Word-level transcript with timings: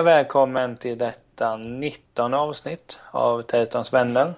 Och 0.00 0.06
välkommen 0.06 0.76
till 0.76 0.98
detta 0.98 1.56
19 1.56 2.34
avsnitt 2.34 2.98
av 3.10 3.42
Teletons 3.42 3.92
vänner. 3.92 4.32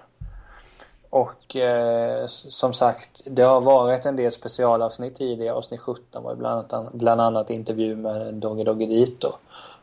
Och 1.09 1.55
eh, 1.55 2.25
som 2.27 2.73
sagt, 2.73 3.21
det 3.25 3.41
har 3.41 3.61
varit 3.61 4.05
en 4.05 4.15
del 4.15 4.31
specialavsnitt 4.31 5.15
tidigare. 5.15 5.55
Avsnitt 5.55 5.79
17 5.79 6.23
var 6.23 6.35
bland 6.35 6.73
annat, 6.73 6.93
bland 6.93 7.21
annat 7.21 7.49
intervju 7.49 7.95
med 7.95 8.33
Dogge 8.33 8.63
Doggelito. 8.63 9.31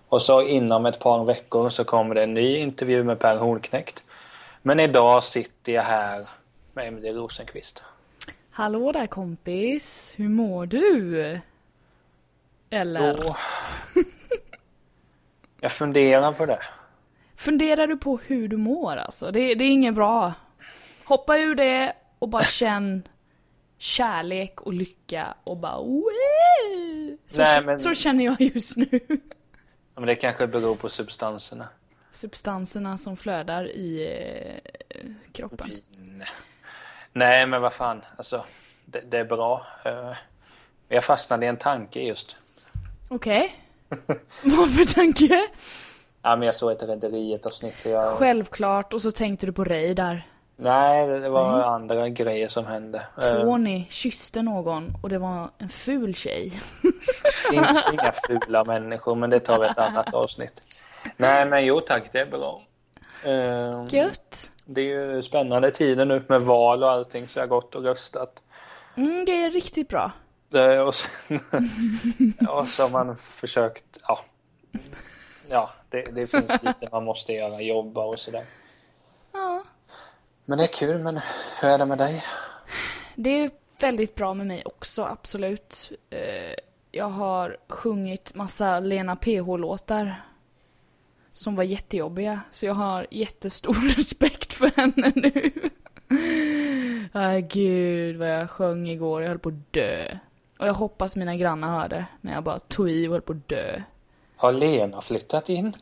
Och 0.08 0.22
så 0.22 0.42
inom 0.42 0.86
ett 0.86 0.98
par 0.98 1.24
veckor 1.24 1.68
så 1.68 1.84
kommer 1.84 2.14
det 2.14 2.22
en 2.22 2.34
ny 2.34 2.56
intervju 2.56 3.04
med 3.04 3.18
Per 3.18 3.36
Hornknekt. 3.36 4.04
Men 4.62 4.80
idag 4.80 5.24
sitter 5.24 5.72
jag 5.72 5.82
här 5.82 6.28
med 6.72 6.88
Emelie 6.88 7.12
Rosenqvist. 7.12 7.82
Hallå 8.50 8.92
där 8.92 9.06
kompis, 9.06 10.14
hur 10.16 10.28
mår 10.28 10.66
du? 10.66 11.40
Eller? 12.70 13.16
Då... 13.16 13.36
jag 15.60 15.72
funderar 15.72 16.32
på 16.32 16.46
det. 16.46 16.58
Funderar 17.36 17.86
du 17.86 17.96
på 17.96 18.18
hur 18.26 18.48
du 18.48 18.56
mår 18.56 18.96
alltså? 18.96 19.30
Det, 19.30 19.54
det 19.54 19.64
är 19.64 19.70
inget 19.70 19.94
bra. 19.94 20.32
Hoppa 21.04 21.38
ur 21.38 21.54
det 21.54 21.92
och 22.18 22.28
bara 22.28 22.42
känn 22.42 23.08
kärlek 23.78 24.60
och 24.60 24.72
lycka 24.72 25.34
och 25.44 25.56
bara! 25.56 25.76
Så, 27.26 27.40
Nej, 27.42 27.62
men- 27.64 27.78
så 27.78 27.94
känner 27.94 28.24
jag 28.24 28.40
just 28.40 28.76
nu. 28.76 29.00
Men 29.94 30.06
det 30.06 30.14
kanske 30.14 30.46
beror 30.46 30.74
på 30.74 30.88
substanserna. 30.88 31.68
Substanserna 32.10 32.98
som 32.98 33.16
flödar 33.16 33.64
i 33.68 34.08
eh, 34.88 35.00
kroppen. 35.32 35.68
Vin. 35.68 36.24
Nej, 37.12 37.46
men 37.46 37.62
vad 37.62 37.72
fan. 37.72 38.02
Alltså, 38.16 38.44
det, 38.84 39.00
det 39.00 39.18
är 39.18 39.24
bra. 39.24 39.66
Eh, 39.84 40.12
Jag 40.88 41.04
fastnade 41.04 41.46
i 41.46 41.48
en 41.48 41.56
tanke 41.56 42.00
just. 42.00 42.36
Okej. 43.08 43.54
Vad 44.44 44.74
för 44.74 44.94
tanke? 44.94 45.48
Ja, 46.22 46.36
men 46.36 46.46
jag 46.46 46.54
såg 46.54 46.72
ett 46.72 46.82
Rederiet 46.82 47.46
avsnitt. 47.46 47.84
och 47.84 47.90
Jag... 47.90 48.12
Självklart, 48.12 48.92
och 48.92 49.02
så 49.02 49.10
tänkte 49.10 49.46
du 49.46 49.52
på 49.52 49.64
Ray 49.64 49.94
där. 49.94 50.26
Nej, 50.56 51.06
det 51.06 51.28
var 51.28 51.62
andra 51.62 52.08
grejer 52.08 52.48
som 52.48 52.66
hände. 52.66 53.02
Tony 53.20 53.84
kysste 53.90 54.42
någon 54.42 54.92
och 55.02 55.08
det 55.08 55.18
var 55.18 55.50
en 55.58 55.68
ful 55.68 56.14
tjej. 56.14 56.60
Det 56.82 57.56
finns 57.56 57.88
inga 57.92 58.12
fula 58.26 58.64
människor, 58.64 59.14
men 59.14 59.30
det 59.30 59.40
tar 59.40 59.60
vi 59.60 59.66
ett 59.66 59.78
annat 59.88 60.14
avsnitt. 60.14 60.62
Nej, 61.16 61.46
men 61.46 61.64
jo 61.64 61.80
tack, 61.80 62.12
det 62.12 62.18
är 62.18 62.26
bra. 62.26 62.62
Eh, 63.24 63.84
Gött! 63.94 64.50
Det 64.64 64.80
är 64.80 64.84
ju 65.14 65.22
spännande 65.22 65.70
tider 65.70 66.04
nu 66.04 66.24
med 66.28 66.42
val 66.42 66.82
och 66.82 66.90
allting, 66.90 67.28
så 67.28 67.38
jag 67.38 67.42
har 67.42 67.48
gått 67.48 67.74
och 67.74 67.84
röstat. 67.84 68.42
Mm, 68.96 69.24
det 69.24 69.44
är 69.44 69.50
riktigt 69.50 69.88
bra. 69.88 70.12
Det, 70.50 70.80
och, 70.80 70.94
sen, 70.94 71.40
och 72.48 72.66
så 72.66 72.82
har 72.82 72.90
man 73.04 73.16
försökt, 73.16 73.98
ja. 74.08 74.24
Ja, 75.50 75.70
det, 75.90 76.02
det 76.02 76.26
finns 76.26 76.50
lite 76.62 76.88
man 76.92 77.04
måste 77.04 77.32
göra, 77.32 77.60
jobba 77.60 78.04
och 78.04 78.18
sådär. 78.18 78.44
Ja. 79.32 79.64
Men 80.44 80.58
det 80.58 80.64
är 80.64 80.68
kul, 80.72 80.98
men 80.98 81.20
hur 81.62 81.68
är 81.68 81.78
det 81.78 81.86
med 81.86 81.98
dig? 81.98 82.22
Det 83.14 83.30
är 83.30 83.50
väldigt 83.80 84.14
bra 84.14 84.34
med 84.34 84.46
mig 84.46 84.62
också, 84.64 85.04
absolut. 85.04 85.92
Eh, 86.10 86.54
Jag 86.90 87.08
har 87.08 87.56
sjungit 87.68 88.34
massa 88.34 88.80
Lena 88.80 89.16
PH-låtar 89.16 90.22
som 91.32 91.56
var 91.56 91.64
jättejobbiga, 91.64 92.40
så 92.50 92.66
jag 92.66 92.74
har 92.74 93.06
jättestor 93.10 93.74
respekt 93.96 94.52
för 94.52 94.70
henne 94.76 95.12
nu. 95.14 95.52
Ay, 97.12 97.40
gud 97.42 98.16
vad 98.16 98.28
jag 98.28 98.50
sjöng 98.50 98.88
igår, 98.88 99.22
jag 99.22 99.28
höll 99.28 99.38
på 99.38 99.48
att 99.48 99.72
dö. 99.72 100.18
Och 100.60 100.66
jag 100.66 100.74
hoppas 100.74 101.16
mina 101.16 101.36
grannar 101.36 101.80
hörde 101.80 102.06
när 102.20 102.32
jag 102.32 102.44
bara 102.44 102.58
tog 102.58 102.90
i 102.90 103.06
och 103.08 103.12
höll 103.12 103.20
på 103.20 103.32
att 103.32 103.48
dö. 103.48 103.82
Har 104.36 104.52
Lena 104.52 105.02
flyttat 105.02 105.48
in? 105.48 105.76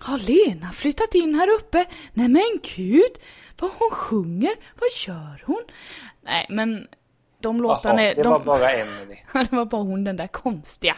Har 0.00 0.18
Lena 0.18 0.72
flyttat 0.72 1.14
in 1.14 1.34
här 1.34 1.48
uppe? 1.48 1.84
Nej 2.12 2.28
men 2.28 2.60
gud, 2.76 3.12
vad 3.58 3.70
hon 3.70 3.90
sjunger, 3.90 4.54
vad 4.80 4.88
gör 5.06 5.42
hon? 5.46 5.62
Nej 6.20 6.46
men 6.48 6.88
de 7.40 7.62
låtarna 7.62 8.02
Jaha, 8.02 8.10
är... 8.10 8.14
det 8.14 8.22
de... 8.22 8.28
var 8.28 8.44
bara 8.44 8.70
Emily. 8.72 9.16
det 9.32 9.52
var 9.52 9.64
bara 9.64 9.82
hon 9.82 10.04
den 10.04 10.16
där 10.16 10.26
konstiga. 10.26 10.96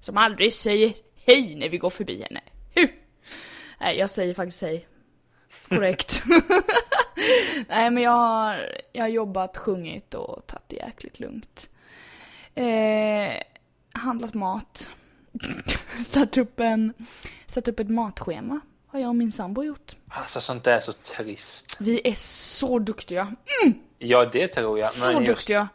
Som 0.00 0.16
aldrig 0.16 0.54
säger 0.54 0.94
hej 1.26 1.54
när 1.54 1.68
vi 1.68 1.78
går 1.78 1.90
förbi 1.90 2.22
henne. 2.22 2.40
Hu! 2.74 2.88
Nej, 3.80 3.98
jag 3.98 4.10
säger 4.10 4.34
faktiskt 4.34 4.62
hej. 4.62 4.86
Korrekt. 5.68 6.22
Nej, 7.68 7.90
men 7.90 8.02
jag 8.02 8.10
har, 8.10 8.56
jag 8.92 9.04
har 9.04 9.08
jobbat, 9.08 9.56
sjungit 9.56 10.14
och 10.14 10.46
tagit 10.46 10.68
det 10.68 10.76
jäkligt 10.76 11.20
lugnt. 11.20 11.70
Eh, 12.58 13.42
handlat 13.92 14.34
mat. 14.34 14.90
satt, 16.06 16.36
upp 16.38 16.60
en, 16.60 16.92
satt 17.46 17.68
upp 17.68 17.80
ett 17.80 17.90
matschema. 17.90 18.60
Har 18.86 19.00
jag 19.00 19.08
och 19.08 19.16
min 19.16 19.32
sambo 19.32 19.64
gjort. 19.64 19.96
Alltså 20.08 20.40
sånt 20.40 20.64
där 20.64 20.72
är 20.72 20.80
så 20.80 20.92
trist. 20.92 21.76
Vi 21.80 22.00
är 22.08 22.14
så 22.14 22.78
duktiga. 22.78 23.34
Ja, 23.98 24.24
det 24.24 24.48
tror 24.48 24.78
jag. 24.78 24.92
Så 24.92 25.06
Men 25.06 25.16
just, 25.16 25.26
duktiga. 25.26 25.68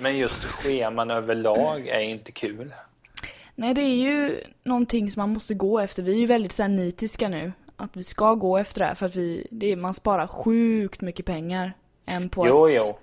men 0.00 0.16
just 0.18 0.44
scheman 0.44 1.10
överlag 1.10 1.88
är 1.88 2.00
inte 2.00 2.32
kul. 2.32 2.74
Nej, 3.54 3.74
det 3.74 3.80
är 3.82 3.94
ju 3.96 4.40
någonting 4.64 5.10
som 5.10 5.20
man 5.20 5.30
måste 5.32 5.54
gå 5.54 5.78
efter. 5.78 6.02
Vi 6.02 6.12
är 6.12 6.18
ju 6.18 6.26
väldigt 6.26 6.52
så 6.52 6.62
här, 6.62 6.68
nitiska 6.68 7.28
nu. 7.28 7.52
Att 7.76 7.90
vi 7.96 8.02
ska 8.02 8.34
gå 8.34 8.58
efter 8.58 8.80
det 8.80 8.86
här 8.86 8.94
för 8.94 9.06
att 9.06 9.14
vi, 9.16 9.46
det 9.50 9.72
är, 9.72 9.76
man 9.76 9.94
sparar 9.94 10.26
sjukt 10.26 11.00
mycket 11.00 11.26
pengar. 11.26 11.72
Än 12.06 12.28
på 12.28 12.48
Jo, 12.48 12.66
att 12.66 12.72
jo. 12.72 12.98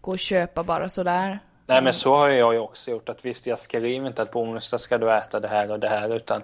gå 0.00 0.10
och 0.10 0.18
köpa 0.18 0.62
bara 0.62 0.88
sådär. 0.88 1.40
Nej, 1.66 1.82
men 1.82 1.92
så 1.92 2.16
har 2.16 2.28
jag 2.28 2.52
ju 2.54 2.60
också 2.60 2.90
gjort. 2.90 3.08
Att 3.08 3.24
visst, 3.24 3.46
jag 3.46 3.58
skriver 3.58 4.06
inte 4.06 4.22
att 4.22 4.30
på 4.30 4.40
onsdag 4.42 4.78
ska 4.78 4.98
du 4.98 5.12
äta 5.12 5.40
det 5.40 5.48
här 5.48 5.70
och 5.70 5.80
det 5.80 5.88
här, 5.88 6.16
utan 6.16 6.42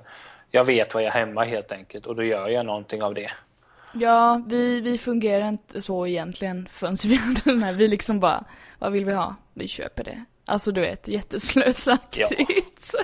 jag 0.50 0.64
vet 0.64 0.94
vad 0.94 1.02
jag 1.02 1.14
är 1.16 1.20
hemma 1.26 1.44
helt 1.44 1.72
enkelt 1.72 2.06
och 2.06 2.16
då 2.16 2.22
gör 2.22 2.48
jag 2.48 2.66
någonting 2.66 3.02
av 3.02 3.14
det. 3.14 3.30
Ja, 3.94 4.42
vi, 4.46 4.80
vi 4.80 4.98
fungerar 4.98 5.48
inte 5.48 5.82
så 5.82 6.06
egentligen 6.06 6.68
förrän 6.70 6.96
vi 7.06 7.14
hade 7.16 7.40
den 7.44 7.62
här. 7.62 7.72
Vi 7.72 7.88
liksom 7.88 8.20
bara, 8.20 8.44
vad 8.78 8.92
vill 8.92 9.04
vi 9.04 9.12
ha? 9.12 9.34
Vi 9.54 9.68
köper 9.68 10.04
det. 10.04 10.24
Alltså 10.46 10.72
du 10.72 10.80
vet, 10.80 11.08
jätteslösaktigt. 11.08 12.94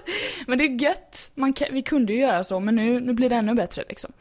Men 0.46 0.58
det 0.58 0.64
är 0.64 0.82
gött. 0.82 1.30
Man 1.34 1.52
kan, 1.52 1.68
vi 1.70 1.82
kunde 1.82 2.12
ju 2.12 2.18
göra 2.20 2.44
så, 2.44 2.60
men 2.60 2.74
nu, 2.76 3.00
nu 3.00 3.12
blir 3.12 3.28
det 3.30 3.36
ännu 3.36 3.54
bättre 3.54 3.84
liksom. 3.88 4.12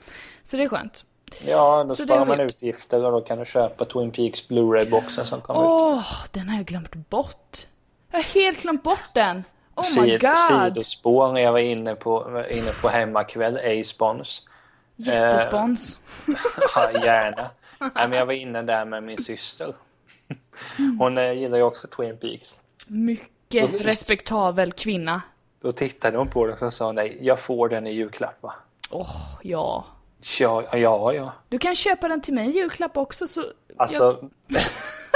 Så 0.43 0.57
det 0.57 0.63
är 0.63 0.69
skönt. 0.69 1.05
Ja, 1.45 1.83
då 1.83 1.95
Så 1.95 2.03
sparar 2.05 2.19
har 2.19 2.25
man 2.25 2.39
gjort. 2.39 2.51
utgifter 2.51 3.05
och 3.05 3.11
då 3.11 3.21
kan 3.21 3.39
du 3.39 3.45
köpa 3.45 3.85
Twin 3.85 4.11
Peaks 4.11 4.47
Blu-ray-boxen 4.47 5.25
som 5.25 5.41
kommer 5.41 5.59
ut. 5.61 5.67
Åh, 5.67 6.05
den 6.31 6.49
har 6.49 6.57
jag 6.57 6.65
glömt 6.65 7.09
bort. 7.09 7.57
Jag 8.11 8.17
har 8.19 8.23
helt 8.23 8.61
glömt 8.61 8.83
bort 8.83 9.13
den. 9.13 9.43
Oh 9.75 10.01
my 10.01 10.17
god. 10.17 10.37
Sidospår 10.37 11.33
när 11.33 11.41
jag 11.41 11.51
var 11.51 11.59
inne 11.59 11.95
på, 11.95 12.19
var 12.19 12.53
inne 12.53 12.71
på 12.81 12.87
hemmakväll, 12.87 13.57
A-spons. 13.57 14.41
Jättespons. 14.95 15.99
Ja, 16.75 16.91
gärna. 16.91 17.49
Nej, 17.79 17.91
men 18.09 18.11
jag 18.11 18.25
var 18.25 18.33
inne 18.33 18.61
där 18.61 18.85
med 18.85 19.03
min 19.03 19.23
syster. 19.23 19.75
Hon 20.99 21.17
eh, 21.17 21.31
gillar 21.33 21.57
ju 21.57 21.63
också 21.63 21.87
Twin 21.87 22.17
Peaks. 22.17 22.59
Mycket 22.87 23.81
respektabel 23.81 24.71
kvinna. 24.71 25.21
Då 25.61 25.71
tittade 25.71 26.17
hon 26.17 26.29
på 26.29 26.47
den 26.47 26.67
och 26.67 26.73
sa 26.73 26.91
nej, 26.91 27.17
jag 27.21 27.39
får 27.39 27.69
den 27.69 27.87
i 27.87 27.91
julklapp 27.91 28.43
va? 28.43 28.53
Åh, 28.89 29.39
ja. 29.41 29.85
Ja, 30.39 30.63
ja, 30.77 31.13
ja. 31.13 31.33
Du 31.49 31.57
kan 31.59 31.75
köpa 31.75 32.07
den 32.07 32.21
till 32.21 32.33
mig 32.33 32.49
i 32.49 32.51
julklapp 32.51 32.97
också 32.97 33.27
så... 33.27 33.43
Alltså... 33.77 34.29
jag 34.47 34.61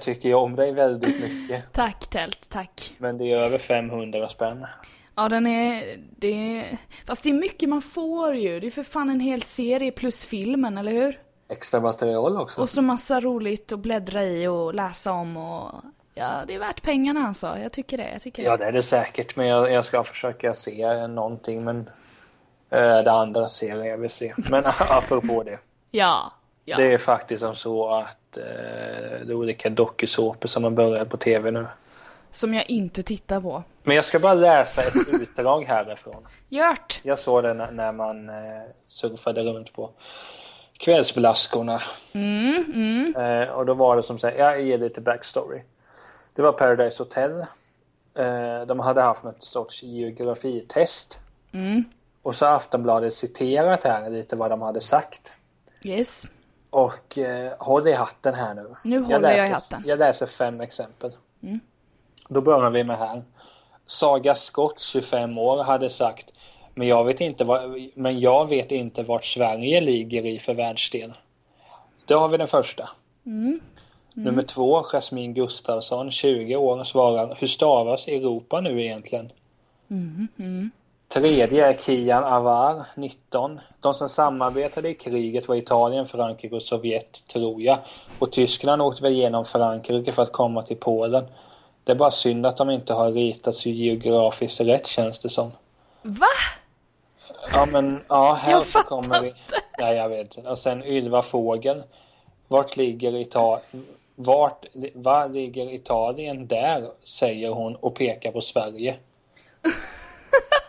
tycker 0.00 0.28
ju 0.28 0.34
om 0.34 0.56
dig 0.56 0.72
väldigt 0.72 1.20
mycket. 1.20 1.50
Jag... 1.50 1.62
Tack 1.72 2.06
Tält, 2.10 2.46
tack. 2.50 2.94
Men 2.98 3.18
det 3.18 3.32
är 3.32 3.38
över 3.38 3.58
500 3.58 4.28
spänn. 4.28 4.66
Ja, 5.14 5.28
den 5.28 5.46
är... 5.46 5.96
Det 6.16 6.28
är... 6.28 6.78
Fast 7.06 7.22
det 7.22 7.30
är 7.30 7.34
mycket 7.34 7.68
man 7.68 7.82
får 7.82 8.34
ju. 8.34 8.60
Det 8.60 8.66
är 8.66 8.70
för 8.70 8.82
fan 8.82 9.10
en 9.10 9.20
hel 9.20 9.42
serie 9.42 9.92
plus 9.92 10.24
filmen, 10.24 10.78
eller 10.78 10.92
hur? 10.92 11.20
Extra 11.48 11.80
material 11.80 12.36
också. 12.40 12.60
Och 12.60 12.68
så 12.68 12.82
massa 12.82 13.20
roligt 13.20 13.72
att 13.72 13.78
bläddra 13.78 14.24
i 14.24 14.46
och 14.46 14.74
läsa 14.74 15.12
om 15.12 15.36
och... 15.36 15.72
Ja, 16.14 16.44
det 16.46 16.54
är 16.54 16.58
värt 16.58 16.82
pengarna 16.82 17.26
alltså. 17.28 17.58
Jag 17.62 17.72
tycker 17.72 17.96
det. 17.98 18.10
Jag 18.12 18.22
tycker 18.22 18.42
Ja, 18.42 18.50
det. 18.50 18.64
det 18.64 18.68
är 18.68 18.72
det 18.72 18.82
säkert. 18.82 19.36
Men 19.36 19.46
jag, 19.46 19.72
jag 19.72 19.84
ska 19.84 20.04
försöka 20.04 20.54
se 20.54 21.06
någonting. 21.06 21.64
Men 21.64 21.90
eh, 22.70 22.98
det 23.02 23.12
andra 23.12 23.48
serien 23.48 23.86
jag 23.86 23.98
vill 23.98 24.10
se. 24.10 24.34
Men 24.36 24.64
apropå 24.78 25.42
det. 25.42 25.58
Ja. 25.90 26.32
Ja. 26.64 26.76
Det 26.76 26.92
är 26.92 26.98
faktiskt 26.98 27.42
som 27.42 27.54
så 27.54 27.94
att 27.94 28.18
eh, 28.36 29.20
är 29.20 29.32
olika 29.32 29.70
dokusåpor 29.70 30.48
som 30.48 30.64
har 30.64 30.70
börjat 30.70 31.08
på 31.08 31.16
tv 31.16 31.50
nu. 31.50 31.66
Som 32.30 32.54
jag 32.54 32.70
inte 32.70 33.02
tittar 33.02 33.40
på. 33.40 33.62
Men 33.82 33.96
jag 33.96 34.04
ska 34.04 34.18
bara 34.18 34.34
läsa 34.34 34.82
ett 34.82 34.94
utdrag 35.12 35.64
härifrån. 35.64 36.26
Gjort! 36.48 37.00
Jag 37.02 37.18
såg 37.18 37.42
det 37.42 37.54
när, 37.54 37.92
man 37.92 38.28
eh, 38.28 38.34
surfade 38.86 39.42
runt 39.42 39.72
på 39.72 39.90
kvällsblaskorna. 40.78 41.80
Eh, 43.16 43.50
och 43.50 43.66
då 43.66 43.74
var 43.74 43.96
det 43.96 44.02
som 44.02 44.18
så 44.18 44.26
här, 44.26 44.34
jag 44.34 44.62
ger 44.62 44.78
lite 44.78 45.00
backstory. 45.00 45.62
Det 46.34 46.42
var 46.42 46.52
Paradise 46.52 47.02
Hotel. 47.02 47.40
Eh, 48.14 48.66
de 48.66 48.80
hade 48.80 49.00
haft 49.00 49.24
något 49.24 49.42
sorts 49.42 49.82
geografitest. 49.82 51.18
Och 52.22 52.34
så 52.34 52.46
har 52.46 52.52
Aftonbladet 52.56 53.14
citerat 53.14 53.84
här 53.84 54.10
lite 54.10 54.36
vad 54.36 54.50
de 54.50 54.62
hade 54.62 54.80
sagt. 54.80 55.32
Yes. 55.84 56.26
Och 56.72 57.18
eh, 57.18 57.52
håll 57.58 57.88
i 57.88 57.92
hatten 57.92 58.34
här 58.34 58.54
nu. 58.54 58.74
Nu 58.84 59.00
håller 59.00 59.30
jag 59.30 59.38
i 59.38 59.50
läser, 59.50 59.54
hatten. 59.54 59.82
Jag 59.86 59.98
läser 59.98 60.26
fem 60.26 60.60
exempel. 60.60 61.12
Då 62.28 62.40
börjar 62.40 62.70
vi 62.70 62.84
med 62.84 62.98
här. 62.98 63.22
Saga 63.86 64.34
Scott, 64.34 64.80
25 64.80 65.38
år, 65.38 65.62
hade 65.62 65.90
sagt 65.90 66.32
Men 66.74 66.88
jag 66.88 67.04
vet 67.04 67.20
inte, 67.20 67.44
vad, 67.44 67.60
men 67.94 68.20
jag 68.20 68.48
vet 68.48 68.72
inte 68.72 69.02
vart 69.02 69.24
Sverige 69.24 69.80
ligger 69.80 70.26
i 70.26 70.38
för 70.38 70.54
världsdel. 70.54 71.12
Då 72.06 72.18
har 72.18 72.28
vi 72.28 72.36
den 72.36 72.48
första. 72.48 72.88
Nummer 74.14 74.42
två, 74.42 74.82
Jasmine 74.82 75.34
Gustafsson, 75.34 76.10
20 76.10 76.56
år, 76.56 76.84
svarar 76.84 77.36
Hur 77.40 77.46
stavas 77.46 78.08
Europa 78.08 78.60
nu 78.60 78.82
egentligen? 78.82 79.32
Tredje 81.12 81.66
är 81.66 81.72
Kian 81.72 82.24
Avar, 82.24 82.86
19. 82.94 83.60
De 83.80 83.94
som 83.94 84.08
samarbetade 84.08 84.88
i 84.88 84.94
kriget 84.94 85.48
var 85.48 85.56
Italien, 85.56 86.06
Frankrike 86.06 86.54
och 86.54 86.62
Sovjet, 86.62 87.28
tror 87.28 87.62
jag. 87.62 87.78
Och 88.18 88.32
Tyskland 88.32 88.82
åkte 88.82 89.02
väl 89.02 89.12
igenom 89.12 89.44
Frankrike 89.44 90.12
för 90.12 90.22
att 90.22 90.32
komma 90.32 90.62
till 90.62 90.76
Polen. 90.76 91.24
Det 91.84 91.92
är 91.92 91.96
bara 91.96 92.10
synd 92.10 92.46
att 92.46 92.56
de 92.56 92.70
inte 92.70 92.94
har 92.94 93.12
ritats 93.12 93.66
geografiskt 93.66 94.60
rätt 94.60 94.86
känns 94.86 95.18
det 95.18 95.28
som. 95.28 95.52
Va? 96.02 96.26
Ja 97.52 97.66
men 97.72 98.00
ja, 98.08 98.32
här 98.32 98.52
Jag 98.52 98.66
så 98.66 98.78
kommer 98.78 99.22
vi. 99.22 99.34
Nej 99.78 99.96
jag 99.96 100.08
vet. 100.08 100.36
Och 100.46 100.58
sen 100.58 100.84
Ylva 100.84 101.22
Fågel. 101.22 101.82
Vart 102.48 102.76
ligger 102.76 103.16
Italien? 103.16 103.86
Vart, 104.14 104.66
var 104.94 105.28
ligger 105.28 105.74
Italien 105.74 106.46
där? 106.46 106.90
Säger 107.04 107.50
hon 107.50 107.76
och 107.76 107.94
pekar 107.94 108.32
på 108.32 108.40
Sverige. 108.40 108.96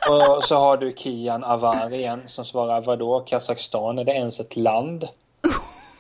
och 0.09 0.43
så 0.43 0.55
har 0.55 0.77
du 0.77 0.93
Kian 0.95 1.43
Avar 1.43 1.93
igen 1.93 2.21
som 2.25 2.45
svarar 2.45 2.81
vadå 2.81 3.19
Kazakstan? 3.19 3.99
Är 3.99 4.03
det 4.03 4.11
ens 4.11 4.39
ett 4.39 4.55
land? 4.55 5.07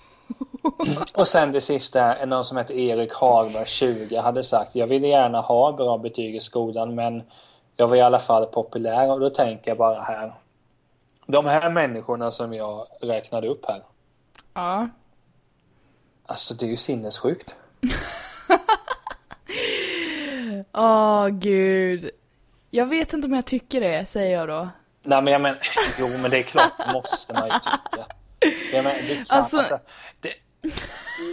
och 1.13 1.27
sen 1.27 1.51
det 1.51 1.61
sista 1.61 2.01
är 2.01 2.25
någon 2.25 2.43
som 2.43 2.57
heter 2.57 2.73
Erik 2.73 3.13
Hagberg 3.13 3.65
20 3.65 4.17
hade 4.17 4.43
sagt 4.43 4.75
jag 4.75 4.87
ville 4.87 5.07
gärna 5.07 5.41
ha 5.41 5.71
bra 5.71 5.97
betyg 5.97 6.35
i 6.35 6.39
skolan 6.39 6.95
men 6.95 7.23
jag 7.75 7.87
var 7.87 7.95
i 7.95 8.01
alla 8.01 8.19
fall 8.19 8.45
populär 8.45 9.11
och 9.11 9.19
då 9.19 9.29
tänker 9.29 9.71
jag 9.71 9.77
bara 9.77 10.01
här. 10.01 10.33
De 11.25 11.45
här 11.45 11.69
människorna 11.69 12.31
som 12.31 12.53
jag 12.53 12.87
räknade 13.01 13.47
upp 13.47 13.65
här. 13.67 13.83
Ja. 14.53 14.89
Alltså 16.25 16.53
det 16.53 16.65
är 16.65 16.69
ju 16.69 16.77
sinnessjukt. 16.77 17.55
Åh 20.73 21.27
gud. 21.27 22.11
Jag 22.75 22.85
vet 22.85 23.13
inte 23.13 23.27
om 23.27 23.33
jag 23.33 23.45
tycker 23.45 23.81
det, 23.81 24.05
säger 24.05 24.37
jag 24.37 24.47
då. 24.47 24.69
Nej 25.03 25.21
men 25.21 25.33
jag 25.33 25.41
men, 25.41 25.55
jo 25.99 26.07
men 26.21 26.31
det 26.31 26.37
är 26.37 26.43
klart 26.43 26.93
måste 26.93 27.33
man 27.33 27.43
ju 27.45 27.51
tycka. 27.53 28.05
Jag 28.73 28.83
men, 28.83 28.95
det 29.07 29.15
kan, 29.15 29.25
Alltså- 29.37 29.57
alltså, 29.57 29.77
det, 30.21 30.33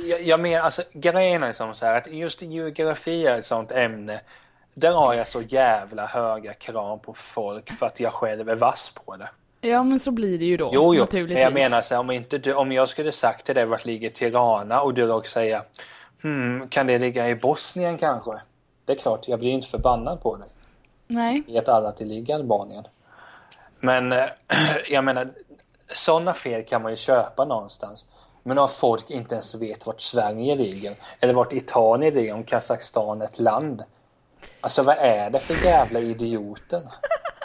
jag, 0.08 0.22
jag 0.22 0.40
menar 0.40 0.64
alltså 0.64 0.82
grejen 0.92 1.42
är 1.42 1.52
som 1.52 1.74
så 1.74 1.86
här 1.86 1.96
att 1.96 2.06
just 2.06 2.42
geografi 2.42 3.26
är 3.26 3.38
ett 3.38 3.46
sånt 3.46 3.72
ämne. 3.72 4.20
Där 4.74 4.92
har 4.92 5.14
jag 5.14 5.28
så 5.28 5.42
jävla 5.42 6.06
höga 6.06 6.54
krav 6.54 6.96
på 6.98 7.14
folk 7.14 7.72
för 7.72 7.86
att 7.86 8.00
jag 8.00 8.12
själv 8.14 8.48
är 8.48 8.56
vass 8.56 8.92
på 9.04 9.16
det. 9.16 9.28
Ja 9.60 9.82
men 9.82 9.98
så 9.98 10.10
blir 10.10 10.38
det 10.38 10.44
ju 10.44 10.56
då, 10.56 10.70
Jo, 10.72 10.82
jo, 10.82 10.90
men 10.92 11.00
naturligtvis. 11.00 11.42
jag 11.42 11.52
menar 11.52 11.82
så 11.82 11.94
här, 11.94 12.00
om, 12.00 12.10
inte 12.10 12.38
du, 12.38 12.54
om 12.54 12.72
jag 12.72 12.88
skulle 12.88 13.12
sagt 13.12 13.46
till 13.46 13.54
dig 13.54 13.64
vart 13.64 13.84
ligger 13.84 14.10
Tirana 14.10 14.80
och 14.82 14.94
du 14.94 15.06
råkar 15.06 15.28
säga 15.28 15.64
hmm, 16.22 16.68
kan 16.68 16.86
det 16.86 16.98
ligga 16.98 17.28
i 17.28 17.34
Bosnien 17.34 17.98
kanske? 17.98 18.30
Det 18.84 18.92
är 18.92 18.96
klart, 18.96 19.28
jag 19.28 19.38
blir 19.38 19.50
inte 19.50 19.68
förbannad 19.68 20.22
på 20.22 20.36
dig. 20.36 20.48
Nej. 21.10 21.42
Vet 21.46 21.68
alla 21.68 21.88
att 21.88 21.96
det 21.96 22.04
ligger 22.04 22.34
i 22.34 22.36
Albanien. 22.36 22.84
Men 23.80 24.12
eh, 24.12 24.24
jag 24.90 25.04
menar, 25.04 25.30
sådana 25.94 26.34
fel 26.34 26.64
kan 26.64 26.82
man 26.82 26.92
ju 26.92 26.96
köpa 26.96 27.44
någonstans. 27.44 28.06
Men 28.42 28.58
om 28.58 28.68
folk 28.68 29.10
inte 29.10 29.34
ens 29.34 29.54
vet 29.54 29.86
vart 29.86 30.00
Sverige 30.00 30.54
ligger 30.54 30.96
eller 31.20 31.32
vart 31.32 31.52
Italien 31.52 32.14
ligger, 32.14 32.34
om 32.34 32.44
Kazakstan 32.44 33.22
är 33.22 33.24
ett 33.24 33.38
land. 33.38 33.84
Alltså 34.60 34.82
vad 34.82 34.96
är 34.98 35.30
det 35.30 35.38
för 35.38 35.66
jävla 35.66 36.00
idioter? 36.00 36.82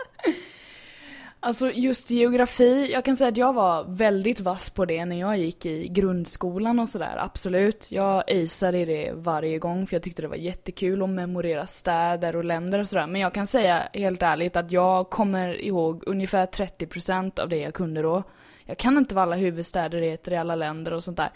Alltså 1.45 1.71
just 1.71 2.12
geografi, 2.12 2.92
jag 2.92 3.06
kan 3.06 3.15
säga 3.15 3.27
att 3.27 3.38
jag 3.38 3.53
var 3.53 3.83
väldigt 3.83 4.39
vass 4.39 4.69
på 4.69 4.86
det 4.86 5.06
när 5.06 5.19
jag 5.19 5.38
gick 5.38 5.65
i 5.65 5.88
grundskolan 5.88 6.80
och 6.80 6.89
sådär, 6.89 7.18
absolut. 7.18 7.92
Jag 7.92 8.31
aceade 8.31 8.86
det 8.86 9.12
varje 9.15 9.59
gång 9.59 9.88
för 9.88 9.95
jag 9.95 10.03
tyckte 10.03 10.21
det 10.21 10.27
var 10.27 10.36
jättekul 10.36 11.03
att 11.03 11.09
memorera 11.09 11.68
städer 11.68 12.36
och 12.36 12.44
länder 12.44 12.80
och 12.80 12.88
sådär. 12.88 13.07
Men 13.07 13.21
jag 13.21 13.33
kan 13.33 13.47
säga 13.47 13.89
helt 13.94 14.21
ärligt 14.21 14.56
att 14.56 14.71
jag 14.71 15.09
kommer 15.09 15.62
ihåg 15.62 16.03
ungefär 16.07 16.45
30% 16.45 17.39
av 17.39 17.50
det 17.50 17.57
jag 17.57 17.74
kunde 17.74 18.01
då. 18.01 18.24
Jag 18.63 18.77
kan 18.77 18.98
inte 18.98 19.15
vad 19.15 19.21
alla 19.21 19.36
huvudstäder 19.36 20.01
heter 20.01 20.31
i 20.31 20.38
alla 20.38 20.56
länder 20.56 20.94
och 20.94 21.03
sånt 21.03 21.18
där. 21.18 21.30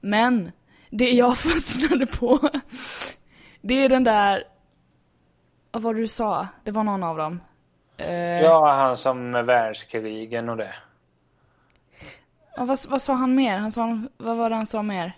Men 0.00 0.52
det 0.90 1.10
jag 1.10 1.38
fastnade 1.48 2.06
på, 2.06 2.50
det 3.60 3.74
är 3.74 3.88
den 3.88 4.04
där, 4.04 4.44
vad 5.70 5.82
var 5.82 5.94
det 5.94 6.00
du 6.00 6.08
sa? 6.08 6.48
Det 6.64 6.70
var 6.70 6.84
någon 6.84 7.02
av 7.02 7.16
dem. 7.16 7.40
Eh, 8.08 8.42
Ja, 8.42 8.70
han 8.72 8.96
som 8.96 9.30
med 9.30 9.46
världskrigen 9.46 10.48
och 10.48 10.56
det. 10.56 10.74
Ja, 12.56 12.64
vad, 12.64 12.78
vad 12.88 13.02
sa 13.02 13.12
han 13.14 13.34
mer? 13.34 13.58
Han 13.58 13.70
sa, 13.70 13.98
vad 14.16 14.36
var 14.36 14.50
det 14.50 14.56
han 14.56 14.66
sa 14.66 14.82
mer? 14.82 15.12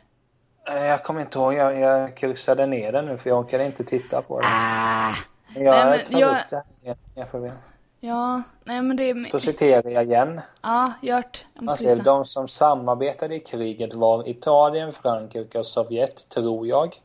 Eh, 0.68 0.84
Jag 0.84 1.02
kommer 1.04 1.20
inte 1.20 1.38
ihåg, 1.38 1.54
jag, 1.54 1.78
jag 1.80 2.16
kryssade 2.16 2.66
ner 2.66 2.92
det 2.92 3.02
nu 3.02 3.16
för 3.16 3.30
jag 3.30 3.38
orkade 3.38 3.66
inte 3.66 3.84
titta 3.84 4.22
på 4.22 4.40
det. 4.40 4.46
Ah. 4.50 5.12
Jag 5.54 5.86
Nej, 5.86 5.98
men 5.98 6.12
tar 6.12 6.20
jag- 6.20 6.30
upp 6.30 6.50
det 6.50 6.56
här 6.56 6.64
igen. 6.82 6.96
Jag 7.14 7.28
får 7.28 7.40
be. 7.40 7.52
Ja, 8.00 8.42
nej 8.64 8.82
men 8.82 8.96
det 8.96 9.10
är... 9.10 9.28
Då 9.32 9.38
citerar 9.38 9.90
jag 9.90 10.04
igen. 10.04 10.40
Ja, 10.62 10.92
Gört. 11.02 11.44
Jag 11.54 11.64
måste 11.64 11.94
de 11.96 12.24
som 12.24 12.48
samarbetade 12.48 13.34
i 13.34 13.40
kriget 13.40 13.94
var 13.94 14.28
Italien, 14.28 14.92
Frankrike 14.92 15.58
och 15.58 15.66
Sovjet, 15.66 16.28
tror 16.28 16.66
jag. 16.66 16.96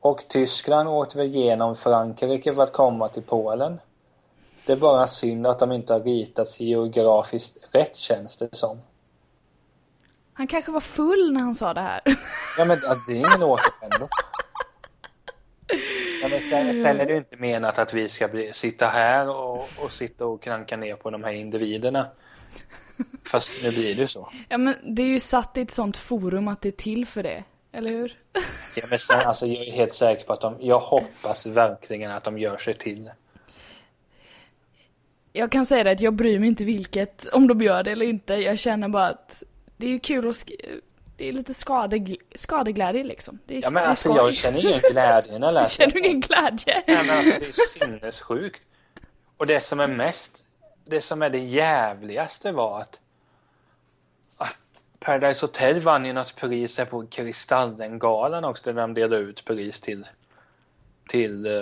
Och 0.00 0.18
Tyskland 0.28 0.88
åkte 0.88 1.18
väl 1.18 1.26
genom 1.26 1.76
Frankrike 1.76 2.54
för 2.54 2.62
att 2.62 2.72
komma 2.72 3.08
till 3.08 3.22
Polen. 3.22 3.80
Det 4.66 4.72
är 4.72 4.76
bara 4.76 5.06
synd 5.06 5.46
att 5.46 5.58
de 5.58 5.72
inte 5.72 5.92
har 5.92 6.00
ritats 6.00 6.60
geografiskt 6.60 7.68
rätt 7.72 7.96
känns 7.96 8.36
det 8.36 8.48
som. 8.52 8.80
Han 10.32 10.46
kanske 10.46 10.72
var 10.72 10.80
full 10.80 11.32
när 11.32 11.40
han 11.40 11.54
sa 11.54 11.74
det 11.74 11.80
här. 11.80 12.00
Ja 12.58 12.64
men 12.64 12.78
det 13.08 13.12
är 13.12 13.16
ingen 13.16 13.42
återvändo. 13.42 14.08
Ja, 16.22 16.28
men 16.28 16.40
sen, 16.40 16.82
sen 16.82 17.00
är 17.00 17.06
det 17.06 17.16
inte 17.16 17.36
menat 17.36 17.78
att 17.78 17.94
vi 17.94 18.08
ska 18.08 18.28
bli, 18.28 18.52
sitta 18.52 18.86
här 18.86 19.28
och, 19.28 19.68
och 19.78 19.90
sitta 19.90 20.26
och 20.26 20.42
kranka 20.42 20.76
ner 20.76 20.96
på 20.96 21.10
de 21.10 21.24
här 21.24 21.32
individerna. 21.32 22.06
Fast 23.24 23.54
nu 23.62 23.70
blir 23.70 23.94
det 23.94 24.00
ju 24.00 24.06
så. 24.06 24.28
ja 24.48 24.58
men 24.58 24.74
det 24.96 25.02
är 25.02 25.06
ju 25.06 25.20
satt 25.20 25.56
i 25.56 25.60
ett 25.60 25.70
sånt 25.70 25.96
forum 25.96 26.48
att 26.48 26.60
det 26.60 26.68
är 26.68 26.72
till 26.72 27.06
för 27.06 27.22
det. 27.22 27.44
Eller 27.72 27.90
hur? 27.90 28.18
Ja, 28.76 28.82
men 28.90 28.98
sen, 28.98 29.20
alltså, 29.20 29.46
jag 29.46 29.66
är 29.66 29.72
helt 29.72 29.94
säker 29.94 30.26
på 30.26 30.32
att 30.32 30.40
de, 30.40 30.56
jag 30.60 30.78
hoppas 30.78 31.46
verkligen 31.46 32.10
att 32.10 32.24
de 32.24 32.38
gör 32.38 32.58
sig 32.58 32.74
till. 32.78 33.10
Jag 35.36 35.50
kan 35.52 35.66
säga 35.66 35.84
det 35.84 35.90
att 35.90 36.00
jag 36.00 36.14
bryr 36.14 36.38
mig 36.38 36.48
inte 36.48 36.64
vilket, 36.64 37.26
om 37.32 37.46
de 37.48 37.60
gör 37.62 37.82
det 37.82 37.92
eller 37.92 38.06
inte. 38.06 38.34
Jag 38.34 38.58
känner 38.58 38.88
bara 38.88 39.06
att 39.06 39.42
det 39.76 39.86
är 39.86 39.90
ju 39.90 39.98
kul 39.98 40.28
att 40.28 40.44
det 41.16 41.28
är 41.28 41.32
lite 41.32 41.52
skadegl- 41.52 42.20
skadeglädje 42.34 43.04
liksom. 43.04 43.38
Det 43.46 43.56
är, 43.58 43.62
Ja, 43.62 43.70
men 43.70 43.74
det 43.82 43.86
är 43.86 43.88
alltså, 43.88 44.08
skoj. 44.08 44.18
jag 44.18 44.34
känner 44.34 44.60
ingen 44.60 44.80
glädje 44.92 45.38
när 45.38 45.46
jag 45.46 45.54
läser 45.54 45.76
Känner 45.78 45.92
du 45.92 45.98
ingen 46.08 46.20
glädje? 46.20 46.82
Nej, 46.86 47.06
men 47.06 47.18
alltså, 47.18 47.40
det 47.40 47.46
är 47.46 47.78
sinnessjukt. 47.78 48.62
Och 49.36 49.46
det 49.46 49.60
som 49.60 49.80
är 49.80 49.88
mest, 49.88 50.44
det 50.86 51.00
som 51.00 51.22
är 51.22 51.30
det 51.30 51.38
jävligaste 51.38 52.52
var 52.52 52.80
att, 52.80 52.98
att 54.38 54.84
Paradise 55.00 55.46
Hotel 55.46 55.80
vann 55.80 56.04
ju 56.04 56.12
något 56.12 56.36
pris 56.36 56.80
på 56.90 57.06
Kristallengalan 57.06 58.44
också, 58.44 58.72
där 58.72 58.80
de 58.80 58.94
delade 58.94 59.22
ut 59.22 59.44
pris 59.44 59.80
till, 59.80 60.06
till 61.08 61.46
eh, 61.46 61.52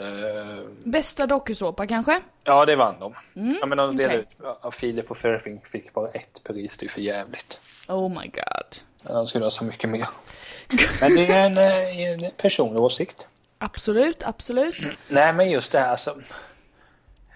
Bästa 0.84 1.26
dokusåpa 1.26 1.86
kanske? 1.86 2.20
ja 2.44 2.66
det 2.66 2.76
vann 2.76 3.00
de. 3.00 3.14
ja, 3.60 3.66
men 3.66 3.78
de 3.78 3.96
delade 3.96 4.18
okej. 4.18 4.26
ut, 4.40 4.56
ja, 4.62 4.70
Filip 4.70 5.10
och 5.10 5.16
Fairfink 5.16 5.66
fick 5.66 5.92
bara 5.92 6.08
ett 6.08 6.42
pris, 6.44 6.76
det 6.76 6.86
är 6.86 6.90
för 6.90 7.00
jävligt. 7.00 7.60
Oh 7.88 8.08
my 8.08 8.26
god. 8.26 8.76
De 9.14 9.26
skulle 9.26 9.44
ha 9.44 9.50
så 9.50 9.64
mycket 9.64 9.90
mer. 9.90 10.08
Men 11.00 11.14
det 11.14 11.26
är 11.26 11.46
en, 11.46 11.58
eh, 11.58 12.24
en 12.26 12.30
personlig 12.36 12.80
åsikt. 12.80 13.28
Absolut, 13.58 14.22
absolut. 14.24 14.76
Nej, 15.08 15.32
men 15.32 15.50
just 15.50 15.72
det 15.72 15.78
här 15.78 15.88
alltså. 15.88 16.16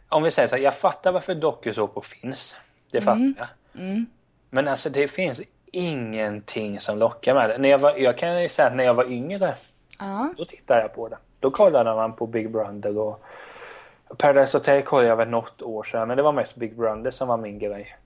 Om 0.09 0.23
vi 0.23 0.31
säger 0.31 0.49
så 0.49 0.57
här, 0.57 0.63
jag 0.63 0.77
fattar 0.77 1.13
varför 1.13 1.35
dokusåpor 1.35 2.01
finns. 2.03 2.57
Det 2.91 3.01
fattar 3.01 3.49
jag. 3.73 4.05
Men 4.51 4.69
alltså 4.69 4.91
det 4.91 5.09
finns 5.09 5.43
ingenting 5.73 6.81
som 6.81 6.99
lockar 6.99 7.35
med 7.35 7.51
det. 7.51 7.59
När 7.59 7.69
jag, 7.69 7.79
var, 7.79 7.97
jag 7.97 8.19
kan 8.19 8.43
ju 8.43 8.49
säga 8.49 8.69
att 8.69 8.77
när 8.77 8.85
jag 8.85 8.95
var 8.95 9.13
yngre, 9.13 9.55
Ja. 9.99 10.35
då 10.39 10.45
tittade 10.45 10.81
jag 10.81 10.95
på 10.95 11.09
det. 11.09 11.19
Då 11.41 11.51
kollade 11.51 11.95
man 11.95 12.17
på 12.17 12.27
Big 12.27 12.51
Brother 12.51 12.99
och 12.99 13.23
Paradise 14.19 14.59
Hotel 14.59 14.83
kollade 14.83 15.09
jag 15.09 15.17
väl 15.17 15.29
något 15.29 15.63
år 15.63 15.83
sedan, 15.83 16.09
men 16.09 16.17
det 16.17 16.23
var 16.23 16.33
mest 16.33 16.57
Big 16.57 16.77
Brother 16.77 17.11
som 17.11 17.29
var 17.29 17.37
min 17.37 17.59
grej. 17.59 17.97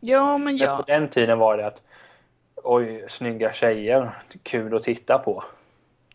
Ja, 0.00 0.38
men 0.38 0.44
Men 0.44 0.56
ja. 0.56 0.76
På 0.76 0.82
den 0.82 1.08
tiden 1.08 1.38
var 1.38 1.56
det 1.56 1.66
att 1.66 1.82
oj, 2.56 3.04
snygga 3.08 3.52
tjejer, 3.52 4.10
kul 4.42 4.76
att 4.76 4.82
titta 4.82 5.18
på. 5.18 5.44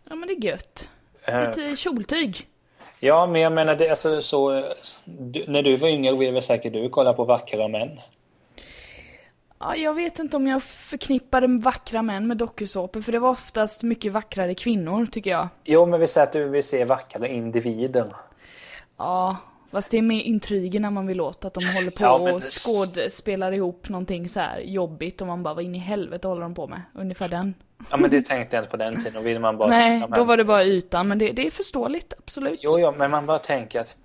Ja, 0.10 0.16
men 0.16 0.28
det 0.28 0.34
är 0.34 0.52
gött. 0.52 0.90
Eh, 1.26 1.48
Lite 1.48 1.76
kjoltyg. 1.76 2.48
Ja, 3.00 3.28
men 3.28 3.42
jag 3.42 3.52
menar 3.54 3.76
det, 3.76 3.90
alltså, 3.90 4.22
så, 4.22 4.64
du, 5.06 5.46
när 5.48 5.64
du 5.64 5.78
var 5.78 5.88
yngre 5.88 6.16
ville 6.16 6.32
väl 6.32 6.42
säkert 6.42 6.74
du 6.74 6.90
kolla 6.90 7.14
på 7.14 7.26
vackra 7.26 7.68
män? 7.68 8.00
Ja, 9.60 9.76
jag 9.76 9.94
vet 9.94 10.20
inte 10.20 10.38
om 10.38 10.48
jag 10.48 10.64
förknippade 10.64 11.48
vackra 11.48 12.02
män 12.02 12.28
med 12.28 12.38
dokusåpor, 12.38 13.02
för 13.02 13.12
det 13.12 13.20
var 13.20 13.30
oftast 13.30 13.84
mycket 13.84 14.12
vackrare 14.12 14.56
kvinnor, 14.56 15.06
tycker 15.06 15.30
jag. 15.32 15.48
Jo, 15.64 15.86
men 15.86 16.00
vi 16.00 16.08
säger 16.08 16.28
att 16.28 16.34
du 16.34 16.50
vill 16.50 16.64
se 16.64 16.86
vackra 16.86 17.28
individer. 17.28 18.16
Ja, 18.98 19.38
Fast 19.72 19.92
det 19.92 19.98
är 19.98 20.02
mer 20.02 20.22
intrigerna 20.22 20.92
man 20.92 21.08
vill 21.08 21.22
åt, 21.22 21.46
att 21.46 21.54
de 21.54 21.66
håller 21.66 21.92
på 21.92 22.04
Ja, 22.04 22.14
och 22.20 22.40
det- 22.40 22.46
skådespelar 22.46 23.52
ihop 23.52 23.90
någonting 23.90 24.30
så 24.30 24.40
här 24.40 24.60
jobbigt 24.60 25.22
och 25.22 25.28
man 25.28 25.44
bara 25.44 25.54
vad 25.54 25.64
in 25.64 25.76
i 25.76 25.78
helvete 25.78 26.28
håller 26.28 26.42
de 26.42 26.56
på 26.56 26.68
med? 26.68 26.82
Ungefär 26.96 27.28
den. 27.28 27.54
Ja 27.90 27.98
men 27.98 28.10
det 28.10 28.22
tänkte 28.22 28.56
jag 28.56 28.64
inte 28.64 28.72
på 28.72 28.78
den 28.78 28.96
tiden, 28.98 29.14
då 29.14 29.20
vill 29.22 29.40
man 29.40 29.58
bara 29.58 29.70
Nej, 29.70 30.04
då 30.16 30.24
var 30.24 30.38
det 30.38 30.44
bara 30.44 30.64
ytan, 30.64 31.08
men 31.08 31.18
det, 31.20 31.32
det 31.32 31.48
är 31.48 31.52
förståeligt, 31.52 32.14
absolut. 32.18 32.60
Jo, 32.64 32.80
jo, 32.80 32.94
men 32.98 33.12
man 33.12 33.26
bara 33.26 33.40
tänker 33.40 33.80
att 33.80 33.96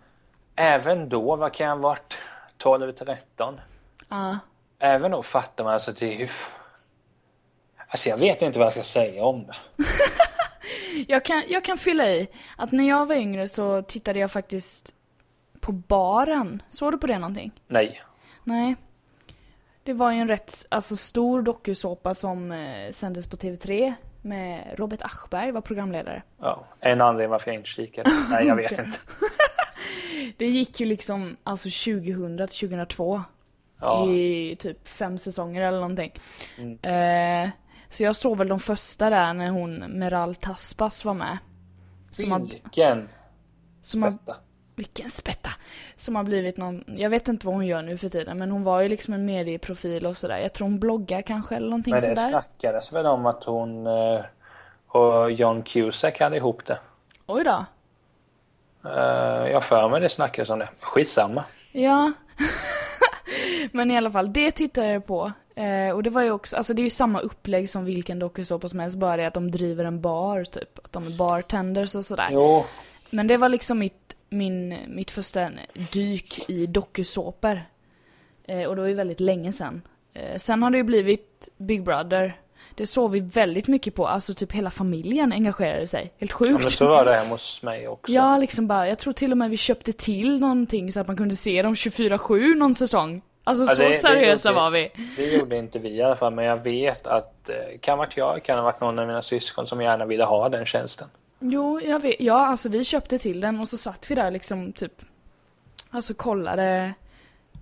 även 0.56 1.08
då, 1.08 1.37
vad 1.37 1.52
kan 1.52 1.66
jag 1.66 1.75
ha 1.76 1.82
varit? 1.82 2.14
12, 2.58 2.92
13? 2.92 3.61
Ja. 4.08 4.38
Även 4.84 5.10
då 5.10 5.22
fattar 5.22 5.64
man 5.64 5.74
alltså 5.74 6.04
ju... 6.04 6.28
Alltså 7.88 8.08
jag 8.08 8.18
vet 8.18 8.42
inte 8.42 8.58
vad 8.58 8.66
jag 8.66 8.72
ska 8.72 8.82
säga 8.82 9.24
om 9.24 9.46
det. 9.46 9.84
Jag 11.06 11.24
kan, 11.24 11.42
jag 11.48 11.64
kan 11.64 11.78
fylla 11.78 12.08
i 12.08 12.28
att 12.56 12.72
när 12.72 12.88
jag 12.88 13.06
var 13.06 13.14
yngre 13.14 13.48
så 13.48 13.82
tittade 13.82 14.18
jag 14.18 14.32
faktiskt 14.32 14.94
på 15.60 15.72
Baren. 15.72 16.62
Såg 16.70 16.92
du 16.92 16.98
på 16.98 17.06
det 17.06 17.18
någonting? 17.18 17.52
Nej. 17.68 18.00
Nej. 18.44 18.76
Det 19.82 19.92
var 19.92 20.12
ju 20.12 20.18
en 20.18 20.28
rätt 20.28 20.66
alltså, 20.68 20.96
stor 20.96 21.42
dokusåpa 21.42 22.14
som 22.14 22.52
eh, 22.52 22.90
sändes 22.92 23.26
på 23.26 23.36
TV3 23.36 23.94
med 24.22 24.74
Robert 24.78 25.02
Aschberg 25.02 25.52
var 25.52 25.60
programledare. 25.60 26.22
Ja, 26.40 26.64
en 26.80 27.00
anledning 27.00 27.30
varför 27.30 27.50
jag 27.50 27.60
inte 27.60 27.68
kikade. 27.68 28.10
Nej, 28.30 28.46
jag 28.46 28.56
vet 28.56 28.72
inte. 28.78 28.98
Det 30.36 30.46
gick 30.46 30.80
ju 30.80 30.86
liksom 30.86 31.36
alltså 31.44 31.68
2000 31.68 32.36
till 32.36 32.68
2002 32.68 33.22
Ja, 33.84 34.10
i 34.10 34.56
typ 34.58 34.88
fem 34.88 35.18
säsonger 35.18 35.62
eller 35.62 35.80
någonting. 35.80 36.12
Mm. 36.58 36.78
Eh, 37.44 37.50
så 37.88 38.02
jag 38.02 38.16
såg 38.16 38.38
väl 38.38 38.48
de 38.48 38.60
första 38.60 39.10
där 39.10 39.34
när 39.34 39.50
hon 39.50 39.74
Meral 39.78 40.34
Taspas 40.34 41.04
var 41.04 41.14
med. 41.14 41.38
Som 42.10 42.32
har, 42.32 42.38
vilken 42.38 43.08
som 43.82 44.02
har, 44.02 44.10
detta. 44.10 44.36
vilken 44.74 45.08
spätta! 45.08 45.50
Som 45.96 46.16
har 46.16 46.22
blivit 46.24 46.56
någon, 46.56 46.84
jag 46.86 47.10
vet 47.10 47.28
inte 47.28 47.46
vad 47.46 47.54
hon 47.54 47.66
gör 47.66 47.82
nu 47.82 47.96
för 47.96 48.08
tiden 48.08 48.38
men 48.38 48.50
hon 48.50 48.64
var 48.64 48.80
ju 48.80 48.88
liksom 48.88 49.14
en 49.14 49.24
medieprofil 49.24 50.06
och 50.06 50.16
sådär. 50.16 50.38
Jag 50.38 50.52
tror 50.52 50.68
hon 50.68 50.80
bloggar 50.80 51.22
kanske 51.22 51.56
eller 51.56 51.68
någonting 51.68 51.90
Men 51.94 52.00
det 52.02 52.16
sådär. 52.16 52.28
snackades 52.28 52.92
väl 52.92 53.06
om 53.06 53.26
att 53.26 53.44
hon 53.44 53.86
eh, 53.86 54.20
och 54.88 55.32
John 55.32 55.62
Cusack 55.62 56.20
hade 56.20 56.36
ihop 56.36 56.66
det. 56.66 56.78
Oj 57.26 57.44
då. 57.44 57.64
Eh, 58.90 59.50
Jag 59.52 59.64
för 59.64 59.88
mig 59.88 60.00
det 60.00 60.08
snackades 60.08 60.50
om 60.50 60.58
det. 60.58 60.68
Skitsamma. 60.80 61.44
Ja. 61.72 62.12
Men 63.72 63.90
i 63.90 63.96
alla 63.96 64.10
fall, 64.10 64.32
det 64.32 64.50
tittade 64.50 64.92
jag 64.92 65.06
på. 65.06 65.32
Eh, 65.56 65.94
och 65.94 66.02
det 66.02 66.10
var 66.10 66.22
ju 66.22 66.30
också, 66.30 66.56
alltså 66.56 66.74
det 66.74 66.82
är 66.82 66.84
ju 66.84 66.90
samma 66.90 67.20
upplägg 67.20 67.68
som 67.70 67.84
vilken 67.84 68.18
dokusåpa 68.18 68.68
som 68.68 68.78
helst, 68.78 68.98
bara 68.98 69.16
det 69.16 69.26
att 69.26 69.34
de 69.34 69.50
driver 69.50 69.84
en 69.84 70.00
bar 70.00 70.44
typ. 70.44 70.78
Att 70.84 70.92
de 70.92 71.06
är 71.06 71.18
bartenders 71.18 71.94
och 71.94 72.04
sådär. 72.04 72.28
Jo, 72.30 72.64
Men 73.10 73.26
det 73.26 73.36
var 73.36 73.48
liksom 73.48 73.78
mitt, 73.78 74.16
min, 74.30 74.76
mitt 74.88 75.10
första 75.10 75.50
dyk 75.92 76.50
i 76.50 76.66
dokusåpor. 76.66 77.62
Eh, 78.44 78.62
och 78.62 78.76
det 78.76 78.82
var 78.82 78.88
ju 78.88 78.94
väldigt 78.94 79.20
länge 79.20 79.52
sedan. 79.52 79.82
Eh, 80.14 80.36
sen 80.36 80.62
har 80.62 80.70
det 80.70 80.76
ju 80.76 80.84
blivit 80.84 81.48
Big 81.56 81.82
Brother. 81.82 82.40
Det 82.74 82.86
såg 82.86 83.10
vi 83.10 83.20
väldigt 83.20 83.68
mycket 83.68 83.94
på, 83.94 84.08
alltså 84.08 84.34
typ 84.34 84.52
hela 84.52 84.70
familjen 84.70 85.32
engagerade 85.32 85.86
sig. 85.86 86.12
Helt 86.18 86.30
ja, 86.30 86.36
sjukt. 86.36 86.52
men 86.52 86.70
så 86.70 86.88
var 86.88 87.04
det 87.04 87.14
hemma 87.14 87.30
hos 87.30 87.62
mig 87.62 87.88
också. 87.88 88.12
Ja, 88.12 88.38
liksom 88.38 88.66
bara, 88.66 88.88
jag 88.88 88.98
tror 88.98 89.12
till 89.12 89.32
och 89.32 89.38
med 89.38 89.50
vi 89.50 89.56
köpte 89.56 89.92
till 89.92 90.40
någonting 90.40 90.92
så 90.92 91.00
att 91.00 91.06
man 91.06 91.16
kunde 91.16 91.36
se 91.36 91.62
dem 91.62 91.74
24-7 91.74 92.54
någon 92.54 92.74
säsong. 92.74 93.22
Alltså 93.46 93.64
Ja, 93.64 93.74
så 93.74 93.82
det- 93.82 93.88
det 93.88 93.94
seriösa 93.94 94.48
gjorde- 94.48 94.60
var 94.60 94.70
vi. 94.70 94.90
Det 95.16 95.26
gjorde 95.34 95.56
inte 95.56 95.78
vi 95.78 95.88
i 95.88 96.02
alla 96.02 96.16
fall, 96.16 96.34
men 96.34 96.44
jag 96.44 96.56
vet 96.62 97.06
att 97.06 97.48
eh, 97.48 97.56
kan 97.80 97.92
ha 97.92 97.96
varit 98.06 98.16
jag, 98.16 98.42
kan 98.42 98.56
ha 98.58 98.64
varit 98.64 98.80
någon 98.80 98.98
av 98.98 99.06
mina 99.06 99.22
syskon 99.22 99.66
som 99.66 99.80
gärna 99.82 100.04
ville 100.06 100.24
ha 100.24 100.48
den 100.48 100.66
tjänsten. 100.66 101.08
Jo, 101.40 101.80
jag 101.80 102.00
vet, 102.02 102.16
ja 102.20 102.46
alltså 102.46 102.68
vi 102.68 102.84
köpte 102.84 103.18
till 103.18 103.40
den 103.40 103.60
och 103.60 103.68
så 103.68 103.76
satt 103.76 104.10
vi 104.10 104.14
där 104.14 104.30
liksom 104.30 104.72
typ, 104.72 104.92
alltså 105.90 106.14
kollade 106.14 106.94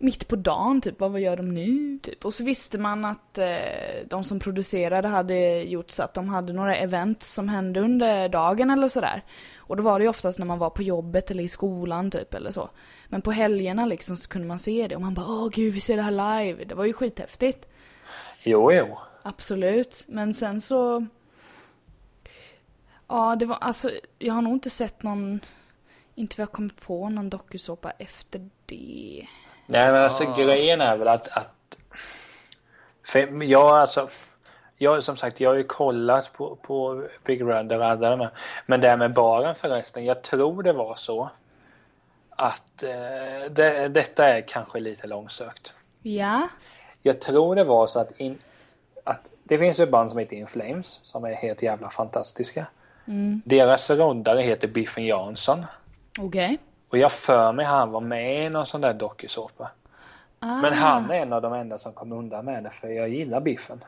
mitt 0.03 0.29
på 0.29 0.37
dagen 0.37 0.81
typ, 0.81 1.01
vad, 1.01 1.13
vad 1.13 1.21
gör 1.21 1.37
de 1.37 1.55
nu? 1.55 1.99
Typ. 2.03 2.25
Och 2.25 2.35
så 2.35 2.45
visste 2.45 2.79
man 2.79 3.05
att 3.05 3.39
eh, 3.39 4.07
de 4.07 4.25
som 4.25 4.41
producerade 4.41 5.09
hade 5.09 5.63
gjort 5.63 5.91
så 5.91 6.03
att 6.03 6.15
de 6.15 6.29
hade 6.29 6.53
några 6.53 6.77
event 6.77 7.23
som 7.23 7.49
hände 7.49 7.81
under 7.81 8.29
dagen 8.29 8.71
eller 8.71 8.89
sådär. 8.89 9.25
Och 9.57 9.77
då 9.77 9.83
var 9.83 9.99
det 9.99 10.03
ju 10.03 10.09
oftast 10.09 10.39
när 10.39 10.47
man 10.47 10.59
var 10.59 10.71
på 10.71 10.83
jobbet 10.83 11.31
eller 11.31 11.45
i 11.45 11.49
skolan 11.49 12.11
typ 12.11 12.35
eller 12.35 12.51
så. 12.51 12.71
Men 13.09 13.23
på 13.23 13.33
helgerna 13.33 13.87
liksom 13.87 14.17
så 14.17 14.29
kunde 14.29 14.49
man 14.49 14.59
se 14.59 14.87
det 14.89 14.95
och 14.95 15.03
man 15.03 15.15
bara 15.15 15.27
åh 15.27 15.49
gud 15.49 15.75
vi 15.75 15.81
ser 15.81 15.97
det 15.97 16.03
här 16.03 16.43
live. 16.45 16.65
Det 16.65 16.75
var 16.75 16.85
ju 16.85 16.93
skithäftigt. 16.93 17.69
Jo, 18.47 18.73
jo. 18.73 18.99
Absolut. 19.23 20.05
Men 20.09 20.35
sen 20.35 20.61
så... 20.61 21.07
Ja, 23.09 23.37
det 23.37 23.47
var 23.47 23.57
alltså, 23.57 23.91
jag 24.19 24.35
har 24.35 24.43
nog 24.43 24.53
inte 24.53 24.71
sett 24.71 25.03
någon, 25.03 25.41
inte 26.15 26.35
vad 26.39 26.43
jag 26.43 26.53
kommit 26.53 26.81
på 26.81 27.09
någon 27.09 27.31
dokusåpa 27.31 27.91
efter 27.91 28.51
det. 28.67 29.27
Nej, 29.67 29.93
men 29.93 30.03
alltså 30.03 30.35
grejen 30.37 30.81
är 30.81 30.97
väl 30.97 31.09
att, 31.09 31.29
att 31.29 31.79
för 33.05 33.43
jag 33.43 33.71
alltså, 33.71 34.09
jag 34.77 35.05
som 35.05 35.17
sagt, 35.17 35.41
jag 35.41 35.51
har 35.51 35.57
ju 35.57 35.65
kollat 35.65 36.33
på, 36.33 36.57
på 36.57 37.05
Big 37.25 37.45
Brother 37.45 37.79
och 37.79 37.87
alla 37.87 38.11
de 38.11 38.21
här. 38.21 38.31
Men 38.67 38.81
det 38.81 38.89
här 38.89 38.97
med 38.97 39.13
baren 39.13 39.55
förresten, 39.55 40.05
jag 40.05 40.23
tror 40.23 40.63
det 40.63 40.73
var 40.73 40.95
så 40.95 41.31
att 42.31 42.83
eh, 42.83 43.51
det, 43.51 43.89
detta 43.89 44.29
är 44.29 44.41
kanske 44.41 44.81
lite 44.81 45.07
långsökt. 45.07 45.73
Ja. 46.03 46.49
Jag 47.03 47.21
tror 47.21 47.57
det 47.57 47.65
var 47.65 47.87
så 47.87 48.01
att, 48.01 48.21
in, 48.21 48.39
att 49.05 49.31
det 49.45 49.59
finns 49.59 49.81
ett 49.81 49.91
band 49.91 50.11
som 50.11 50.19
heter 50.19 50.37
In 50.37 50.47
Flames 50.47 51.01
som 51.03 51.25
är 51.25 51.35
helt 51.35 51.63
jävla 51.63 51.91
fantastiska. 51.91 52.67
Deras 53.45 53.91
roddare 53.91 54.43
heter 54.43 54.69
Biffen 54.69 55.05
Jansson. 55.05 55.67
Okej. 56.21 56.59
Och 56.93 56.99
jag 56.99 57.13
för 57.13 57.53
mig 57.53 57.67
han 57.67 57.91
var 57.91 58.01
med 58.01 58.47
i 58.47 58.49
någon 58.49 58.67
sån 58.67 58.81
där 58.81 58.95
dokusåpa. 58.95 59.71
Ah, 60.39 60.57
Men 60.57 60.73
han 60.73 61.11
är 61.11 61.15
en 61.15 61.33
av 61.33 61.43
de 61.43 61.53
enda 61.53 61.79
som 61.79 61.93
kom 61.93 62.13
undan 62.13 62.45
med 62.45 62.65
det 62.65 62.71
för 62.71 62.89
jag 62.89 63.09
gillar 63.09 63.41
Biffen. 63.41 63.81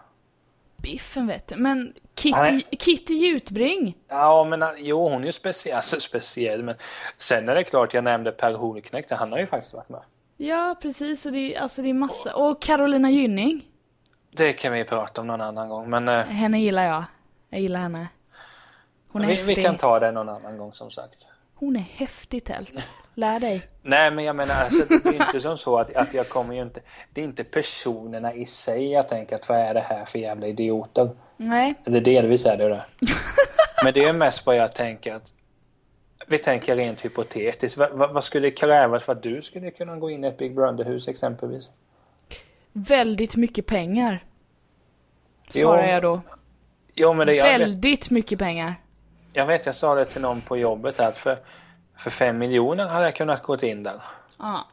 Biffen 0.76 1.26
vet 1.26 1.46
du. 1.46 1.56
Men 1.56 1.92
Kitty, 2.14 2.38
är- 2.38 2.76
Kitty 2.76 3.14
Jutbring. 3.14 3.96
Ja 4.08 4.44
men 4.44 4.64
jo 4.76 5.08
hon 5.08 5.22
är 5.22 5.26
ju 5.26 5.32
speciell, 5.32 5.76
alltså 5.76 6.00
speciell 6.00 6.62
men 6.62 6.74
sen 7.18 7.48
är 7.48 7.54
det 7.54 7.64
klart 7.64 7.94
jag 7.94 8.04
nämnde 8.04 8.32
Per 8.32 8.54
Holknekt, 8.54 9.10
han 9.10 9.32
har 9.32 9.38
ju 9.38 9.46
faktiskt 9.46 9.74
varit 9.74 9.88
med. 9.88 10.00
Ja, 10.36 10.76
precis. 10.82 11.26
Och 11.26 11.32
det, 11.32 11.54
är- 11.56 11.60
alltså 11.60 11.82
det 11.82 11.88
är 11.90 11.94
massa. 11.94 12.34
Och 12.36 12.62
Carolina 12.62 13.10
Gynning. 13.10 13.64
Det 14.30 14.52
kan 14.52 14.72
vi 14.72 14.84
prata 14.84 15.20
om 15.20 15.26
någon 15.26 15.40
annan 15.40 15.68
gång 15.68 15.90
men 15.90 16.08
eh, 16.08 16.24
Henne 16.24 16.58
gillar 16.60 16.84
jag. 16.86 17.04
Jag 17.50 17.60
gillar 17.60 17.80
henne. 17.80 18.08
Hon 19.08 19.22
är 19.22 19.26
vi, 19.26 19.34
häftig. 19.34 19.56
vi 19.56 19.62
kan 19.62 19.76
ta 19.76 20.00
det 20.00 20.12
någon 20.12 20.28
annan 20.28 20.58
gång 20.58 20.72
som 20.72 20.90
sagt. 20.90 21.26
Hon 21.54 21.76
är 21.76 21.80
häftig 21.80 22.44
tält. 22.44 22.88
Lär 23.14 23.40
dig. 23.40 23.68
Nej 23.82 24.10
men 24.10 24.24
jag 24.24 24.36
menar 24.36 24.54
alltså, 24.54 24.84
det 24.88 25.08
är 25.08 25.26
inte 25.26 25.40
som 25.40 25.58
så 25.58 25.78
att, 25.78 25.96
att 25.96 26.14
jag 26.14 26.28
kommer 26.28 26.54
ju 26.54 26.62
inte, 26.62 26.80
det 27.12 27.20
är 27.20 27.24
inte 27.24 27.44
personerna 27.44 28.34
i 28.34 28.46
sig 28.46 28.92
jag 28.92 29.08
tänker 29.08 29.36
att 29.36 29.48
vad 29.48 29.58
är 29.58 29.74
det 29.74 29.80
här 29.80 30.04
för 30.04 30.18
jävla 30.18 30.46
idioter. 30.46 31.10
Nej. 31.36 31.74
Eller 31.86 32.00
delvis 32.00 32.46
är 32.46 32.56
det 32.56 32.68
det. 32.68 32.84
Men 33.84 33.94
det 33.94 34.04
är 34.04 34.12
mest 34.12 34.46
vad 34.46 34.56
jag 34.56 34.74
tänker 34.74 35.14
att 35.14 35.32
vi 36.26 36.38
tänker 36.38 36.76
rent 36.76 37.04
hypotetiskt. 37.04 37.78
Vad, 37.78 37.92
vad, 37.92 38.12
vad 38.12 38.24
skulle 38.24 38.50
krävas 38.50 39.04
för 39.04 39.12
att 39.12 39.22
du 39.22 39.42
skulle 39.42 39.70
kunna 39.70 39.96
gå 39.96 40.10
in 40.10 40.24
i 40.24 40.26
ett 40.26 40.38
Big 40.38 40.54
Brother-hus 40.54 41.08
exempelvis? 41.08 41.70
Väldigt 42.72 43.36
mycket 43.36 43.66
pengar. 43.66 44.24
Jo. 45.52 45.66
Svarar 45.66 45.86
jag 45.86 46.02
då. 46.02 46.20
Jo 46.94 47.12
men 47.12 47.26
det, 47.26 47.34
jag, 47.34 47.58
Väldigt 47.58 48.10
mycket 48.10 48.38
pengar. 48.38 48.74
Jag 49.36 49.46
vet, 49.46 49.66
jag 49.66 49.74
sa 49.74 49.94
det 49.94 50.04
till 50.04 50.22
någon 50.22 50.40
på 50.40 50.56
jobbet 50.56 51.00
att 51.00 51.18
för, 51.18 51.36
för 51.98 52.10
fem 52.10 52.38
miljoner 52.38 52.86
hade 52.86 53.04
jag 53.04 53.16
kunnat 53.16 53.42
gå 53.42 53.56
in 53.56 53.82
där. 53.82 54.00
Ja. 54.38 54.66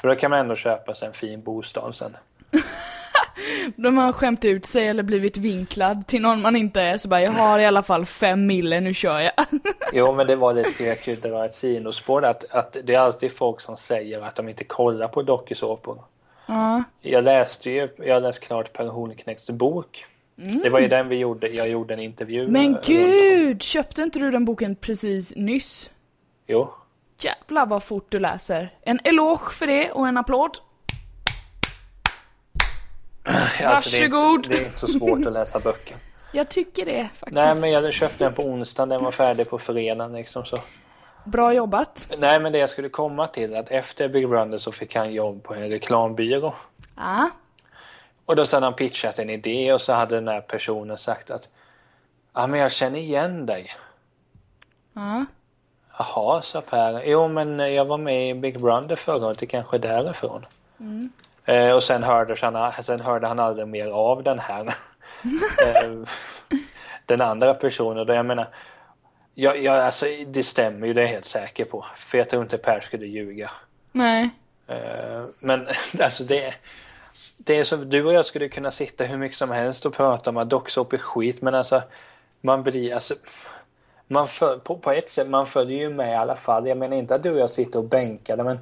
För 0.00 0.08
då 0.08 0.14
kan 0.14 0.30
man 0.30 0.40
ändå 0.40 0.56
köpa 0.56 0.94
sig 0.94 1.08
en 1.08 1.14
fin 1.14 1.42
bostad 1.42 1.94
sen. 1.94 2.16
De 3.76 3.98
har 3.98 4.12
skämt 4.12 4.44
ut 4.44 4.64
sig 4.64 4.88
eller 4.88 5.02
blivit 5.02 5.36
vinklad 5.36 6.06
till 6.06 6.22
någon 6.22 6.42
man 6.42 6.56
inte 6.56 6.80
är 6.80 6.96
så 6.96 7.08
bara 7.08 7.22
jag 7.22 7.30
har 7.30 7.58
i 7.58 7.66
alla 7.66 7.82
fall 7.82 8.06
fem 8.06 8.46
mille, 8.46 8.80
nu 8.80 8.94
kör 8.94 9.20
jag. 9.20 9.32
Jo 9.92 10.12
men 10.12 10.26
det 10.26 10.36
var 10.36 10.54
lite, 10.54 10.84
jag 10.84 11.00
kunde 11.00 11.28
dra 11.28 11.44
ett 11.44 11.54
sidospår 11.54 12.24
att, 12.24 12.50
att 12.50 12.76
det 12.84 12.94
är 12.94 12.98
alltid 12.98 13.32
folk 13.32 13.60
som 13.60 13.76
säger 13.76 14.22
att 14.22 14.36
de 14.36 14.48
inte 14.48 14.64
kollar 14.64 15.08
på 15.08 15.22
dokusåpor. 15.22 16.04
Ja. 16.46 16.82
Jag 17.00 17.24
läste 17.24 17.70
ju, 17.70 17.88
jag 17.96 18.14
har 18.14 18.20
läst 18.20 18.40
klart 18.40 18.72
Per 18.72 18.86
Holknekts 18.86 19.50
bok. 19.50 20.04
Det 20.62 20.70
var 20.70 20.80
ju 20.80 20.88
den 20.88 21.08
vi 21.08 21.16
gjorde, 21.16 21.48
jag 21.48 21.68
gjorde 21.68 21.94
en 21.94 22.00
intervju. 22.00 22.48
Men 22.48 22.78
gud, 22.84 23.62
köpte 23.62 24.02
inte 24.02 24.18
du 24.18 24.30
den 24.30 24.44
boken 24.44 24.76
precis 24.76 25.36
nyss? 25.36 25.90
Jo. 26.46 26.74
Jävlar 27.20 27.66
vad 27.66 27.82
fort 27.82 28.06
du 28.08 28.18
läser. 28.18 28.74
En 28.82 29.00
eloge 29.04 29.52
för 29.52 29.66
det 29.66 29.90
och 29.90 30.08
en 30.08 30.16
applåd. 30.16 30.58
Alltså, 33.24 33.64
Varsågod. 33.64 34.20
Det 34.20 34.26
är, 34.26 34.34
inte, 34.34 34.48
det 34.48 34.56
är 34.56 34.64
inte 34.64 34.78
så 34.78 34.86
svårt 34.86 35.26
att 35.26 35.32
läsa 35.32 35.58
böcker. 35.58 35.96
Jag 36.32 36.48
tycker 36.48 36.86
det 36.86 37.08
faktiskt. 37.14 37.34
Nej 37.34 37.60
men 37.60 37.70
jag 37.70 37.92
köpte 37.92 38.24
den 38.24 38.32
på 38.34 38.42
onsdagen, 38.42 38.88
den 38.88 39.04
var 39.04 39.10
färdig 39.10 39.50
på 39.50 39.58
fredagen 39.58 40.12
liksom 40.12 40.44
så. 40.44 40.58
Bra 41.24 41.52
jobbat. 41.52 42.14
Nej 42.18 42.40
men 42.40 42.52
det 42.52 42.58
jag 42.58 42.70
skulle 42.70 42.88
komma 42.88 43.26
till 43.26 43.56
att 43.56 43.70
efter 43.70 44.08
Big 44.08 44.28
Brother 44.28 44.58
så 44.58 44.72
fick 44.72 44.94
han 44.96 45.12
jobb 45.12 45.42
på 45.42 45.54
en 45.54 45.68
reklambyrå. 45.68 46.54
Ja. 46.96 47.30
Och 48.26 48.36
då 48.36 48.44
så 48.44 48.56
hade 48.56 48.66
han 48.66 48.74
pitchat 48.74 49.18
en 49.18 49.30
idé 49.30 49.72
och 49.72 49.80
så 49.80 49.92
hade 49.92 50.14
den 50.14 50.28
här 50.28 50.40
personen 50.40 50.98
sagt 50.98 51.30
att 51.30 51.48
Ja 52.34 52.46
men 52.46 52.60
jag 52.60 52.72
känner 52.72 52.98
igen 52.98 53.46
dig. 53.46 53.70
Ja. 54.92 55.24
Jaha, 55.98 56.42
sa 56.42 56.60
Per. 56.60 57.02
Jo, 57.04 57.28
men 57.28 57.58
jag 57.74 57.84
var 57.84 57.98
med 57.98 58.30
i 58.30 58.34
Big 58.34 58.60
Brother 58.60 58.96
förra 58.96 59.26
året. 59.26 59.38
Det 59.38 59.46
kanske 59.46 59.76
är 59.76 59.78
därifrån. 59.78 60.46
Eh, 61.44 61.70
och 61.70 61.82
sen 61.82 62.02
hörde, 62.02 62.36
han, 62.40 62.82
sen 62.82 63.00
hörde 63.00 63.26
han 63.26 63.38
aldrig 63.38 63.68
mer 63.68 63.86
av 63.86 64.22
den 64.22 64.38
här. 64.38 64.64
eh, 65.66 66.08
den 67.06 67.20
andra 67.20 67.54
personen. 67.54 68.06
Då 68.06 68.14
jag 68.14 68.26
menar, 68.26 68.48
jag, 69.34 69.62
jag, 69.62 69.78
alltså, 69.78 70.06
det 70.26 70.42
stämmer 70.42 70.86
ju, 70.86 70.94
det 70.94 71.00
är 71.00 71.02
jag 71.02 71.12
helt 71.12 71.24
säker 71.24 71.64
på. 71.64 71.86
För 71.96 72.18
jag 72.18 72.30
tror 72.30 72.42
inte 72.42 72.58
Per 72.58 72.80
skulle 72.80 73.06
ljuga. 73.06 73.50
Nej. 73.92 74.30
Eh, 74.66 75.22
men 75.40 75.68
alltså 76.00 76.24
det, 76.24 76.54
det 77.44 77.58
är 77.58 77.64
som 77.64 77.90
du 77.90 78.04
och 78.04 78.12
jag 78.12 78.24
skulle 78.24 78.48
kunna 78.48 78.70
sitta 78.70 79.04
hur 79.04 79.18
mycket 79.18 79.38
som 79.38 79.50
helst 79.50 79.86
och 79.86 79.94
prata 79.94 80.30
om 80.30 80.36
att 80.36 80.50
docksåp 80.50 80.92
är 80.92 80.98
skit. 80.98 81.42
Men 81.42 81.54
alltså, 81.54 81.82
man 82.40 82.62
blir 82.62 82.94
alltså 82.94 83.14
man 84.06 84.26
för, 84.26 84.56
på, 84.58 84.76
på 84.78 84.90
ett 84.90 85.10
sätt, 85.10 85.28
man 85.28 85.46
följer 85.46 85.78
ju 85.78 85.94
med 85.94 86.12
i 86.12 86.16
alla 86.16 86.36
fall. 86.36 86.68
Jag 86.68 86.78
menar 86.78 86.96
inte 86.96 87.14
att 87.14 87.22
du 87.22 87.30
och 87.30 87.38
jag 87.38 87.50
sitter 87.50 87.78
och 87.78 87.84
bänkar 87.84 88.36
men 88.36 88.58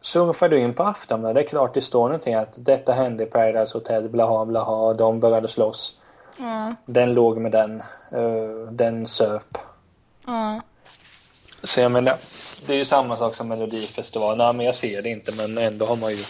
surfar 0.00 0.48
du 0.48 0.58
in 0.58 0.74
på 0.74 0.82
Aftonbladet, 0.82 1.34
det 1.34 1.40
är 1.40 1.48
klart 1.48 1.74
det 1.74 1.80
står 1.80 2.04
någonting 2.08 2.34
att 2.34 2.52
detta 2.56 2.92
hände 2.92 3.22
i 3.22 3.26
Paradise 3.26 3.78
Hotel, 3.78 4.08
blaha 4.08 4.44
blaha, 4.44 4.72
och 4.72 4.96
de 4.96 5.20
började 5.20 5.48
slåss. 5.48 5.98
Ja. 6.38 6.74
Den 6.86 7.14
låg 7.14 7.38
med 7.38 7.52
den, 7.52 7.82
uh, 8.14 8.70
den 8.70 9.06
söp. 9.06 9.58
Ja. 10.26 10.60
Så 11.62 11.80
jag 11.80 11.92
menar, 11.92 12.14
det 12.66 12.74
är 12.74 12.78
ju 12.78 12.84
samma 12.84 13.16
sak 13.16 13.34
som 13.34 13.48
Melodifestivalen. 13.48 14.38
Nej, 14.38 14.52
men 14.52 14.66
jag 14.66 14.74
ser 14.74 15.02
det 15.02 15.08
inte, 15.08 15.32
men 15.36 15.64
ändå 15.64 15.86
har 15.86 15.96
man 15.96 16.10
ju 16.10 16.22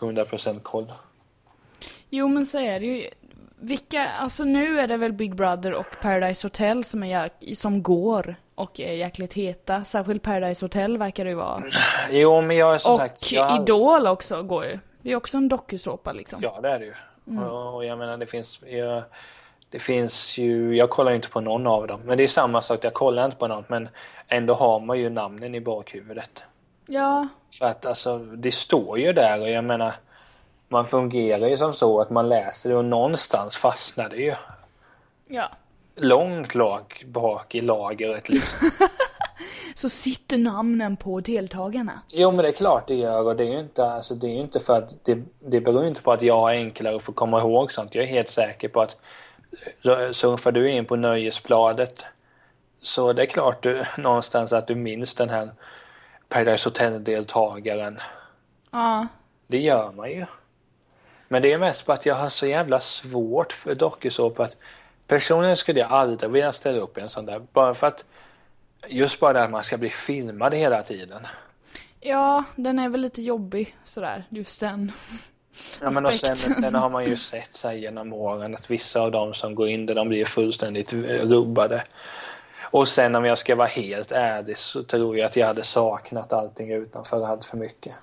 100% 0.00 0.60
koll. 0.60 0.86
Jo 2.14 2.28
men 2.28 2.44
så 2.44 2.58
är 2.58 2.80
det 2.80 2.86
ju. 2.86 3.10
Vilka, 3.56 4.08
alltså 4.08 4.44
nu 4.44 4.80
är 4.80 4.86
det 4.86 4.96
väl 4.96 5.12
Big 5.12 5.34
Brother 5.34 5.74
och 5.74 5.86
Paradise 6.02 6.46
Hotel 6.46 6.84
som, 6.84 7.02
är, 7.02 7.30
som 7.54 7.82
går 7.82 8.36
och 8.54 8.80
är 8.80 8.92
jäkligt 8.92 9.32
heta. 9.32 9.84
Särskilt 9.84 10.22
Paradise 10.22 10.64
Hotel 10.64 10.98
verkar 10.98 11.24
det 11.24 11.30
ju 11.30 11.36
vara. 11.36 11.62
Jo, 12.10 12.40
men 12.40 12.56
jag 12.56 12.74
är 12.74 12.78
som 12.78 12.92
Och 12.92 12.98
sagt... 12.98 13.32
Jag, 13.32 13.62
Idol 13.62 14.06
också 14.06 14.42
går 14.42 14.64
ju. 14.64 14.78
Det 15.02 15.12
är 15.12 15.16
också 15.16 15.36
en 15.36 15.48
dokusåpa 15.48 16.12
liksom. 16.12 16.40
Ja, 16.42 16.60
det 16.62 16.68
är 16.68 16.78
det 16.78 16.84
ju. 16.84 16.94
Och, 17.40 17.74
och 17.74 17.84
jag 17.84 17.98
menar, 17.98 18.16
det 18.16 18.26
finns... 18.26 18.60
Jag, 18.66 19.02
det 19.70 19.78
finns 19.78 20.38
ju... 20.38 20.76
Jag 20.76 20.90
kollar 20.90 21.10
ju 21.10 21.16
inte 21.16 21.28
på 21.28 21.40
någon 21.40 21.66
av 21.66 21.86
dem. 21.86 22.00
Men 22.04 22.18
det 22.18 22.24
är 22.24 22.28
samma 22.28 22.62
sak, 22.62 22.84
jag 22.84 22.94
kollar 22.94 23.24
inte 23.24 23.36
på 23.36 23.48
något. 23.48 23.68
Men 23.68 23.88
ändå 24.28 24.54
har 24.54 24.80
man 24.80 24.98
ju 24.98 25.10
namnen 25.10 25.54
i 25.54 25.60
bakhuvudet. 25.60 26.42
Ja, 26.86 27.28
För 27.58 27.66
att 27.66 27.86
alltså, 27.86 28.18
det 28.18 28.52
står 28.52 28.98
ju 28.98 29.12
där 29.12 29.40
och 29.40 29.50
jag 29.50 29.64
menar... 29.64 29.94
Man 30.72 30.84
fungerar 30.84 31.48
ju 31.48 31.56
som 31.56 31.72
så 31.72 32.00
att 32.00 32.10
man 32.10 32.28
läser 32.28 32.70
det 32.70 32.76
och 32.76 32.84
någonstans 32.84 33.56
fastnar 33.56 34.08
det 34.08 34.16
ju. 34.16 34.34
ja. 35.28 35.50
Långt 35.96 36.54
lag 36.54 37.04
bak 37.06 37.54
i 37.54 37.60
lagret 37.60 38.28
liksom. 38.28 38.70
Så 39.74 39.88
sitter 39.88 40.38
namnen 40.38 40.96
på 40.96 41.20
deltagarna. 41.20 42.00
Jo 42.08 42.30
men 42.30 42.42
det 42.42 42.48
är 42.48 42.52
klart 42.52 42.88
det 42.88 42.94
gör 42.94 43.26
och 43.26 43.36
det 43.36 43.44
är 43.44 43.52
ju 43.52 43.60
inte, 43.60 43.86
alltså, 43.86 44.14
det 44.14 44.26
är 44.26 44.30
ju 44.30 44.40
inte 44.40 44.60
för 44.60 44.78
att 44.78 45.04
det, 45.04 45.22
det 45.40 45.60
beror 45.60 45.86
inte 45.86 46.02
på 46.02 46.12
att 46.12 46.22
jag 46.22 46.36
har 46.36 46.50
enklare 46.50 46.96
att 46.96 47.02
få 47.02 47.12
komma 47.12 47.38
ihåg 47.40 47.72
sånt. 47.72 47.94
Jag 47.94 48.04
är 48.04 48.08
helt 48.08 48.28
säker 48.28 48.68
på 48.68 48.80
att 48.80 48.96
eh, 49.84 50.12
surfar 50.12 50.52
du 50.52 50.70
in 50.70 50.84
på 50.84 50.96
nöjesbladet 50.96 52.04
så 52.82 53.12
det 53.12 53.22
är 53.22 53.26
klart 53.26 53.62
du, 53.62 53.82
någonstans 53.98 54.52
att 54.52 54.66
du 54.66 54.74
minns 54.74 55.14
den 55.14 55.28
här 55.28 55.50
Paradise 56.28 56.68
Hotel-deltagaren. 56.68 57.98
Ja. 58.70 59.06
Det 59.46 59.58
gör 59.58 59.92
man 59.92 60.10
ju. 60.10 60.26
Men 61.32 61.42
det 61.42 61.52
är 61.52 61.58
mest 61.58 61.86
på 61.86 61.92
att 61.92 62.06
jag 62.06 62.14
har 62.14 62.28
så 62.28 62.46
jävla 62.46 62.80
svårt 62.80 63.52
för 63.52 63.74
dokusåpa 63.74 64.44
att 64.44 64.56
personligen 65.06 65.56
skulle 65.56 65.80
jag 65.80 65.90
aldrig 65.90 66.30
vilja 66.30 66.52
ställa 66.52 66.78
upp 66.78 66.98
i 66.98 67.00
en 67.00 67.08
sån 67.08 67.26
där. 67.26 67.42
Bara 67.52 67.74
för 67.74 67.86
att 67.86 68.04
just 68.86 69.20
bara 69.20 69.32
det 69.32 69.44
att 69.44 69.50
man 69.50 69.64
ska 69.64 69.78
bli 69.78 69.88
filmad 69.88 70.54
hela 70.54 70.82
tiden. 70.82 71.26
Ja, 72.00 72.44
den 72.56 72.78
är 72.78 72.88
väl 72.88 73.00
lite 73.00 73.22
jobbig 73.22 73.76
sådär, 73.84 74.24
just 74.28 74.60
den. 74.60 74.92
Ja, 75.80 75.90
men 75.90 76.06
och 76.06 76.14
sen, 76.14 76.36
sen 76.36 76.74
har 76.74 76.90
man 76.90 77.04
ju 77.04 77.16
sett 77.16 77.54
så 77.54 77.68
här 77.68 77.74
genom 77.74 78.12
åren 78.12 78.54
att 78.54 78.70
vissa 78.70 79.00
av 79.00 79.10
dem 79.10 79.34
som 79.34 79.54
går 79.54 79.68
in 79.68 79.86
där 79.86 79.94
de 79.94 80.08
blir 80.08 80.24
fullständigt 80.24 80.92
rubbade. 80.92 81.84
Och 82.60 82.88
sen 82.88 83.14
om 83.14 83.24
jag 83.24 83.38
ska 83.38 83.56
vara 83.56 83.68
helt 83.68 84.12
ärlig 84.12 84.58
så 84.58 84.82
tror 84.82 85.18
jag 85.18 85.26
att 85.26 85.36
jag 85.36 85.46
hade 85.46 85.64
saknat 85.64 86.32
allting 86.32 86.72
utanför 86.72 87.26
allt 87.26 87.44
för 87.44 87.56
mycket. 87.56 87.94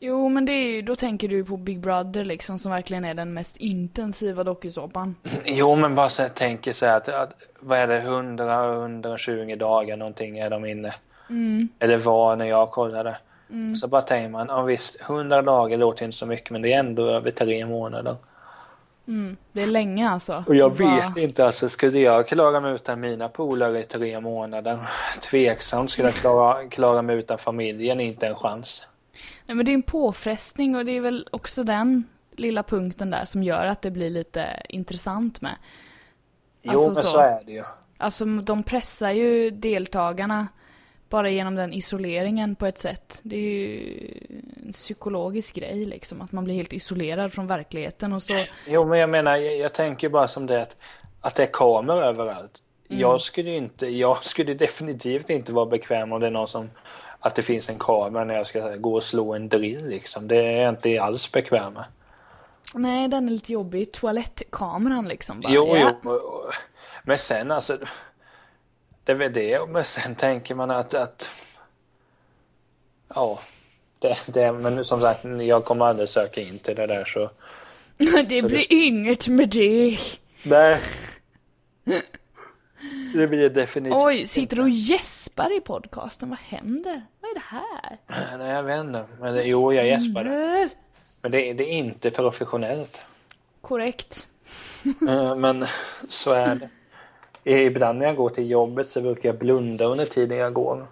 Jo, 0.00 0.28
men 0.28 0.44
det 0.44 0.52
är 0.52 0.72
ju, 0.72 0.82
då 0.82 0.96
tänker 0.96 1.28
du 1.28 1.44
på 1.44 1.56
Big 1.56 1.80
Brother 1.80 2.24
liksom, 2.24 2.58
som 2.58 2.72
verkligen 2.72 3.04
är 3.04 3.14
den 3.14 3.34
mest 3.34 3.56
intensiva 3.56 4.44
dokusåpan. 4.44 5.14
Jo 5.44 5.76
men 5.76 5.94
bara 5.94 6.08
så 6.08 6.28
tänker 6.34 6.72
så 6.72 6.86
här 6.86 6.96
att, 6.96 7.08
att 7.08 7.30
vad 7.60 7.78
är 7.78 7.86
det 7.86 7.98
100, 7.98 8.72
120 8.74 9.56
dagar 9.58 9.96
någonting 9.96 10.38
är 10.38 10.50
de 10.50 10.64
inne. 10.64 10.94
Eller 11.78 11.98
var 11.98 12.36
när 12.36 12.44
jag 12.44 12.70
kollade. 12.70 13.16
Så 13.80 13.88
bara 13.88 14.02
tänker 14.02 14.28
man, 14.30 14.46
ja 14.50 14.62
visst 14.62 15.00
100 15.00 15.42
dagar 15.42 15.78
låter 15.78 16.04
inte 16.04 16.16
så 16.16 16.26
mycket 16.26 16.50
men 16.50 16.62
det 16.62 16.72
är 16.72 16.78
ändå 16.78 17.10
över 17.10 17.30
tre 17.30 17.66
månader. 17.66 18.16
Det 19.52 19.62
är 19.62 19.66
länge 19.66 20.08
alltså. 20.10 20.44
Och 20.46 20.54
jag 20.54 20.76
Bara- 20.76 20.94
vet 20.96 21.16
inte, 21.16 21.46
alltså 21.46 21.68
skulle 21.68 21.98
jag 21.98 22.28
klara 22.28 22.60
mig 22.60 22.74
utan 22.74 23.00
mina 23.00 23.28
polare 23.28 23.80
i 23.80 23.84
tre 23.84 24.20
månader? 24.20 24.78
Tveksamt 25.30 25.90
skulle 25.90 26.08
jag 26.08 26.14
klara, 26.14 26.68
klara 26.68 27.02
mig 27.02 27.16
utan 27.18 27.38
familjen, 27.38 28.00
inte 28.00 28.26
en 28.26 28.34
chans. 28.34 28.87
Nej 29.48 29.56
men 29.56 29.66
det 29.66 29.72
är 29.72 29.74
en 29.74 29.82
påfrestning 29.82 30.76
och 30.76 30.84
det 30.84 30.92
är 30.92 31.00
väl 31.00 31.28
också 31.32 31.64
den 31.64 32.04
lilla 32.36 32.62
punkten 32.62 33.10
där 33.10 33.24
som 33.24 33.42
gör 33.42 33.66
att 33.66 33.82
det 33.82 33.90
blir 33.90 34.10
lite 34.10 34.62
intressant 34.68 35.40
med. 35.40 35.56
Jo 36.62 36.70
Alltså 36.70 36.88
men 36.88 36.96
så. 36.96 37.06
så. 37.06 37.18
är 37.18 37.44
det 37.46 37.52
ju. 37.52 37.62
Alltså 37.96 38.24
de 38.24 38.62
pressar 38.62 39.10
ju 39.10 39.50
deltagarna 39.50 40.48
bara 41.08 41.30
genom 41.30 41.54
den 41.54 41.72
isoleringen 41.72 42.56
på 42.56 42.66
ett 42.66 42.78
sätt. 42.78 43.20
Det 43.22 43.36
är 43.36 43.40
ju 43.40 44.14
en 44.66 44.72
psykologisk 44.72 45.54
grej 45.54 45.86
liksom, 45.86 46.20
att 46.20 46.32
man 46.32 46.44
blir 46.44 46.54
helt 46.54 46.72
isolerad 46.72 47.32
från 47.32 47.46
verkligheten 47.46 48.12
och 48.12 48.22
så. 48.22 48.34
Jo 48.66 48.84
men 48.84 48.98
jag 48.98 49.10
menar, 49.10 49.36
jag, 49.36 49.56
jag 49.56 49.72
tänker 49.72 50.08
bara 50.08 50.28
som 50.28 50.46
det 50.46 50.62
att, 50.62 50.76
att 51.20 51.34
det 51.34 51.42
är 51.42 51.50
kameror 51.52 52.02
överallt. 52.02 52.62
Jag 52.88 53.20
skulle 53.20 53.50
ju 53.50 53.56
inte, 53.56 53.86
jag 53.86 54.24
skulle 54.24 54.54
definitivt 54.54 55.30
inte 55.30 55.52
vara 55.52 55.66
bekväm 55.66 56.12
om 56.12 56.20
det 56.20 56.26
är 56.26 56.30
någon 56.30 56.48
som 56.48 56.70
att 57.20 57.34
det 57.34 57.42
finns 57.42 57.68
en 57.68 57.78
kamera 57.78 58.24
när 58.24 58.34
jag 58.34 58.46
ska 58.46 58.76
gå 58.76 58.94
och 58.94 59.02
slå 59.02 59.34
en 59.34 59.48
drill 59.48 59.86
liksom. 59.86 60.28
Det 60.28 60.36
är 60.36 60.62
jag 60.62 60.68
inte 60.68 61.02
alls 61.02 61.32
bekväm 61.32 61.72
med. 61.72 61.84
Nej, 62.74 63.08
den 63.08 63.28
är 63.28 63.32
lite 63.32 63.52
jobbig. 63.52 63.92
Toalettkameran 63.92 65.08
liksom 65.08 65.40
bara. 65.40 65.52
Jo, 65.52 65.76
ja. 65.76 65.92
jo. 66.04 66.20
Men 67.02 67.18
sen 67.18 67.50
alltså. 67.50 67.78
Det 69.04 69.12
är 69.12 69.16
väl 69.16 69.32
det. 69.32 69.68
Men 69.68 69.84
sen 69.84 70.14
tänker 70.14 70.54
man 70.54 70.70
att, 70.70 70.94
att 70.94 71.30
ja. 73.14 73.38
Det, 73.98 74.16
det, 74.26 74.52
men 74.52 74.84
som 74.84 75.00
sagt, 75.00 75.24
jag 75.24 75.64
kommer 75.64 75.86
aldrig 75.86 76.08
söka 76.08 76.40
in 76.40 76.58
till 76.58 76.76
det 76.76 76.86
där 76.86 77.04
så. 77.04 77.30
Det 78.28 78.42
blir 78.42 78.72
inget 78.72 79.28
med 79.28 79.48
det. 79.48 79.98
Nej. 80.42 80.80
Det 83.18 83.26
blir 83.28 83.50
definitivt 83.50 84.00
Oj, 84.00 84.26
sitter 84.26 84.56
du 84.56 84.62
och 84.62 84.68
gäspar 84.68 85.56
i 85.56 85.60
podcasten? 85.60 86.30
Vad 86.30 86.38
händer? 86.38 87.06
Vad 87.20 87.30
är 87.30 87.34
det 87.34 87.40
här? 87.46 87.98
Nej, 88.38 88.50
jag 88.50 88.62
vet 88.62 88.80
inte. 88.80 89.04
Men 89.20 89.34
det, 89.34 89.42
jo, 89.42 89.72
jag 89.72 89.86
gäspade. 89.86 90.30
Äh, 90.62 90.68
Men 91.22 91.30
det, 91.30 91.52
det 91.52 91.64
är 91.64 91.72
inte 91.72 92.10
professionellt. 92.10 93.06
Korrekt. 93.60 94.26
Eh, 95.08 95.34
Men 95.36 95.66
så 96.08 96.32
är 96.32 96.54
det. 96.54 96.68
Ibland 97.64 97.98
när 97.98 98.06
jag 98.06 98.16
går 98.16 98.28
till 98.28 98.50
jobbet 98.50 98.88
så 98.88 99.00
brukar 99.00 99.28
jag 99.28 99.38
blunda 99.38 99.84
under 99.84 100.04
tiden 100.04 100.38
jag 100.38 100.52
går. 100.52 100.86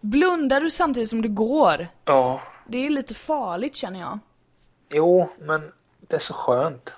Blundar 0.00 0.60
du 0.60 0.70
samtidigt 0.70 1.08
som 1.08 1.22
du 1.22 1.28
går? 1.28 1.88
Ja. 2.04 2.40
Det 2.66 2.86
är 2.86 2.90
lite 2.90 3.14
farligt 3.14 3.76
känner 3.76 4.00
jag. 4.00 4.18
Jo, 4.90 5.30
men 5.38 5.72
det 6.00 6.16
är 6.16 6.20
så 6.20 6.34
skönt. 6.34 6.94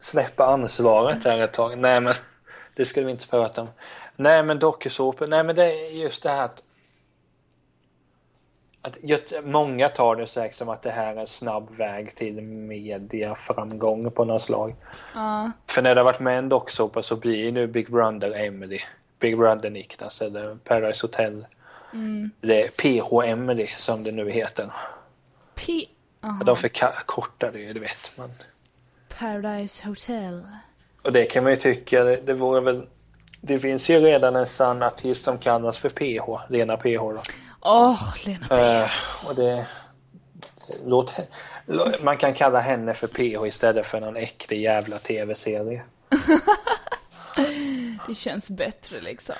Släppa 0.00 0.46
ansvaret 0.46 1.22
där 1.22 1.38
ett 1.44 1.52
tag. 1.52 1.78
Nej, 1.78 2.00
men 2.00 2.14
det 2.74 2.84
skulle 2.84 3.06
vi 3.06 3.12
inte 3.12 3.28
prata 3.28 3.62
om. 3.62 3.68
Nej, 4.16 4.42
men 4.42 4.58
dokusåpor. 4.58 5.26
Nej, 5.26 5.44
men 5.44 5.56
det 5.56 5.64
är 5.64 6.02
just 6.02 6.22
det 6.22 6.28
här 6.28 6.44
att 6.44 6.62
att 8.84 8.98
många 9.44 9.88
tar 9.88 10.16
det 10.16 10.26
säkert 10.26 10.56
som 10.56 10.68
att 10.68 10.82
det 10.82 10.90
här 10.90 11.16
är 11.16 11.20
en 11.20 11.26
snabb 11.26 11.76
väg 11.76 12.14
till 12.14 12.42
mediaframgång 12.42 14.10
på 14.10 14.24
något 14.24 14.42
slag. 14.42 14.74
Ja. 15.14 15.50
För 15.66 15.82
när 15.82 15.94
det 15.94 16.00
har 16.00 16.04
varit 16.04 16.20
med 16.20 16.38
en 16.38 16.48
docksåpa 16.48 17.02
så 17.02 17.16
blir 17.16 17.52
nu 17.52 17.66
Big 17.66 17.90
Brother 17.90 18.46
Emily, 18.46 18.80
Big 19.18 19.38
Brother 19.38 19.70
Niklas 19.70 20.22
eller 20.22 20.54
Paradise 20.54 21.06
Hotel. 21.06 21.46
Det 22.40 22.62
är 22.62 22.68
PH 22.68 23.30
Emily 23.30 23.66
som 23.66 24.04
det 24.04 24.12
nu 24.12 24.30
heter. 24.30 24.72
P... 25.54 25.88
Aha. 26.20 26.44
De 26.44 26.56
förkortar 26.56 27.52
det 27.52 27.58
ju, 27.58 27.72
det 27.72 27.80
vet 27.80 28.18
man. 28.18 28.28
Paradise 29.18 29.86
Hotel. 29.86 30.46
Och 31.02 31.12
det 31.12 31.24
kan 31.24 31.42
man 31.42 31.52
ju 31.52 31.56
tycka, 31.56 32.04
det, 32.04 32.16
det 32.16 32.34
vore 32.34 32.60
väl... 32.60 32.86
Det 33.40 33.58
finns 33.58 33.88
ju 33.88 34.00
redan 34.00 34.36
en 34.36 34.46
sann 34.46 34.82
artist 34.82 35.24
som 35.24 35.38
kallas 35.38 35.78
för 35.78 35.88
PH, 35.88 36.50
Lena 36.52 36.76
PH 36.76 36.98
då. 36.98 37.20
Åh, 37.60 38.14
Lena 38.24 38.46
P. 38.48 38.54
Eh, 38.54 38.86
och 39.28 39.34
det... 39.36 39.66
Låt, 40.84 41.14
lå- 41.66 42.04
man 42.04 42.16
kan 42.18 42.34
kalla 42.34 42.60
henne 42.60 42.94
för 42.94 43.06
PH 43.06 43.46
istället 43.46 43.86
för 43.86 44.00
någon 44.00 44.16
äcklig 44.16 44.62
jävla 44.62 44.98
tv-serie. 44.98 45.82
Det 48.08 48.14
känns 48.14 48.50
bättre 48.50 49.00
liksom. 49.00 49.34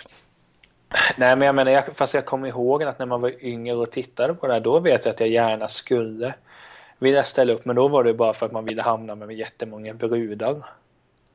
Nej, 1.17 1.37
men 1.37 1.47
jag 1.47 1.55
menar, 1.55 1.73
jag, 1.73 1.97
fast 1.97 2.15
jag 2.15 2.25
kommer 2.27 2.49
ihåg 2.49 2.83
att 2.83 2.99
när 2.99 3.07
man 3.07 3.21
var 3.21 3.45
yngre 3.45 3.75
och 3.77 3.91
tittade 3.91 4.35
på 4.35 4.47
det 4.47 4.53
här, 4.53 4.61
då 4.61 4.81
vet 4.81 5.05
jag 5.05 5.13
att 5.13 5.21
jag 5.21 5.29
gärna 5.29 5.69
skulle 5.69 6.35
vilja 6.99 7.25
ställa 7.25 7.53
upp, 7.53 7.65
men 7.65 7.77
då 7.77 7.89
var 7.89 8.05
det 8.05 8.15
bara 8.15 8.33
för 8.33 8.47
att 8.47 8.53
man 8.53 8.65
ville 8.65 8.83
hamna 8.83 9.15
med 9.15 9.33
jättemånga 9.33 9.95
brudar. 9.95 10.57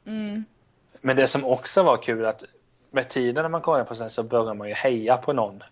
Mm. 0.07 0.45
Men 1.01 1.15
det 1.15 1.27
som 1.27 1.45
också 1.45 1.83
var 1.83 1.97
kul 1.97 2.25
att 2.25 2.43
med 2.91 3.09
tiden 3.09 3.41
när 3.41 3.49
man 3.49 3.61
kollar 3.61 3.83
på 3.83 3.93
det 3.93 4.09
så 4.09 4.23
börjar 4.23 4.53
man 4.53 4.67
ju 4.67 4.73
heja 4.73 5.17
på 5.17 5.33
någon. 5.33 5.63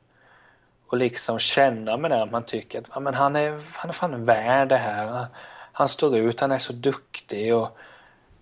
Och 0.87 0.97
liksom 0.97 1.39
känna 1.39 1.97
med 1.97 2.11
det 2.11 2.23
att 2.23 2.31
man 2.31 2.43
tycker 2.43 2.79
att 2.79 2.85
ja, 2.93 2.99
men 2.99 3.13
han, 3.13 3.35
är, 3.35 3.61
han 3.73 3.89
är 3.89 3.93
fan 3.93 4.25
värd 4.25 4.69
det 4.69 4.77
här. 4.77 5.05
Han, 5.05 5.25
han 5.71 5.89
står 5.89 6.17
ut, 6.17 6.41
han 6.41 6.51
är 6.51 6.57
så 6.57 6.73
duktig. 6.73 7.55
Och, 7.55 7.77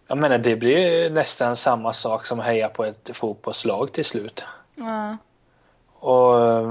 jag 0.08 0.18
menar, 0.18 0.38
det 0.38 0.56
blir 0.56 0.78
ju 0.78 1.10
nästan 1.10 1.56
samma 1.56 1.94
sak 1.94 2.26
som 2.26 2.40
att 2.40 2.46
heja 2.46 2.70
på 2.70 2.84
ett 2.86 3.10
fotbollslag 3.14 3.92
till 3.92 4.06
slut. 4.06 4.44
Ja. 4.76 5.18
Och 5.94 6.64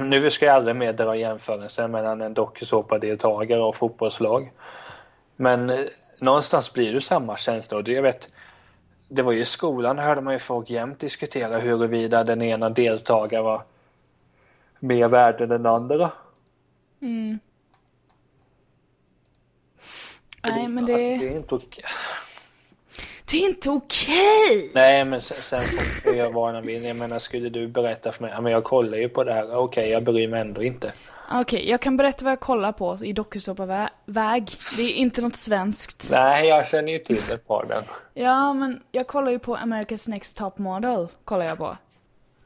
nu 0.00 0.30
ska 0.30 0.46
jag 0.46 0.54
aldrig 0.54 0.76
mer 0.76 0.92
dra 0.92 1.16
jämförelsen 1.16 1.90
mellan 1.90 2.20
en 2.20 2.34
dokusåpadeltagare 2.34 3.62
och 3.62 3.76
fotbollslag. 3.76 4.52
Men 5.36 5.70
eh, 5.70 5.78
någonstans 6.20 6.72
blir 6.72 6.92
det 6.92 7.00
samma 7.00 7.36
känsla. 7.36 7.76
Och 7.76 7.84
det, 7.84 7.92
jag 7.92 8.02
vet, 8.02 8.28
det 9.08 9.22
var 9.22 9.32
ju 9.32 9.40
i 9.40 9.44
skolan 9.44 9.98
hörde 9.98 10.20
man 10.20 10.32
ju 10.32 10.38
folk 10.38 10.70
jämt 10.70 10.98
diskutera 10.98 11.58
huruvida 11.58 12.24
den 12.24 12.42
ena 12.42 12.70
deltagaren 12.70 13.44
var 13.44 13.62
mer 14.78 15.08
värd 15.08 15.40
än 15.40 15.48
den 15.48 15.66
andra. 15.66 16.12
Mm. 17.02 17.38
Nej, 20.42 20.68
men 20.68 20.84
Alltså, 20.84 20.96
det, 20.96 21.16
det 21.16 21.28
är 21.28 21.36
inte 21.36 21.54
okej. 21.54 21.84
det 23.30 23.36
är 23.36 23.48
inte 23.48 23.70
okej! 23.70 24.70
Nej, 24.74 25.04
men 25.04 25.20
sen, 25.20 25.36
sen 25.36 25.78
får 26.02 26.14
jag 26.16 26.30
vara 26.30 26.58
en 26.58 26.66
vill. 26.66 26.84
Jag 26.84 26.96
menar, 26.96 27.18
skulle 27.18 27.48
du 27.48 27.68
berätta 27.68 28.12
för 28.12 28.22
mig, 28.22 28.32
ja, 28.34 28.40
men 28.40 28.52
jag 28.52 28.64
kollar 28.64 28.98
ju 28.98 29.08
på 29.08 29.24
det 29.24 29.32
här, 29.32 29.56
okej, 29.56 29.90
jag 29.90 30.02
bryr 30.04 30.28
mig 30.28 30.40
ändå 30.40 30.62
inte. 30.62 30.92
Okej, 31.32 31.70
jag 31.70 31.80
kan 31.80 31.96
berätta 31.96 32.24
vad 32.24 32.32
jag 32.32 32.40
kollar 32.40 32.72
på 32.72 32.98
i 33.02 33.12
dokusåpa-väg. 33.12 34.50
Det 34.76 34.82
är 34.82 34.94
inte 34.94 35.22
något 35.22 35.36
svenskt. 35.36 36.08
Nej, 36.10 36.48
jag 36.48 36.66
känner 36.68 36.92
ju 36.92 36.98
till 36.98 37.18
ett 37.32 37.46
par 37.46 37.66
den. 37.68 37.82
Ja, 38.14 38.52
men 38.52 38.82
jag 38.92 39.06
kollar 39.06 39.30
ju 39.30 39.38
på 39.38 39.56
America's 39.56 40.10
Next 40.10 40.36
Top 40.36 40.58
Model. 40.58 41.08
Kollar 41.24 41.46
jag 41.46 41.58
på. 41.58 41.76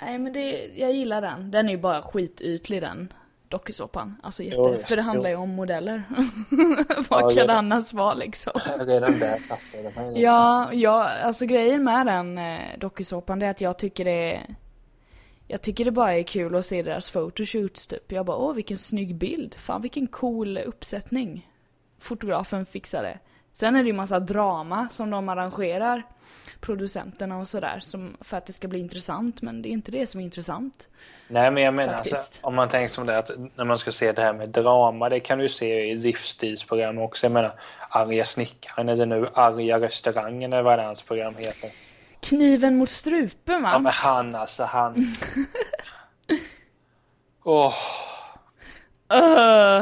Nej, 0.03 0.19
men 0.19 0.33
det, 0.33 0.71
jag 0.75 0.93
gillar 0.93 1.21
den. 1.21 1.51
Den 1.51 1.67
är 1.69 1.73
ju 1.73 1.79
bara 1.79 2.03
skitytlig 2.03 2.83
den 2.83 3.12
dokusåpan. 3.49 4.17
Alltså 4.23 4.43
jätte, 4.43 4.57
Jo, 4.57 4.79
för 4.85 4.97
det 4.97 5.03
handlar 5.03 5.31
ju 5.31 5.37
om 5.37 5.51
modeller. 5.55 6.03
Ja, 6.88 7.05
Vad 7.09 7.37
kan 7.37 7.47
det 7.47 7.55
annars 7.55 7.93
vara 7.93 8.14
liksom? 8.14 8.53
Redan 8.87 9.19
där 9.19 9.38
tappade 9.49 9.59
jag 9.73 9.83
mig. 9.83 10.07
liksom. 10.07 10.14
Ja, 10.23 10.69
ja, 10.73 11.09
alltså 11.23 11.47
grejen 11.47 11.85
med 11.85 12.07
den 12.07 12.38
eh, 12.38 12.59
dokusåpan 12.79 13.38
det 13.38 13.47
är 13.47 13.51
att 13.51 13.61
jag 13.61 13.79
tycker 13.79 14.05
det 14.05 14.35
är... 14.35 14.47
Jag 15.51 15.63
tycker 15.63 15.85
det 15.85 15.91
bara 15.91 16.15
är 16.15 16.23
kul 16.23 16.55
att 16.55 16.67
se 16.67 16.83
deras 16.83 17.11
photoshoots 17.11 17.87
typ. 17.87 18.13
Jag 18.13 18.27
bara, 18.27 18.37
åh 18.37 18.55
vilken 18.55 18.79
snygg 18.79 19.15
bild. 19.15 19.55
Fan 19.55 19.83
vilken 19.83 20.07
cool 20.07 20.59
uppsättning. 20.59 21.51
Fotografen 21.99 22.67
fixade. 22.67 23.19
Sen 23.53 23.77
är 23.77 23.83
det 23.83 23.87
ju 23.87 23.93
massa 23.93 24.21
drama 24.21 24.89
som 24.91 25.11
de 25.11 25.29
arrangerar. 25.29 26.03
Producenterna 26.61 27.39
och 27.39 27.49
sådär. 27.49 27.79
Som, 27.81 28.17
för 28.21 28.37
att 28.37 28.47
det 28.47 28.53
ska 28.53 28.69
bli 28.69 28.79
intressant. 28.79 29.43
Men 29.43 29.63
det 29.63 29.69
är 29.69 29.71
inte 29.71 29.91
det 29.91 30.07
som 30.07 30.21
är 30.21 30.25
intressant. 30.25 30.89
Nej, 31.29 31.51
men 31.51 31.63
jag 31.63 31.75
menar 31.75 31.95
alltså, 31.95 32.47
om 32.47 32.55
man 32.55 32.69
tänker 32.69 32.95
som 32.95 33.07
det 33.07 33.19
att 33.19 33.31
när 33.55 33.65
man 33.65 33.79
ska 33.79 33.93
se 33.93 34.13
det 34.13 34.23
här 34.23 34.33
med 34.33 34.49
drama, 34.49 35.09
det 35.09 35.21
kan 35.21 35.39
du 35.39 35.49
se 35.49 35.91
i 35.91 35.95
livsstilsprogram 35.95 36.99
också. 36.99 37.27
Jag 37.27 37.33
menar, 37.33 37.53
Arga 37.91 38.25
snickaren 38.25 38.89
eller 38.89 39.07
nu 39.07 39.29
Arga 39.35 39.81
restaurangen 39.81 40.53
eller 40.53 40.63
vad 40.63 40.81
hans 40.81 41.03
program 41.03 41.35
heter. 41.37 41.71
Kniven 42.20 42.76
mot 42.76 42.90
strupen 42.90 43.62
va? 43.62 43.70
Ja, 43.72 43.78
men 43.78 43.92
han 43.92 44.35
alltså, 44.35 44.64
han. 44.64 45.07
Åh, 47.44 47.74
Öh. 49.09 49.78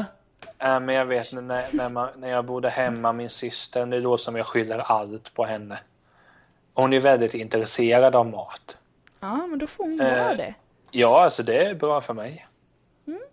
äh, 0.59 0.81
men 0.81 0.95
jag 0.95 1.07
vet 1.07 1.33
när, 1.33 1.65
när, 1.73 1.89
man, 1.89 2.09
när 2.17 2.29
jag 2.29 2.45
bodde 2.45 2.71
hemma, 2.71 3.13
min 3.13 3.31
syster, 3.31 3.87
det 3.87 3.97
är 3.97 4.01
då 4.01 4.19
som 4.19 4.37
jag 4.37 4.47
skyller 4.47 4.79
allt 4.79 5.35
på 5.35 5.45
henne. 5.45 5.79
Hon 6.75 6.93
är 6.93 7.01
väldigt 7.01 7.35
intresserad 7.35 8.17
av 8.17 8.27
mat. 8.27 8.77
Ja, 9.21 9.47
men 9.47 9.59
då 9.59 9.67
får 9.67 9.85
hon 9.85 9.97
göra 9.97 10.35
det. 10.35 10.55
Ja, 10.91 11.25
alltså 11.25 11.43
det 11.43 11.65
är 11.65 11.75
bra 11.75 12.01
för 12.01 12.15
mig. 12.15 12.47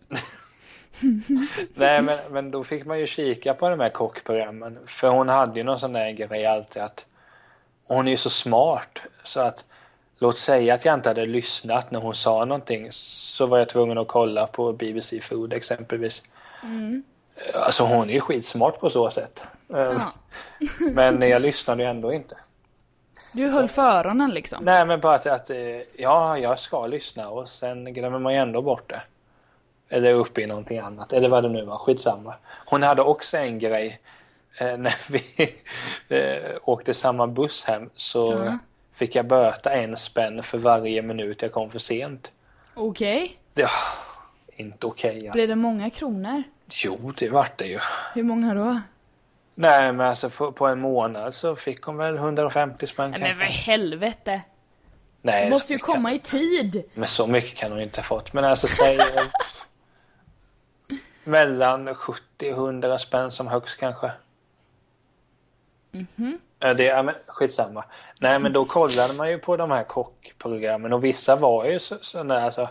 Nej, 1.74 2.02
men, 2.02 2.18
men 2.32 2.52
då 2.52 2.64
fick 2.64 2.86
man 2.86 3.00
ju 3.00 3.08
kika 3.08 3.54
på 3.54 3.70
de 3.70 3.80
här 3.80 3.90
kockprogrammen. 3.90 4.80
För 4.88 5.10
hon 5.10 5.30
hade 5.30 5.60
ju 5.60 5.64
någon 5.64 5.80
sån 5.80 5.94
där 5.94 6.12
grej 6.12 6.46
alltid 6.46 6.82
att 6.82 7.06
hon 7.88 8.08
är 8.08 8.12
ju 8.12 8.18
så 8.18 8.30
smart 8.30 9.00
så 9.24 9.40
att 9.40 9.66
låt 10.20 10.38
säga 10.38 10.74
att 10.74 10.86
jag 10.86 10.94
inte 10.94 11.10
hade 11.10 11.26
lyssnat 11.26 11.92
när 11.92 12.00
hon 12.00 12.16
sa 12.16 12.46
någonting 12.46 12.88
så 12.92 13.46
var 13.46 13.58
jag 13.58 13.70
tvungen 13.70 13.98
att 13.98 14.08
kolla 14.08 14.48
på 14.48 14.74
BBC 14.74 15.22
Food 15.22 15.54
exempelvis. 15.54 16.24
Alltså 17.56 17.84
hon 17.84 18.10
är 18.10 18.14
ju 18.14 18.20
skitsmart 18.20 18.80
på 18.80 18.90
så 18.90 19.12
sätt. 19.12 19.44
Eh, 19.74 19.80
Ja. 19.80 20.00
Men 20.80 21.22
jag 21.22 21.42
lyssnade 21.42 21.84
ju 21.84 21.90
ändå 21.90 22.14
inte. 22.14 22.38
Du 23.32 23.50
höll 23.50 23.68
för 23.68 23.82
öronen 23.82 24.32
liksom. 24.32 24.66
Nej 24.66 24.86
men 24.86 25.00
bara 25.00 25.16
att, 25.16 25.26
att 25.28 25.50
eh, 25.50 25.58
ja, 25.98 26.38
jag 26.38 26.60
ska 26.60 26.88
lyssna 26.88 27.30
och 27.30 27.50
sen 27.50 27.94
glömmer 27.94 28.20
man 28.20 28.34
ju 28.34 28.40
ändå 28.40 28.62
bort 28.62 28.90
det. 28.90 29.02
Eller 29.90 30.14
uppe 30.14 30.42
i 30.42 30.48
någonting 30.48 30.80
annat, 30.80 31.14
eller 31.14 31.30
vad 31.30 31.44
det 31.44 31.50
nu 31.50 31.66
var, 31.66 31.78
skitsamma. 31.78 32.36
Hon 32.66 32.84
hade 32.84 33.02
också 33.02 33.38
en 33.38 33.60
grej 33.60 33.88
eh, 33.88 33.96
när 34.78 35.12
vi 35.12 35.54
eh, 36.10 36.52
åkte 36.62 36.94
samma 36.94 37.28
buss 37.28 37.64
hem 37.64 37.90
så 37.96 38.44
Ja. 38.46 38.58
fick 38.94 39.16
jag 39.16 39.28
böta 39.28 39.72
en 39.72 39.98
spänn 39.98 40.44
för 40.44 40.58
varje 40.58 41.02
minut 41.02 41.42
jag 41.42 41.52
kom 41.52 41.72
för 41.72 41.80
sent. 41.80 42.32
Okej. 42.74 43.38
Det 43.54 43.62
var 43.62 43.72
inte 44.56 44.88
okej 44.88 45.20
Blev 45.20 45.32
alltså. 45.32 45.48
det 45.48 45.56
många 45.56 45.90
kronor? 45.90 46.44
Jo, 46.84 47.14
det 47.18 47.30
vart 47.30 47.58
det 47.58 47.66
ju. 47.68 47.80
Hur 48.14 48.24
många 48.24 48.54
då? 48.54 48.80
Nej 49.56 49.94
men 49.94 50.08
alltså 50.08 50.30
på, 50.30 50.52
på 50.52 50.68
en 50.68 50.80
månad 50.80 51.34
så 51.34 51.56
fick 51.56 51.82
hon 51.82 51.98
väl 51.98 52.16
150 52.16 52.88
spänn 52.88 53.12
Nej 53.12 53.20
men 53.20 53.36
för 53.36 53.44
helvete! 53.44 54.42
Nej, 55.22 55.50
måste 55.50 55.74
ju 55.74 55.80
komma 55.80 56.14
i 56.14 56.20
tid! 56.20 56.84
Men 56.94 57.08
så 57.08 57.28
mycket 57.28 57.56
kan 57.56 57.72
hon 57.72 57.82
inte 57.82 58.00
ha 58.00 58.04
fått. 58.04 58.34
Men 58.34 58.46
alltså 58.46 58.68
säg 58.68 59.00
eh, 59.00 59.24
mellan 61.24 61.96
70 61.96 62.52
och 62.54 62.58
100 62.58 62.98
spänn 62.98 63.32
som 63.32 63.48
högst 63.48 63.80
kanske. 63.80 64.12
Mhm. 65.94 66.40
Ja, 66.60 66.74
Det, 66.74 66.84
ja, 66.84 67.04
men 67.04 67.16
skitsamma. 67.28 67.86
Nej 68.20 68.40
men 68.40 68.54
då 68.54 68.66
kollade 68.66 69.14
man 69.14 69.30
ju 69.30 69.38
på 69.40 69.58
de 69.58 69.72
här 69.72 69.84
kockprogrammen 69.84 70.94
och 70.94 71.04
vissa 71.04 71.36
var 71.36 71.66
ju 71.66 71.80
så, 71.80 71.98
sådana 72.02 72.34
där 72.34 72.42
alltså 72.42 72.70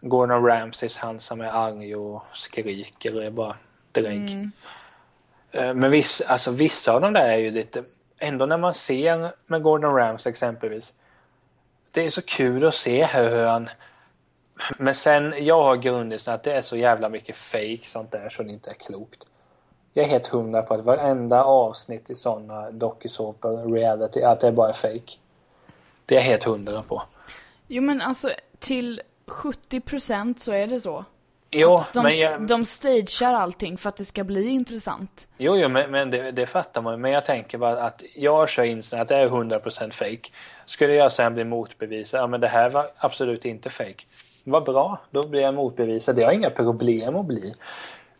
Gordon 0.00 0.46
Ramsays 0.46 0.98
han 0.98 1.20
som 1.20 1.40
är 1.40 1.48
arg 1.48 1.96
och 1.96 2.22
skriker 2.32 3.16
och 3.16 3.24
är 3.24 3.30
bara 3.30 3.56
drägg. 3.92 4.30
Mm. 4.30 4.52
Eh, 5.50 5.74
Men 5.74 5.90
vissa, 5.90 6.28
alltså, 6.28 6.50
vissa 6.50 6.92
av 6.92 7.00
de 7.00 7.12
där 7.12 7.28
är 7.28 7.36
ju 7.36 7.50
lite, 7.50 7.84
ändå 8.18 8.46
när 8.46 8.58
man 8.58 8.74
ser 8.74 9.32
med 9.46 9.62
Gordon 9.62 9.94
Ramsay 9.94 10.30
exempelvis. 10.30 10.92
Det 11.90 12.04
är 12.04 12.08
så 12.08 12.22
kul 12.22 12.66
att 12.66 12.74
se 12.74 13.04
hur 13.04 13.46
han 13.46 13.68
men 14.78 14.94
sen, 14.94 15.34
jag 15.38 15.62
har 15.62 15.76
grundisen 15.76 16.34
att 16.34 16.42
det 16.42 16.52
är 16.52 16.62
så 16.62 16.76
jävla 16.76 17.08
mycket 17.08 17.36
fake 17.36 17.80
sånt 17.86 18.10
där 18.12 18.28
så 18.28 18.42
det 18.42 18.50
inte 18.50 18.70
är 18.70 18.74
klokt. 18.74 19.26
Jag 19.96 20.06
är 20.06 20.10
helt 20.10 20.26
hundra 20.26 20.62
på 20.62 20.74
att 20.74 20.84
varenda 20.84 21.44
avsnitt 21.44 22.10
i 22.10 22.14
sådana 22.14 22.70
dokusåpor, 22.70 23.72
reality, 23.74 24.22
att 24.22 24.40
det 24.40 24.52
bara 24.52 24.68
är 24.68 24.72
fake. 24.72 25.12
Det 26.06 26.14
är 26.14 26.18
jag 26.18 26.24
helt 26.26 26.44
hundra 26.44 26.82
på. 26.82 27.02
Jo 27.68 27.82
men 27.82 28.00
alltså 28.00 28.30
till 28.58 29.00
70% 29.26 30.34
så 30.38 30.52
är 30.52 30.66
det 30.66 30.80
så. 30.80 31.04
Jo, 31.50 31.74
Att 31.74 31.92
de, 31.92 32.02
men, 32.02 32.18
jag, 32.18 32.46
de 32.46 32.64
stagear 32.64 33.34
allting 33.34 33.78
för 33.78 33.88
att 33.88 33.96
det 33.96 34.04
ska 34.04 34.24
bli 34.24 34.48
intressant. 34.48 35.28
jo, 35.38 35.56
jo, 35.56 35.68
men, 35.68 35.90
men 35.90 36.10
det, 36.10 36.30
det 36.32 36.46
fattar 36.46 36.82
man 36.82 37.00
Men 37.00 37.10
jag 37.10 37.24
tänker 37.24 37.58
bara 37.58 37.82
att 37.82 38.02
jag 38.14 38.48
kör 38.48 38.64
in 38.64 38.82
att 38.92 39.08
det 39.08 39.16
är 39.16 39.28
100% 39.28 39.90
fake. 39.90 40.30
Skulle 40.66 40.94
jag 40.94 41.12
sen 41.12 41.34
bli 41.34 41.44
motbevisad, 41.44 42.20
ja 42.20 42.26
men 42.26 42.40
det 42.40 42.48
här 42.48 42.70
var 42.70 42.86
absolut 42.96 43.44
inte 43.44 43.70
fake. 43.70 44.04
Vad 44.44 44.64
bra, 44.64 45.00
då 45.10 45.28
blir 45.28 45.40
jag 45.40 45.54
motbevisad. 45.54 46.16
Det 46.16 46.22
har 46.22 46.32
jag 46.32 46.40
inga 46.40 46.50
problem 46.50 47.16
att 47.16 47.26
bli. 47.26 47.54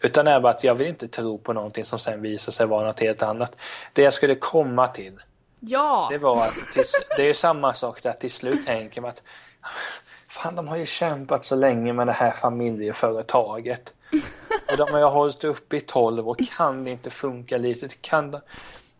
Utan 0.04 0.24
det 0.24 0.30
är 0.30 0.40
bara 0.40 0.52
att 0.52 0.64
jag 0.64 0.74
vill 0.74 0.86
inte 0.86 1.08
tro 1.08 1.38
på 1.38 1.52
någonting 1.52 1.84
som 1.84 1.98
sen 1.98 2.22
visar 2.22 2.52
sig 2.52 2.66
vara 2.66 2.86
något 2.86 3.00
helt 3.00 3.22
annat. 3.22 3.56
Det 3.92 4.02
jag 4.02 4.12
skulle 4.12 4.34
komma 4.34 4.88
till, 4.88 5.20
Ja! 5.60 6.08
det 6.10 6.18
var 6.18 6.46
att 6.46 6.54
till, 6.72 6.84
det 7.16 7.28
är 7.28 7.34
samma 7.34 7.74
sak 7.74 8.02
där 8.02 8.12
till 8.12 8.30
slut 8.30 8.66
tänker 8.66 9.00
man 9.00 9.10
att 9.10 9.22
fan 10.30 10.56
de 10.56 10.68
har 10.68 10.76
ju 10.76 10.86
kämpat 10.86 11.44
så 11.44 11.56
länge 11.56 11.92
med 11.92 12.06
det 12.06 12.12
här 12.12 12.30
familjeföretaget. 12.30 13.94
Och 14.70 14.76
de 14.76 14.92
har 14.92 14.98
ju 14.98 15.04
hållit 15.04 15.44
upp 15.44 15.72
i 15.72 15.80
12 15.80 16.28
och 16.28 16.38
kan 16.56 16.84
det 16.84 16.90
inte 16.90 17.10
funka 17.10 17.58
lite? 17.58 17.88
Kan 18.00 18.30
de, 18.30 18.40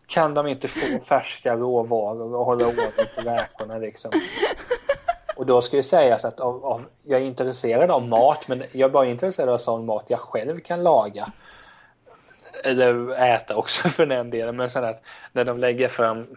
kan 0.07 0.33
de 0.33 0.47
inte 0.47 0.67
få 0.67 0.99
färska 0.99 1.55
råvaror 1.55 2.35
och 2.35 2.45
hålla 2.45 2.67
ordning 2.67 2.85
på 3.15 3.21
räkorna 3.21 3.77
liksom? 3.77 4.11
Och 5.35 5.45
då 5.45 5.61
ska 5.61 5.75
ju 5.75 5.83
sägas 5.83 6.25
att 6.25 6.39
av, 6.39 6.65
av, 6.65 6.81
jag 7.03 7.21
är 7.21 7.25
intresserad 7.25 7.91
av 7.91 8.07
mat 8.07 8.47
men 8.47 8.63
jag 8.71 8.87
är 8.87 8.93
bara 8.93 9.05
intresserad 9.05 9.49
av 9.49 9.57
sån 9.57 9.85
mat 9.85 10.05
jag 10.07 10.19
själv 10.19 10.59
kan 10.59 10.83
laga. 10.83 11.27
Eller 12.63 13.21
äta 13.23 13.55
också 13.55 13.89
för 13.89 14.05
den 14.05 14.29
delen. 14.29 14.55
Men 14.55 14.69
sen 14.69 14.85
att 14.85 15.01
när 15.31 15.43
de 15.43 15.57
lägger 15.57 15.87
fram 15.87 16.27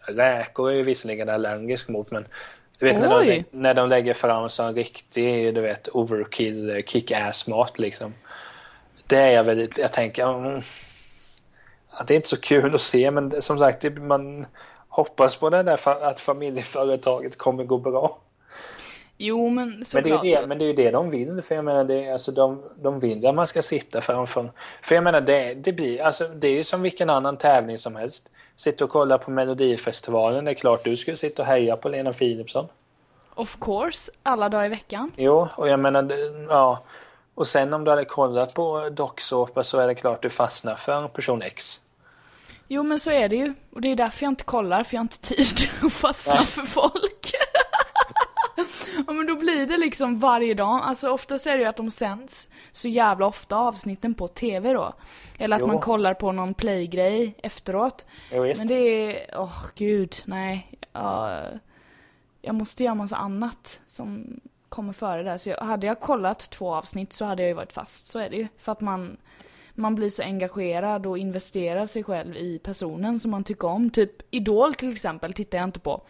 räkor 0.00 0.70
är 0.70 0.74
ju 0.74 0.82
visserligen 0.82 1.28
allergisk 1.28 1.88
mot 1.88 2.10
men 2.10 2.26
Du 2.78 2.86
vet 2.86 3.00
när 3.00 3.24
de, 3.24 3.44
när 3.50 3.74
de 3.74 3.88
lägger 3.88 4.14
fram 4.14 4.48
så 4.48 4.62
en 4.62 4.74
riktig, 4.74 5.54
du 5.54 5.60
vet, 5.60 5.88
overkill 5.88 6.82
kick-ass-mat 6.86 7.78
liksom. 7.78 8.14
Det 9.06 9.16
är 9.18 9.30
jag 9.30 9.44
väldigt, 9.44 9.78
jag 9.78 9.92
tänker, 9.92 10.38
mm, 10.38 10.60
att 11.90 12.08
det 12.08 12.14
är 12.14 12.16
inte 12.16 12.28
så 12.28 12.40
kul 12.40 12.74
att 12.74 12.80
se 12.80 13.10
men 13.10 13.42
som 13.42 13.58
sagt, 13.58 13.84
man 13.98 14.46
hoppas 14.88 15.36
på 15.36 15.50
det 15.50 15.62
där 15.62 16.08
att 16.08 16.20
familjeföretaget 16.20 17.38
kommer 17.38 17.64
gå 17.64 17.78
bra. 17.78 18.18
Jo, 19.20 19.48
men 19.48 19.68
Men 19.70 19.78
det, 19.80 19.84
såklart. 19.84 20.24
är 20.24 20.40
det, 20.40 20.46
men 20.46 20.58
det 20.58 20.64
är 20.64 20.66
ju 20.66 20.72
det 20.72 20.90
de 20.90 21.10
vill, 21.10 21.42
för 21.42 21.54
jag 21.54 21.64
menar, 21.64 21.84
det, 21.84 22.04
är- 22.04 22.12
alltså, 22.12 22.32
de, 22.32 22.62
de 22.76 22.98
vill 22.98 23.26
att 23.26 23.34
man 23.34 23.46
ska 23.46 23.62
sitta 23.62 24.00
framför. 24.00 24.50
För 24.82 24.94
jag 24.94 25.04
menar, 25.04 25.20
det, 25.20 25.54
det 25.54 25.72
blir, 25.72 26.02
alltså, 26.02 26.28
det 26.28 26.48
är 26.48 26.52
ju 26.52 26.64
som 26.64 26.82
vilken 26.82 27.10
annan 27.10 27.36
tävling 27.36 27.78
som 27.78 27.96
helst. 27.96 28.28
Sitta 28.56 28.84
och 28.84 28.90
kolla 28.90 29.18
på 29.18 29.30
Melodifestivalen, 29.30 30.44
det 30.44 30.50
är 30.50 30.54
klart 30.54 30.84
du 30.84 30.96
skulle 30.96 31.16
sitta 31.16 31.42
och 31.42 31.48
heja 31.48 31.76
på 31.76 31.88
Lena 31.88 32.12
Philipsson. 32.12 32.66
Of 33.34 33.56
course, 33.60 34.12
alla 34.22 34.48
dagar 34.48 34.64
i 34.64 34.68
veckan. 34.68 35.12
Jo, 35.16 35.48
och 35.56 35.68
jag 35.68 35.80
menar, 35.80 36.12
ja. 36.48 36.78
Och 37.34 37.46
sen 37.46 37.72
om 37.72 37.84
du 37.84 37.90
hade 37.90 38.04
kollat 38.04 38.54
på 38.54 38.88
docksåpa 38.90 39.62
så 39.62 39.78
är 39.78 39.86
det 39.86 39.94
klart 39.94 40.22
du 40.22 40.30
fastnar 40.30 40.74
för 40.74 41.08
person 41.08 41.42
X. 41.42 41.80
Jo, 42.68 42.82
men 42.82 42.98
så 42.98 43.10
är 43.10 43.28
det 43.28 43.36
ju. 43.36 43.54
Och 43.72 43.80
det 43.80 43.88
är 43.88 43.96
därför 43.96 44.22
jag 44.24 44.30
inte 44.30 44.44
kollar, 44.44 44.84
för 44.84 44.94
jag 44.94 45.00
har 45.00 45.04
inte 45.04 45.18
tid 45.18 45.70
att 45.82 45.92
fastna 45.92 46.34
Nej. 46.34 46.46
för 46.46 46.62
folk. 46.62 47.32
ja, 49.06 49.12
men 49.12 49.26
då 49.26 49.36
blir 49.36 49.66
det 49.66 49.76
liksom 49.76 50.18
varje 50.18 50.54
dag. 50.54 50.80
Alltså 50.84 51.10
oftast 51.10 51.46
är 51.46 51.52
det 51.52 51.58
ju 51.62 51.64
att 51.68 51.76
de 51.76 51.90
sänds 51.90 52.48
så 52.72 52.88
jävla 52.88 53.26
ofta 53.26 53.56
avsnitten 53.56 54.14
på 54.14 54.28
TV 54.28 54.72
då. 54.72 54.92
Eller 55.38 55.56
att 55.56 55.60
Jo. 55.62 55.66
man 55.66 55.78
kollar 55.78 56.14
på 56.14 56.32
någon 56.32 56.54
playgrej 56.54 57.34
efteråt. 57.42 58.06
Jo. 58.32 58.54
Men 58.56 58.66
det 58.66 58.74
är, 58.74 59.38
åh 59.40 59.64
gud, 59.74 60.14
nej. 60.24 60.78
Ja, 60.92 61.42
jag 62.42 62.54
måste 62.54 62.84
göra 62.84 62.94
massa 62.94 63.16
annat 63.16 63.80
som 63.86 64.40
kommer 64.68 64.92
före 64.92 65.22
där. 65.22 65.38
Så 65.38 65.48
jag, 65.48 65.56
hade 65.60 65.86
jag 65.86 66.00
kollat 66.00 66.50
två 66.50 66.74
avsnitt 66.74 67.12
så 67.12 67.24
hade 67.24 67.42
jag 67.42 67.48
ju 67.48 67.54
varit 67.54 67.72
fast, 67.72 68.06
så 68.06 68.18
är 68.18 68.30
det 68.30 68.36
ju. 68.36 68.48
För 68.58 68.72
att 68.72 68.80
man, 68.80 69.16
man 69.78 69.94
blir 69.94 70.10
så 70.10 70.22
engagerad 70.22 71.06
och 71.06 71.18
investerar 71.18 71.86
sig 71.86 72.04
själv 72.04 72.36
i 72.36 72.58
personen 72.58 73.20
som 73.20 73.30
man 73.30 73.44
tycker 73.44 73.68
om. 73.68 73.90
Typ 73.90 74.12
Idol 74.30 74.74
till 74.74 74.92
exempel 74.92 75.32
tittar 75.32 75.58
jag 75.58 75.64
inte 75.68 75.80
på. 75.80 76.02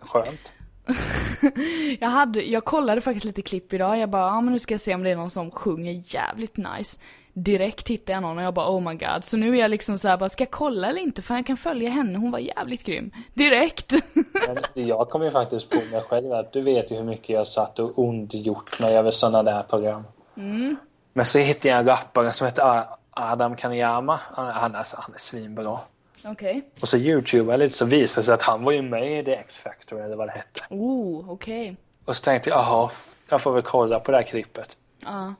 Skönt. 0.00 0.52
Jag, 2.00 2.08
hade, 2.08 2.42
jag 2.42 2.64
kollade 2.64 3.00
faktiskt 3.00 3.24
lite 3.24 3.42
klipp 3.42 3.72
idag, 3.72 3.98
jag 3.98 4.10
bara, 4.10 4.26
ja 4.26 4.40
men 4.40 4.52
nu 4.52 4.58
ska 4.58 4.74
jag 4.74 4.80
se 4.80 4.94
om 4.94 5.02
det 5.02 5.10
är 5.10 5.16
någon 5.16 5.30
som 5.30 5.50
sjunger 5.50 6.02
jävligt 6.14 6.56
nice. 6.56 7.00
Direkt 7.32 7.88
hittade 7.88 8.12
jag 8.12 8.22
någon 8.22 8.38
och 8.38 8.44
jag 8.44 8.54
bara 8.54 8.70
oh 8.70 8.80
my 8.80 8.94
god. 8.94 9.24
Så 9.24 9.36
nu 9.36 9.56
är 9.56 9.60
jag 9.60 9.70
liksom 9.70 9.98
så 9.98 10.08
här, 10.08 10.16
bara, 10.16 10.28
ska 10.28 10.42
jag 10.44 10.50
kolla 10.50 10.88
eller 10.88 11.00
inte? 11.00 11.22
För 11.22 11.34
jag 11.34 11.46
kan 11.46 11.56
följa 11.56 11.90
henne, 11.90 12.18
hon 12.18 12.30
var 12.30 12.38
jävligt 12.38 12.84
grym. 12.84 13.10
Direkt! 13.34 13.92
Men 14.74 14.86
jag 14.88 15.08
kom 15.10 15.22
ju 15.22 15.30
faktiskt 15.30 15.70
på 15.70 15.76
mig 15.92 16.00
själv 16.02 16.32
att 16.32 16.52
du 16.52 16.60
vet 16.62 16.90
ju 16.90 16.96
hur 16.96 17.04
mycket 17.04 17.28
jag 17.28 17.46
satt 17.46 17.78
och 17.78 17.98
ondgjort 17.98 18.80
mig 18.80 18.96
över 18.96 19.10
sådana 19.10 19.42
där 19.42 19.62
program. 19.62 20.02
Men 21.12 21.24
så 21.26 21.38
hittade 21.38 21.68
jag 21.68 21.78
en 21.78 21.86
rappare 21.86 22.32
som 22.32 22.46
heter 22.46 22.62
A- 22.62 22.97
Adam 23.18 23.56
Kanyama. 23.56 24.20
Han, 24.34 24.46
är, 24.46 24.52
han 24.52 25.14
är 25.14 25.18
svinbra. 25.18 25.78
Okej. 26.24 26.70
Och 26.80 26.88
så 26.88 26.96
youtubade 26.96 27.56
lite 27.58 27.74
så 27.74 27.84
visade 27.84 28.20
det 28.22 28.26
sig 28.26 28.34
att 28.34 28.42
han 28.42 28.64
var 28.64 28.72
ju 28.72 28.82
med 28.82 29.18
i 29.20 29.24
The 29.24 29.34
X-Factor 29.34 30.00
eller 30.02 30.16
vad 30.16 30.28
det 30.28 30.32
hette. 30.32 30.62
Oh, 30.70 31.30
okej. 31.30 31.76
Och 32.04 32.16
så 32.16 32.24
tänkte 32.24 32.50
jag, 32.50 32.58
jaha, 32.58 32.90
jag 33.28 33.40
får 33.40 33.52
väl 33.52 33.62
kolla 33.62 34.00
på 34.00 34.10
det 34.10 34.16
här 34.16 34.24
klippet. 34.24 34.76
Ja. 35.04 35.34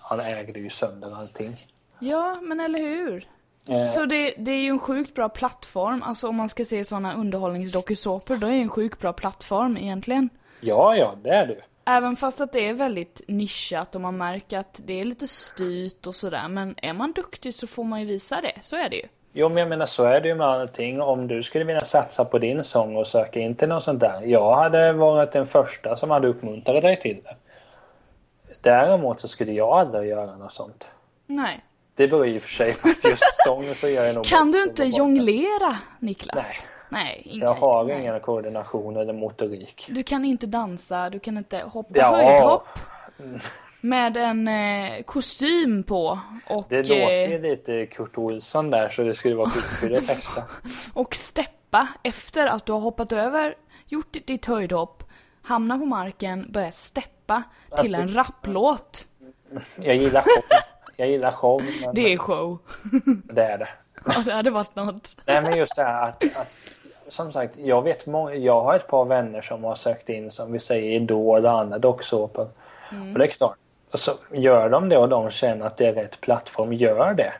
Han 0.00 0.20
ägde 0.20 0.60
ju 0.60 0.70
sönder 0.70 1.16
allting. 1.16 1.66
Ja, 1.98 2.38
men 2.42 2.60
eller 2.60 2.78
hur? 2.78 3.28
Eh, 3.66 3.90
Så 3.92 4.04
det, 4.04 4.34
det 4.38 4.50
är 4.50 4.60
ju 4.62 4.68
en 4.68 4.78
sjukt 4.78 5.14
bra 5.14 5.28
plattform, 5.28 6.02
alltså 6.02 6.28
om 6.28 6.36
man 6.36 6.48
ska 6.48 6.64
se 6.64 6.84
sådana 6.84 7.14
underhållningsdokusåpor, 7.14 8.36
då 8.36 8.46
är 8.46 8.50
det 8.50 8.56
en 8.56 8.68
sjukt 8.68 8.98
bra 9.00 9.12
plattform 9.12 9.76
egentligen. 9.76 10.28
ja, 10.60 10.96
ja, 10.96 11.14
det 11.22 11.30
är 11.30 11.46
du. 11.46 11.60
Även 11.86 12.16
fast 12.16 12.40
att 12.40 12.52
det 12.52 12.68
är 12.68 12.74
väldigt 12.74 13.20
nischat 13.28 13.94
och 13.94 14.00
man 14.00 14.16
märker 14.16 14.58
att 14.58 14.80
det 14.84 15.00
är 15.00 15.04
lite 15.04 15.26
styrt 15.26 16.06
och 16.06 16.14
sådär, 16.14 16.48
men 16.48 16.74
är 16.82 16.92
man 16.92 17.12
duktig 17.12 17.54
så 17.54 17.66
får 17.66 17.84
man 17.84 18.00
ju 18.00 18.06
visa 18.06 18.40
det, 18.40 18.54
så 18.62 18.76
är 18.76 18.88
det 18.88 18.96
ju. 18.96 19.06
Jo, 19.32 19.48
men 19.48 19.58
jag 19.58 19.68
menar 19.68 19.86
så 19.86 20.04
är 20.04 20.20
det 20.20 20.28
ju 20.28 20.34
med 20.34 20.46
allting. 20.46 21.02
Om 21.02 21.28
du 21.28 21.42
skulle 21.42 21.64
vilja 21.64 21.80
satsa 21.80 22.24
på 22.24 22.38
din 22.38 22.64
sång 22.64 22.96
och 22.96 23.06
söka 23.06 23.40
in 23.40 23.54
till 23.54 23.68
något 23.68 23.82
sånt 23.82 24.00
där. 24.00 24.20
Jag 24.22 24.54
hade 24.54 24.92
varit 24.92 25.32
den 25.32 25.46
första 25.46 25.96
som 25.96 26.10
hade 26.10 26.28
uppmuntrat 26.28 26.82
dig 26.82 27.00
till 27.00 27.20
det. 27.24 27.36
Däremot 28.60 29.20
så 29.20 29.28
skulle 29.28 29.52
jag 29.52 29.68
aldrig 29.68 30.10
göra 30.10 30.36
något 30.36 30.52
sånt. 30.52 30.90
Nej. 31.26 31.64
Det 31.94 32.08
beror 32.08 32.36
och 32.36 32.42
för 32.42 32.48
sig 32.48 32.74
på 32.74 32.88
att 32.88 33.04
just 33.04 33.44
sång 33.44 33.74
så 33.74 33.88
gör 33.88 34.04
jag 34.04 34.14
nog 34.14 34.24
Kan 34.24 34.52
du 34.52 34.62
inte 34.62 34.84
jonglera, 34.84 35.78
Niklas? 35.98 36.66
Nej. 36.66 36.73
Ingen, 37.24 37.38
Jag 37.46 37.54
har 37.54 37.84
nej. 37.84 38.00
ingen 38.00 38.20
koordination 38.20 38.96
eller 38.96 39.12
motorik. 39.12 39.86
Du 39.90 40.02
kan 40.02 40.24
inte 40.24 40.46
dansa, 40.46 41.10
du 41.10 41.20
kan 41.20 41.36
inte 41.38 41.58
hoppa 41.58 41.90
Ja. 41.98 42.16
höjdhopp. 42.16 42.68
Med 43.80 44.16
en 44.16 44.48
eh, 44.48 45.02
kostym 45.02 45.82
på 45.82 46.18
och, 46.46 46.66
Det 46.68 46.76
låter 46.88 47.08
eh, 47.24 47.30
ju 47.30 47.38
lite 47.42 47.86
Kurt 47.86 48.18
Olsson 48.18 48.70
där 48.70 48.88
så 48.88 49.02
det 49.02 49.14
skulle 49.14 49.34
vara 49.34 49.48
skitkul 49.50 49.96
att 49.96 50.06
testa. 50.06 50.42
och 50.94 51.14
steppa 51.14 51.88
efter 52.02 52.46
att 52.46 52.66
du 52.66 52.72
har 52.72 52.80
hoppat 52.80 53.12
över, 53.12 53.54
gjort 53.86 54.12
ditt, 54.26 54.46
höjdhopp, 54.46 55.04
hamna 55.42 55.78
på 55.78 55.84
marken, 55.84 56.46
börja 56.52 56.72
steppa 56.72 57.42
till 57.70 57.78
Alltså- 57.78 58.00
en 58.00 58.14
rapplåt. 58.14 59.06
Jag 59.78 59.96
gillar 59.96 60.20
show. 60.22 60.42
Jag 60.96 61.08
gillar 61.08 61.30
show. 61.30 61.62
Det 61.94 62.12
är 62.12 62.18
show. 62.18 62.58
det 63.24 63.42
är 63.42 63.58
det. 63.58 63.68
Ja, 64.06 64.22
det 64.24 64.32
hade 64.32 64.50
varit 64.50 64.76
något. 64.76 65.16
Nej 65.26 65.42
men 65.42 65.56
just 65.58 65.76
det 65.76 65.82
här 65.82 66.02
att, 66.08 66.24
att 66.24 66.48
som 67.08 67.32
sagt, 67.32 67.56
jag 67.58 67.82
vet 67.82 68.06
många, 68.06 68.34
jag 68.34 68.60
har 68.60 68.74
ett 68.74 68.86
par 68.86 69.04
vänner 69.04 69.40
som 69.42 69.64
har 69.64 69.74
sökt 69.74 70.08
in 70.08 70.30
som 70.30 70.52
vi 70.52 70.58
säger 70.58 70.90
Idol 70.90 71.46
och 71.46 71.52
andra 71.60 71.78
docksåpor. 71.78 72.48
Och 73.12 73.18
det 73.18 73.24
är 73.24 73.28
klart, 73.28 73.56
och 73.90 74.00
så 74.00 74.12
gör 74.32 74.68
de 74.68 74.88
det 74.88 74.98
och 74.98 75.08
de 75.08 75.30
känner 75.30 75.66
att 75.66 75.76
det 75.76 75.86
är 75.86 75.92
rätt 75.92 76.20
plattform, 76.20 76.72
gör 76.72 77.14
det. 77.14 77.32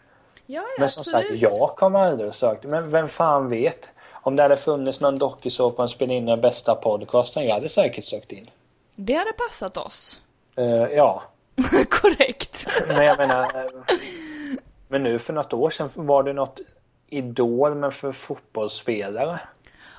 Ja, 0.46 0.60
ja, 0.60 0.62
Men 0.78 0.88
som 0.88 1.00
absolut. 1.00 1.28
sagt, 1.40 1.52
jag 1.52 1.68
kommer 1.68 1.98
aldrig 1.98 2.28
att 2.28 2.34
söka. 2.34 2.68
Men 2.68 2.90
vem 2.90 3.08
fan 3.08 3.48
vet? 3.48 3.90
Om 4.12 4.36
det 4.36 4.42
hade 4.42 4.56
funnits 4.56 5.00
någon 5.00 5.18
dokusåpa 5.18 5.82
och 5.82 5.90
spela 5.90 6.12
in 6.12 6.26
den 6.26 6.40
bästa 6.40 6.74
podcasten, 6.74 7.44
jag 7.46 7.54
hade 7.54 7.68
säkert 7.68 8.04
sökt 8.04 8.32
in. 8.32 8.50
Det 8.94 9.14
hade 9.14 9.32
passat 9.32 9.76
oss. 9.76 10.20
Eh, 10.56 10.64
ja, 10.96 11.22
Korrekt. 11.90 12.66
men 12.88 13.04
jag 13.06 13.18
menar... 13.18 13.42
eh, 13.42 13.96
men 14.88 15.02
nu 15.02 15.18
för 15.18 15.32
något 15.32 15.52
år 15.52 15.70
sedan 15.70 15.90
var 15.94 16.22
det 16.22 16.32
något 16.32 16.60
Idol 17.08 17.74
men 17.74 17.92
för 17.92 18.12
fotbollsspelare. 18.12 19.40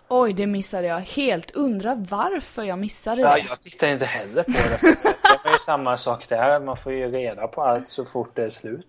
Oj, 0.07 0.33
det 0.33 0.47
missade 0.47 0.87
jag 0.87 0.99
helt. 0.99 1.51
Undrar 1.51 1.95
varför 2.09 2.63
jag 2.63 2.79
missade 2.79 3.21
Ja, 3.21 3.33
det. 3.33 3.39
jag 3.49 3.59
tittar 3.61 3.87
inte 3.87 4.05
heller 4.05 4.43
på 4.43 4.51
det. 4.51 4.79
Det 5.23 5.49
var 5.49 5.51
ju 5.51 5.57
samma 5.65 5.97
sak 5.97 6.29
där. 6.29 6.59
Man 6.59 6.77
får 6.77 6.93
ju 6.93 7.11
reda 7.11 7.47
på 7.47 7.61
allt 7.63 7.87
så 7.87 8.05
fort 8.05 8.31
det 8.35 8.43
är 8.43 8.49
slut. 8.49 8.87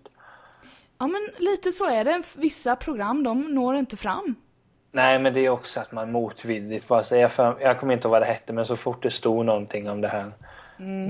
Ja, 0.97 1.07
men 1.07 1.29
lite 1.37 1.71
så 1.71 1.89
är 1.89 2.03
det. 2.05 2.23
Vissa 2.35 2.75
program, 2.75 3.23
de 3.23 3.41
når 3.41 3.75
inte 3.75 3.97
fram. 3.97 4.35
Nej, 4.91 5.19
men 5.19 5.33
det 5.33 5.45
är 5.45 5.49
också 5.49 5.79
att 5.79 5.91
man 5.91 6.11
motvilligt 6.11 6.87
bara 6.87 7.03
säger 7.03 7.27
för, 7.27 7.57
Jag 7.61 7.79
kommer 7.79 7.93
inte 7.93 8.07
ihåg 8.07 8.11
vad 8.11 8.21
det 8.21 8.25
hette, 8.25 8.53
men 8.53 8.65
så 8.65 8.75
fort 8.75 9.03
det 9.03 9.11
stod 9.11 9.45
någonting 9.45 9.89
om 9.89 10.01
det 10.01 10.07
här. 10.07 10.31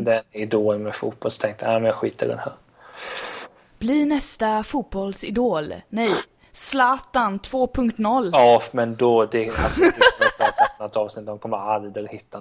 Den 0.03 0.23
idol 0.31 0.77
med 0.79 0.95
fotboll 0.95 1.31
så 1.31 1.41
tänkte 1.41 1.65
jag, 1.65 1.71
nej 1.71 1.79
men 1.81 1.87
jag 1.87 1.95
skiter 1.95 2.25
i 2.25 2.29
den 2.29 2.39
här. 2.39 2.53
Bli 3.79 4.05
nästa 4.05 4.63
fotbollsidol. 4.63 5.73
Nej, 5.89 6.09
Zlatan 6.61 7.39
2.0. 7.39 8.29
Ja, 8.33 8.61
men 8.71 8.95
då, 8.95 9.25
det, 9.25 9.49
alltså, 9.49 9.81
det 9.81 9.91
kommer 10.37 10.49
ett 10.49 10.79
annat 10.79 10.97
avsnitt, 10.97 11.25
de 11.25 11.39
kommer 11.39 11.57
aldrig 11.57 11.93
hitta 12.09 12.39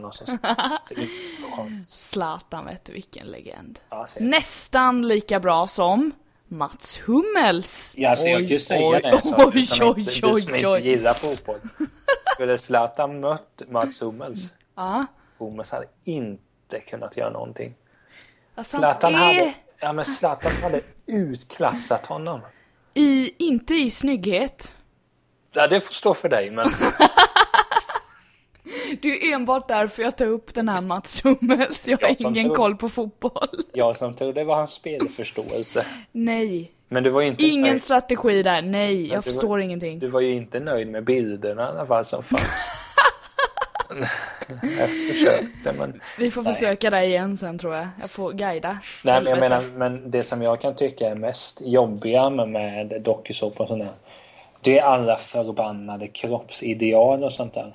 är 0.94 1.00
inte 1.02 1.56
chans. 1.56 2.08
Zlatan 2.10 2.64
vet 2.66 2.84
du 2.84 2.92
vilken 2.92 3.26
legend. 3.26 3.78
Ja. 3.90 4.06
Nästan 4.20 5.08
lika 5.08 5.40
bra 5.40 5.66
som 5.66 6.12
Mats 6.48 7.00
Hummels. 7.06 7.94
Ja, 7.98 8.10
alltså, 8.10 8.28
jag 8.28 8.38
kan 8.40 8.46
ju 8.46 8.58
säga 8.58 8.88
oj, 8.96 9.00
det. 9.02 9.20
som- 9.22 9.34
Oj, 9.54 9.66
som 9.66 9.88
oj, 9.88 9.98
inte, 10.00 10.10
du 10.10 10.16
som 10.20 10.30
oj, 10.32 10.54
inte 10.54 10.68
oj. 10.68 10.88
gillar 10.88 11.12
fotboll. 11.12 11.60
Skulle 12.34 12.58
Zlatan 12.58 13.20
mött 13.20 13.62
Mats 13.68 14.02
Hummels, 14.02 14.52
Ja, 14.76 15.06
Hummels 15.38 15.70
hade 15.72 15.86
inte 16.04 16.80
kunnat 16.80 17.16
göra 17.16 17.30
någonting. 17.30 17.74
alltså 18.54 18.76
Zlatan 18.76 19.14
är 19.14 19.18
hade, 19.18 19.54
ja, 19.80 19.92
men 19.92 20.04
Zlatan 20.04 20.52
hade 20.62 20.80
utklassat 21.06 22.06
honom. 22.06 22.40
I, 22.96 23.34
inte 23.38 23.74
i 23.74 23.90
snygghet. 23.90 24.74
Ja, 25.52 25.66
det 25.66 25.80
får 25.80 25.92
stå 25.94 26.14
för 26.14 26.28
dig, 26.28 26.50
men 26.50 26.66
Det 29.02 29.08
är 29.08 29.34
enbart 29.34 29.68
därför 29.68 30.02
jag 30.02 30.16
tar 30.16 30.26
upp 30.26 30.54
den 30.54 30.68
här 30.68 30.80
Mats 30.82 31.24
Hummels. 31.24 31.88
Jag 31.88 31.98
har 32.02 32.08
Jag 32.08 32.20
ingen 32.20 32.44
tror- 32.44 32.54
koll 32.56 32.76
på 32.76 32.88
fotboll. 32.88 33.48
jag 33.72 33.96
som 33.96 34.14
trodde 34.14 34.32
det 34.32 34.44
var 34.44 34.56
hans 34.56 34.70
spelförståelse. 34.72 35.86
Nej. 36.12 36.72
Men 36.88 37.02
du 37.04 37.10
var 37.10 37.22
inte 37.22 37.44
Ingen 37.44 37.62
nöjd. 37.70 37.82
strategi 37.82 38.42
där. 38.42 38.62
Nej, 38.62 39.00
jag 39.00 39.08
du 39.10 39.14
var- 39.14 39.22
förstår 39.22 39.60
ingenting. 39.60 39.98
Du 39.98 40.08
var 40.08 40.20
ju 40.20 40.30
inte 40.32 40.60
nöjd 40.60 40.88
med 40.88 41.04
bilderna 41.04 41.62
i 41.62 41.66
alla 41.66 41.86
fall 41.86 42.04
som 42.04 42.22
fanns. 42.22 42.42
Jag 44.78 44.88
försökte, 44.88 45.72
men... 45.72 46.00
Vi 46.18 46.30
får 46.30 46.42
försöka 46.44 46.90
där 46.90 47.02
igen 47.02 47.36
sen 47.36 47.58
tror 47.58 47.74
jag. 47.74 47.88
Jag 48.00 48.10
får 48.10 48.32
guida. 48.32 48.78
Nej, 49.04 49.22
men 49.22 49.30
jag 49.30 49.40
menar, 49.40 49.62
men 49.76 50.10
det 50.10 50.22
som 50.22 50.42
jag 50.42 50.60
kan 50.60 50.76
tycka 50.76 51.08
är 51.08 51.14
mest 51.14 51.60
jobbiga 51.64 52.30
med, 52.30 52.48
med 52.48 53.02
dokusåpor 53.02 53.64
och 53.64 53.68
sånt 53.68 53.82
där. 53.82 53.92
Det 54.60 54.78
är 54.78 54.82
alla 54.82 55.16
förbannade 55.16 56.08
kroppsideal 56.08 57.24
och 57.24 57.32
sånt 57.32 57.54
där. 57.54 57.72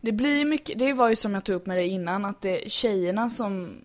Det 0.00 0.12
blir 0.12 0.44
mycket, 0.44 0.78
det 0.78 0.92
var 0.92 1.08
ju 1.08 1.16
som 1.16 1.34
jag 1.34 1.44
tog 1.44 1.56
upp 1.56 1.66
med 1.66 1.76
dig 1.76 1.88
innan, 1.88 2.24
att 2.24 2.42
det 2.42 2.64
är 2.64 2.68
tjejerna 2.68 3.28
som 3.28 3.82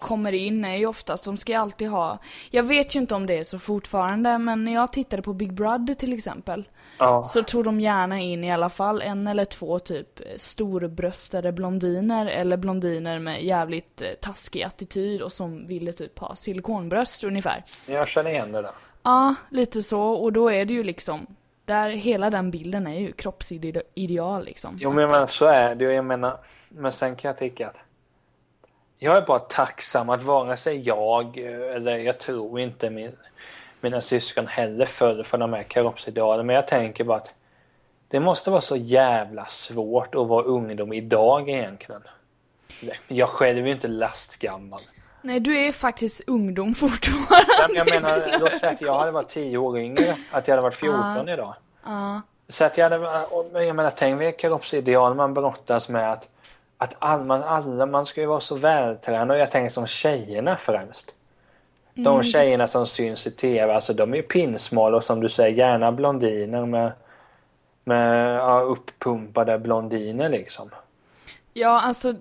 kommer 0.00 0.34
in 0.34 0.64
är 0.64 0.76
ju 0.76 0.86
oftast, 0.86 1.24
de 1.24 1.36
ska 1.36 1.52
ju 1.52 1.58
alltid 1.58 1.88
ha, 1.88 2.18
jag 2.50 2.62
vet 2.62 2.94
ju 2.96 3.00
inte 3.00 3.14
om 3.14 3.26
det 3.26 3.38
är 3.38 3.44
så 3.44 3.58
fortfarande, 3.58 4.38
men 4.38 4.64
när 4.64 4.74
jag 4.74 4.92
tittade 4.92 5.22
på 5.22 5.32
Big 5.32 5.52
Brother 5.52 5.94
till 5.94 6.12
exempel, 6.12 6.68
Ja. 6.98 7.22
så 7.24 7.42
tog 7.42 7.64
de 7.64 7.80
gärna 7.80 8.20
in 8.20 8.44
i 8.44 8.52
alla 8.52 8.68
fall 8.70 9.02
en 9.02 9.26
eller 9.26 9.44
två 9.44 9.78
typ 9.78 10.20
storbröstade 10.36 11.52
blondiner 11.52 12.26
eller 12.26 12.56
blondiner 12.56 13.18
med 13.18 13.44
jävligt 13.44 14.02
eh, 14.02 14.08
taskig 14.20 14.62
attityd 14.62 15.22
och 15.22 15.32
som 15.32 15.66
ville 15.66 15.92
typ 15.92 16.18
ha 16.18 16.36
silikonbröst 16.36 17.24
ungefär. 17.24 17.64
Jag 17.86 18.08
känner 18.08 18.30
igen 18.30 18.52
det 18.52 18.62
där. 18.62 18.70
Ja, 19.02 19.34
lite 19.50 19.82
så. 19.82 20.02
Och 20.02 20.32
då 20.32 20.50
är 20.50 20.64
det 20.64 20.72
ju 20.74 20.84
liksom, 20.84 21.26
där 21.64 21.90
hela 21.90 22.30
den 22.30 22.50
bilden 22.50 22.86
är 22.86 23.00
ju 23.00 23.12
kroppsideal 23.12 24.44
liksom. 24.44 24.78
Jo 24.80 24.92
men 24.92 25.02
jag 25.02 25.12
menar, 25.12 25.26
så 25.26 25.46
är 25.46 25.74
det 25.74 25.84
ju. 25.84 25.90
Jag 25.92 26.04
menar, 26.04 26.38
men 26.68 26.92
sen 26.92 27.16
kan 27.16 27.28
jag 27.28 27.38
tycka 27.38 27.68
att 27.68 27.76
jag 28.98 29.16
är 29.16 29.22
bara 29.22 29.38
tacksam 29.38 30.10
att 30.10 30.22
vare 30.22 30.56
sig 30.56 30.80
jag 30.80 31.38
eh, 31.38 31.76
eller 31.76 31.96
jag 31.96 32.18
tror 32.18 32.60
inte 32.60 32.90
min, 32.90 33.12
mina 33.80 34.00
syskon 34.00 34.46
heller 34.46 34.86
föll 34.86 35.24
för 35.24 35.38
de 35.38 35.52
här 35.52 35.62
kroppsidealen. 35.62 36.46
Men 36.46 36.56
jag 36.56 36.68
tänker 36.68 37.04
bara 37.04 37.18
att 37.18 37.34
det 38.08 38.20
måste 38.20 38.50
vara 38.50 38.60
så 38.60 38.76
jävla 38.76 39.44
svårt 39.44 40.14
att 40.14 40.26
vara 40.26 40.44
ungdom 40.44 40.92
idag 40.92 41.48
egentligen. 41.50 42.02
Jag 43.08 43.28
själv 43.28 43.58
är 43.58 43.66
ju 43.66 43.72
inte 43.72 43.88
lastgammal. 43.88 44.80
Nej, 45.22 45.40
du 45.40 45.58
är 45.58 45.72
faktiskt 45.72 46.28
ungdom 46.28 46.74
fortfarande. 46.74 47.66
Nej, 47.68 47.76
jag 47.76 47.90
menar, 47.90 48.38
låt 48.40 48.60
säga 48.60 48.72
att 48.72 48.80
jag 48.80 48.98
hade 48.98 49.10
varit 49.10 49.28
10 49.28 49.58
år 49.58 49.78
yngre. 49.78 50.16
Att 50.30 50.48
jag 50.48 50.52
hade 50.52 50.62
varit 50.62 50.74
14 50.74 51.28
idag. 51.28 51.54
Ja. 51.84 52.22
Så 52.48 52.64
att 52.64 52.78
jag 52.78 52.90
hade, 52.90 53.64
jag 53.64 53.76
menar, 53.76 53.90
tänk 53.90 54.20
vilka 54.20 54.38
kroppsideal 54.38 55.14
man 55.14 55.34
brottas 55.34 55.88
med 55.88 56.12
att, 56.12 56.28
att 56.78 56.96
all, 56.98 57.24
man, 57.24 57.42
alla, 57.42 57.86
man 57.86 58.06
ska 58.06 58.20
ju 58.20 58.26
vara 58.26 58.40
så 58.40 58.54
vältränad 58.54 59.30
och 59.30 59.38
jag 59.38 59.50
tänker 59.50 59.70
som 59.70 59.86
tjejerna 59.86 60.56
främst. 60.56 61.14
De 61.94 62.22
tjejerna 62.22 62.66
som 62.66 62.86
syns 62.86 63.26
i 63.26 63.30
tv, 63.30 63.74
alltså 63.74 63.92
de 63.92 64.12
är 64.12 64.16
ju 64.16 64.22
pinsmala 64.22 64.96
och 64.96 65.02
som 65.02 65.20
du 65.20 65.28
säger 65.28 65.56
gärna 65.56 65.92
blondiner 65.92 66.66
med, 66.66 66.92
med 67.84 68.36
ja, 68.36 68.60
uppumpade 68.60 69.58
blondiner 69.58 70.28
liksom. 70.28 70.70
Ja, 71.52 71.80
alltså 71.80 72.14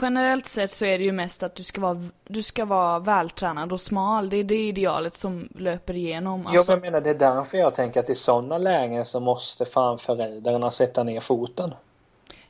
generellt 0.00 0.46
sett 0.46 0.70
så 0.70 0.84
är 0.84 0.98
det 0.98 1.04
ju 1.04 1.12
mest 1.12 1.42
att 1.42 1.54
du 1.54 1.62
ska 1.62 1.80
vara, 1.80 2.08
du 2.24 2.42
ska 2.42 2.64
vara 2.64 2.98
vältränad 2.98 3.72
och 3.72 3.80
smal. 3.80 4.30
Det 4.30 4.36
är 4.36 4.44
det 4.44 4.68
idealet 4.68 5.14
som 5.14 5.48
löper 5.54 5.96
igenom. 5.96 6.44
Jo, 6.52 6.58
Alltså, 6.58 6.72
men 6.72 6.84
jag 6.84 6.92
menar, 6.92 7.00
det 7.00 7.10
är 7.10 7.34
därför 7.34 7.58
jag 7.58 7.74
tänker 7.74 8.00
att 8.00 8.10
i 8.10 8.14
sådana 8.14 8.58
lägen 8.58 9.04
så 9.04 9.20
måste 9.20 9.64
fan 9.64 9.98
föräldrarna 9.98 10.70
sätta 10.70 11.04
ner 11.04 11.20
foten. 11.20 11.74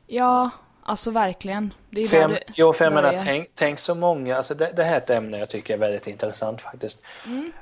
Ja, 0.07 0.49
alltså 0.89 1.11
verkligen. 1.11 1.73
Det 1.89 2.01
är 2.01 2.11
där 2.11 2.19
jag, 2.19 2.31
det 2.31 2.43
jo, 2.55 2.73
för 2.73 2.85
jag 2.85 2.93
menar, 2.93 3.19
tänk, 3.25 3.49
tänk 3.55 3.79
så 3.79 3.95
många, 3.95 4.37
alltså 4.37 4.55
det, 4.55 4.71
det 4.75 4.83
här 4.83 4.93
är 4.93 4.97
ett 4.97 5.09
ämne 5.09 5.39
jag 5.39 5.49
tycker 5.49 5.73
är 5.73 5.77
väldigt 5.77 6.07
intressant 6.07 6.61
faktiskt. 6.61 7.01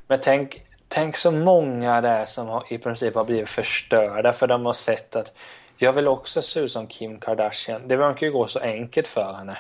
Men 0.08 0.20
tänk, 0.22 0.64
tänk 0.88 1.18
så 1.18 1.32
många 1.32 2.02
det 2.02 2.10
är 2.10 2.26
som 2.26 2.48
har, 2.48 2.64
i 2.74 2.78
princip 2.78 3.16
har 3.16 3.24
blivit 3.24 3.50
förstörda 3.50 4.34
för 4.34 4.48
de 4.48 4.66
har 4.66 4.74
sett 4.74 5.16
att 5.16 5.34
jag 5.78 5.94
vill 5.94 6.08
också 6.08 6.42
se 6.42 6.60
ut 6.60 6.72
som 6.72 6.88
Kim 6.88 7.20
Kardashian. 7.20 7.88
Det 7.88 7.96
verkar 7.96 8.28
ju 8.28 8.34
gå 8.34 8.48
så 8.48 8.60
enkelt 8.60 9.08
för 9.08 9.34
henne. 9.34 9.58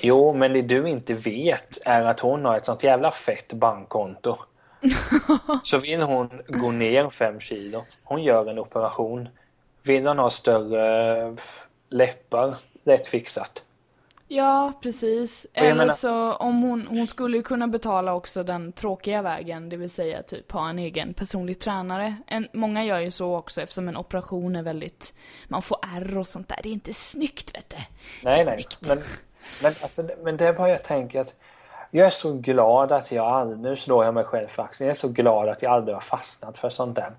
Jo, 0.00 0.34
men 0.34 0.52
det 0.52 0.62
du 0.62 0.88
inte 0.88 1.14
vet 1.14 1.78
är 1.84 2.04
att 2.04 2.20
hon 2.20 2.44
har 2.44 2.56
ett 2.56 2.66
sånt 2.66 2.82
jävla 2.82 3.10
fett 3.10 3.52
bankkonto. 3.52 4.36
så 5.62 5.78
vill 5.78 6.02
hon 6.02 6.42
gå 6.46 6.70
ner 6.70 7.10
fem 7.10 7.40
kilo, 7.40 7.84
hon 8.04 8.22
gör 8.22 8.50
en 8.50 8.58
operation. 8.58 9.28
Vill 9.82 10.06
hon 10.06 10.18
ha 10.18 10.30
större 10.30 11.16
eh, 11.22 11.34
läppar, 11.92 12.52
lätt 12.84 13.06
fixat. 13.06 13.62
Ja, 14.28 14.72
precis. 14.82 15.46
Eller 15.54 15.74
menar- 15.74 15.92
så 15.92 16.32
om 16.32 16.62
hon, 16.62 16.86
hon 16.86 17.06
skulle 17.06 17.36
ju 17.36 17.42
kunna 17.42 17.66
betala 17.68 18.14
också 18.14 18.42
den 18.42 18.72
tråkiga 18.72 19.22
vägen, 19.22 19.68
det 19.68 19.76
vill 19.76 19.90
säga 19.90 20.22
typ 20.22 20.52
ha 20.52 20.68
en 20.70 20.78
egen 20.78 21.14
personlig 21.14 21.58
tränare. 21.60 22.16
En, 22.26 22.48
många 22.52 22.84
gör 22.84 22.98
ju 22.98 23.10
så 23.10 23.36
också 23.36 23.60
eftersom 23.62 23.88
en 23.88 23.96
operation 23.96 24.56
är 24.56 24.62
väldigt, 24.62 25.12
man 25.48 25.62
får 25.62 25.78
ärr 25.96 26.18
och 26.18 26.26
sånt 26.26 26.48
där. 26.48 26.58
Det 26.62 26.68
är 26.68 26.72
inte 26.72 26.94
snyggt 26.94 27.54
vet 27.54 27.70
du. 27.70 27.76
Nej, 28.22 28.44
nej. 28.44 28.46
snyggt. 28.54 28.78
Men, 28.88 28.98
men, 29.62 29.72
alltså, 29.82 30.02
det- 30.02 30.16
men 30.22 30.36
det 30.36 30.46
är 30.46 30.52
bara 30.52 30.68
jag 30.68 30.84
tänker 30.84 31.20
att 31.20 31.34
jag 31.90 32.06
är 32.06 32.10
så 32.10 32.32
glad 32.32 32.92
att 32.92 33.12
jag 33.12 33.26
aldrig, 33.26 33.58
nu 33.60 33.76
slår 33.76 34.04
jag 34.04 34.14
mig 34.14 34.24
själv 34.24 34.46
för 34.48 34.62
axeln, 34.62 34.86
jag 34.86 34.94
är 34.94 34.98
så 34.98 35.08
glad 35.08 35.48
att 35.48 35.62
jag 35.62 35.72
aldrig 35.72 35.96
har 35.96 36.00
fastnat 36.00 36.58
för 36.58 36.68
sånt 36.70 36.96
där. 36.96 37.12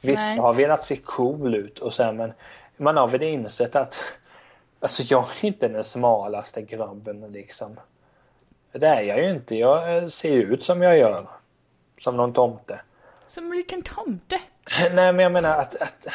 Visst, 0.00 0.24
Nej. 0.26 0.36
jag 0.36 0.42
har 0.42 0.54
velat 0.54 0.84
se 0.84 0.96
cool 0.96 1.54
ut 1.54 1.78
och 1.78 1.92
så 1.94 2.02
här, 2.02 2.12
men 2.12 2.32
man 2.76 2.96
har 2.96 3.08
väl 3.08 3.22
insett 3.22 3.76
att 3.76 4.04
alltså 4.82 5.02
jag 5.02 5.24
är 5.24 5.44
inte 5.46 5.68
den 5.68 5.84
smalaste 5.84 6.62
grabben 6.62 7.20
liksom. 7.30 7.80
Det 8.72 8.86
är 8.86 9.02
jag 9.02 9.18
ju 9.18 9.30
inte. 9.30 9.56
Jag 9.56 10.12
ser 10.12 10.32
ut 10.32 10.62
som 10.62 10.82
jag 10.82 10.98
gör. 10.98 11.28
Som 11.98 12.16
någon 12.16 12.32
tomte. 12.32 12.80
Som 13.26 13.52
en 13.52 13.58
liten 13.58 13.82
tomte. 13.82 14.40
Nej, 14.92 15.12
men 15.12 15.18
jag 15.18 15.32
menar 15.32 15.60
att... 15.60 15.82
att 15.82 16.06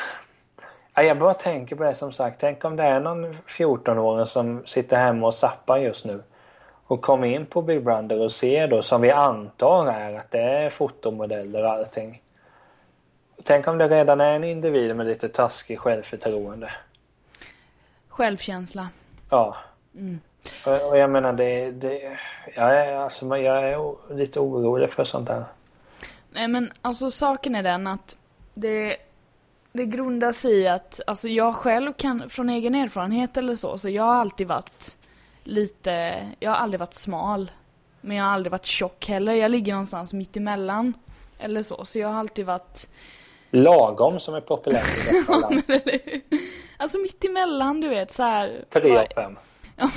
ja, 0.96 1.04
jag 1.04 1.20
bara 1.20 1.34
tänker 1.34 1.76
på 1.76 1.84
det 1.84 1.96
som 1.96 2.12
sagt. 2.12 2.40
Tänk 2.40 2.66
om 2.66 2.76
det 2.76 2.84
är 2.84 3.00
någon 3.00 3.34
14-åring 3.34 4.26
som 4.26 4.66
sitter 4.66 4.98
hemma 4.98 5.28
och 5.28 5.34
zappar 5.34 5.78
just 5.78 6.06
nu. 6.06 6.24
Och 6.88 7.02
kommer 7.02 7.28
in 7.28 7.46
på 7.46 7.62
Big 7.62 7.84
Brother 7.84 8.22
och 8.22 8.32
ser 8.32 8.68
då, 8.68 8.82
som 8.82 9.02
vi 9.02 9.12
antar 9.12 9.88
är 9.92 10.18
att 10.18 10.32
det 10.32 10.42
är 10.42 10.70
fotomodeller 10.70 11.64
och 11.64 11.72
allting. 11.72 12.22
Tänk 13.44 13.68
om 13.68 13.78
det 13.78 13.88
redan 13.88 14.22
är 14.22 14.36
en 14.36 14.44
individ 14.44 14.96
med 14.96 15.08
lite 15.08 15.30
taskig 15.30 15.80
självförtroende. 15.80 16.70
Självkänsla. 18.18 18.90
Ja. 19.30 19.56
Och, 20.66 20.90
och 20.90 20.98
jag 20.98 21.10
menar 21.10 21.34
det... 21.34 21.72
det 21.72 22.18
jag, 22.56 22.88
är, 22.88 22.96
alltså, 22.96 23.38
jag 23.38 23.64
är 23.64 24.14
lite 24.14 24.40
orolig 24.40 24.92
för 24.92 25.04
sånt 25.04 25.28
där. 25.28 25.46
Nej 26.32 26.48
men 26.48 26.72
alltså 26.82 27.12
saken 27.12 27.56
är 27.56 27.64
den 27.64 27.88
att 27.88 28.18
det, 28.54 28.98
det 29.72 29.86
grundar 29.86 30.32
sig 30.32 30.52
i 30.52 30.68
att, 30.68 31.02
alltså 31.08 31.28
jag 31.28 31.56
själv 31.56 31.94
kan 31.94 32.30
från 32.30 32.50
egen 32.50 32.76
erfarenhet 32.76 33.38
eller 33.38 33.56
så, 33.56 33.78
så 33.78 33.90
jag 33.90 34.04
har 34.04 34.16
alltid 34.16 34.48
varit 34.48 34.96
lite, 35.44 36.24
jag 36.40 36.52
har 36.52 36.58
aldrig 36.58 36.80
varit 36.80 36.94
smal. 36.94 37.52
Men 38.02 38.18
jag 38.18 38.24
har 38.24 38.32
aldrig 38.32 38.52
varit 38.52 38.66
tjock 38.66 39.08
heller, 39.08 39.34
jag 39.34 39.52
ligger 39.52 39.74
någonstans 39.74 40.14
mitt 40.14 40.38
emellan 40.38 40.94
Eller 41.40 41.64
så, 41.64 41.86
så 41.86 42.00
jag 42.00 42.08
har 42.08 42.20
alltid 42.20 42.46
varit, 42.46 42.88
Lagom 43.52 44.20
som 44.20 44.36
är 44.36 44.42
populärt 44.42 45.08
i 45.08 45.12
detta 45.12 45.36
land. 45.38 45.64
Alltså 46.78 47.00
mitt 47.00 47.24
emellan 47.26 47.82
du 47.82 47.88
vet 47.88 48.12
så 48.12 48.24
här. 48.24 48.66
Tre 48.70 48.98
av 48.98 49.06
fem. 49.16 49.38
Ja, 49.80 49.90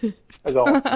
typ. 0.00 0.16
Rakt. 0.42 0.86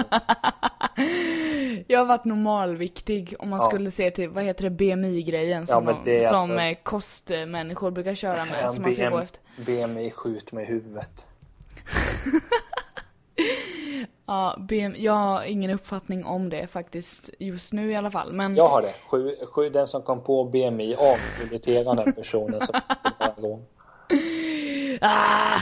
Jag 1.87 1.99
har 1.99 2.05
varit 2.05 2.25
normalviktig 2.25 3.35
om 3.39 3.49
man 3.49 3.59
Ja. 3.59 3.65
skulle 3.65 3.91
se 3.91 4.11
till, 4.11 4.29
vad 4.29 4.43
heter 4.43 4.63
det, 4.63 4.69
BMI-grejen 4.69 5.67
som, 5.67 5.85
men 5.85 5.95
det 6.03 6.17
är 6.17 6.21
som 6.29 6.39
alltså- 6.51 6.57
eh, 6.59 6.77
kostmänniskor 6.83 7.91
brukar 7.91 8.15
köra 8.15 8.45
med. 8.45 8.63
Ja, 8.63 8.69
som 8.69 8.81
man 8.83 8.93
ska 8.93 9.09
gå 9.09 9.17
BM, 9.17 9.23
efter. 9.23 9.39
BMI 9.65 10.11
skjut 10.11 10.51
med 10.51 10.67
huvudet. 10.67 11.25
Ja, 14.25 14.55
BM, 14.59 14.95
jag 14.97 15.13
har 15.13 15.43
ingen 15.43 15.71
uppfattning 15.71 16.25
om 16.25 16.49
det 16.49 16.67
faktiskt 16.67 17.29
just 17.39 17.73
nu 17.73 17.91
i 17.91 17.95
alla 17.95 18.11
fall. 18.11 18.33
Men 18.33 18.55
Jag 18.55 18.67
har 18.67 18.81
det. 18.81 18.93
Sju, 19.07 19.35
sju, 19.47 19.69
den 19.69 19.87
som 19.87 20.01
kom 20.01 20.23
på 20.23 20.43
BMI 20.43 20.95
avmiliterar 20.95 21.95
den 21.95 22.13
personen 22.13 22.61
som 22.65 22.75
gång. 23.41 23.65
Ah, 25.01 25.61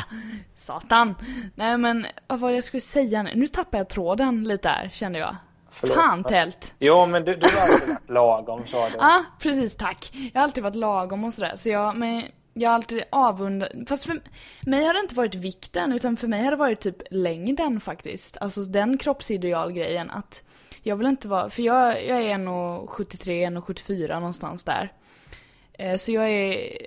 satan. 0.56 1.16
Nej 1.56 1.78
men 1.78 2.06
vad 2.28 2.40
var 2.40 2.50
det 2.50 2.56
jag 2.56 2.64
skulle 2.64 2.82
säga 2.82 3.24
nu? 3.24 3.32
Nu 3.36 3.48
tappar 3.48 3.78
jag 3.78 3.90
tråden 3.90 4.44
lite 4.44 4.70
här 4.70 4.90
kände 4.94 5.20
jag. 5.20 5.36
Förlåt. 5.70 5.96
Fan 5.96 6.24
tält. 6.24 6.76
Jo, 6.80 7.06
men 7.06 7.26
du, 7.26 7.36
du 7.36 7.48
har 7.48 7.62
alltid 7.62 7.88
varit 7.90 8.10
lagom 8.10 8.68
sa 8.68 8.90
du. 8.90 8.96
Ja, 8.96 9.06
ah, 9.06 9.24
precis 9.40 9.76
tack. 9.76 10.12
Jag 10.34 10.40
har 10.40 10.44
alltid 10.44 10.64
varit 10.64 10.76
lagom 10.76 11.24
och 11.24 11.34
sådär. 11.34 11.56
Så 11.56 11.70
jag, 11.70 11.96
men 11.96 12.24
jag 12.54 12.70
har 12.70 12.76
alltid 12.76 13.04
avundat, 13.10 13.70
fast 13.88 14.06
för 14.06 14.22
mig 14.62 14.86
har 14.86 14.94
det 14.94 15.00
inte 15.00 15.16
varit 15.16 15.36
vikten 15.36 15.94
utan 15.94 16.18
för 16.18 16.28
mig 16.28 16.44
har 16.44 16.52
det 16.52 16.58
varit 16.58 16.80
typ 16.80 16.98
längden 17.12 17.80
faktiskt. 17.80 18.38
Alltså 18.42 18.62
den 18.62 18.98
kroppsidealgrejen 18.98 20.10
att 20.12 20.44
jag 20.84 20.96
vill 20.96 21.08
inte 21.08 21.28
vara, 21.28 21.50
för 21.50 21.64
jag, 21.64 22.06
jag 22.08 22.22
är 22.22 22.38
1,73, 22.38 23.48
1,74 23.50 24.14
någonstans 24.14 24.64
där. 24.64 24.94
Eh, 25.74 25.98
Så 25.98 26.12
jag 26.12 26.30
är 26.30 26.78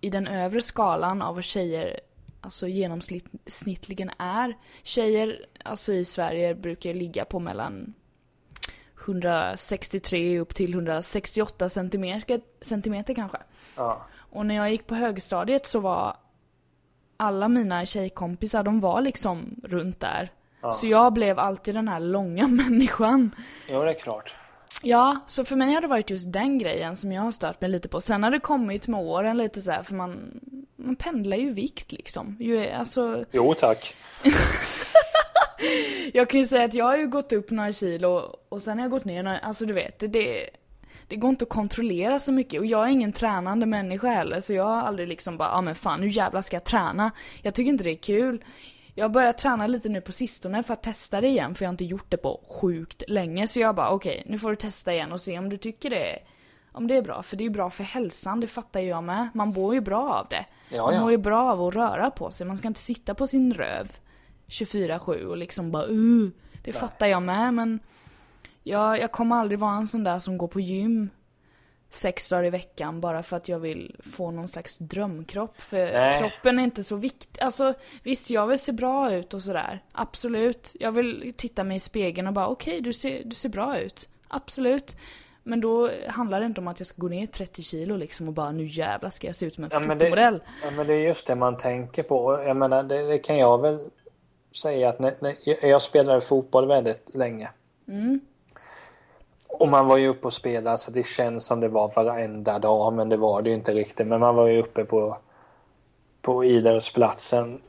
i 0.00 0.10
den 0.10 0.26
övre 0.26 0.62
skalan 0.62 1.22
av 1.22 1.34
vad 1.34 1.44
tjejer 1.44 2.00
alltså 2.40 2.68
genomsnittligen 2.68 4.10
är. 4.18 4.56
Tjejer, 4.82 5.44
alltså 5.64 5.92
i 5.92 6.04
Sverige 6.04 6.54
brukar 6.54 6.94
ligga 6.94 7.24
på 7.24 7.38
mellan 7.38 7.94
163 9.04 10.38
upp 10.38 10.54
till 10.54 10.72
168 10.74 11.68
centimeter, 11.68 12.40
centimeter 12.60 13.14
kanske. 13.14 13.38
Ja. 13.76 14.06
Och 14.16 14.46
när 14.46 14.54
jag 14.54 14.70
gick 14.70 14.86
på 14.86 14.94
högstadiet 14.94 15.66
så 15.66 15.80
var 15.80 16.16
alla 17.16 17.48
mina 17.48 17.86
tjejkompisar, 17.86 18.62
de 18.62 18.80
var 18.80 19.00
liksom 19.00 19.60
runt 19.64 20.00
där. 20.00 20.32
Så 20.72 20.86
jag 20.86 21.12
blev 21.12 21.38
alltid 21.38 21.74
den 21.74 21.88
här 21.88 22.00
långa 22.00 22.46
människan. 22.48 23.34
Jo, 23.68 23.82
det 23.82 23.90
är 23.90 23.94
klart. 23.94 24.34
Ja, 24.82 25.16
så 25.26 25.44
för 25.44 25.56
mig 25.56 25.74
har 25.74 25.80
det 25.80 25.88
varit 25.88 26.10
just 26.10 26.32
den 26.32 26.58
grejen 26.58 26.96
som 26.96 27.12
jag 27.12 27.22
har 27.22 27.32
stört 27.32 27.60
mig 27.60 27.70
lite 27.70 27.88
på. 27.88 28.00
Sen 28.00 28.22
har 28.22 28.30
det 28.30 28.40
kommit 28.40 28.88
med 28.88 29.00
åren 29.00 29.36
lite 29.36 29.60
så 29.60 29.70
här, 29.70 29.82
för 29.82 29.94
man, 29.94 30.40
man 30.76 30.96
pendlar 30.96 31.36
ju 31.36 31.52
vikt 31.52 31.92
liksom. 31.92 32.36
Ju, 32.40 32.70
alltså, 32.70 33.24
Jo 33.32 33.54
tack. 33.54 33.94
jag 36.12 36.30
kan 36.30 36.40
ju 36.40 36.46
säga 36.46 36.64
att 36.64 36.74
jag 36.74 36.84
har 36.84 36.96
ju 36.96 37.06
gått 37.06 37.32
upp 37.32 37.50
några 37.50 37.72
kilo 37.72 38.36
och 38.48 38.62
sen 38.62 38.78
har 38.78 38.84
jag 38.84 38.90
gått 38.90 39.04
ner 39.04 39.22
några, 39.22 39.38
alltså 39.38 39.66
du 39.66 39.74
vet, 39.74 39.98
det, 40.12 40.50
det 41.08 41.16
går 41.16 41.30
inte 41.30 41.44
att 41.44 41.48
kontrollera 41.48 42.18
så 42.18 42.32
mycket 42.32 42.60
och 42.60 42.66
jag 42.66 42.84
är 42.84 42.88
ingen 42.90 43.12
tränande 43.12 43.66
människa 43.66 44.08
heller 44.08 44.40
så 44.40 44.52
jag 44.52 44.64
har 44.64 44.82
aldrig 44.82 45.08
liksom 45.08 45.36
bara, 45.36 45.48
ja 45.48 45.54
ah, 45.54 45.60
men 45.60 45.74
fan 45.74 46.00
nu 46.00 46.08
jävlar 46.08 46.42
ska 46.42 46.56
jag 46.56 46.64
träna. 46.64 47.10
Jag 47.42 47.54
tycker 47.54 47.68
inte 47.70 47.84
det 47.84 47.90
är 47.90 47.96
kul. 47.96 48.44
Jag 48.98 49.04
har 49.04 49.10
börjat 49.10 49.38
träna 49.38 49.66
lite 49.66 49.88
nu 49.88 50.00
på 50.00 50.12
sistone 50.12 50.62
för 50.62 50.74
att 50.74 50.82
testa 50.82 51.20
det 51.20 51.28
igen 51.28 51.54
för 51.54 51.64
jag 51.64 51.68
har 51.68 51.72
inte 51.72 51.84
gjort 51.84 52.10
det 52.10 52.16
på 52.16 52.40
sjukt 52.60 53.02
länge 53.08 53.46
så 53.46 53.60
jag 53.60 53.74
bara 53.74 53.90
okej, 53.90 54.18
okay, 54.18 54.30
nu 54.30 54.38
får 54.38 54.50
du 54.50 54.56
testa 54.56 54.92
igen 54.92 55.12
och 55.12 55.20
se 55.20 55.38
om 55.38 55.48
du 55.48 55.56
tycker 55.56 55.90
det 55.90 56.12
är 56.12 56.18
om 56.72 56.86
det 56.86 56.96
är 56.96 57.02
bra, 57.02 57.22
för 57.22 57.36
det 57.36 57.42
är 57.42 57.44
ju 57.44 57.50
bra 57.50 57.70
för 57.70 57.84
hälsan, 57.84 58.40
det 58.40 58.46
fattar 58.46 58.80
ju 58.80 58.88
jag 58.88 59.04
med. 59.04 59.28
Man 59.34 59.48
mår 59.48 59.74
ju 59.74 59.80
bra 59.80 60.14
av 60.14 60.26
det. 60.30 60.46
Ja, 60.70 60.90
man 60.90 61.00
mår 61.00 61.10
ju 61.10 61.16
bra 61.16 61.52
av 61.52 61.62
att 61.62 61.74
röra 61.74 62.10
på 62.10 62.30
sig, 62.30 62.46
man 62.46 62.56
ska 62.56 62.68
inte 62.68 62.80
sitta 62.80 63.14
på 63.14 63.26
sin 63.26 63.54
röv 63.54 63.92
24-7 64.48 65.24
och 65.24 65.36
liksom 65.36 65.70
bara 65.70 65.86
uh, 65.86 66.30
Det 66.64 66.70
Nej. 66.70 66.80
fattar 66.80 67.06
jag 67.06 67.22
med 67.22 67.54
men 67.54 67.80
jag, 68.62 69.00
jag 69.00 69.12
kommer 69.12 69.36
aldrig 69.36 69.58
vara 69.58 69.76
en 69.76 69.86
sån 69.86 70.04
där 70.04 70.18
som 70.18 70.38
går 70.38 70.48
på 70.48 70.60
gym 70.60 71.10
sex 71.90 72.28
dagar 72.28 72.44
i 72.44 72.50
veckan 72.50 73.00
bara 73.00 73.22
för 73.22 73.36
att 73.36 73.48
jag 73.48 73.58
vill 73.58 73.96
få 74.00 74.30
någon 74.30 74.48
slags 74.48 74.78
drömkropp. 74.78 75.60
För 75.60 75.92
Nej. 75.92 76.18
kroppen 76.18 76.58
är 76.58 76.64
inte 76.64 76.84
så 76.84 76.96
viktig. 76.96 77.42
Alltså 77.42 77.74
visst, 78.02 78.30
jag 78.30 78.46
vill 78.46 78.58
se 78.58 78.72
bra 78.72 79.12
ut 79.12 79.34
och 79.34 79.42
sådär. 79.42 79.82
Absolut. 79.92 80.76
Jag 80.80 80.92
vill 80.92 81.34
titta 81.36 81.64
mig 81.64 81.76
i 81.76 81.80
spegeln 81.80 82.26
och 82.26 82.32
bara 82.32 82.48
okej, 82.48 82.72
okay, 82.72 82.80
du, 82.80 82.92
ser, 82.92 83.24
du 83.24 83.34
ser 83.34 83.48
bra 83.48 83.78
ut. 83.78 84.08
Absolut. 84.28 84.96
Men 85.42 85.60
då 85.60 85.90
handlar 86.08 86.40
det 86.40 86.46
inte 86.46 86.60
om 86.60 86.68
att 86.68 86.80
jag 86.80 86.86
ska 86.86 87.02
gå 87.02 87.08
ner 87.08 87.26
30 87.26 87.62
kilo 87.62 87.96
liksom 87.96 88.28
och 88.28 88.34
bara 88.34 88.52
nu 88.52 88.66
jävlar 88.66 89.10
ska 89.10 89.26
jag 89.26 89.36
se 89.36 89.46
ut 89.46 89.54
som 89.54 89.64
en 89.64 89.70
ja, 89.72 89.80
fotomodell. 89.80 90.42
Ja 90.64 90.70
men 90.70 90.86
det 90.86 90.94
är 90.94 91.00
just 91.00 91.26
det 91.26 91.34
man 91.34 91.56
tänker 91.56 92.02
på. 92.02 92.42
Jag 92.46 92.56
menar 92.56 92.82
det, 92.82 93.02
det 93.02 93.18
kan 93.18 93.38
jag 93.38 93.62
väl 93.62 93.90
säga 94.56 94.88
att 94.88 94.98
när, 94.98 95.14
när 95.20 95.66
jag 95.66 95.82
spelade 95.82 96.20
fotboll 96.20 96.66
väldigt 96.66 97.14
länge. 97.14 97.48
Mm. 97.88 98.20
Och 99.58 99.68
man 99.68 99.86
var 99.86 99.96
ju 99.96 100.08
uppe 100.08 100.26
och 100.26 100.32
spelade 100.32 100.78
så 100.78 100.90
det 100.90 101.06
känns 101.06 101.46
som 101.46 101.60
det 101.60 101.68
var 101.68 101.92
varenda 101.96 102.58
dag 102.58 102.92
men 102.92 103.08
det 103.08 103.16
var 103.16 103.42
det 103.42 103.50
ju 103.50 103.56
inte 103.56 103.74
riktigt. 103.74 104.06
Men 104.06 104.20
man 104.20 104.34
var 104.34 104.46
ju 104.46 104.62
uppe 104.62 104.84
på, 104.84 105.16
på 106.22 106.44
idrottsplatsen 106.44 107.60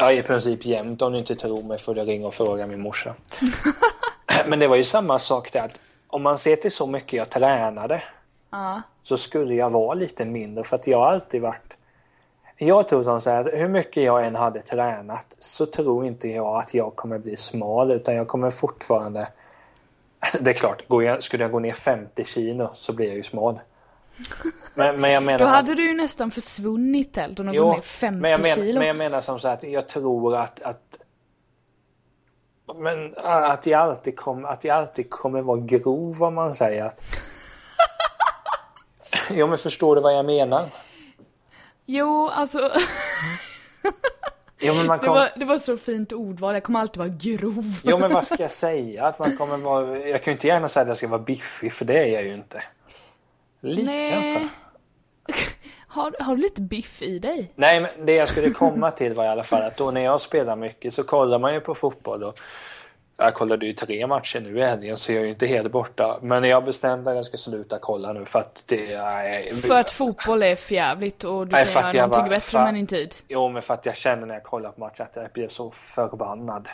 Ja, 0.00 0.12
i 0.12 0.22
princip 0.22 0.64
jämt. 0.64 1.02
Om 1.02 1.12
du 1.12 1.18
inte 1.18 1.34
tror 1.34 1.62
mig 1.62 1.78
får 1.78 1.94
du 1.94 2.00
ringa 2.00 2.26
och 2.26 2.34
fråga 2.34 2.66
min 2.66 2.80
morsa. 2.80 3.14
Men 4.46 4.58
det 4.58 4.68
var 4.68 4.76
ju 4.76 4.84
samma 4.84 5.18
sak 5.18 5.52
där. 5.52 5.62
Att 5.62 5.80
om 6.06 6.22
man 6.22 6.38
ser 6.38 6.56
till 6.56 6.72
så 6.72 6.86
mycket 6.86 7.12
jag 7.12 7.30
tränade 7.30 7.94
uh. 8.54 8.78
så 9.02 9.16
skulle 9.16 9.54
jag 9.54 9.70
vara 9.70 9.94
lite 9.94 10.24
mindre 10.24 10.64
för 10.64 10.76
att 10.76 10.86
jag 10.86 10.98
har 10.98 11.06
alltid 11.06 11.42
varit 11.42 11.76
jag 12.60 12.88
tror 12.88 13.02
som 13.02 13.20
så 13.20 13.30
här, 13.30 13.50
hur 13.54 13.68
mycket 13.68 14.02
jag 14.02 14.26
än 14.26 14.34
hade 14.34 14.62
tränat 14.62 15.36
så 15.38 15.66
tror 15.66 16.04
inte 16.04 16.28
jag 16.28 16.56
att 16.56 16.74
jag 16.74 16.96
kommer 16.96 17.18
bli 17.18 17.36
smal 17.36 17.90
utan 17.90 18.14
jag 18.14 18.28
kommer 18.28 18.50
fortfarande 18.50 19.28
Det 20.40 20.50
är 20.50 20.54
klart, 20.54 20.82
skulle 21.24 21.44
jag 21.44 21.50
gå 21.50 21.58
ner 21.58 21.72
50 21.72 22.24
kilo 22.24 22.70
så 22.72 22.92
blir 22.92 23.06
jag 23.06 23.16
ju 23.16 23.22
smal. 23.22 23.60
Men, 24.74 25.00
men 25.00 25.10
jag 25.10 25.22
menar... 25.22 25.38
Då 25.38 25.44
hade 25.44 25.74
du 25.74 25.86
ju 25.88 25.94
nästan 25.94 26.30
försvunnit 26.30 27.16
helt 27.16 27.40
om 27.40 27.46
du 27.46 27.60
går 27.60 27.74
ner 27.74 27.80
50 27.80 28.20
men 28.20 28.30
jag 28.30 28.40
men, 28.42 28.54
kilo. 28.54 28.78
Men 28.78 28.88
jag 28.88 28.96
menar 28.96 29.20
som 29.20 29.38
så 29.40 29.48
att 29.48 29.62
jag 29.62 29.88
tror 29.88 30.36
att, 30.36 30.62
att 30.62 30.98
men 32.74 33.14
att 33.16 33.66
jag 33.66 33.80
alltid, 33.80 34.16
kom, 34.16 34.44
att 34.44 34.64
jag 34.64 34.76
alltid 34.76 35.10
kommer 35.10 35.42
vara 35.42 35.60
grov 35.60 36.22
om 36.22 36.34
man 36.34 36.54
säger 36.54 36.84
att... 36.84 37.02
jo 39.30 39.46
men 39.46 39.58
förstår 39.58 39.96
du 39.96 40.00
vad 40.00 40.14
jag 40.14 40.26
menar? 40.26 40.68
Jo, 41.86 42.28
alltså... 42.28 42.70
Jo, 44.60 44.74
men 44.74 44.86
man 44.86 44.98
kom... 44.98 45.06
det, 45.06 45.20
var, 45.20 45.28
det 45.36 45.44
var 45.44 45.58
så 45.58 45.76
fint 45.76 46.12
ordval, 46.12 46.54
jag 46.54 46.62
kommer 46.62 46.80
alltid 46.80 46.98
vara 46.98 47.08
grov. 47.08 47.80
jo 47.84 47.98
men 47.98 48.12
vad 48.12 48.26
ska 48.26 48.36
jag 48.38 48.50
säga? 48.50 49.06
Att 49.06 49.18
man 49.18 49.36
kommer 49.36 49.56
vara... 49.56 49.98
Jag 49.98 50.24
kan 50.24 50.30
ju 50.30 50.36
inte 50.36 50.46
gärna 50.46 50.68
säga 50.68 50.82
att 50.82 50.88
jag 50.88 50.96
ska 50.96 51.08
vara 51.08 51.22
biffig 51.22 51.72
för 51.72 51.84
det 51.84 51.98
är 51.98 52.06
jag 52.06 52.24
ju 52.24 52.34
inte. 52.34 52.62
Lite 53.60 53.86
Nej. 53.86 54.12
kanske. 54.12 54.48
Har, 55.90 56.14
har 56.20 56.36
du 56.36 56.42
lite 56.42 56.60
biff 56.60 57.02
i 57.02 57.18
dig? 57.18 57.52
Nej, 57.54 57.80
men 57.80 58.06
det 58.06 58.12
jag 58.12 58.28
skulle 58.28 58.50
komma 58.50 58.90
till 58.90 59.14
var 59.14 59.24
i 59.24 59.28
alla 59.28 59.44
fall 59.44 59.62
att 59.62 59.76
då 59.76 59.90
när 59.90 60.00
jag 60.00 60.20
spelar 60.20 60.56
mycket 60.56 60.94
så 60.94 61.02
kollar 61.02 61.38
man 61.38 61.54
ju 61.54 61.60
på 61.60 61.74
fotboll 61.74 62.24
och 62.24 62.40
jag 63.20 63.34
kollade 63.34 63.66
ju 63.66 63.72
tre 63.72 64.06
matcher 64.06 64.40
nu 64.40 64.58
i 64.58 64.64
helgen 64.64 64.96
så 64.96 65.12
jag 65.12 65.20
är 65.20 65.24
ju 65.24 65.30
inte 65.30 65.46
helt 65.46 65.72
borta. 65.72 66.18
Men 66.22 66.44
jag 66.44 66.64
bestämde 66.64 67.10
att 67.10 67.16
jag 67.16 67.24
ska 67.24 67.36
sluta 67.36 67.78
kolla 67.78 68.12
nu 68.12 68.24
för 68.24 68.38
att 68.38 68.64
det 68.66 68.92
är... 68.92 69.54
För 69.54 69.80
att 69.80 69.90
fotboll 69.90 70.42
är 70.42 70.56
fjävligt 70.56 71.24
och 71.24 71.46
du 71.46 71.52
Nej, 71.52 71.66
kan 71.66 71.82
göra 71.82 71.92
någonting 71.92 72.22
var, 72.22 72.28
bättre 72.28 72.64
med 72.64 72.74
din 72.74 72.86
tid? 72.86 73.14
Jo, 73.28 73.48
men 73.48 73.62
för 73.62 73.74
att 73.74 73.86
jag 73.86 73.96
känner 73.96 74.26
när 74.26 74.34
jag 74.34 74.42
kollar 74.42 74.70
på 74.70 74.80
matcher 74.80 75.02
att 75.02 75.16
jag 75.16 75.30
blir 75.32 75.48
så 75.48 75.70
förbannad. 75.70 76.68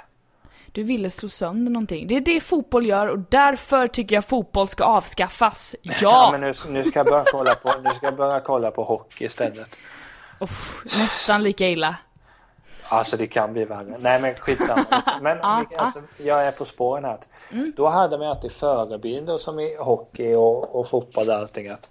Du 0.72 0.82
ville 0.82 1.11
slå 1.11 1.28
sönder 1.28 1.72
någonting. 1.72 2.07
Det 2.07 2.16
är 2.16 2.20
det 2.20 2.40
fotboll 2.40 2.86
gör 2.86 3.07
och 3.07 3.18
därför 3.18 3.88
tycker 3.88 4.14
jag 4.14 4.24
fotboll 4.24 4.68
ska 4.68 4.84
avskaffas. 4.84 5.76
Ja! 5.82 5.92
ja 6.01 6.28
men 6.32 6.40
nu, 6.40 6.53
nu, 6.68 6.84
ska 6.84 6.99
jag 6.99 7.07
börja 7.07 7.24
kolla 7.26 7.55
på, 7.55 7.72
nu 7.84 7.90
ska 7.90 8.07
jag 8.07 8.16
börja 8.16 8.40
kolla 8.40 8.70
på 8.70 8.84
hockey 8.84 9.24
istället. 9.24 9.76
Uff, 10.40 10.82
nästan 10.84 11.42
lika 11.42 11.68
illa. 11.68 11.97
Alltså 12.89 13.16
det 13.16 13.26
kan 13.26 13.53
bli 13.53 13.64
värre. 13.64 13.97
Nej 13.99 14.20
men 14.20 14.35
skitsamma. 14.35 14.85
Men 15.20 15.39
ah, 15.43 15.64
alltså, 15.76 16.03
jag 16.18 16.47
är 16.47 16.53
på 16.53 16.64
spåren 16.64 17.05
här. 17.05 17.18
Mm. 17.53 17.72
Då 17.76 17.89
hade 17.89 18.18
man 18.18 18.28
alltid 18.28 18.53
förebilder 18.53 19.37
som 19.37 19.61
i 19.61 19.76
hockey 19.76 20.35
och, 20.35 20.80
och 20.80 20.89
fotboll 20.89 21.28
och 21.28 21.35
allting. 21.35 21.68
Att, 21.68 21.91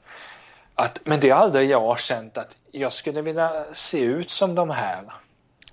att, 0.76 1.00
men 1.06 1.20
det 1.20 1.30
är 1.30 1.36
aldrig 1.36 1.70
jag 1.70 1.82
har 1.82 1.96
känt 1.96 2.38
att 2.38 2.58
jag 2.72 2.94
skulle 2.94 3.22
vilja 3.22 3.66
se 3.74 4.00
ut 4.00 4.32
som 4.32 4.56
de 4.56 4.70
här. 4.70 5.04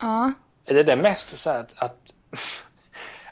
Ja. 0.00 0.32
Är 0.64 0.74
det 0.74 0.82
det 0.82 0.96
mest 0.96 1.38
så 1.38 1.50
att, 1.50 1.74
att 1.76 1.96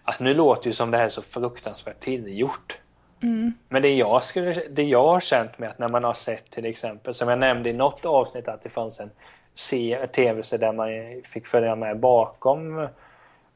Alltså 0.08 0.24
nu 0.24 0.34
låter 0.34 0.66
ju 0.66 0.72
som 0.72 0.90
det 0.90 0.98
här 0.98 1.04
är 1.04 1.10
så 1.10 1.22
fruktansvärt 1.22 2.00
tillgjort. 2.00 2.78
Mm. 3.22 3.54
Men 3.68 3.82
det 3.82 3.94
jag, 3.94 4.22
skulle, 4.22 4.52
det 4.70 4.82
jag 4.82 5.06
har 5.06 5.20
känt 5.20 5.58
med 5.58 5.70
att 5.70 5.78
när 5.78 5.88
man 5.88 6.04
har 6.04 6.14
sett 6.14 6.50
till 6.50 6.64
exempel, 6.64 7.14
som 7.14 7.28
jag 7.28 7.38
nämnde 7.38 7.70
i 7.70 7.72
något 7.72 8.04
avsnitt 8.04 8.48
att 8.48 8.62
det 8.62 8.68
fanns 8.68 9.00
en 9.00 9.10
tv-serie 10.12 10.66
där 10.66 10.72
man 10.72 10.88
fick 11.24 11.46
följa 11.46 11.74
med 11.74 11.98
bakom 11.98 12.88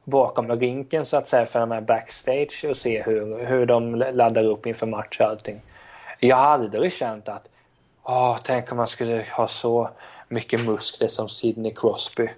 bakom 0.05 0.61
rinken 0.61 1.07
så 1.07 1.17
att 1.17 1.29
säga 1.29 1.47
för 1.47 1.61
de 1.61 1.71
här 1.71 1.81
backstage 1.81 2.65
och 2.69 2.77
se 2.77 3.03
hur, 3.03 3.47
hur 3.47 3.67
de 3.67 3.95
laddar 3.95 4.45
upp 4.45 4.67
inför 4.67 4.87
match 4.87 5.21
och 5.21 5.27
allting. 5.27 5.61
Jag 6.21 6.37
har 6.37 6.45
aldrig 6.45 6.93
känt 6.93 7.29
att 7.29 7.51
åh, 8.03 8.39
tänk 8.43 8.73
om 8.73 8.77
man 8.77 8.87
skulle 8.87 9.27
ha 9.37 9.49
så 9.49 9.91
mycket 10.29 10.65
muskler 10.65 11.09
som 11.09 11.29
Sidney 11.29 11.75
Crosby. 11.75 12.29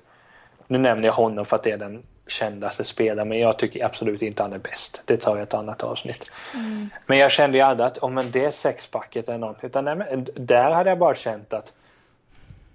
Nu 0.66 0.78
nämner 0.78 1.04
jag 1.04 1.12
honom 1.12 1.44
för 1.44 1.56
att 1.56 1.62
det 1.62 1.70
är 1.70 1.78
den 1.78 2.02
kändaste 2.26 2.84
spelaren 2.84 3.28
men 3.28 3.38
jag 3.38 3.58
tycker 3.58 3.84
absolut 3.84 4.22
inte 4.22 4.42
han 4.42 4.52
är 4.52 4.58
bäst. 4.58 5.02
Det 5.04 5.16
tar 5.16 5.36
jag 5.36 5.42
ett 5.42 5.54
annat 5.54 5.82
avsnitt. 5.82 6.32
Mm. 6.54 6.90
Men 7.06 7.18
jag 7.18 7.30
kände 7.30 7.58
ju 7.58 7.64
aldrig 7.64 7.86
att 7.86 7.98
om 7.98 8.18
oh, 8.18 8.24
det 8.24 8.44
är 8.44 8.50
sexpacket 8.50 9.28
eller 9.28 9.38
något 9.38 9.64
utan 9.64 9.84
nej, 9.84 9.96
men, 9.96 10.28
där 10.34 10.70
hade 10.70 10.90
jag 10.90 10.98
bara 10.98 11.14
känt 11.14 11.52
att 11.52 11.72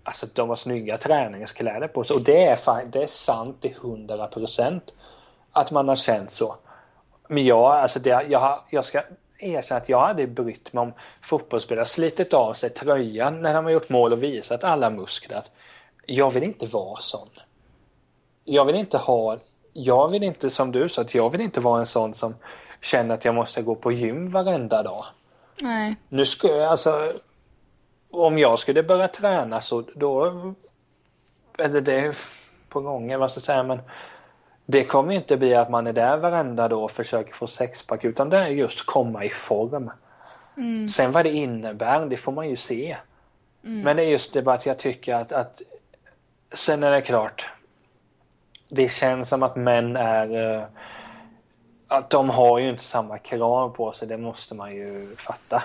Alltså 0.10 0.26
de 0.34 0.50
har 0.50 0.56
snygga 0.56 0.98
träningskläder 0.98 1.88
på 1.88 2.04
sig 2.04 2.16
och 2.16 2.24
det 2.26 2.46
är, 2.46 2.56
fan, 2.56 2.92
det 2.92 3.04
är 3.04 3.08
sant 3.08 3.62
till 3.62 3.76
hundra 3.82 4.28
procent 4.28 4.94
att 5.52 5.72
man 5.72 5.88
har 5.88 5.96
känt 5.96 6.32
så. 6.32 6.56
Men 7.28 7.46
jag, 7.46 7.72
alltså 7.72 8.00
det, 8.00 8.26
jag, 8.30 8.62
jag 8.70 8.86
ska 8.86 9.04
erkänna 9.38 9.82
att 9.82 9.90
jag 9.90 10.08
hade 10.08 10.28
brytt 10.28 10.74
mig 10.74 10.82
om 10.82 10.94
fotbollsspelare 11.22 11.86
slitit 11.86 12.34
av 12.34 12.54
sig 12.54 12.70
tröjan 12.70 13.42
när 13.42 13.54
de 13.54 13.66
har 13.66 13.72
gjort 13.72 13.90
mål 13.90 14.14
och 14.14 14.24
visat 14.24 14.64
alla 14.64 14.90
muskler. 14.90 15.44
Jag 16.06 16.32
vill 16.32 16.44
inte 16.44 16.66
vara 16.66 16.98
sån. 17.00 17.30
Jag 18.44 18.66
vill 18.66 18.76
inte 18.76 18.98
ha, 18.98 19.38
jag 19.74 20.10
vill 20.10 20.24
inte 20.24 20.50
som 20.50 20.72
du 20.72 20.90
sa, 20.90 21.02
att 21.02 21.16
jag 21.16 21.30
vill 21.30 21.42
inte 21.42 21.60
vara 21.60 21.80
en 21.80 21.86
sån 21.86 22.14
som 22.14 22.36
känner 22.82 23.14
att 23.14 23.26
jag 23.26 23.36
måste 23.36 23.62
gå 23.62 23.76
på 23.76 23.92
gym 23.92 24.32
varenda 24.32 24.84
dag. 24.84 25.06
Nej. 25.62 25.96
Nu 26.10 26.26
ska 26.26 26.68
alltså 26.68 27.12
om 28.12 28.38
jag 28.38 28.60
skulle 28.60 28.84
börja 28.84 29.08
träna 29.08 29.62
så 29.62 29.84
då 29.96 30.34
eller 31.58 31.82
det 31.82 32.18
på 32.70 32.82
gången, 32.82 33.20
vad 33.20 33.32
ska 33.32 33.38
jag 33.38 33.44
säga, 33.44 33.64
men 33.64 33.80
det 34.66 34.84
kommer 34.84 35.14
inte 35.14 35.38
bli 35.38 35.56
att 35.56 35.70
man 35.70 35.88
är 35.88 35.94
där 35.94 36.18
varenda 36.18 36.68
dag 36.68 36.84
och 36.84 36.92
försöker 36.92 37.34
få 37.34 37.48
sexpack 37.48 38.06
utan 38.06 38.30
det 38.30 38.38
är 38.38 38.48
just 38.48 38.86
komma 38.86 39.26
i 39.26 39.30
form. 39.30 39.92
Mm. 40.58 40.88
Sen 40.88 41.12
vad 41.12 41.26
det 41.26 41.32
innebär, 41.32 42.06
det 42.06 42.18
får 42.18 42.32
man 42.32 42.50
ju 42.50 42.56
se. 42.56 42.98
Mm. 43.64 43.82
Men 43.82 43.96
det 43.96 44.04
är 44.04 44.08
just 44.08 44.34
det 44.34 44.42
bara 44.42 44.56
att 44.56 44.66
jag 44.66 44.80
tycker 44.80 45.16
att, 45.16 45.32
att 45.32 45.62
sen 46.54 46.84
är 46.84 46.92
det 46.92 47.02
klart. 47.02 47.50
Det 48.70 48.92
känns 48.92 49.30
som 49.30 49.44
att 49.44 49.56
män 49.56 49.98
är 49.98 50.56
eh, 50.56 50.64
att 51.88 52.10
de 52.10 52.30
har 52.30 52.60
ju 52.60 52.70
inte 52.70 52.84
samma 52.84 53.18
krav 53.18 53.70
på 53.70 53.92
sig, 53.92 54.08
det 54.08 54.18
måste 54.18 54.56
man 54.56 54.76
ju 54.76 55.16
fatta. 55.16 55.64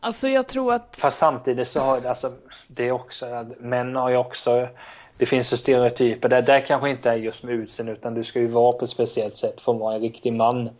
Alltså 0.00 0.28
jag 0.28 0.46
tror 0.46 0.72
att... 0.72 0.98
Fast 1.00 1.18
samtidigt 1.18 1.68
så 1.68 1.80
har 1.80 2.06
alltså, 2.06 2.32
det 2.68 2.92
också, 2.92 3.46
män 3.58 3.96
har 3.96 4.10
ju 4.10 4.16
också, 4.16 4.68
det 5.18 5.26
finns 5.26 5.52
ju 5.52 5.56
stereotyper 5.56 6.28
där, 6.28 6.42
där 6.42 6.60
kanske 6.60 6.90
inte 6.90 7.10
är 7.10 7.14
just 7.14 7.44
med 7.44 7.54
utseende 7.54 7.92
utan 7.92 8.14
du 8.14 8.22
ska 8.22 8.40
ju 8.40 8.46
vara 8.46 8.72
på 8.72 8.84
ett 8.84 8.90
speciellt 8.90 9.36
sätt 9.36 9.60
för 9.60 9.72
att 9.72 9.78
vara 9.78 9.94
en 9.94 10.00
riktig 10.00 10.32
man. 10.32 10.70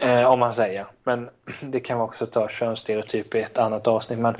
Eh, 0.00 0.24
om 0.24 0.38
man 0.38 0.54
säger. 0.54 0.86
Men 1.04 1.30
det 1.60 1.80
kan 1.80 2.00
också 2.00 2.26
ta 2.26 2.48
könsstereotyper 2.48 3.38
i 3.38 3.42
ett 3.42 3.58
annat 3.58 3.86
avsnitt. 3.86 4.18
Men, 4.18 4.36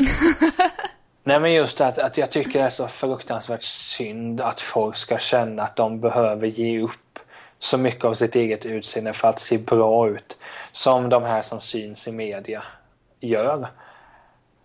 Nej 1.24 1.40
men 1.40 1.52
just 1.52 1.80
att, 1.80 1.98
att 1.98 2.18
jag 2.18 2.30
tycker 2.30 2.58
det 2.58 2.64
är 2.64 2.70
så 2.70 2.88
fruktansvärt 2.88 3.62
synd 3.62 4.40
att 4.40 4.60
folk 4.60 4.96
ska 4.96 5.18
känna 5.18 5.62
att 5.62 5.76
de 5.76 6.00
behöver 6.00 6.46
ge 6.46 6.80
upp 6.80 7.18
så 7.58 7.78
mycket 7.78 8.04
av 8.04 8.14
sitt 8.14 8.34
eget 8.34 8.66
utseende 8.66 9.12
för 9.12 9.28
att 9.28 9.40
se 9.40 9.58
bra 9.58 10.08
ut. 10.08 10.38
Som 10.72 11.08
de 11.08 11.22
här 11.22 11.42
som 11.42 11.60
syns 11.60 12.08
i 12.08 12.12
media 12.12 12.62
gör. 13.20 13.68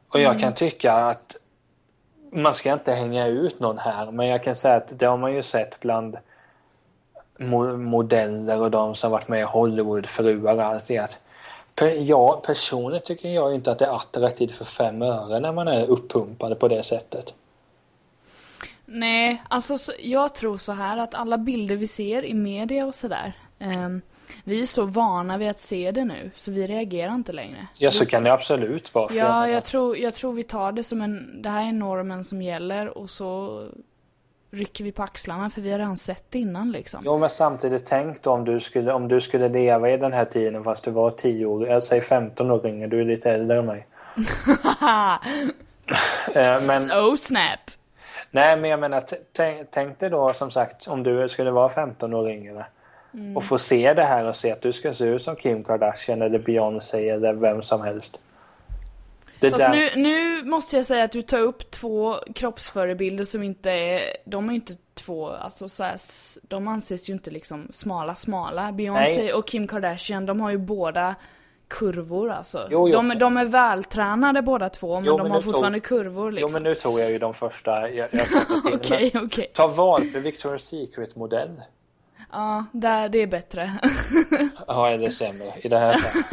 Och 0.09 0.19
jag 0.19 0.39
kan 0.39 0.53
tycka 0.53 0.93
att 0.93 1.37
man 2.31 2.53
ska 2.53 2.73
inte 2.73 2.93
hänga 2.93 3.27
ut 3.27 3.59
någon 3.59 3.77
här 3.77 4.11
men 4.11 4.27
jag 4.27 4.43
kan 4.43 4.55
säga 4.55 4.75
att 4.75 4.99
det 4.99 5.05
har 5.05 5.17
man 5.17 5.33
ju 5.33 5.41
sett 5.41 5.79
bland 5.79 6.17
mo 7.39 7.77
modeller 7.77 8.61
och 8.61 8.71
de 8.71 8.95
som 8.95 9.11
varit 9.11 9.27
med 9.27 9.39
i 9.39 9.43
Hollywoodfruar 9.43 10.55
och 10.55 10.63
allt 10.63 10.85
det. 10.85 10.97
Att 10.97 11.19
jag 11.99 12.43
personligen 12.43 13.03
tycker 13.05 13.29
jag 13.29 13.55
inte 13.55 13.71
att 13.71 13.79
det 13.79 13.85
är 13.85 13.95
attraktivt 13.95 14.51
för 14.51 14.65
fem 14.65 15.01
öre 15.01 15.39
när 15.39 15.53
man 15.53 15.67
är 15.67 15.85
uppumpad 15.85 16.59
på 16.59 16.67
det 16.67 16.83
sättet. 16.83 17.33
Nej, 18.85 19.43
alltså 19.49 19.77
jag 19.99 20.35
tror 20.35 20.57
så 20.57 20.71
här 20.71 20.97
att 20.97 21.13
alla 21.13 21.37
bilder 21.37 21.75
vi 21.75 21.87
ser 21.87 22.25
i 22.25 22.33
media 22.33 22.85
och 22.85 22.95
sådär. 22.95 23.33
Um, 23.59 24.01
vi 24.43 24.61
är 24.61 24.65
så 24.65 24.85
vana 24.85 25.37
vid 25.37 25.49
att 25.49 25.59
se 25.59 25.91
det 25.91 26.05
nu, 26.05 26.31
så 26.35 26.51
vi 26.51 26.67
reagerar 26.67 27.13
inte 27.13 27.33
längre. 27.33 27.67
Ja, 27.79 27.91
så 27.91 28.05
kan 28.05 28.23
det 28.23 28.33
absolut 28.33 28.93
vara. 28.93 29.13
Ja, 29.13 29.47
jag 29.47 29.63
tror, 29.63 29.97
jag 29.97 30.13
tror 30.13 30.33
vi 30.33 30.43
tar 30.43 30.71
det 30.71 30.83
som 30.83 31.01
en, 31.01 31.41
det 31.41 31.49
här 31.49 31.67
är 31.67 31.73
normen 31.73 32.23
som 32.23 32.41
gäller 32.41 32.97
och 32.97 33.09
så 33.09 33.61
rycker 34.51 34.83
vi 34.83 34.91
på 34.91 35.03
axlarna 35.03 35.49
för 35.49 35.61
vi 35.61 35.71
har 35.71 35.79
redan 35.79 35.97
sett 35.97 36.23
det 36.29 36.39
innan 36.39 36.71
liksom. 36.71 37.01
Jo 37.05 37.17
men 37.17 37.29
samtidigt 37.29 37.85
tänk 37.85 38.23
då 38.23 38.31
om 38.31 38.45
du 38.45 38.59
skulle, 38.59 38.93
om 38.93 39.07
du 39.07 39.21
skulle 39.21 39.49
leva 39.49 39.89
i 39.89 39.97
den 39.97 40.13
här 40.13 40.25
tiden 40.25 40.63
fast 40.63 40.83
du 40.83 40.91
var 40.91 41.09
10 41.11 41.45
år, 41.45 41.67
jag 41.67 41.83
säger 41.83 42.01
15 42.01 42.51
år 42.51 42.67
yngre, 42.67 42.87
du 42.87 43.01
är 43.01 43.05
lite 43.05 43.31
äldre 43.31 43.57
än 43.57 43.65
mig. 43.65 43.87
Eh, 46.35 46.57
men, 46.67 46.89
so 46.89 47.17
snap! 47.17 47.59
Nej 48.31 48.57
men 48.57 48.69
jag 48.69 48.79
menar, 48.79 49.03
tänk 49.71 49.99
dig 49.99 50.09
då 50.09 50.33
som 50.33 50.51
sagt 50.51 50.87
om 50.87 51.03
du 51.03 51.27
skulle 51.27 51.51
vara 51.51 51.69
15 51.69 52.13
år 52.13 52.29
yngre. 52.29 52.65
Mm. 53.13 53.37
Och 53.37 53.43
få 53.43 53.57
se 53.57 53.93
det 53.93 54.03
här 54.03 54.27
och 54.27 54.35
se 54.35 54.51
att 54.51 54.61
du 54.61 54.71
ska 54.71 54.93
se 54.93 55.05
ut 55.05 55.21
som 55.21 55.35
Kim 55.35 55.63
Kardashian 55.63 56.21
eller 56.21 56.39
Beyoncé 56.39 57.09
eller 57.09 57.33
vem 57.33 57.61
som 57.61 57.81
helst. 57.81 58.19
Det 59.39 59.51
Fast 59.51 59.65
där... 59.65 59.71
nu, 59.71 60.01
nu 60.01 60.43
måste 60.43 60.77
jag 60.77 60.85
säga 60.85 61.03
att 61.03 61.11
du 61.11 61.21
tar 61.21 61.39
upp 61.39 61.71
två 61.71 62.15
kroppsförebilder 62.35 63.23
som 63.23 63.43
inte 63.43 63.71
är, 63.71 64.17
de 64.25 64.49
är 64.49 64.53
inte 64.53 64.73
två, 64.93 65.29
alltså 65.29 65.69
så 65.69 65.83
här, 65.83 65.97
de 66.41 66.67
anses 66.67 67.09
ju 67.09 67.13
inte 67.13 67.31
liksom 67.31 67.67
smala 67.71 68.15
smala. 68.15 68.71
Beyoncé 68.71 69.33
och 69.33 69.47
Kim 69.47 69.67
Kardashian, 69.67 70.25
de 70.25 70.41
har 70.41 70.51
ju 70.51 70.57
båda 70.57 71.15
kurvor 71.67 72.31
alltså. 72.31 72.67
Jo, 72.71 72.89
jo. 72.89 72.95
De, 72.95 73.17
de 73.19 73.37
är 73.37 73.45
vältränade 73.45 74.41
båda 74.41 74.69
två 74.69 74.95
men 74.95 75.05
jo, 75.05 75.17
de 75.17 75.23
men 75.23 75.31
har 75.31 75.41
fortfarande 75.41 75.79
tog... 75.79 75.87
kurvor 75.87 76.31
liksom. 76.31 76.49
Jo 76.49 76.53
men 76.53 76.63
nu 76.63 76.75
tog 76.75 76.99
jag 76.99 77.11
ju 77.11 77.17
de 77.17 77.33
första 77.33 77.89
jag, 77.89 78.09
jag 78.11 78.27
okej. 78.73 79.07
Okay, 79.07 79.21
okay. 79.25 79.47
Ta 79.53 79.67
valfri 79.67 80.19
Victoria's 80.19 80.57
Secret 80.57 81.15
modell. 81.15 81.61
Ja, 82.31 82.65
där, 82.71 83.09
det 83.09 83.21
är 83.21 83.27
bättre. 83.27 83.79
ja, 84.67 84.89
är 84.89 84.97
det 84.97 85.11
sämre 85.11 85.53
i 85.61 85.69
det 85.69 85.77
här 85.77 85.93
fallet? 85.93 86.25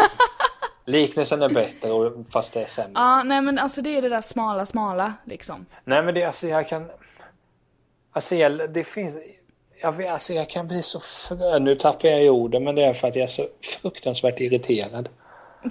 Liknelsen 0.85 1.43
är 1.43 1.49
bättre 1.49 1.89
fast 2.31 2.53
det 2.53 2.63
är 2.63 2.67
sämre. 2.67 2.93
Ja, 2.95 3.23
nej 3.23 3.41
men 3.41 3.59
alltså 3.59 3.83
det 3.83 3.97
är 3.97 4.03
det 4.03 4.09
där 4.09 4.21
smala, 4.21 4.67
smala 4.67 5.15
liksom. 5.25 5.67
Nej 5.85 6.03
men 6.03 6.15
det, 6.15 6.25
alltså 6.25 6.49
jag 6.49 6.69
kan... 6.69 6.91
Alltså 8.13 8.35
jag, 8.35 8.73
det 8.73 8.85
finns... 8.85 9.17
Jag, 9.83 9.93
vet, 9.93 10.11
alltså 10.11 10.33
jag 10.33 10.51
kan 10.51 10.69
bli 10.69 10.83
så 10.83 11.01
frö... 11.01 11.59
Nu 11.59 11.75
tappar 11.75 12.09
jag 12.09 12.25
i 12.25 12.29
orden 12.29 12.65
men 12.65 12.75
det 12.75 12.85
är 12.85 12.95
för 12.95 13.09
att 13.09 13.17
jag 13.17 13.23
är 13.23 13.29
så 13.29 13.47
fruktansvärt 13.81 14.41
irriterad. 14.41 15.09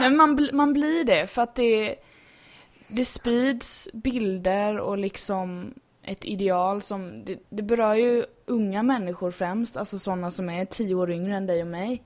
nej, 0.00 0.10
man, 0.10 0.48
man 0.52 0.72
blir 0.72 1.04
det 1.04 1.26
för 1.26 1.42
att 1.42 1.54
det... 1.54 1.96
Det 2.96 3.04
sprids 3.04 3.88
bilder 3.92 4.78
och 4.78 4.98
liksom 4.98 5.74
ett 6.04 6.24
ideal 6.24 6.82
som... 6.82 7.24
Det, 7.24 7.38
det 7.48 7.62
berör 7.62 7.94
ju 7.94 8.24
unga 8.46 8.82
människor 8.82 9.30
främst, 9.30 9.76
alltså 9.76 9.98
sådana 9.98 10.30
som 10.30 10.50
är 10.50 10.64
tio 10.64 10.94
år 10.94 11.10
yngre 11.10 11.36
än 11.36 11.46
dig 11.46 11.60
och 11.60 11.66
mig. 11.66 12.02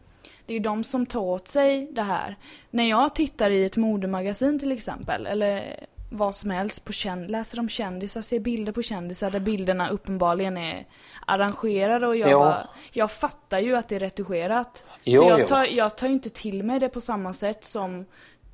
Det 0.46 0.52
är 0.52 0.54
ju 0.54 0.62
de 0.62 0.84
som 0.84 1.06
tar 1.06 1.20
åt 1.20 1.48
sig 1.48 1.88
det 1.92 2.02
här. 2.02 2.36
När 2.70 2.88
jag 2.88 3.14
tittar 3.14 3.50
i 3.50 3.64
ett 3.64 3.76
modemagasin 3.76 4.58
till 4.58 4.72
exempel, 4.72 5.26
eller 5.26 5.80
vad 6.10 6.36
som 6.36 6.50
helst, 6.50 6.84
på 6.84 6.92
känd 6.92 7.30
läser 7.30 7.60
om 7.60 7.68
kändisar, 7.68 8.22
ser 8.22 8.40
bilder 8.40 8.72
på 8.72 8.82
kändisar 8.82 9.30
där 9.30 9.40
bilderna 9.40 9.88
uppenbarligen 9.88 10.56
är 10.56 10.86
arrangerade 11.26 12.06
och 12.06 12.16
jag, 12.16 12.40
bara, 12.40 12.58
jag 12.92 13.10
fattar 13.10 13.58
ju 13.58 13.76
att 13.76 13.88
det 13.88 13.96
är 13.96 14.00
retuscherat. 14.00 14.84
Jo, 15.02 15.22
så 15.22 15.28
jag 15.28 15.48
tar, 15.48 15.64
jag 15.64 15.96
tar 15.96 16.08
inte 16.08 16.30
till 16.30 16.62
mig 16.62 16.80
det 16.80 16.88
på 16.88 17.00
samma 17.00 17.32
sätt 17.32 17.64
som 17.64 18.06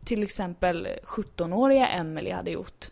till 0.04 0.22
exempel 0.22 0.88
17-åriga 1.04 1.88
Emily 1.88 2.30
hade 2.30 2.50
gjort. 2.50 2.90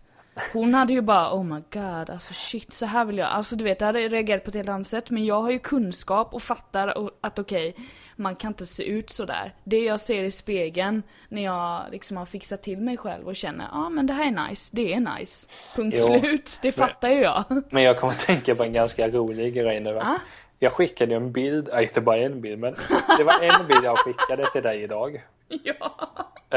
Hon 0.53 0.75
hade 0.75 0.93
ju 0.93 1.01
bara 1.01 1.35
oh 1.35 1.45
my 1.45 1.61
god, 1.73 2.11
alltså 2.11 2.35
shit 2.35 2.73
så 2.73 2.87
här 2.87 3.05
vill 3.05 3.19
jag. 3.19 3.29
Alltså 3.29 3.57
du 3.57 3.65
vet, 3.65 3.81
jag 3.81 3.87
hade 3.87 4.09
reagerat 4.09 4.45
på 4.45 4.49
ett 4.49 4.55
helt 4.55 4.69
annat 4.69 4.87
sätt. 4.87 5.11
Men 5.11 5.25
jag 5.25 5.41
har 5.41 5.51
ju 5.51 5.59
kunskap 5.59 6.35
och 6.35 6.43
fattar 6.43 7.09
att 7.21 7.39
okej, 7.39 7.69
okay, 7.69 7.85
man 8.17 8.37
kan 8.37 8.49
inte 8.49 8.67
se 8.67 8.85
ut 8.85 9.11
sådär. 9.11 9.55
Det 9.65 9.85
jag 9.85 10.01
ser 10.01 10.23
i 10.23 10.31
spegeln 10.31 11.03
när 11.29 11.45
jag 11.45 11.85
liksom 11.91 12.17
har 12.17 12.27
fixat 12.27 12.63
till 12.63 12.79
mig 12.79 12.97
själv 12.97 13.27
och 13.27 13.37
känner 13.37 13.65
ja 13.73 13.87
ah, 13.87 13.91
men 13.91 14.07
det 14.07 14.13
här 14.13 14.27
är 14.27 14.49
nice, 14.49 14.71
det 14.73 14.93
är 14.93 15.19
nice. 15.19 15.49
Punkt 15.77 15.97
jo, 15.99 16.21
slut. 16.21 16.59
Det 16.63 16.73
fattar 16.73 17.09
ju 17.09 17.21
jag. 17.21 17.45
Men 17.71 17.83
jag 17.83 17.99
kommer 17.99 18.13
att 18.13 18.27
tänka 18.27 18.55
på 18.55 18.63
en 18.63 18.73
ganska 18.73 19.09
rolig 19.09 19.55
grej 19.55 19.81
nu. 19.81 19.99
Ah? 19.99 20.19
Jag 20.59 20.73
skickade 20.73 21.15
en 21.15 21.33
bild, 21.33 21.69
inte 21.75 22.01
bara 22.01 22.19
en 22.19 22.41
bild 22.41 22.59
men 22.59 22.75
det 23.19 23.25
var 23.25 23.43
en 23.43 23.67
bild 23.67 23.85
jag 23.85 23.99
skickade 23.99 24.51
till 24.53 24.63
dig 24.63 24.83
idag. 24.83 25.23
Ja. 25.65 25.97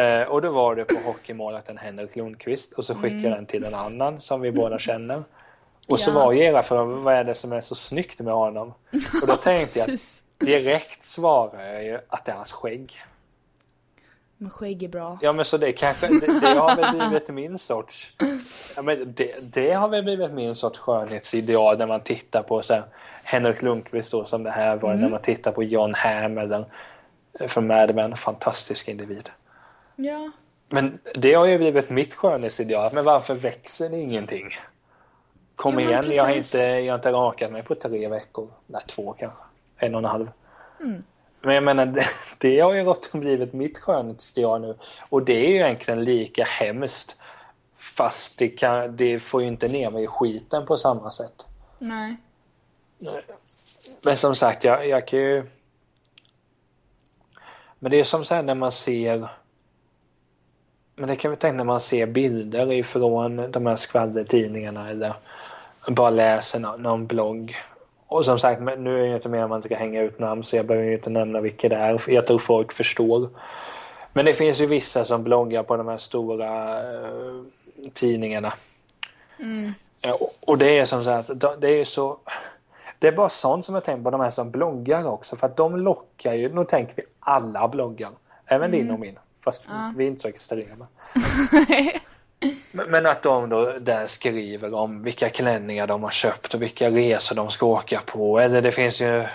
Eh, 0.01 0.27
och 0.27 0.41
då 0.41 0.51
var 0.51 0.75
det 0.75 0.85
på 0.85 0.95
hockeymålvakten 1.05 1.77
Henrik 1.77 2.15
Lundqvist 2.15 2.73
och 2.73 2.85
så 2.85 2.95
skickade 2.95 3.27
mm. 3.27 3.31
den 3.31 3.45
till 3.45 3.63
en 3.63 3.73
annan 3.73 4.21
som 4.21 4.41
vi 4.41 4.51
båda 4.51 4.79
känner. 4.79 5.17
Och 5.87 5.99
ja. 5.99 6.03
så 6.03 6.11
var 6.11 6.33
era 6.33 6.63
för 6.63 6.85
vad 6.85 7.13
är 7.13 7.23
det 7.23 7.35
som 7.35 7.51
är 7.51 7.61
så 7.61 7.75
snyggt 7.75 8.19
med 8.19 8.33
honom? 8.33 8.73
Och 9.21 9.27
då 9.27 9.35
tänkte 9.43 9.79
jag 9.79 9.99
direkt 10.37 11.01
svarar 11.01 11.65
jag 11.65 11.83
ju 11.83 11.99
att 12.07 12.25
det 12.25 12.31
är 12.31 12.35
hans 12.35 12.51
skägg. 12.51 12.93
Men 14.37 14.49
skägg 14.49 14.83
är 14.83 14.87
bra. 14.87 15.17
Ja 15.21 15.33
men 15.33 15.45
så 15.45 15.57
det 15.57 15.71
kanske, 15.71 16.07
det, 16.07 16.39
det 16.39 16.59
har 16.59 16.75
väl 16.75 16.97
blivit 16.97 17.29
min 17.29 17.57
sorts, 17.57 18.15
ja 18.75 18.81
men 18.81 19.13
det, 19.13 19.53
det 19.53 19.71
har 19.71 19.89
väl 19.89 20.03
blivit 20.03 20.31
min 20.31 20.55
sorts 20.55 20.79
skönhetsideal 20.79 21.77
när 21.77 21.87
man 21.87 22.01
tittar 22.01 22.43
på 22.43 22.61
så 22.61 22.73
här, 22.73 22.83
Henrik 23.23 23.61
Lundqvist 23.61 24.11
då 24.11 24.25
som 24.25 24.43
det 24.43 24.51
här 24.51 24.77
var, 24.77 24.89
mm. 24.89 25.01
när 25.01 25.09
man 25.09 25.21
tittar 25.21 25.51
på 25.51 25.63
John 25.63 25.93
Hamm 25.93 26.37
eller 26.37 26.65
från 27.47 27.67
Mad 27.67 27.95
Men, 27.95 28.17
fantastisk 28.17 28.88
individ. 28.88 29.29
Ja. 29.95 30.31
Men 30.69 30.99
det 31.13 31.34
har 31.34 31.45
ju 31.45 31.57
blivit 31.57 31.89
mitt 31.89 32.13
skönhetsideal. 32.13 32.91
Men 32.93 33.05
varför 33.05 33.36
växer 33.36 33.89
det 33.89 33.97
ingenting? 33.97 34.49
Kom 35.55 35.79
ja, 35.79 35.89
igen, 35.89 36.11
jag 36.11 36.23
har, 36.23 36.31
inte, 36.31 36.57
jag 36.57 36.93
har 36.93 36.97
inte 36.97 37.11
rakat 37.11 37.51
mig 37.51 37.63
på 37.63 37.75
tre 37.75 38.07
veckor. 38.07 38.49
Nej, 38.67 38.81
två 38.88 39.13
kanske. 39.13 39.43
En 39.77 39.95
och 39.95 39.99
en 39.99 40.05
halv. 40.05 40.31
Mm. 40.79 41.03
Men 41.41 41.55
jag 41.55 41.63
menar, 41.63 41.86
det, 41.95 42.05
det 42.38 42.59
har 42.59 42.73
ju 42.73 42.84
gått 42.84 43.09
och 43.13 43.19
blivit 43.19 43.53
mitt 43.53 43.79
skönhetsideal 43.79 44.61
nu. 44.61 44.77
Och 45.09 45.25
det 45.25 45.45
är 45.45 45.49
ju 45.49 45.55
egentligen 45.55 46.03
lika 46.03 46.43
hemskt. 46.43 47.15
Fast 47.77 48.38
det, 48.39 48.47
kan, 48.47 48.95
det 48.95 49.19
får 49.19 49.41
ju 49.41 49.47
inte 49.47 49.67
ner 49.67 49.89
mig 49.89 50.03
i 50.03 50.07
skiten 50.07 50.65
på 50.65 50.77
samma 50.77 51.11
sätt. 51.11 51.47
Nej. 51.79 52.17
Men 54.03 54.17
som 54.17 54.36
sagt, 54.36 54.63
jag, 54.63 54.88
jag 54.88 55.07
kan 55.07 55.19
ju... 55.19 55.49
Men 57.84 57.91
det 57.91 57.99
är 57.99 58.03
som 58.03 58.25
så 58.25 58.36
här 58.36 58.43
när 58.43 58.55
man 58.55 58.71
ser 58.71 59.27
men 60.95 61.09
det 61.09 61.15
kan 61.15 61.31
vi 61.31 61.38
tänka 61.38 61.57
när 61.57 61.63
man 61.63 61.79
ser 61.79 62.05
bilder 62.05 62.71
ifrån 62.71 63.51
de 63.51 63.65
här 63.65 63.75
skvallertidningarna 63.75 64.89
eller 64.89 65.13
bara 65.88 66.09
läser 66.09 66.59
någon 66.59 67.07
blogg. 67.07 67.55
Och 68.07 68.25
som 68.25 68.39
sagt, 68.39 68.61
nu 68.61 69.03
är 69.03 69.09
det 69.09 69.15
inte 69.15 69.29
mer 69.29 69.47
man 69.47 69.61
ska 69.61 69.75
hänga 69.75 70.01
ut 70.01 70.19
namn 70.19 70.43
så 70.43 70.55
jag 70.55 70.65
behöver 70.65 70.91
inte 70.91 71.09
nämna 71.09 71.41
vilka 71.41 71.69
det 71.69 71.75
är. 71.75 72.01
Jag 72.07 72.27
tror 72.27 72.39
folk 72.39 72.71
förstår. 72.71 73.29
Men 74.13 74.25
det 74.25 74.34
finns 74.34 74.61
ju 74.61 74.65
vissa 74.65 75.05
som 75.05 75.23
bloggar 75.23 75.63
på 75.63 75.77
de 75.77 75.88
här 75.88 75.97
stora 75.97 76.81
uh, 76.84 77.43
tidningarna. 77.93 78.53
Mm. 79.39 79.73
Och, 80.19 80.29
och 80.47 80.57
det 80.57 80.77
är 80.79 80.86
som 80.86 81.03
sagt, 81.03 81.29
det 81.59 81.69
är 81.69 81.84
så... 81.84 82.17
Det 83.04 83.08
är 83.08 83.12
bara 83.12 83.30
sånt 83.30 83.66
som 83.66 83.76
jag 83.76 83.84
tänker 83.84 84.04
på 84.04 84.10
de 84.10 84.22
här 84.22 84.30
som 84.30 84.51
bloggar 84.51 85.08
också. 85.08 85.36
För 85.36 85.47
att 85.47 85.58
de 85.58 85.78
lockar 85.78 86.34
ju, 86.34 86.54
nu 86.54 86.66
tänker 86.66 86.95
vi 86.95 87.04
alla 87.20 87.68
bloggar. 87.68 88.12
Även 88.45 88.70
mm. 88.70 88.80
din 88.80 88.91
och 88.91 88.99
min. 88.99 89.20
Fast 89.43 89.66
ja. 89.70 89.93
vi 89.97 90.04
är 90.04 90.08
inte 90.08 90.22
så 90.22 90.28
extrema. 90.28 90.88
Men 92.72 93.06
att 93.06 93.24
de 93.24 93.49
då 93.49 93.72
där 93.80 94.08
skriver 94.08 94.74
om 94.74 95.04
vilka 95.04 95.30
klänningar 95.30 95.88
de 95.88 96.04
har 96.04 96.10
köpt 96.10 96.54
och 96.54 96.62
vilka 96.62 96.91
resor 96.91 97.36
de 97.36 97.49
ska 97.49 97.66
åka 97.66 98.01
på. 98.06 98.39
Eller 98.39 98.62
det 98.62 98.72
finns 98.72 99.01
ju 99.01 99.20
eh, 99.20 99.28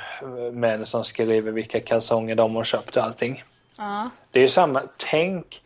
män 0.52 0.86
som 0.86 1.04
skriver 1.04 1.52
vilka 1.52 1.80
kalsonger 1.80 2.34
de 2.34 2.56
har 2.56 2.64
köpt 2.64 2.96
och 2.96 3.02
allting. 3.02 3.42
Ja. 3.78 4.10
Det 4.32 4.38
är 4.38 4.42
ju 4.42 4.48
samma. 4.48 4.82
Tänk 5.10 5.62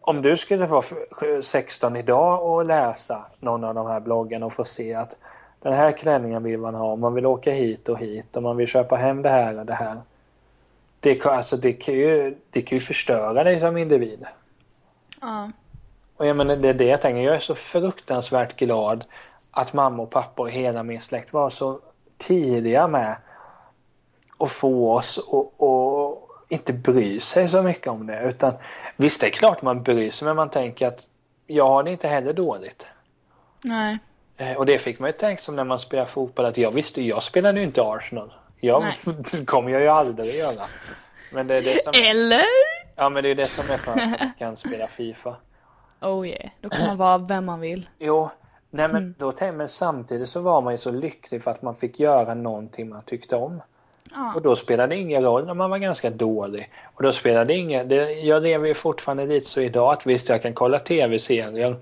om 0.00 0.22
du 0.22 0.36
skulle 0.36 0.66
vara 0.66 0.84
16 1.42 1.96
idag 1.96 2.52
och 2.52 2.64
läsa 2.64 3.26
någon 3.40 3.64
av 3.64 3.74
de 3.74 3.86
här 3.86 4.00
bloggarna 4.00 4.46
och 4.46 4.52
få 4.52 4.64
se 4.64 4.94
att 4.94 5.16
den 5.66 5.78
här 5.78 5.92
klänningen 5.92 6.42
vill 6.42 6.58
man 6.58 6.74
ha. 6.74 6.96
Man 6.96 7.14
vill 7.14 7.26
åka 7.26 7.50
hit 7.50 7.88
och 7.88 7.98
hit 7.98 8.36
och 8.36 8.42
man 8.42 8.56
vill 8.56 8.66
köpa 8.66 8.96
hem 8.96 9.22
det 9.22 9.28
här 9.28 9.58
och 9.58 9.66
det 9.66 9.74
här 9.74 9.96
det, 11.00 11.26
alltså 11.26 11.56
det, 11.56 11.72
kan 11.72 11.94
ju, 11.94 12.36
det 12.50 12.62
kan 12.62 12.78
ju 12.78 12.84
förstöra 12.84 13.44
dig 13.44 13.60
som 13.60 13.76
individ. 13.76 14.26
Ja. 15.20 15.50
Och 16.16 16.26
jag 16.26 16.36
menar, 16.36 16.56
det 16.56 16.68
är 16.68 16.74
det 16.74 16.84
jag 16.84 17.02
tänker. 17.02 17.22
Jag 17.22 17.34
är 17.34 17.38
så 17.38 17.54
fruktansvärt 17.54 18.56
glad 18.56 19.04
att 19.52 19.72
mamma 19.72 20.02
och 20.02 20.10
pappa 20.10 20.42
och 20.42 20.50
hela 20.50 20.82
min 20.82 21.00
släkt 21.00 21.32
var 21.32 21.50
så 21.50 21.80
tidiga 22.16 22.88
med 22.88 23.16
att 24.38 24.50
få 24.50 24.94
oss 24.94 25.18
att 25.18 26.26
inte 26.48 26.72
bry 26.72 27.20
sig 27.20 27.48
så 27.48 27.62
mycket 27.62 27.86
om 27.86 28.06
det. 28.06 28.22
Utan 28.22 28.54
visst, 28.96 29.20
det 29.20 29.26
är 29.26 29.30
klart 29.30 29.62
man 29.62 29.82
bryr 29.82 30.10
sig, 30.10 30.26
men 30.26 30.36
man 30.36 30.50
tänker 30.50 30.86
att 30.86 31.06
jag 31.46 31.68
har 31.68 31.82
det 31.82 31.90
inte 31.90 32.08
heller 32.08 32.32
dåligt. 32.32 32.86
Nej. 33.64 33.98
Eh, 34.36 34.52
Och 34.56 34.66
det 34.66 34.78
fick 34.78 34.98
man 34.98 35.08
ju 35.08 35.12
tänka 35.12 35.42
som 35.42 35.56
när 35.56 35.64
man 35.64 35.78
spelar 35.80 36.04
fotboll 36.06 36.44
att 36.46 36.56
jag 36.58 36.70
visste 36.70 37.02
jag 37.02 37.22
spelade 37.22 37.58
ju 37.60 37.66
inte 37.66 37.82
Arsenal. 37.82 38.32
Jag 38.60 38.84
kommer 39.46 39.70
jag 39.70 39.82
ju 39.82 39.88
aldrig 39.88 40.34
göra. 40.34 40.66
Men 41.32 41.46
det 41.46 41.54
är 41.54 41.62
det 41.62 41.82
som, 41.84 41.92
Eller? 42.10 42.42
ja, 42.96 43.08
men 43.08 43.22
det 43.22 43.28
är 43.30 43.34
det 43.34 43.46
som 43.46 43.70
är 43.70 43.78
skönt 43.78 44.14
att 44.14 44.20
man 44.20 44.30
kan 44.38 44.56
spela 44.56 44.86
Fifa. 44.86 45.36
Oh 46.00 46.28
yeah, 46.28 46.50
då 46.60 46.68
kan 46.68 46.86
man 46.86 46.96
vara 46.96 47.18
vem 47.18 47.44
man 47.44 47.60
vill. 47.60 47.88
Jo, 47.98 48.30
nej 48.70 48.88
men, 48.88 49.14
då, 49.18 49.32
tänk- 49.32 49.54
men 49.56 49.68
samtidigt 49.68 50.28
så 50.28 50.40
var 50.40 50.60
man 50.60 50.72
ju 50.72 50.76
så 50.76 50.92
lycklig 50.92 51.42
för 51.42 51.50
att 51.50 51.62
man 51.62 51.74
fick 51.74 52.00
göra 52.00 52.34
någonting 52.34 52.88
man 52.88 53.02
tyckte 53.02 53.36
om. 53.36 53.62
Ja. 54.10 54.32
Och 54.34 54.42
då 54.42 54.56
spelade 54.56 54.94
det 54.94 55.00
ingen 55.00 55.22
roll 55.22 55.46
när 55.46 55.54
man 55.54 55.70
var 55.70 55.78
ganska 55.78 56.10
dålig. 56.10 56.70
Och 56.94 57.02
då 57.02 57.12
spelade 57.12 57.44
det 57.44 57.54
ingen... 57.54 57.88
Det, 57.88 58.10
jag 58.10 58.42
lever 58.42 58.68
ju 58.68 58.74
fortfarande 58.74 59.26
lite 59.26 59.46
så 59.48 59.60
idag 59.60 59.92
att 59.92 60.06
visst 60.06 60.28
jag 60.28 60.42
kan 60.42 60.54
kolla 60.54 60.78
tv-serier. 60.78 61.76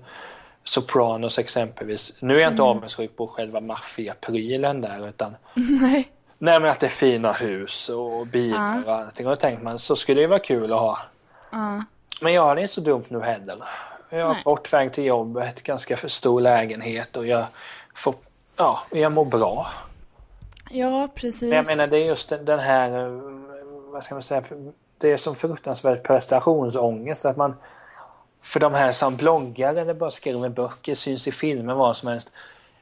Sopranos 0.67 1.39
exempelvis. 1.39 2.13
Nu 2.19 2.37
är 2.37 2.41
jag 2.41 2.51
inte 2.51 2.61
avundsjuk 2.61 3.15
på 3.17 3.27
själva 3.27 3.59
maffiaprylen 3.59 4.81
där 4.81 5.07
utan 5.09 5.35
Nej. 5.81 6.11
Nej 6.37 6.59
men 6.59 6.71
att 6.71 6.79
det 6.79 6.85
är 6.85 6.89
fina 6.89 7.31
hus 7.31 7.89
och 7.89 8.27
bilar 8.27 8.83
och 8.85 8.93
allting. 8.95 9.27
Och 9.27 9.31
då 9.31 9.35
tänkte 9.35 9.63
man 9.63 9.79
så 9.79 9.95
skulle 9.95 10.21
det 10.21 10.27
vara 10.27 10.39
kul 10.39 10.73
att 10.73 10.79
ha. 10.79 10.97
Ja. 11.51 11.83
Men 12.21 12.33
jag 12.33 12.41
har 12.41 12.55
det 12.55 12.61
inte 12.61 12.73
så 12.73 12.81
dumt 12.81 13.05
nu 13.07 13.21
heller. 13.21 13.57
Jag 14.09 14.25
har 14.25 14.43
kort 14.43 14.73
väg 14.73 14.93
till 14.93 15.03
jobbet, 15.03 15.63
ganska 15.63 15.97
för 15.97 16.07
stor 16.07 16.41
lägenhet 16.41 17.17
och 17.17 17.27
jag 17.27 17.45
får, 17.95 18.15
ja, 18.57 18.79
jag 18.91 19.13
mår 19.13 19.25
bra. 19.25 19.67
Ja, 20.69 21.09
precis. 21.15 21.41
Men 21.41 21.51
jag 21.51 21.65
menar 21.65 21.87
det 21.87 21.97
är 21.97 22.05
just 22.05 22.29
den, 22.29 22.45
den 22.45 22.59
här, 22.59 23.05
eh, 23.05 23.21
vad 23.91 24.03
ska 24.03 24.15
man 24.15 24.23
säga, 24.23 24.43
det 24.97 25.11
är 25.11 25.17
som 25.17 25.35
fruktansvärt 25.35 26.03
prestationsångest 26.03 27.25
att 27.25 27.37
man 27.37 27.55
för 28.45 28.59
de 28.59 28.73
här 28.73 28.91
som 28.91 29.15
bloggar 29.15 29.75
eller 29.75 29.93
bara 29.93 30.11
skriver 30.11 30.49
böcker, 30.49 30.95
syns 30.95 31.27
i 31.27 31.31
filmer, 31.31 31.73
vad 31.73 31.97
som 31.97 32.09
helst. 32.09 32.31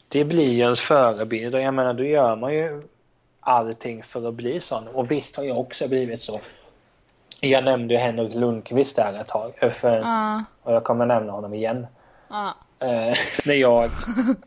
Det 0.09 0.23
blir 0.23 0.51
ju 0.51 0.59
ens 0.59 0.81
förebild 0.81 1.55
och 1.55 1.61
jag 1.61 1.73
menar 1.73 1.93
då 1.93 2.03
gör 2.03 2.35
man 2.35 2.53
ju 2.53 2.83
allting 3.39 4.03
för 4.03 4.27
att 4.27 4.33
bli 4.33 4.61
sån. 4.61 4.87
Och 4.87 5.11
visst 5.11 5.35
har 5.35 5.43
jag 5.43 5.59
också 5.59 5.87
blivit 5.87 6.21
så. 6.21 6.39
Jag 7.41 7.63
nämnde 7.63 7.93
ju 7.93 7.99
Henrik 7.99 8.35
Lundqvist 8.35 8.95
där 8.95 9.13
ett 9.13 9.27
tag. 9.27 9.71
För, 9.71 9.97
Ja. 9.99 10.43
Och 10.63 10.73
jag 10.73 10.83
kommer 10.83 11.05
nämna 11.05 11.31
honom 11.31 11.53
igen. 11.53 11.87
Ja. 12.29 12.55
Eh, 12.83 13.15
när 13.45 13.53
jag 13.53 13.89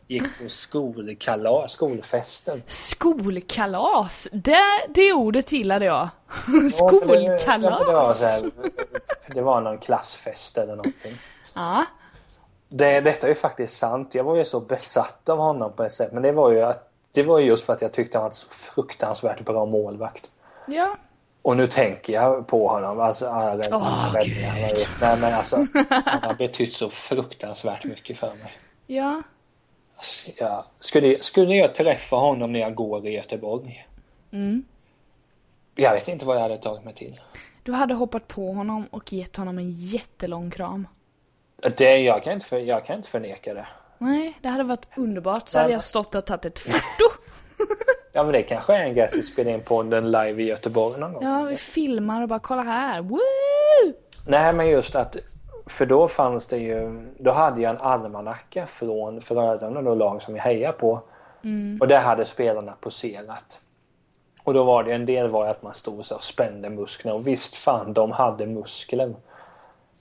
gick 0.07 0.23
på 0.23 0.49
skolkalas, 0.49 1.71
skolfesten. 1.71 2.63
Skolkalas! 2.67 4.27
Det, 4.31 4.57
det 4.89 5.13
ordet 5.13 5.51
gillade 5.51 5.85
jag. 5.85 6.09
Ja, 6.47 6.91
men 6.91 7.07
det- 7.07 7.15
Det 7.25 7.69
var, 7.69 7.75
Skolkalas! 7.75 8.21
här, 8.21 8.51
det 9.33 9.41
var 9.41 9.61
någon 9.61 9.77
klassfest 9.77 10.57
eller 10.57 10.75
någonting. 10.75 11.17
Ja. 11.53 11.85
Det, 12.69 13.01
detta 13.01 13.27
är 13.27 13.31
ju 13.31 13.35
faktiskt 13.35 13.77
sant. 13.77 14.15
Jag 14.15 14.23
var 14.23 14.35
ju 14.35 14.45
så 14.45 14.59
besatt 14.59 15.29
av 15.29 15.37
honom 15.37 15.73
på 15.73 15.83
ett 15.83 15.93
sätt. 15.93 16.11
Men 16.13 16.23
det 16.23 16.31
var 16.31 16.51
ju, 16.51 16.61
att, 16.61 16.89
det 17.13 17.23
var 17.23 17.39
ju 17.39 17.45
just 17.45 17.65
för 17.65 17.73
att 17.73 17.81
jag 17.81 17.91
tyckte 17.93 18.17
han 18.17 18.23
var 18.23 18.31
så 18.31 18.47
fruktansvärt 18.49 19.45
bra 19.45 19.65
målvakt. 19.65 20.31
Ja. 20.67 20.97
Och 21.47 21.57
nu 21.57 21.67
tänker 21.67 22.13
jag 22.13 22.47
på 22.47 22.67
honom. 22.67 22.99
Alltså, 22.99 23.27
alla 23.27 23.63
Åh, 23.71 24.13
räddningar 24.13 24.49
han 24.49 24.61
har 24.61 24.69
gjort. 24.69 24.89
Nej, 25.01 25.17
men 25.19 25.33
alltså, 25.33 25.55
han 26.05 26.23
har 26.23 26.33
betytt 26.33 26.73
så 26.73 26.89
fruktansvärt 26.89 27.83
mycket 27.83 28.17
för 28.17 28.27
mig. 28.27 28.51
Ja. 28.87 29.21
Alltså, 29.95 30.31
jag, 30.37 30.63
skulle, 30.79 31.21
skulle 31.21 31.55
jag 31.55 31.75
träffa 31.75 32.15
honom 32.15 32.51
när 32.53 32.59
jag 32.59 32.75
går 32.75 33.07
i 33.07 33.15
Göteborg? 33.15 33.87
Mm. 34.31 34.63
Jag 35.75 35.93
vet 35.93 36.07
inte 36.07 36.25
vad 36.25 36.35
jag 36.35 36.41
hade 36.41 36.57
tagit 36.57 36.83
mig 36.83 36.93
till. 36.93 37.19
Du 37.63 37.71
hade 37.71 37.93
hoppat 37.93 38.27
på 38.27 38.53
honom 38.53 38.87
och 38.91 39.13
gett 39.13 39.35
honom 39.35 39.57
en 39.57 39.71
jättelång 39.71 40.51
kram. 40.51 40.87
Det, 41.77 41.97
jag, 41.97 42.23
kan 42.23 42.33
inte 42.33 42.45
för, 42.45 42.57
jag 42.57 42.85
kan 42.85 42.95
inte 42.95 43.09
förneka 43.09 43.53
det. 43.53 43.67
Nej, 43.97 44.37
det 44.41 44.49
hade 44.49 44.63
varit 44.63 44.87
underbart. 44.95 45.49
Så 45.49 45.57
Men- 45.57 45.63
hade 45.63 45.73
jag 45.73 45.83
stått 45.83 46.15
och 46.15 46.25
tagit 46.25 46.45
ett 46.45 46.59
foto. 46.59 46.77
Ja 48.11 48.23
men 48.23 48.33
det 48.33 48.43
kanske 48.43 48.75
är 48.75 48.83
en 48.83 48.93
grej 48.93 49.05
att 49.05 49.15
vi 49.15 49.23
spelar 49.23 49.51
in 49.51 49.61
podden 49.61 50.11
live 50.11 50.43
i 50.43 50.47
Göteborg 50.47 50.99
någon 50.99 51.13
gång. 51.13 51.23
Ja, 51.23 51.43
vi 51.43 51.57
filmar 51.57 52.21
och 52.21 52.27
bara 52.27 52.39
kolla 52.39 52.61
här. 52.61 53.01
Woo! 53.01 53.19
Nej 54.27 54.53
men 54.53 54.69
just 54.69 54.95
att, 54.95 55.17
för 55.65 55.85
då 55.85 56.07
fanns 56.07 56.47
det 56.47 56.57
ju, 56.57 57.07
då 57.19 57.31
hade 57.31 57.61
jag 57.61 57.69
en 57.69 57.81
almanacka 57.81 58.65
från 58.65 59.21
Frölunda, 59.21 59.81
då 59.81 59.95
lag 59.95 60.21
som 60.21 60.35
jag 60.35 60.43
hejar 60.43 60.71
på. 60.71 61.01
Och 61.79 61.87
där 61.87 62.01
hade 62.01 62.25
spelarna 62.25 62.73
poserat. 62.81 63.61
Och 64.43 64.53
då 64.53 64.63
var 64.63 64.83
det 64.83 64.93
en 64.93 65.05
del 65.05 65.27
var 65.27 65.47
att 65.47 65.63
man 65.63 65.73
stod 65.73 66.05
så 66.05 66.15
och 66.15 66.23
spände 66.23 66.69
musklerna 66.69 67.17
och 67.17 67.27
visst 67.27 67.55
fan 67.55 67.93
de 67.93 68.11
hade 68.11 68.45
muskler. 68.45 69.15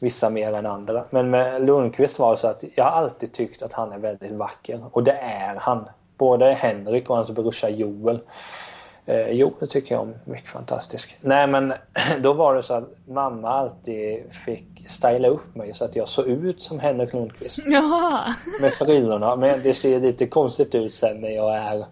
Vissa 0.01 0.31
mer 0.31 0.53
än 0.53 0.67
andra. 0.67 1.05
Men 1.11 1.31
med 1.31 1.67
Lundqvist 1.67 2.19
var 2.19 2.31
det 2.31 2.37
så 2.37 2.49
att 2.49 2.65
jag 2.75 2.85
har 2.85 2.91
alltid 2.91 3.33
tyckt 3.33 3.63
att 3.63 3.73
han 3.73 3.93
är 3.93 3.99
väldigt 3.99 4.33
vacker 4.33 4.85
och 4.93 5.05
det 5.05 5.19
är 5.21 5.57
han. 5.61 5.89
Både 6.19 6.53
Henrik 6.53 7.11
och 7.11 7.17
hans 7.17 7.31
brorsa 7.31 7.69
Joel. 7.69 8.21
Eh, 9.07 9.31
Joel 9.31 9.69
tycker 9.69 9.95
jag 9.95 10.03
om, 10.03 10.15
mycket 10.25 10.49
fantastisk. 10.49 11.17
Nej 11.21 11.47
men 11.47 11.73
då 12.21 12.33
var 12.33 12.55
det 12.55 12.63
så 12.63 12.75
att 12.75 12.91
mamma 13.09 13.49
alltid 13.49 14.33
fick 14.33 14.89
styla 14.89 15.29
upp 15.29 15.55
mig 15.55 15.75
så 15.75 15.85
att 15.85 15.97
jag 15.97 16.09
såg 16.09 16.27
ut 16.27 16.63
som 16.63 16.81
Henrik 16.81 17.13
Lundqvist 17.13 17.59
Jaha. 17.67 18.35
med 18.61 18.73
frillorna. 18.73 19.37
Men 19.37 19.63
det 19.63 19.75
ser 19.75 20.01
lite 20.01 20.27
konstigt 20.27 20.75
ut 20.75 20.95
sen 20.95 21.21
när 21.21 21.31
jag 21.31 21.57
är 21.57 21.87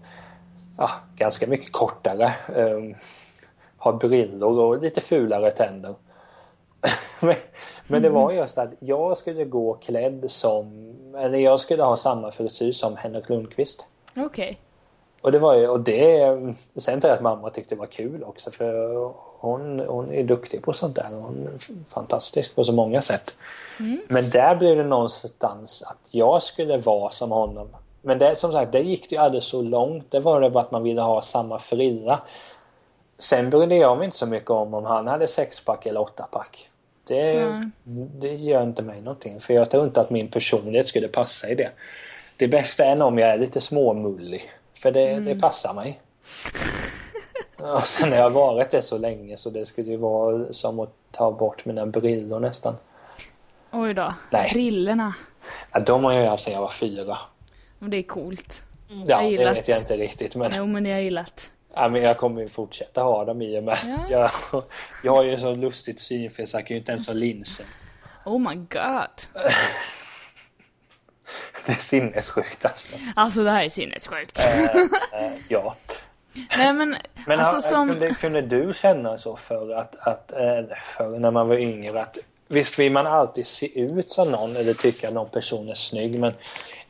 ja, 0.78 0.90
ganska 1.16 1.46
mycket 1.46 1.72
kortare. 1.72 2.32
Um, 2.56 2.94
har 3.78 3.92
brillor 3.92 4.58
och 4.58 4.82
lite 4.82 5.00
fulare 5.00 5.50
tänder. 5.50 5.94
men, 7.20 7.34
men 7.86 8.02
det 8.02 8.10
var 8.10 8.32
just 8.32 8.58
att 8.58 8.70
jag 8.78 9.16
skulle 9.16 9.44
gå 9.44 9.74
klädd 9.74 10.30
som, 10.30 10.94
eller 11.16 11.38
jag 11.38 11.60
skulle 11.60 11.82
ha 11.82 11.96
samma 11.96 12.32
frisyr 12.32 12.72
som 12.72 12.96
Henrik 12.96 13.28
Lundqvist. 13.28 13.86
Okej. 14.16 14.60
Och 15.20 15.32
det 15.32 15.38
var 15.38 15.54
ju, 15.54 15.68
och 15.68 15.80
det, 15.80 16.38
sen 16.76 17.00
tror 17.00 17.08
jag 17.08 17.16
att 17.16 17.22
mamma 17.22 17.50
tyckte 17.50 17.74
det 17.74 17.78
var 17.78 17.86
kul 17.86 18.22
också 18.24 18.50
för 18.50 19.12
hon, 19.38 19.80
hon 19.80 20.12
är 20.12 20.22
duktig 20.22 20.62
på 20.62 20.72
sånt 20.72 20.96
där. 20.96 21.08
Hon 21.10 21.48
är 21.54 21.92
fantastisk 21.94 22.54
på 22.54 22.64
så 22.64 22.72
många 22.72 23.00
sätt. 23.00 23.36
Men 24.08 24.30
där 24.30 24.56
blev 24.56 24.76
det 24.76 24.84
någonstans 24.84 25.82
att 25.82 26.14
jag 26.14 26.42
skulle 26.42 26.78
vara 26.78 27.10
som 27.10 27.30
honom. 27.30 27.68
Men 28.02 28.18
det, 28.18 28.36
som 28.36 28.52
sagt, 28.52 28.72
det 28.72 28.80
gick 28.80 29.10
det 29.10 29.16
ju 29.16 29.22
aldrig 29.22 29.42
så 29.42 29.62
långt. 29.62 30.10
Det 30.10 30.20
var 30.20 30.40
det 30.40 30.50
bara 30.50 30.64
att 30.64 30.70
man 30.70 30.82
ville 30.82 31.02
ha 31.02 31.22
samma 31.22 31.58
frilla. 31.58 32.20
Sen 33.18 33.50
brydde 33.50 33.76
jag 33.76 33.98
mig 33.98 34.04
inte 34.04 34.16
så 34.16 34.26
mycket 34.26 34.50
om 34.50 34.74
om 34.74 34.84
han 34.84 35.06
hade 35.06 35.26
sexpack 35.26 35.86
eller 35.86 36.00
åttapack. 36.00 36.68
Det, 37.06 37.48
Nej. 37.48 37.70
det 38.18 38.34
gör 38.34 38.62
inte 38.62 38.82
mig 38.82 39.00
någonting. 39.00 39.40
För 39.40 39.54
jag 39.54 39.70
tror 39.70 39.84
inte 39.84 40.00
att 40.00 40.10
min 40.10 40.28
personlighet 40.28 40.86
skulle 40.86 41.08
passa 41.08 41.48
i 41.48 41.54
det. 41.54 41.70
Det 42.36 42.48
bästa 42.48 42.84
är 42.84 43.02
om 43.02 43.18
jag 43.18 43.30
är 43.30 43.38
lite 43.38 43.60
småmullig. 43.60 44.50
För 44.78 44.92
det, 44.92 45.20
det 45.20 45.40
passar 45.40 45.74
mig. 45.74 46.00
Och 47.56 47.82
sen 47.86 48.12
har 48.12 48.18
jag 48.18 48.30
varit 48.30 48.70
det 48.70 48.82
så 48.82 48.98
länge 48.98 49.36
så 49.36 49.50
det 49.50 49.66
skulle 49.66 49.90
ju 49.90 49.96
vara 49.96 50.52
som 50.52 50.80
att 50.80 50.94
ta 51.10 51.32
bort 51.32 51.64
mina 51.64 51.86
brillor 51.86 52.40
nästan. 52.40 52.74
Oj 53.72 53.94
då. 53.94 54.14
Nej. 54.30 54.50
Brillorna. 54.52 55.14
Ja, 55.72 55.80
de 55.80 56.04
har 56.04 56.12
jag 56.12 56.30
haft 56.30 56.44
sedan 56.44 56.54
jag 56.54 56.60
var 56.60 56.70
fyra. 56.70 57.18
Och 57.78 57.88
det 57.88 57.96
är 57.96 58.02
coolt. 58.02 58.62
Ja, 58.88 59.22
Jag 59.22 59.38
det 59.40 59.44
vet 59.44 59.68
jag 59.68 59.78
inte 59.78 59.96
riktigt 59.96 60.34
men, 60.34 60.52
Jo, 60.54 60.66
men 60.66 60.84
det 60.84 60.90
har 60.90 60.94
jag 60.96 61.04
gillat. 61.04 61.50
ja, 61.74 61.88
men 61.88 62.02
jag 62.02 62.16
kommer 62.18 62.40
ju 62.42 62.48
fortsätta 62.48 63.02
ha 63.02 63.24
dem 63.24 63.42
i 63.42 63.58
och 63.58 63.64
med 63.64 63.74
att 63.74 64.10
jag, 64.10 64.30
jag 65.04 65.12
har 65.12 65.22
ju 65.22 65.36
så 65.36 65.54
lustigt 65.54 66.00
synfel 66.00 66.46
så 66.46 66.56
jag 66.56 66.66
kan 66.66 66.74
ju 66.74 66.78
inte 66.80 66.92
ens 66.92 67.06
ha 67.06 67.14
linser. 67.14 67.66
Oh 68.24 68.38
my 68.38 68.54
god. 68.54 69.22
Det 71.66 71.72
är 71.72 71.76
sinnessjukt 71.76 72.64
alltså. 72.64 72.88
Alltså 73.16 73.44
det 73.44 73.50
här 73.50 73.64
är 73.64 73.68
sinnessjukt. 73.68 74.40
Eh, 74.40 74.76
eh, 75.22 75.32
ja. 75.48 75.76
Nej 76.58 76.72
men, 76.72 76.96
Men 77.26 77.40
alltså 77.40 77.56
ha- 77.56 77.60
som... 77.60 77.88
kunde, 77.88 78.14
kunde 78.14 78.42
du 78.42 78.72
känna 78.74 79.16
så 79.16 79.36
för 79.36 79.74
att, 79.74 79.96
att 79.96 80.32
eh, 80.32 80.76
för 80.82 81.18
när 81.18 81.30
man 81.30 81.48
var 81.48 81.56
yngre 81.56 82.02
att 82.02 82.18
visst 82.48 82.78
vill 82.78 82.92
man 82.92 83.06
alltid 83.06 83.46
se 83.46 83.80
ut 83.80 84.10
som 84.10 84.30
någon 84.30 84.56
eller 84.56 84.74
tycka 84.74 85.08
att 85.08 85.14
någon 85.14 85.28
person 85.28 85.68
är 85.68 85.74
snygg 85.74 86.20
men 86.20 86.32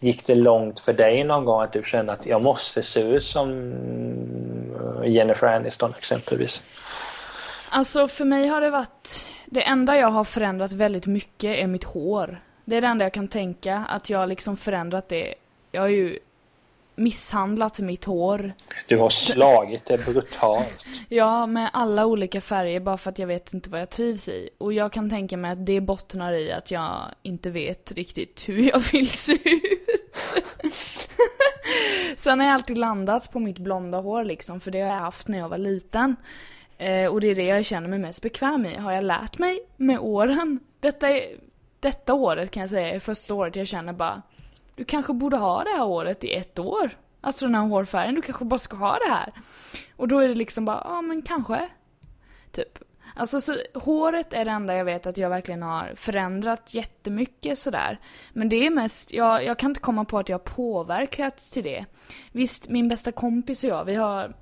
gick 0.00 0.26
det 0.26 0.34
långt 0.34 0.80
för 0.80 0.92
dig 0.92 1.24
någon 1.24 1.44
gång 1.44 1.62
att 1.62 1.72
du 1.72 1.82
kände 1.82 2.12
att 2.12 2.26
jag 2.26 2.42
måste 2.42 2.82
se 2.82 3.00
ut 3.00 3.24
som 3.24 3.72
eh, 5.02 5.10
Jennifer 5.10 5.46
Aniston 5.46 5.94
exempelvis? 5.98 6.62
Alltså 7.70 8.08
för 8.08 8.24
mig 8.24 8.46
har 8.46 8.60
det 8.60 8.70
varit... 8.70 9.26
Det 9.46 9.62
enda 9.62 9.96
jag 9.96 10.08
har 10.08 10.24
förändrat 10.24 10.72
väldigt 10.72 11.06
mycket 11.06 11.58
är 11.58 11.66
mitt 11.66 11.84
hår. 11.84 12.40
Det 12.64 12.76
är 12.76 12.80
det 12.80 12.86
enda 12.86 13.04
jag 13.04 13.12
kan 13.12 13.28
tänka, 13.28 13.76
att 13.76 14.10
jag 14.10 14.18
har 14.18 14.26
liksom 14.26 14.56
förändrat 14.56 15.08
det. 15.08 15.34
Jag 15.72 15.80
har 15.80 15.88
ju 15.88 16.18
misshandlat 16.96 17.78
mitt 17.78 18.04
hår. 18.04 18.52
Du 18.86 18.96
har 18.96 19.08
slagit 19.08 19.84
det 19.84 20.04
brutalt. 20.04 20.86
Ja, 21.08 21.46
med 21.46 21.70
alla 21.72 22.06
olika 22.06 22.40
färger 22.40 22.80
bara 22.80 22.96
för 22.96 23.10
att 23.10 23.18
jag 23.18 23.26
vet 23.26 23.54
inte 23.54 23.70
vad 23.70 23.80
jag 23.80 23.90
trivs 23.90 24.28
i. 24.28 24.50
Och 24.58 24.72
jag 24.72 24.92
kan 24.92 25.10
tänka 25.10 25.36
mig 25.36 25.50
att 25.50 25.66
det 25.66 25.80
bottnar 25.80 26.32
i 26.32 26.52
att 26.52 26.70
jag 26.70 27.00
inte 27.22 27.50
vet 27.50 27.92
riktigt 27.92 28.48
hur 28.48 28.58
jag 28.58 28.80
vill 28.92 29.08
se 29.08 29.32
ut. 29.32 30.30
Sen 32.16 32.40
har 32.40 32.46
jag 32.46 32.54
alltid 32.54 32.78
landat 32.78 33.32
på 33.32 33.38
mitt 33.38 33.58
blonda 33.58 34.00
hår 34.00 34.24
liksom, 34.24 34.60
för 34.60 34.70
det 34.70 34.80
har 34.80 34.88
jag 34.88 35.00
haft 35.00 35.28
när 35.28 35.38
jag 35.38 35.48
var 35.48 35.58
liten. 35.58 36.16
Eh, 36.78 37.06
och 37.06 37.20
det 37.20 37.26
är 37.26 37.34
det 37.34 37.44
jag 37.44 37.64
känner 37.64 37.88
mig 37.88 37.98
mest 37.98 38.22
bekväm 38.22 38.66
i. 38.66 38.76
Har 38.76 38.92
jag 38.92 39.04
lärt 39.04 39.38
mig 39.38 39.60
med 39.76 39.98
åren. 39.98 40.60
Detta, 40.80 41.08
är, 41.08 41.22
detta 41.84 42.14
året 42.14 42.50
kan 42.50 42.60
jag 42.60 42.70
säga 42.70 42.94
är 42.94 43.00
första 43.00 43.34
året 43.34 43.56
jag 43.56 43.66
känner 43.66 43.92
bara, 43.92 44.22
du 44.76 44.84
kanske 44.84 45.12
borde 45.12 45.36
ha 45.36 45.64
det 45.64 45.70
här 45.70 45.84
året 45.84 46.24
i 46.24 46.34
ett 46.34 46.58
år. 46.58 46.90
Alltså 47.20 47.44
den 47.44 47.54
här 47.54 47.62
hårfärgen, 47.62 48.14
du 48.14 48.22
kanske 48.22 48.44
bara 48.44 48.58
ska 48.58 48.76
ha 48.76 48.98
det 48.98 49.10
här. 49.10 49.32
Och 49.96 50.08
då 50.08 50.18
är 50.18 50.28
det 50.28 50.34
liksom 50.34 50.64
bara, 50.64 50.82
ja 50.84 51.02
men 51.02 51.22
kanske. 51.22 51.68
Typ. 52.52 52.78
Alltså 53.16 53.40
så, 53.40 53.56
håret 53.74 54.32
är 54.32 54.44
det 54.44 54.50
enda 54.50 54.76
jag 54.76 54.84
vet 54.84 55.06
att 55.06 55.16
jag 55.16 55.30
verkligen 55.30 55.62
har 55.62 55.92
förändrat 55.96 56.74
jättemycket 56.74 57.58
sådär. 57.58 58.00
Men 58.32 58.48
det 58.48 58.66
är 58.66 58.70
mest, 58.70 59.12
jag, 59.12 59.44
jag 59.44 59.58
kan 59.58 59.70
inte 59.70 59.80
komma 59.80 60.04
på 60.04 60.18
att 60.18 60.28
jag 60.28 60.38
har 60.38 60.44
påverkats 60.44 61.50
till 61.50 61.64
det. 61.64 61.84
Visst, 62.32 62.68
min 62.68 62.88
bästa 62.88 63.12
kompis 63.12 63.64
och 63.64 63.70
jag, 63.70 63.84
vi 63.84 63.94
har 63.94 64.34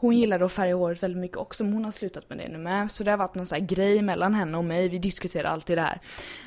hon 0.00 0.16
gillade 0.16 0.44
att 0.44 0.52
färga 0.52 0.74
håret 0.74 1.02
väldigt 1.02 1.20
mycket 1.20 1.36
också, 1.36 1.64
men 1.64 1.72
hon 1.72 1.84
har 1.84 1.92
slutat 1.92 2.28
med 2.28 2.38
det 2.38 2.48
nu 2.48 2.58
med. 2.58 2.92
Så 2.92 3.04
det 3.04 3.10
har 3.10 3.18
varit 3.18 3.34
någon 3.34 3.46
sån 3.46 3.58
här 3.58 3.66
grej 3.66 4.02
mellan 4.02 4.34
henne 4.34 4.58
och 4.58 4.64
mig, 4.64 4.88
vi 4.88 4.98
diskuterar 4.98 5.50
alltid 5.50 5.78
det 5.78 5.82
här. 5.82 6.00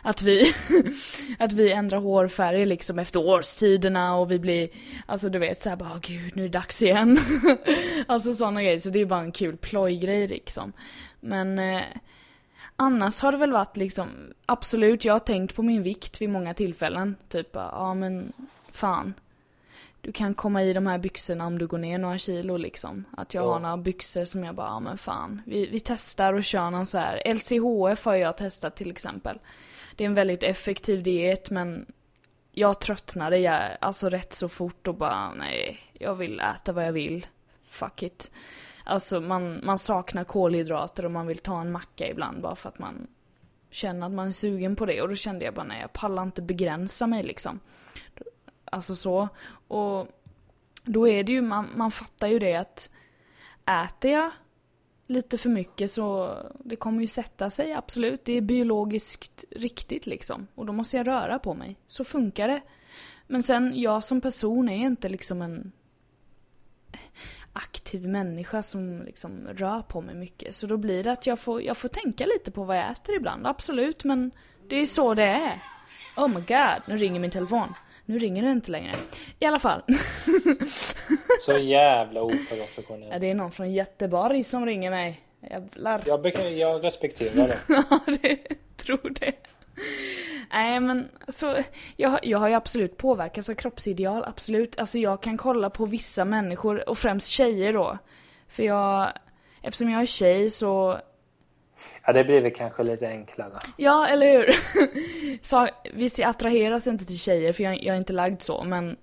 Att 0.03 0.21
vi, 0.21 0.53
att 1.39 1.53
vi 1.53 1.71
ändrar 1.71 1.99
hårfärg 1.99 2.65
liksom 2.65 2.99
efter 2.99 3.19
årstiderna 3.19 4.15
och 4.15 4.31
vi 4.31 4.39
blir, 4.39 4.69
alltså 5.05 5.29
du 5.29 5.39
vet 5.39 5.61
såhär 5.61 5.75
bara, 5.75 5.99
gud 6.01 6.35
nu 6.35 6.45
är 6.45 6.49
det 6.49 6.57
dags 6.57 6.81
igen. 6.81 7.19
alltså 8.07 8.33
sådana 8.33 8.63
grejer, 8.63 8.79
så 8.79 8.89
det 8.89 8.99
är 8.99 9.05
bara 9.05 9.21
en 9.21 9.31
kul 9.31 9.57
plojgrej 9.57 10.27
liksom. 10.27 10.73
Men 11.19 11.59
eh, 11.59 11.81
annars 12.75 13.21
har 13.21 13.31
det 13.31 13.37
väl 13.37 13.51
varit 13.51 13.77
liksom, 13.77 14.09
absolut, 14.45 15.05
jag 15.05 15.13
har 15.13 15.19
tänkt 15.19 15.55
på 15.55 15.63
min 15.63 15.83
vikt 15.83 16.21
vid 16.21 16.29
många 16.29 16.53
tillfällen. 16.53 17.15
Typ, 17.29 17.49
ja 17.53 17.93
men 17.93 18.33
fan 18.71 19.13
du 20.01 20.11
kan 20.11 20.33
komma 20.33 20.63
i 20.63 20.73
de 20.73 20.87
här 20.87 20.97
byxorna 20.97 21.45
om 21.45 21.57
du 21.57 21.67
går 21.67 21.77
ner 21.77 21.97
några 21.97 22.17
kilo 22.17 22.57
liksom. 22.57 23.05
Att 23.11 23.33
jag 23.33 23.43
ja. 23.43 23.53
har 23.53 23.59
några 23.59 23.77
byxor 23.77 24.25
som 24.25 24.43
jag 24.43 24.55
bara, 24.55 24.67
ja 24.67 24.79
men 24.79 24.97
fan. 24.97 25.41
Vi, 25.45 25.65
vi 25.65 25.79
testar 25.79 26.33
och 26.33 26.43
kör 26.43 26.69
någon 26.69 26.85
så 26.85 26.97
här. 26.97 27.33
LCHF 27.33 28.05
har 28.05 28.15
jag 28.15 28.37
testat 28.37 28.75
till 28.75 28.91
exempel. 28.91 29.39
Det 29.95 30.03
är 30.03 30.05
en 30.05 30.13
väldigt 30.13 30.43
effektiv 30.43 31.03
diet 31.03 31.49
men 31.49 31.85
jag 32.51 32.79
tröttnade 32.79 33.37
jag, 33.37 33.61
alltså 33.81 34.09
rätt 34.09 34.33
så 34.33 34.49
fort 34.49 34.87
och 34.87 34.95
bara, 34.95 35.33
nej, 35.33 35.79
jag 35.93 36.15
vill 36.15 36.39
äta 36.39 36.73
vad 36.73 36.87
jag 36.87 36.93
vill. 36.93 37.27
Fuck 37.63 38.03
it. 38.03 38.31
Alltså 38.83 39.21
man, 39.21 39.61
man 39.63 39.79
saknar 39.79 40.23
kolhydrater 40.23 41.05
och 41.05 41.11
man 41.11 41.27
vill 41.27 41.37
ta 41.37 41.61
en 41.61 41.71
macka 41.71 42.09
ibland 42.09 42.41
bara 42.41 42.55
för 42.55 42.69
att 42.69 42.79
man 42.79 43.07
känner 43.71 44.05
att 44.05 44.11
man 44.11 44.27
är 44.27 44.31
sugen 44.31 44.75
på 44.75 44.85
det. 44.85 45.01
Och 45.01 45.09
då 45.09 45.15
kände 45.15 45.45
jag 45.45 45.53
bara, 45.53 45.65
nej 45.65 45.81
jag 45.81 45.93
pallar 45.93 46.23
inte 46.23 46.41
begränsa 46.41 47.07
mig 47.07 47.23
liksom. 47.23 47.59
Alltså 48.71 48.95
så. 48.95 49.29
Och 49.67 50.07
då 50.83 51.07
är 51.07 51.23
det 51.23 51.31
ju, 51.31 51.41
man, 51.41 51.69
man 51.75 51.91
fattar 51.91 52.27
ju 52.27 52.39
det 52.39 52.55
att 52.55 52.89
äter 53.65 54.11
jag 54.11 54.31
lite 55.07 55.37
för 55.37 55.49
mycket 55.49 55.91
så 55.91 56.37
det 56.65 56.75
kommer 56.75 57.01
ju 57.01 57.07
sätta 57.07 57.49
sig, 57.49 57.73
absolut. 57.73 58.25
Det 58.25 58.33
är 58.33 58.41
biologiskt 58.41 59.43
riktigt 59.51 60.05
liksom. 60.05 60.47
Och 60.55 60.65
då 60.65 60.73
måste 60.73 60.97
jag 60.97 61.07
röra 61.07 61.39
på 61.39 61.53
mig. 61.53 61.77
Så 61.87 62.03
funkar 62.03 62.47
det. 62.47 62.61
Men 63.27 63.43
sen, 63.43 63.79
jag 63.81 64.03
som 64.03 64.21
person 64.21 64.69
är 64.69 64.85
inte 64.85 65.09
liksom 65.09 65.41
en 65.41 65.71
aktiv 67.53 68.07
människa 68.07 68.63
som 68.63 69.01
liksom 69.01 69.47
rör 69.47 69.81
på 69.81 70.01
mig 70.01 70.15
mycket. 70.15 70.55
Så 70.55 70.67
då 70.67 70.77
blir 70.77 71.03
det 71.03 71.11
att 71.11 71.27
jag 71.27 71.39
får, 71.39 71.61
jag 71.61 71.77
får 71.77 71.87
tänka 71.87 72.25
lite 72.25 72.51
på 72.51 72.63
vad 72.63 72.77
jag 72.77 72.91
äter 72.91 73.15
ibland, 73.15 73.47
absolut. 73.47 74.03
Men 74.03 74.31
det 74.69 74.75
är 74.75 74.85
så 74.85 75.13
det 75.13 75.23
är. 75.23 75.61
Oh 76.17 76.27
my 76.27 76.41
god, 76.41 76.81
nu 76.85 76.97
ringer 76.97 77.19
min 77.19 77.31
telefon. 77.31 77.73
Nu 78.11 78.19
ringer 78.19 78.43
det 78.43 78.51
inte 78.51 78.71
längre. 78.71 78.95
I 79.39 79.45
alla 79.45 79.59
fall. 79.59 79.81
Så 81.41 81.57
jävla 81.57 82.21
oprofessionell. 82.21 83.09
Ja, 83.11 83.19
det 83.19 83.29
är 83.29 83.35
någon 83.35 83.51
från 83.51 83.73
Göteborg 83.73 84.43
som 84.43 84.65
ringer 84.65 84.91
mig. 84.91 85.21
Jävlar. 85.49 86.03
Jag, 86.05 86.51
jag 86.51 86.85
respekterar 86.85 87.47
det. 87.47 87.57
ja, 87.89 87.99
det 88.05 88.37
tror 88.77 89.13
det. 89.19 89.33
Nej 90.51 90.79
men 90.79 91.09
så, 91.27 91.57
jag, 91.95 92.19
jag 92.23 92.39
har 92.39 92.47
ju 92.47 92.53
absolut 92.53 92.97
påverkats 92.97 93.49
av 93.49 93.53
kroppsideal, 93.53 94.23
absolut. 94.23 94.79
Alltså 94.79 94.99
jag 94.99 95.21
kan 95.21 95.37
kolla 95.37 95.69
på 95.69 95.85
vissa 95.85 96.25
människor, 96.25 96.89
och 96.89 96.97
främst 96.97 97.27
tjejer 97.27 97.73
då. 97.73 97.97
För 98.47 98.63
jag, 98.63 99.07
eftersom 99.61 99.89
jag 99.89 100.01
är 100.01 100.05
tjej 100.05 100.49
så 100.49 100.99
Ja, 102.05 102.13
det 102.13 102.23
blir 102.23 102.41
väl 102.41 102.53
kanske 102.53 102.83
lite 102.83 103.07
enklare. 103.07 103.59
Ja, 103.77 104.07
eller 104.07 104.31
hur? 104.31 104.55
så, 105.45 105.67
visst, 105.93 106.19
jag 106.19 106.29
attraheras 106.29 106.87
inte 106.87 107.05
till 107.05 107.19
tjejer, 107.19 107.53
för 107.53 107.63
jag, 107.63 107.83
jag 107.83 107.93
är 107.95 107.99
inte 107.99 108.13
lagd 108.13 108.41
så, 108.41 108.63
men 108.63 108.97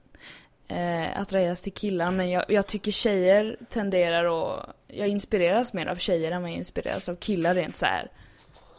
eh, 0.68 1.20
attraheras 1.20 1.60
till 1.60 1.72
killar. 1.72 2.10
Men 2.10 2.30
jag, 2.30 2.44
jag 2.48 2.66
tycker 2.66 2.92
tjejer 2.92 3.56
tenderar 3.68 4.24
att... 4.24 4.74
Jag 4.90 5.08
inspireras 5.08 5.72
mer 5.72 5.86
av 5.86 5.96
tjejer 5.96 6.32
än 6.32 6.42
vad 6.42 6.50
jag 6.50 6.56
inspireras 6.56 7.08
av 7.08 7.16
killar 7.16 7.54
rent 7.54 7.76
så 7.76 7.86
här. 7.86 8.10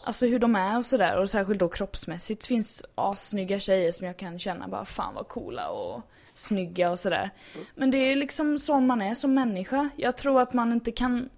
Alltså 0.03 0.25
hur 0.25 0.39
de 0.39 0.55
är 0.55 0.77
och 0.77 0.85
sådär. 0.85 1.17
Och 1.17 1.29
särskilt 1.29 1.59
då 1.59 1.69
kroppsmässigt. 1.69 2.41
Det 2.41 2.47
finns 2.47 2.85
assnygga 2.95 3.59
tjejer 3.59 3.91
som 3.91 4.07
jag 4.07 4.17
kan 4.17 4.39
känna 4.39 4.67
bara 4.67 4.85
fan 4.85 5.13
vad 5.15 5.27
coola 5.27 5.69
och 5.69 6.01
snygga 6.33 6.91
och 6.91 6.99
sådär. 6.99 7.29
Men 7.75 7.91
det 7.91 7.97
är 7.97 8.15
liksom 8.15 8.59
så 8.59 8.79
man 8.79 9.01
är 9.01 9.13
som 9.13 9.33
människa. 9.33 9.89
Jag 9.95 10.17
tror 10.17 10.41
att 10.41 10.53
man 10.53 10.71
inte 10.71 10.91
kan... 10.91 11.29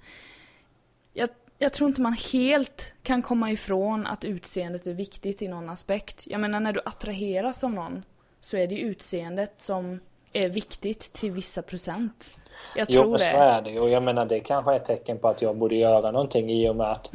Jag 1.14 1.30
jag 1.62 1.74
tror 1.74 1.89
inte 1.89 2.01
man 2.01 2.18
helt 2.34 2.93
kan 3.03 3.22
komma 3.22 3.51
ifrån 3.51 4.07
att 4.07 4.26
utseendet 4.26 4.88
är 4.88 4.93
viktigt 4.93 5.41
i 5.41 5.47
någon 5.47 5.70
aspekt. 5.70 6.24
Jag 6.28 6.41
menar 6.41 6.59
när 6.59 6.74
du 6.74 6.82
attraheras 6.86 7.64
av 7.64 7.72
någon 7.72 8.03
så 8.39 8.57
är 8.57 8.68
det 8.68 8.76
utseendet 8.76 9.53
som 9.57 9.99
är 10.34 10.49
viktigt 10.49 11.14
till 11.14 11.32
vissa 11.32 11.62
procent. 11.62 12.34
Jag 12.76 12.88
tror 12.88 13.05
jo, 13.05 13.14
det. 13.14 13.20
så 13.20 13.32
är 13.32 13.62
det 13.62 13.80
Och 13.80 13.89
jag 13.89 14.03
menar 14.03 14.26
det 14.26 14.39
kanske 14.39 14.72
är 14.72 14.76
ett 14.76 14.86
tecken 14.86 15.20
på 15.20 15.28
att 15.28 15.41
jag 15.41 15.57
borde 15.57 15.76
göra 15.76 16.12
någonting 16.12 16.51
i 16.51 16.70
och 16.70 16.76
med 16.76 16.91
att 16.91 17.09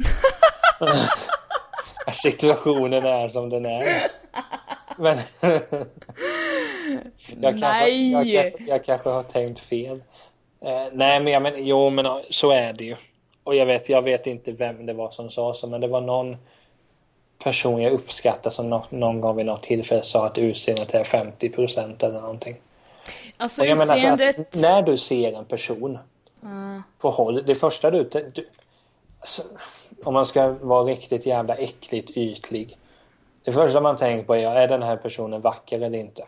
situationen 2.11 3.05
är 3.05 3.27
som 3.27 3.49
den 3.49 3.65
är. 3.65 4.07
Men 4.97 5.17
jag, 7.41 7.59
kanske, 7.59 7.89
jag, 7.89 8.25
jag, 8.25 8.53
jag, 8.59 8.85
kanske 8.85 9.09
har 9.09 9.23
tänkt 9.23 9.59
fel. 9.59 10.03
Eh, 10.61 10.85
nej 10.91 11.19
men 11.19 11.33
jag 11.33 11.41
menar, 11.41 11.57
jo 11.59 11.89
men 11.89 12.05
så 12.29 12.51
är 12.51 12.73
det 12.73 12.83
ju. 12.83 12.95
Och 13.47 13.55
jag 13.55 13.65
vet, 13.65 13.89
jag 13.89 14.01
vet 14.01 14.27
inte 14.27 14.51
vem 14.51 14.85
det 14.85 14.93
var 14.93 15.09
som 15.09 15.29
sa 15.29 15.53
så, 15.53 15.67
men 15.67 15.81
det 15.81 15.87
var 15.87 16.01
någon 16.01 16.37
person 17.43 17.81
jag 17.81 17.93
uppskattar 17.93 18.49
som 18.49 18.69
någon, 18.69 18.81
någon 18.89 19.21
gång 19.21 19.35
vid 19.35 19.45
något 19.45 19.63
tillfälle 19.63 20.01
sa 20.01 20.25
att 20.25 20.37
utseendet 20.37 20.93
är 20.93 21.03
50 21.03 21.49
procent 21.49 22.03
eller 22.03 22.21
någonting. 22.21 22.55
Alltså 23.37 23.61
utseendet... 23.61 23.87
Menar, 23.87 24.09
alltså, 24.09 24.27
alltså, 24.27 24.59
när 24.59 24.81
du 24.81 24.97
ser 24.97 25.33
en 25.33 25.45
person 25.45 25.99
uh. 26.43 26.79
på 26.97 27.09
håll, 27.09 27.43
det 27.45 27.55
första 27.55 27.91
du... 27.91 28.03
du 28.03 28.47
alltså, 29.19 29.41
om 30.03 30.13
man 30.13 30.25
ska 30.25 30.47
vara 30.47 30.83
riktigt 30.83 31.25
jävla 31.25 31.55
äckligt 31.55 32.11
ytlig. 32.17 32.77
Det 33.43 33.51
första 33.51 33.81
man 33.81 33.97
tänker 33.97 34.23
på 34.23 34.35
är, 34.35 34.55
är 34.55 34.67
den 34.67 34.83
här 34.83 34.97
personen 34.97 35.41
vacker 35.41 35.81
eller 35.81 35.99
inte? 35.99 36.25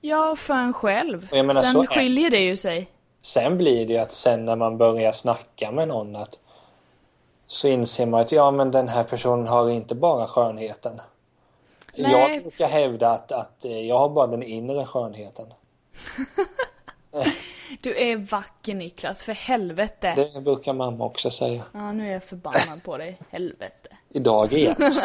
Ja, 0.00 0.36
för 0.36 0.54
en 0.54 0.72
själv. 0.72 1.28
Menar, 1.32 1.54
Sen 1.54 1.86
skiljer 1.86 2.30
det 2.30 2.40
ju 2.40 2.56
sig. 2.56 2.88
Sen 3.22 3.58
blir 3.58 3.86
det 3.86 3.92
ju 3.92 3.98
att 3.98 4.12
sen 4.12 4.44
när 4.44 4.56
man 4.56 4.78
börjar 4.78 5.12
snacka 5.12 5.70
med 5.70 5.88
någon 5.88 6.16
att 6.16 6.38
så 7.52 7.68
inser 7.68 8.06
man 8.06 8.20
att 8.20 8.32
ja 8.32 8.50
men 8.50 8.70
den 8.70 8.88
här 8.88 9.04
personen 9.04 9.48
har 9.48 9.70
inte 9.70 9.94
bara 9.94 10.26
skönheten. 10.26 11.00
Nej. 11.96 12.12
Jag 12.12 12.42
brukar 12.42 12.66
hävda 12.66 13.10
att, 13.10 13.32
att 13.32 13.64
eh, 13.64 13.80
jag 13.80 13.98
har 13.98 14.08
bara 14.08 14.26
den 14.26 14.42
inre 14.42 14.86
skönheten. 14.86 15.46
du 17.80 17.96
är 17.96 18.16
vacker 18.16 18.74
Niklas, 18.74 19.24
för 19.24 19.32
helvete. 19.32 20.28
Det 20.34 20.40
brukar 20.40 20.72
mamma 20.72 21.04
också 21.04 21.30
säga. 21.30 21.62
Ja, 21.72 21.92
nu 21.92 22.08
är 22.08 22.12
jag 22.12 22.24
förbannad 22.24 22.84
på 22.84 22.96
dig. 22.96 23.18
Helvete. 23.30 23.88
Idag 24.08 24.52
igen. 24.52 24.76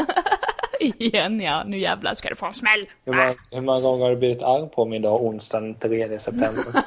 igen 0.80 1.42
ja, 1.42 1.64
nu 1.66 1.80
jävlar 1.80 2.14
ska 2.14 2.30
du 2.30 2.36
få 2.36 2.46
en 2.46 2.54
smäll. 2.54 2.90
Hur 3.06 3.14
många, 3.14 3.36
hur 3.52 3.62
många 3.62 3.82
gånger 3.82 4.04
har 4.04 4.12
du 4.12 4.18
blivit 4.18 4.44
arg 4.44 4.70
på 4.70 4.86
mig 4.86 5.00
idag, 5.00 5.24
onsdagen 5.24 5.76
3 5.76 6.20
september? 6.20 6.66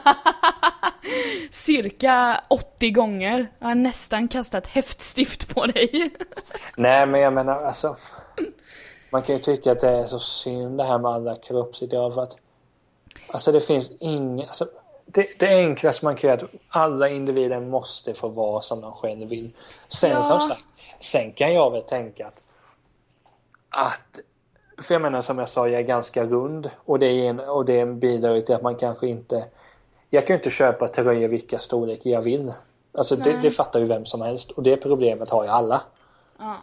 cirka 1.51 2.45
80 2.49 2.91
gånger. 2.91 3.53
Jag 3.59 3.69
har 3.69 3.75
nästan 3.75 4.29
kastat 4.29 4.67
häftstift 4.67 5.55
på 5.55 5.67
dig. 5.67 6.11
Nej, 6.77 7.07
men 7.07 7.21
jag 7.21 7.33
menar 7.33 7.57
alltså. 7.57 7.97
Man 9.11 9.23
kan 9.23 9.37
ju 9.37 9.43
tycka 9.43 9.73
att 9.73 9.81
det 9.81 9.91
är 9.91 10.05
så 10.05 10.19
synd 10.19 10.79
det 10.79 10.85
här 10.85 10.99
med 10.99 11.11
alla 11.11 11.37
kroppsideal 11.37 12.13
för 12.13 12.23
att 12.23 12.37
Alltså 13.33 13.53
det 13.53 13.61
finns 13.61 13.93
inga, 14.01 14.43
alltså, 14.43 14.69
det, 15.07 15.27
det 15.39 15.47
enklaste 15.47 16.05
man 16.05 16.17
kan 16.17 16.31
göra 16.31 16.41
är 16.41 16.45
att 16.45 16.51
alla 16.69 17.09
individer 17.09 17.61
måste 17.61 18.15
få 18.15 18.29
vara 18.29 18.61
som 18.61 18.81
de 18.81 18.93
själva 18.93 19.27
vill. 19.27 19.51
Sen 19.89 20.11
ja. 20.11 20.23
som 20.23 20.41
sagt, 20.41 20.65
sen 21.01 21.33
kan 21.33 21.55
jag 21.55 21.71
väl 21.71 21.83
tänka 21.83 22.27
att 22.27 22.43
att 23.71 24.19
för 24.83 24.95
jag 24.95 25.03
menar 25.03 25.23
som 25.23 25.39
jag 25.39 25.49
sa, 25.49 25.69
jag 25.69 25.81
är 25.81 25.85
ganska 25.85 26.25
rund 26.25 26.71
och 26.85 26.99
det, 26.99 27.07
är 27.07 27.31
en, 27.31 27.41
och 27.41 27.65
det 27.65 27.87
bidrar 27.87 28.41
till 28.41 28.55
att 28.55 28.63
man 28.63 28.77
kanske 28.77 29.09
inte 29.09 29.45
jag 30.11 30.27
kan 30.27 30.35
ju 30.35 30.39
inte 30.39 30.51
köpa 30.51 30.89
tröjor 30.89 31.29
vilka 31.29 31.59
storlekar 31.59 32.11
jag 32.11 32.23
vill. 32.23 32.53
Alltså 32.99 33.17
det, 33.17 33.31
Nej. 33.31 33.39
det 33.43 33.51
fattar 33.51 33.81
ju 33.81 33.87
vem 33.87 34.05
som 34.07 34.21
helst 34.21 34.51
och 34.51 34.63
det 34.63 34.77
problemet 34.77 35.31
har 35.31 35.45
ju 35.45 35.51
alla. 35.51 35.83
Ja. 36.39 36.57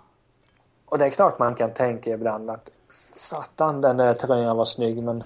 Och 0.86 0.98
det 0.98 1.06
är 1.06 1.10
klart 1.10 1.40
man 1.40 1.56
kan 1.56 1.74
tänka 1.74 2.10
ibland 2.10 2.50
att 2.50 2.72
satan 3.14 3.82
den 3.82 3.98
där 3.98 4.14
tröjan 4.14 4.58
var 4.58 4.66
snygg 4.66 5.04
men 5.04 5.24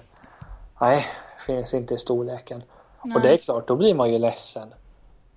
nej, 0.80 1.04
finns 1.46 1.74
inte 1.74 1.94
i 1.94 1.98
storleken. 1.98 2.62
Och 3.14 3.20
det 3.20 3.28
är 3.32 3.36
klart, 3.36 3.66
då 3.66 3.76
blir 3.76 3.94
man 3.94 4.12
ju 4.12 4.18
ledsen. 4.18 4.68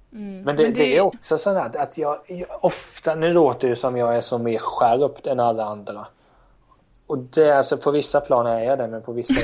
Men, 0.10 0.22
det, 0.22 0.28
Mm. 0.32 0.44
Men 0.44 0.56
det... 0.56 0.72
det- 0.72 0.98
är 0.98 1.02
också 1.02 1.38
så 1.38 1.50
att, 1.58 1.76
att 1.76 1.98
jag, 1.98 2.20
jag 2.28 2.48
ofta, 2.66 3.16
nu 3.16 3.34
låter 3.34 3.70
det 3.70 3.76
som 3.76 3.98
jag 3.98 4.18
är 4.18 4.22
så 4.22 4.38
mer 4.38 4.58
skärpt 4.58 5.28
än 5.28 5.40
alla 5.40 5.66
andra. 5.66 6.08
Och 7.08 7.18
det 7.18 7.44
är 7.50 7.58
alltså 7.58 7.78
på 7.78 7.92
vissa 7.92 8.22
plan 8.22 8.48
är 8.48 8.60
jag 8.60 8.78
det 8.78 8.88
men 8.88 9.02
på 9.02 9.12
vissa. 9.12 9.34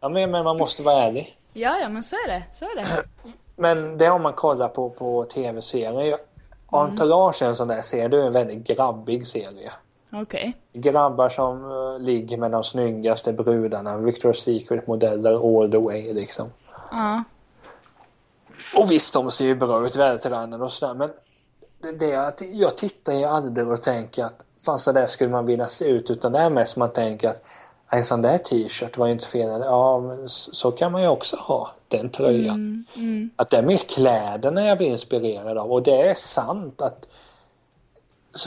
Ja 0.00 0.08
men, 0.08 0.30
men 0.30 0.44
man 0.44 0.56
måste 0.58 0.82
vara 0.82 1.02
ärlig. 1.02 1.36
Ja, 1.52 1.78
ja, 1.78 1.88
men 1.88 2.02
så 2.02 2.16
är 2.16 2.28
det. 2.28 2.42
Så 2.52 2.64
är 2.64 2.76
det. 2.76 2.86
Men 3.56 3.98
det 3.98 4.10
om 4.10 4.22
man 4.22 4.32
kollar 4.32 4.68
på, 4.68 4.90
på 4.90 5.24
tv-serier. 5.24 6.18
Entourage 6.66 7.42
är 7.42 7.46
en 7.46 7.56
sån 7.56 7.68
där 7.68 7.82
serie, 7.82 8.08
det 8.08 8.22
är 8.22 8.26
en 8.26 8.32
väldigt 8.32 8.66
grabbig 8.66 9.26
serie. 9.26 9.72
Okej. 10.12 10.56
Grabbar 10.72 11.28
som 11.28 11.70
eh, 11.70 11.98
ligger 11.98 12.36
med 12.36 12.50
de 12.50 12.64
snyggaste 12.64 13.32
brudarna, 13.32 13.98
Victoria's 13.98 14.32
Secret-modeller 14.32 15.60
all 15.60 15.70
the 15.70 15.78
way 15.78 16.12
liksom. 16.12 16.48
Ja. 16.90 17.22
Och 18.76 18.90
visst, 18.90 19.14
de 19.14 19.30
ser 19.30 19.44
ju 19.44 19.54
bra 19.54 19.86
ut, 19.86 19.96
vältränade 19.96 20.64
och 20.64 20.72
sådär, 20.72 20.94
men 20.94 21.10
det, 21.82 21.92
det 21.92 22.14
att 22.14 22.42
jag 22.52 22.76
tittar 22.76 23.12
ju 23.12 23.24
aldrig 23.24 23.68
och 23.68 23.82
tänker 23.82 24.24
att 24.24 24.44
fan 24.64 24.78
så 24.78 24.92
där 24.92 25.06
skulle 25.06 25.30
man 25.30 25.46
vilja 25.46 25.66
se 25.66 25.88
ut, 25.88 26.10
utan 26.10 26.32
det 26.32 26.38
är 26.38 26.50
mest 26.50 26.76
man 26.76 26.90
tänker 26.90 27.28
att 27.28 27.42
en 27.94 28.04
sån 28.04 28.22
där 28.22 28.38
t-shirt 28.38 28.98
var 28.98 29.06
ju 29.06 29.12
inte 29.12 29.28
fel. 29.28 29.60
Ja, 29.60 30.00
men 30.00 30.28
så 30.28 30.70
kan 30.72 30.92
man 30.92 31.02
ju 31.02 31.08
också 31.08 31.36
ha 31.36 31.70
den 31.88 32.10
tröjan. 32.10 32.84
Att 33.36 33.50
det 33.50 33.56
är 33.56 33.62
mer 33.62 33.76
kläderna 33.76 34.66
jag 34.66 34.78
blir 34.78 34.88
inspirerad 34.88 35.58
av 35.58 35.72
och 35.72 35.82
det 35.82 36.08
är 36.08 36.14
sant 36.14 36.82
att 36.82 37.08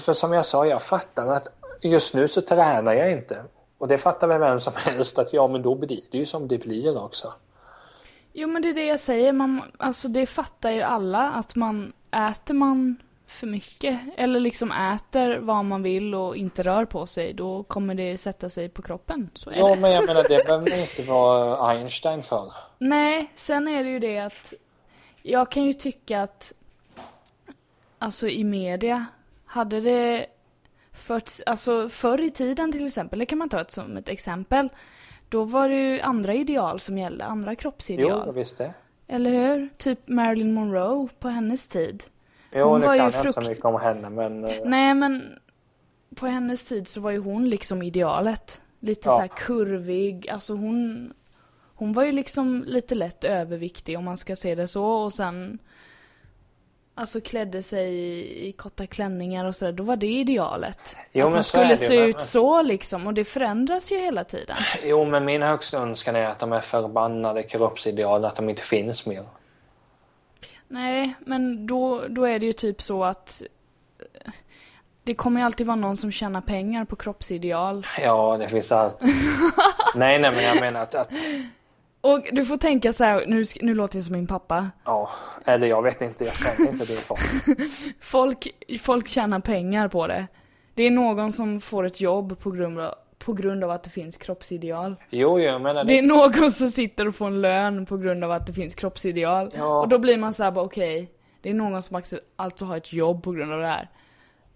för 0.02 0.14
som 0.14 0.34
jag 0.34 0.46
sa, 0.46 0.66
jag 0.66 0.82
fattar 0.82 1.28
att 1.28 1.48
just 1.82 2.14
nu 2.14 2.28
så 2.28 2.42
tränar 2.42 2.94
jag 2.94 3.12
inte. 3.12 3.44
Och 3.78 3.88
det 3.88 3.98
fattar 3.98 4.28
väl 4.28 4.40
vem 4.40 4.60
som 4.60 4.74
helst 4.86 5.20
att 5.20 5.34
ja 5.34 5.48
men 5.48 5.62
då 5.62 5.76
blir 5.76 6.02
det 6.12 6.18
ju 6.18 6.26
som 6.26 6.48
det 6.48 6.58
blir 6.58 7.04
också. 7.04 7.34
Jo 8.34 8.48
men 8.48 8.62
det 8.62 8.70
är 8.70 8.74
det 8.74 8.86
jag 8.86 9.00
säger, 9.00 9.34
man, 9.34 9.62
alltså 9.78 10.08
det 10.08 10.26
fattar 10.26 10.72
ju 10.72 10.82
alla 10.82 11.30
att 11.30 11.56
man, 11.56 11.94
äter 12.12 12.54
man 12.54 12.96
för 13.28 13.48
mycket 13.48 14.00
eller 14.18 14.40
liksom 14.40 14.72
äter 14.72 15.38
vad 15.38 15.66
man 15.66 15.84
vill 15.84 16.16
och 16.16 16.38
inte 16.38 16.64
rör 16.64 16.86
på 16.86 17.06
sig, 17.06 17.34
då 17.34 17.64
kommer 17.64 17.96
det 17.96 18.18
sätta 18.18 18.50
sig 18.50 18.70
på 18.70 18.82
kroppen. 18.82 19.30
Så 19.34 19.50
är 19.50 19.58
Ja 19.58 19.68
det. 19.76 19.82
men 19.82 19.92
jag 19.92 20.06
menar 20.06 20.24
det 20.24 20.44
behöver 20.46 20.70
man 20.70 20.80
inte 20.80 21.04
vara 21.04 21.70
Einstein 21.70 22.24
för. 22.24 22.54
Nej, 22.78 23.32
sen 23.36 23.68
är 23.68 23.84
det 23.84 23.90
ju 23.90 24.00
det 24.00 24.20
att 24.20 24.54
jag 25.24 25.52
kan 25.52 25.64
ju 25.64 25.74
tycka 25.74 26.22
att 26.22 26.54
alltså 28.00 28.28
i 28.30 28.44
media 28.44 29.06
hade 29.46 29.82
det 29.82 30.26
förts, 30.94 31.42
alltså 31.46 31.90
förr 31.90 32.22
i 32.22 32.30
tiden 32.32 32.72
till 32.72 32.86
exempel, 32.86 33.20
det 33.20 33.26
kan 33.26 33.38
man 33.38 33.50
ta 33.50 33.62
ett, 33.62 33.72
som 33.72 33.98
ett 33.98 34.10
exempel. 34.10 34.70
Då 35.30 35.44
var 35.44 35.70
det 35.70 35.76
ju 35.76 36.02
andra 36.02 36.34
ideal 36.34 36.80
som 36.80 36.98
gällde, 36.98 37.26
andra 37.26 37.56
kroppsideal. 37.56 38.24
Jo 38.28 38.32
visst 38.32 38.58
det. 38.58 38.74
Eller 39.08 39.32
hur? 39.32 39.70
Typ 39.78 40.08
Marilyn 40.08 40.54
Monroe 40.54 41.08
på 41.20 41.28
hennes 41.28 41.68
tid. 41.68 42.04
Jo 42.56 42.66
Hon 42.68 42.80
nu 42.82 42.88
var 42.88 42.96
kan 42.98 43.06
ju 43.06 43.12
jag 43.12 43.20
inte 43.22 43.34
så 43.34 43.42
frukt- 43.42 43.50
mycket 43.50 43.66
om 43.66 43.82
henne 43.82 44.10
men 44.10 44.46
eh, 44.46 44.56
Nej 44.66 44.94
men 44.94 45.40
på 46.16 46.26
hennes 46.28 46.66
tid 46.66 46.88
så 46.88 47.02
var 47.02 47.12
ju 47.12 47.20
hon 47.20 47.50
liksom 47.50 47.82
idealet. 47.82 48.62
Lite 48.80 49.10
Ja. 49.10 49.16
så 49.16 49.22
här 49.22 49.28
kurvig, 49.28 50.30
alltså 50.30 50.54
hon 50.54 51.14
Hon 51.78 51.94
var 51.94 52.04
ju 52.04 52.12
liksom 52.12 52.64
lite 52.68 52.96
lätt 52.96 53.24
överviktig 53.24 53.98
om 53.98 54.04
man 54.06 54.18
ska 54.18 54.36
se 54.36 54.56
det 54.56 54.68
så 54.68 54.86
och 54.86 55.14
sen 55.14 55.60
Alltså 56.98 57.22
klädde 57.22 57.64
sig 57.64 57.94
i, 57.96 58.48
i 58.48 58.52
korta 58.52 58.88
klänningar 58.88 59.46
och 59.46 59.56
sådär, 59.56 59.72
då 59.72 59.84
var 59.84 59.96
det 59.96 60.08
idealet. 60.08 60.96
Jo, 61.12 61.26
att 61.26 61.32
man 61.32 61.40
är 61.40 61.44
skulle 61.44 61.78
se 61.78 62.00
men- 62.00 62.10
ut 62.10 62.22
så 62.22 62.62
liksom 62.62 63.08
och 63.08 63.14
det 63.14 63.24
förändras 63.26 63.92
ju 63.92 63.98
hela 64.00 64.24
tiden. 64.24 64.56
Jo 64.84 65.06
men 65.06 65.26
min 65.26 65.42
högsta 65.42 65.78
önskan 65.78 66.16
är 66.16 66.26
att 66.26 66.40
de 66.40 66.52
är 66.54 66.62
förbannade 66.62 67.44
kroppsideal, 67.44 68.26
att 68.26 68.36
de 68.36 68.50
inte 68.50 68.62
finns 68.62 69.06
mer. 69.06 69.24
Nej, 70.68 71.16
men 71.26 71.68
då, 71.68 72.02
då 72.10 72.24
är 72.26 72.40
det 72.40 72.46
ju 72.46 72.54
typ 72.54 72.82
så 72.82 73.04
att 73.04 73.42
eh, 74.00 74.32
det 75.04 75.14
kommer 75.16 75.40
ju 75.40 75.46
alltid 75.46 75.68
vara 75.68 75.76
någon 75.76 75.98
som 75.98 76.12
tjänar 76.12 76.42
pengar 76.42 76.86
på 76.86 76.96
kroppsideal. 76.96 77.86
Ja 78.02 78.38
det 78.38 78.50
finns 78.50 78.72
allt. 78.72 79.02
nej 79.96 80.20
nej 80.20 80.32
men 80.32 80.44
jag 80.44 80.60
menar 80.62 80.82
att, 80.84 80.96
att 80.96 81.12
Och 82.02 82.28
du 82.32 82.46
får 82.46 82.58
tänka 82.58 82.94
så 82.94 83.04
här, 83.04 83.26
nu, 83.28 83.44
nu 83.62 83.74
låter 83.76 83.98
jag 83.98 84.06
som 84.06 84.14
min 84.14 84.28
pappa. 84.28 84.70
ja, 84.86 85.10
eller 85.46 85.68
jag 85.68 85.82
vet 85.82 86.02
inte, 86.02 86.26
jag 86.26 86.36
känner 86.36 86.72
inte 86.72 86.86
det 86.86 86.94
folk. 86.94 87.22
Folk, 88.00 88.48
folk 88.82 89.08
tjänar 89.08 89.40
pengar 89.40 89.88
på 89.88 90.08
det. 90.08 90.28
Det 90.74 90.84
är 90.84 90.92
någon 90.92 91.32
som 91.32 91.62
får 91.62 91.84
ett 91.86 92.02
jobb 92.02 92.40
på 92.40 92.52
grund 92.52 92.80
av, 92.80 92.96
på 93.26 93.34
grund 93.34 93.64
av 93.64 93.70
att 93.72 93.84
det 93.84 93.90
finns 93.90 94.18
kroppsideal. 94.18 94.96
Jo 95.10 95.40
jo 95.40 95.40
jag 95.40 95.62
menar 95.62 95.84
Det 95.84 95.98
är 95.98 96.02
det. 96.02 96.08
någon 96.08 96.52
som 96.52 96.70
sitter 96.70 97.08
och 97.08 97.16
får 97.16 97.28
en 97.28 97.42
lön 97.42 97.86
på 97.86 97.98
grund 97.98 98.24
av 98.24 98.32
att 98.32 98.48
det 98.48 98.54
finns 98.54 98.76
kroppsideal. 98.76 99.52
Ja. 99.58 99.80
Och 99.80 99.90
då 99.90 99.98
blir 100.00 100.18
man 100.18 100.34
så 100.34 100.44
här 100.44 100.52
bara 100.52 100.66
okej, 100.66 101.12
det 101.42 101.50
är 101.50 101.54
någon 101.54 101.82
som 101.82 102.02
alltså 102.36 102.66
har 102.66 102.78
ett 102.78 102.94
jobb 102.94 103.24
på 103.24 103.32
grund 103.32 103.54
av 103.54 103.60
det 103.60 103.68
här. 103.68 103.90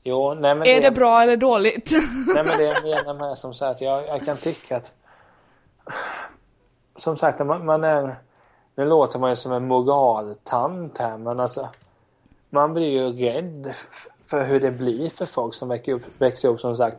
Jo 0.03 0.33
nej 0.33 0.55
men 0.55 0.67
Är 0.67 0.81
det 0.81 0.91
bra 0.91 1.21
eller 1.23 1.37
dåligt? 1.37 1.91
Nej 2.35 2.43
men 2.43 2.57
det 2.57 2.63
jag 2.63 2.83
menar 3.05 3.13
med 3.13 3.37
som 3.37 3.53
sagt, 3.53 3.81
jag, 3.81 4.07
jag 4.07 4.25
kan 4.25 4.37
tycka 4.37 4.77
att 4.77 4.91
som 6.95 7.15
sagt, 7.15 7.45
man, 7.45 7.65
man 7.65 7.83
är 7.83 8.15
nu 8.75 8.85
låter 8.85 9.19
man 9.19 9.29
ju 9.29 9.35
som 9.35 9.51
en 9.51 9.67
moraltant 9.67 10.97
här 10.97 11.17
men 11.17 11.39
alltså 11.39 11.69
man 12.49 12.73
blir 12.73 12.89
ju 12.89 13.25
rädd 13.25 13.73
för 14.25 14.43
hur 14.43 14.59
det 14.59 14.71
blir 14.71 15.09
för 15.09 15.25
folk 15.25 15.53
som 15.53 15.69
växer 15.69 15.91
upp, 15.93 16.03
växer 16.17 16.49
upp 16.49 16.59
som 16.59 16.75
sagt. 16.75 16.97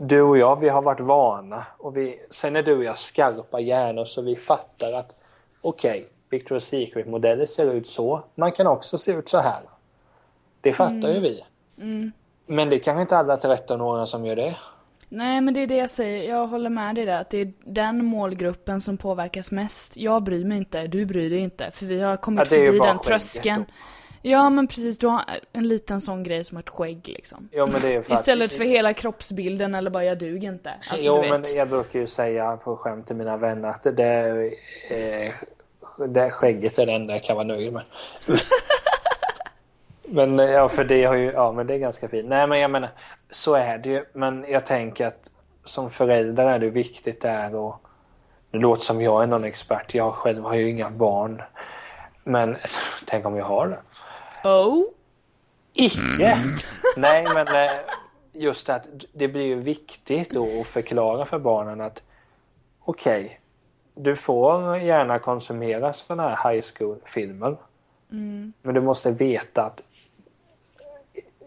Du 0.00 0.22
och 0.22 0.38
jag, 0.38 0.60
vi 0.60 0.68
har 0.68 0.82
varit 0.82 1.00
vana 1.00 1.62
och 1.78 1.96
vi, 1.96 2.18
sen 2.30 2.56
är 2.56 2.62
du 2.62 2.76
och 2.76 2.84
jag 2.84 2.98
skarpa 2.98 3.60
hjärnor 3.60 4.04
så 4.04 4.22
vi 4.22 4.36
fattar 4.36 4.92
att 4.98 5.14
okej, 5.62 6.06
Victoria's 6.30 6.60
Secret-modeller 6.60 7.46
ser 7.46 7.72
ut 7.72 7.86
så. 7.86 8.22
Man 8.34 8.52
kan 8.52 8.66
också 8.66 8.98
se 8.98 9.12
ut 9.12 9.28
så 9.28 9.38
här. 9.38 9.62
Det 10.60 10.72
fattar 10.72 11.08
ju 11.08 11.20
vi. 11.20 11.44
Men 12.46 12.70
det 12.70 12.78
kanske 12.78 13.00
inte 13.00 13.16
alla 13.16 13.36
13-åringar 13.36 14.06
som 14.06 14.26
gör 14.26 14.36
det. 14.36 14.56
Nej 15.08 15.40
men 15.40 15.54
det 15.54 15.60
är 15.60 15.66
det 15.66 15.76
jag 15.76 15.90
säger, 15.90 16.30
jag 16.30 16.46
håller 16.46 16.70
med 16.70 16.94
dig 16.94 17.06
där 17.06 17.20
att 17.20 17.30
det 17.30 17.38
är 17.38 17.52
den 17.64 18.04
målgruppen 18.04 18.80
som 18.80 18.96
påverkas 18.96 19.50
mest. 19.50 19.96
Jag 19.96 20.22
bryr 20.22 20.44
mig 20.44 20.58
inte, 20.58 20.86
du 20.86 21.06
bryr 21.06 21.30
dig 21.30 21.38
inte. 21.38 21.70
För 21.70 21.86
vi 21.86 22.00
har 22.00 22.16
kommit 22.16 22.50
Ja, 22.50 22.56
är 22.56 22.66
förbi 22.66 22.78
den 22.78 22.98
tröskeln. 22.98 23.64
då. 23.68 23.72
Ja 24.22 24.50
men 24.50 24.66
precis, 24.66 24.98
du 24.98 25.06
har 25.06 25.24
en 25.52 25.68
liten 25.68 26.00
sån 26.00 26.22
grej 26.22 26.44
som 26.44 26.58
ett 26.58 26.68
skägg 26.68 27.08
liksom. 27.08 27.48
Jo, 27.52 27.66
men 27.66 27.80
det 27.80 27.94
är 27.94 28.02
för 28.02 28.12
Istället 28.12 28.52
för 28.52 28.64
hela 28.64 28.92
kroppsbilden 28.92 29.74
eller 29.74 29.90
bara 29.90 30.04
jag 30.04 30.18
duger 30.18 30.48
inte. 30.48 30.70
Alltså, 30.70 30.96
jo, 30.98 31.22
men 31.22 31.44
jag 31.54 31.68
brukar 31.68 31.98
ju 31.98 32.06
säga 32.06 32.56
på 32.56 32.76
skämt 32.76 33.06
till 33.06 33.16
mina 33.16 33.36
vänner 33.36 33.68
att 33.68 33.82
det, 33.96 34.04
är, 34.04 34.50
eh, 34.90 35.32
det 36.08 36.30
skägget 36.30 36.78
är 36.78 36.86
det 36.86 36.92
enda 36.92 37.12
jag 37.12 37.22
kan 37.22 37.36
vara 37.36 37.46
nöjd 37.46 37.72
med. 37.72 37.82
men 40.02 40.40
eh, 40.40 40.50
ja, 40.50 40.68
för 40.68 40.84
det 40.84 41.04
har 41.04 41.14
ju, 41.14 41.32
ja 41.32 41.52
men 41.52 41.66
det 41.66 41.74
är 41.74 41.78
ganska 41.78 42.08
fint. 42.08 42.28
Nej 42.28 42.46
men 42.46 42.60
jag 42.60 42.70
menar, 42.70 42.90
så 43.30 43.54
är 43.54 43.78
det 43.78 43.88
ju. 43.88 44.04
Men 44.12 44.44
jag 44.48 44.66
tänker 44.66 45.06
att 45.06 45.30
som 45.64 45.90
förälder 45.90 46.46
är 46.46 46.58
det 46.58 46.70
viktigt 46.70 47.20
där 47.20 47.54
och 47.54 47.80
det 48.50 48.58
låter 48.58 48.82
som 48.82 49.02
jag 49.02 49.22
är 49.22 49.26
någon 49.26 49.44
expert. 49.44 49.94
Jag 49.94 50.14
själv 50.14 50.44
har 50.44 50.54
ju 50.54 50.70
inga 50.70 50.90
barn. 50.90 51.42
Men 52.24 52.56
tänk 53.06 53.26
om 53.26 53.36
jag 53.36 53.44
har 53.44 53.68
det. 53.68 53.78
Oh. 54.44 54.84
Icke! 55.72 56.38
Nej, 56.96 57.24
men 57.34 57.48
eh, 57.48 57.70
just 58.32 58.68
att 58.68 58.88
det 59.12 59.28
blir 59.28 59.46
ju 59.46 59.60
viktigt 59.60 60.30
då 60.30 60.60
att 60.60 60.66
förklara 60.66 61.24
för 61.24 61.38
barnen 61.38 61.80
att 61.80 62.02
okej, 62.80 63.40
du 63.94 64.16
får 64.16 64.76
gärna 64.76 65.18
konsumera 65.18 65.92
sådana 65.92 66.28
här 66.28 66.52
high 66.52 66.64
school-filmer. 66.74 67.56
Men 68.62 68.74
du 68.74 68.80
måste 68.80 69.10
veta 69.10 69.64
att 69.64 69.82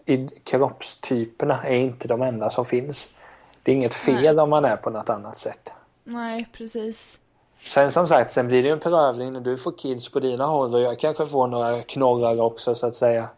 i, 0.06 0.28
kroppstyperna 0.28 1.62
är 1.62 1.76
inte 1.76 2.08
de 2.08 2.22
enda 2.22 2.50
som 2.50 2.64
finns. 2.64 3.14
Det 3.62 3.72
är 3.72 3.76
inget 3.76 3.94
fel 3.94 4.38
om 4.38 4.50
man 4.50 4.64
är 4.64 4.76
på 4.76 4.90
något 4.90 5.10
annat 5.10 5.36
sätt. 5.36 5.72
Nej, 6.04 6.48
precis. 6.52 7.18
Sen 7.64 7.92
som 7.92 8.06
sagt, 8.06 8.32
sen 8.32 8.48
blir 8.48 8.62
det 8.62 8.68
ju 8.68 8.72
en 8.72 8.80
prövning 8.80 9.32
när 9.32 9.40
du 9.40 9.58
får 9.58 9.78
kids 9.78 10.08
på 10.08 10.20
dina 10.20 10.46
håll 10.46 10.74
och 10.74 10.80
jag 10.80 10.98
kanske 10.98 11.26
får 11.26 11.46
några 11.46 11.82
knorrar 11.82 12.40
också 12.40 12.74
så 12.74 12.86
att 12.86 12.94
säga. 12.94 13.28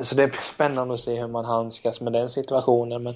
Så 0.00 0.14
det 0.14 0.26
blir 0.26 0.40
spännande 0.40 0.94
att 0.94 1.00
se 1.00 1.20
hur 1.20 1.28
man 1.28 1.44
handskas 1.44 2.00
med 2.00 2.12
den 2.12 2.28
situationen. 2.28 3.02
Men 3.02 3.14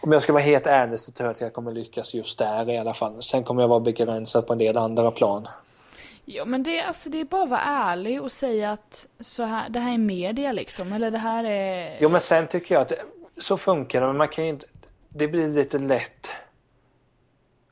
om 0.00 0.12
jag 0.12 0.22
ska 0.22 0.32
vara 0.32 0.42
helt 0.42 0.66
ärlig 0.66 1.00
så 1.00 1.12
tror 1.12 1.26
jag 1.26 1.34
att 1.34 1.40
jag 1.40 1.52
kommer 1.52 1.72
lyckas 1.72 2.14
just 2.14 2.38
där 2.38 2.70
i 2.70 2.78
alla 2.78 2.94
fall. 2.94 3.22
Sen 3.22 3.44
kommer 3.44 3.62
jag 3.62 3.68
vara 3.68 3.80
begränsad 3.80 4.46
på 4.46 4.52
en 4.52 4.58
del 4.58 4.76
andra 4.76 5.10
plan. 5.10 5.46
Ja 6.24 6.44
men 6.44 6.62
det, 6.62 6.82
alltså, 6.82 7.10
det 7.10 7.20
är 7.20 7.24
bara 7.24 7.42
att 7.42 7.50
vara 7.50 7.60
ärlig 7.60 8.22
och 8.22 8.32
säga 8.32 8.72
att 8.72 9.06
så 9.20 9.42
här, 9.42 9.68
det 9.68 9.80
här 9.80 9.94
är 9.94 9.98
media 9.98 10.52
liksom. 10.52 10.92
Eller 10.92 11.10
det 11.10 11.18
här 11.18 11.44
är... 11.44 11.96
Jo 12.00 12.08
men 12.08 12.20
sen 12.20 12.46
tycker 12.46 12.74
jag 12.74 12.82
att 12.82 12.92
så 13.40 13.56
funkar 13.56 14.00
det, 14.00 14.06
men 14.06 14.16
man 14.16 14.28
kan 14.28 14.44
ju 14.44 14.50
inte... 14.50 14.66
Det 15.08 15.28
blir 15.28 15.48
lite 15.48 15.78
lätt 15.78 16.28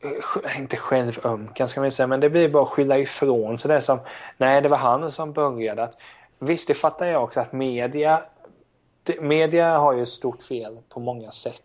inte 0.58 0.76
självömkan 0.76 1.68
ska 1.68 1.80
man 1.80 1.92
säga, 1.92 2.06
men 2.06 2.20
det 2.20 2.30
blir 2.30 2.48
bara 2.48 2.62
att 2.62 2.68
skylla 2.68 2.98
ifrån 2.98 3.58
sig 3.58 3.68
det 3.68 3.80
som, 3.80 3.98
nej 4.36 4.60
det 4.60 4.68
var 4.68 4.76
han 4.76 5.12
som 5.12 5.32
började. 5.32 5.82
Att, 5.82 5.94
visst, 6.38 6.68
det 6.68 6.74
fattar 6.74 7.06
jag 7.06 7.24
också 7.24 7.40
att 7.40 7.52
media, 7.52 8.22
det, 9.02 9.20
media 9.20 9.78
har 9.78 9.92
ju 9.92 10.02
ett 10.02 10.08
stort 10.08 10.42
fel 10.42 10.78
på 10.88 11.00
många 11.00 11.30
sätt 11.30 11.62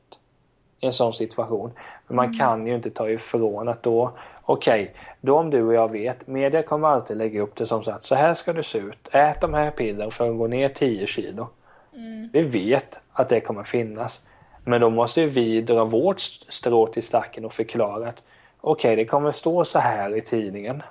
i 0.80 0.86
en 0.86 0.94
sån 0.94 1.14
situation. 1.14 1.72
Men 2.08 2.16
man 2.16 2.34
kan 2.34 2.68
ju 2.68 2.76
inte 2.76 2.90
ta 2.90 3.10
ifrån 3.10 3.68
att 3.68 3.84
då, 3.84 4.12
okej, 4.42 4.84
okay, 4.84 4.94
då 5.22 5.38
om 5.38 5.50
du 5.50 5.64
och 5.64 5.74
jag 5.74 5.92
vet, 5.92 6.28
media 6.28 6.64
kommer 6.64 6.88
alltid 6.88 7.18
lägga 7.18 7.42
upp 7.42 7.56
det 7.56 7.66
som 7.66 7.84
sagt, 7.84 8.04
så 8.04 8.16
här 8.16 8.34
ska 8.34 8.54
du 8.54 8.64
se 8.64 8.78
ut, 8.78 9.10
ät 9.12 9.42
de 9.42 9.54
här 9.54 9.72
pillen 9.72 10.12
för 10.12 10.30
att 10.30 10.38
gå 10.38 10.48
ner 10.48 10.70
10 10.70 11.08
kilo. 11.08 11.48
Mm. 11.94 12.30
Vi 12.34 12.42
vet 12.42 13.00
att 13.14 13.30
det 13.30 13.40
kommer 13.40 13.64
finnas. 13.64 14.22
Men 14.68 14.82
då 14.82 14.90
måste 14.90 15.26
vi 15.26 15.62
dra 15.62 15.86
vårt 15.86 16.20
strå 16.20 16.88
till 16.88 17.04
stacken 17.04 17.46
och 17.46 17.54
förklara 17.54 18.10
att 18.10 18.24
okej, 18.62 18.92
okay, 18.92 18.96
det 18.96 19.06
kommer 19.06 19.32
stå 19.32 19.64
så 19.64 19.80
här 19.80 20.18
i 20.18 20.22
tidningen. 20.22 20.82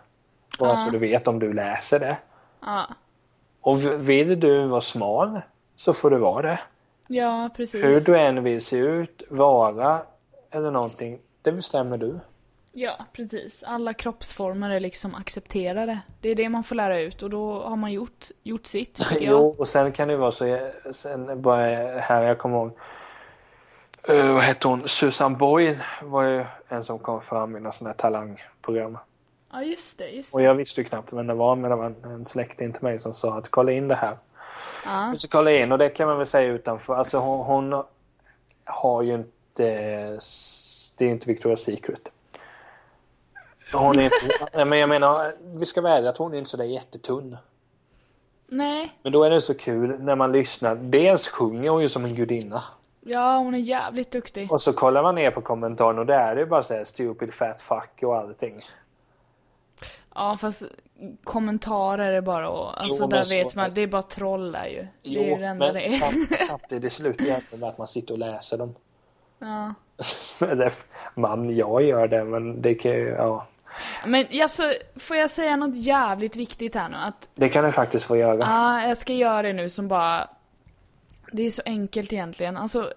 Bara 0.58 0.70
ja. 0.70 0.76
så 0.76 0.90
du 0.90 0.98
vet 0.98 1.28
om 1.28 1.38
du 1.38 1.52
läser 1.52 1.98
det. 1.98 2.18
Ja. 2.60 2.86
Och 3.60 4.08
vill 4.08 4.40
du 4.40 4.66
vara 4.66 4.80
smal 4.80 5.40
så 5.76 5.92
får 5.92 6.10
du 6.10 6.18
vara 6.18 6.42
det. 6.42 6.60
Ja, 7.08 7.50
precis. 7.56 7.84
Hur 7.84 8.00
du 8.00 8.18
än 8.18 8.44
vill 8.44 8.64
se 8.64 8.76
ut, 8.76 9.22
vara 9.28 10.02
eller 10.50 10.70
någonting, 10.70 11.18
det 11.42 11.52
bestämmer 11.52 11.98
du. 11.98 12.20
Ja, 12.72 12.96
precis. 13.12 13.62
Alla 13.62 13.94
kroppsformer 13.94 14.70
är 14.70 14.80
liksom 14.80 15.14
accepterade. 15.14 15.98
Det 16.20 16.28
är 16.28 16.34
det 16.34 16.48
man 16.48 16.64
får 16.64 16.74
lära 16.74 17.00
ut 17.00 17.22
och 17.22 17.30
då 17.30 17.62
har 17.62 17.76
man 17.76 17.92
gjort, 17.92 18.26
gjort 18.42 18.66
sitt, 18.66 18.94
tycker 18.94 19.14
jag. 19.24 19.32
Jo, 19.32 19.56
och 19.58 19.68
sen 19.68 19.92
kan 19.92 20.08
det 20.08 20.16
vara 20.16 20.30
så, 20.30 20.70
sen 20.92 21.42
bara 21.42 21.64
här, 22.00 22.22
jag 22.22 22.38
kommer 22.38 22.56
ihåg, 22.56 22.78
uh, 24.10 24.34
vad 24.34 24.42
hette 24.42 24.68
hon, 24.68 24.88
Susan 24.88 25.36
Boyle 25.36 25.78
var 26.02 26.22
ju 26.22 26.44
en 26.68 26.84
som 26.84 26.98
kom 26.98 27.22
fram 27.22 27.56
i 27.56 27.60
något 27.60 27.74
sånt 27.74 27.88
här 27.88 27.94
talangprogram. 27.94 28.98
Ja, 29.52 29.62
just 29.62 29.98
det, 29.98 30.08
just 30.08 30.32
det. 30.32 30.36
Och 30.36 30.42
jag 30.42 30.54
visste 30.54 30.80
ju 30.80 30.84
knappt 30.84 31.12
vem 31.12 31.26
det 31.26 31.34
var, 31.34 31.56
men 31.56 31.70
det 31.70 31.76
var 31.76 31.84
en, 31.84 32.04
en 32.04 32.24
släkting 32.24 32.72
till 32.72 32.82
mig 32.82 32.98
som 32.98 33.12
sa 33.12 33.38
att 33.38 33.48
kolla 33.48 33.72
in 33.72 33.88
det 33.88 33.94
här. 33.94 34.16
Ja. 34.84 35.12
Och 35.12 35.20
så 35.20 35.28
kolla 35.28 35.50
in, 35.50 35.72
och 35.72 35.78
det 35.78 35.88
kan 35.88 36.08
man 36.08 36.16
väl 36.16 36.26
säga 36.26 36.52
utanför, 36.52 36.94
alltså 36.94 37.18
hon, 37.18 37.46
hon 37.46 37.84
har 38.64 39.02
ju 39.02 39.14
inte, 39.14 39.28
det 40.96 41.04
är 41.04 41.08
inte 41.08 41.32
Victoria's 41.32 41.56
Secret. 41.56 42.12
Hon 43.72 43.98
är 43.98 44.04
inte, 44.04 44.64
men 44.64 44.78
jag 44.78 44.88
menar, 44.88 45.32
vi 45.58 45.66
ska 45.66 45.80
vara 45.80 46.08
att 46.08 46.16
hon 46.16 46.34
är 46.34 46.38
inte 46.38 46.50
sådär 46.50 46.64
jättetunn. 46.64 47.36
Nej. 48.48 48.92
Men 49.02 49.12
då 49.12 49.24
är 49.24 49.30
det 49.30 49.40
så 49.40 49.54
kul 49.54 49.98
när 50.00 50.16
man 50.16 50.32
lyssnar. 50.32 50.74
Dels 50.74 51.28
sjunger 51.28 51.70
hon 51.70 51.82
ju 51.82 51.88
som 51.88 52.04
en 52.04 52.14
gudinna. 52.14 52.62
Ja, 53.08 53.38
hon 53.38 53.54
är 53.54 53.58
jävligt 53.58 54.10
duktig. 54.10 54.52
Och 54.52 54.60
så 54.60 54.72
kollar 54.72 55.02
man 55.02 55.14
ner 55.14 55.30
på 55.30 55.40
kommentaren 55.40 55.98
och 55.98 56.06
där 56.06 56.30
är 56.30 56.36
det 56.36 56.46
bara 56.46 56.62
såhär 56.62 56.84
stupid 56.84 57.34
fat 57.34 57.60
fuck 57.60 58.02
och 58.02 58.16
allting. 58.16 58.60
Ja, 60.14 60.36
fast 60.40 60.62
kommentarer 61.24 62.12
är 62.12 62.20
bara 62.20 62.48
och, 62.48 62.80
alltså 62.82 63.02
jo, 63.02 63.08
där 63.08 63.22
så, 63.22 63.34
vet 63.34 63.54
man, 63.54 63.74
det 63.74 63.80
är 63.80 63.86
bara 63.86 64.02
troll 64.02 64.52
där 64.52 64.66
ju. 64.66 64.86
Jo, 65.02 65.22
det 65.22 65.28
är 65.28 65.36
ju 65.36 65.42
det 65.42 65.46
enda 65.46 65.72
det 65.72 65.84
är. 65.84 65.88
Samtidigt, 66.48 66.82
det 66.82 66.90
slutar 66.90 67.24
egentligen 67.24 67.60
med 67.60 67.68
att 67.68 67.78
man 67.78 67.88
sitter 67.88 68.14
och 68.14 68.18
läser 68.18 68.58
dem. 68.58 68.74
Ja. 69.38 69.74
man, 71.14 71.56
jag 71.56 71.82
gör 71.82 72.08
det, 72.08 72.24
men 72.24 72.62
det 72.62 72.74
kan 72.74 72.90
ju, 72.90 73.08
ja. 73.08 73.46
Men 74.06 74.26
alltså, 74.42 74.72
får 74.96 75.16
jag 75.16 75.30
säga 75.30 75.56
något 75.56 75.76
jävligt 75.76 76.36
viktigt 76.36 76.74
här 76.74 76.88
nu? 76.88 76.96
Att, 76.96 77.28
det 77.34 77.48
kan 77.48 77.64
du 77.64 77.72
faktiskt 77.72 78.04
få 78.04 78.16
göra. 78.16 78.38
Ja, 78.38 78.88
jag 78.88 78.98
ska 78.98 79.12
göra 79.12 79.42
det 79.42 79.52
nu 79.52 79.68
som 79.68 79.88
bara... 79.88 80.28
Det 81.36 81.42
är 81.42 81.50
så 81.50 81.62
enkelt 81.64 82.12
egentligen. 82.12 82.56
Alltså, 82.56 82.92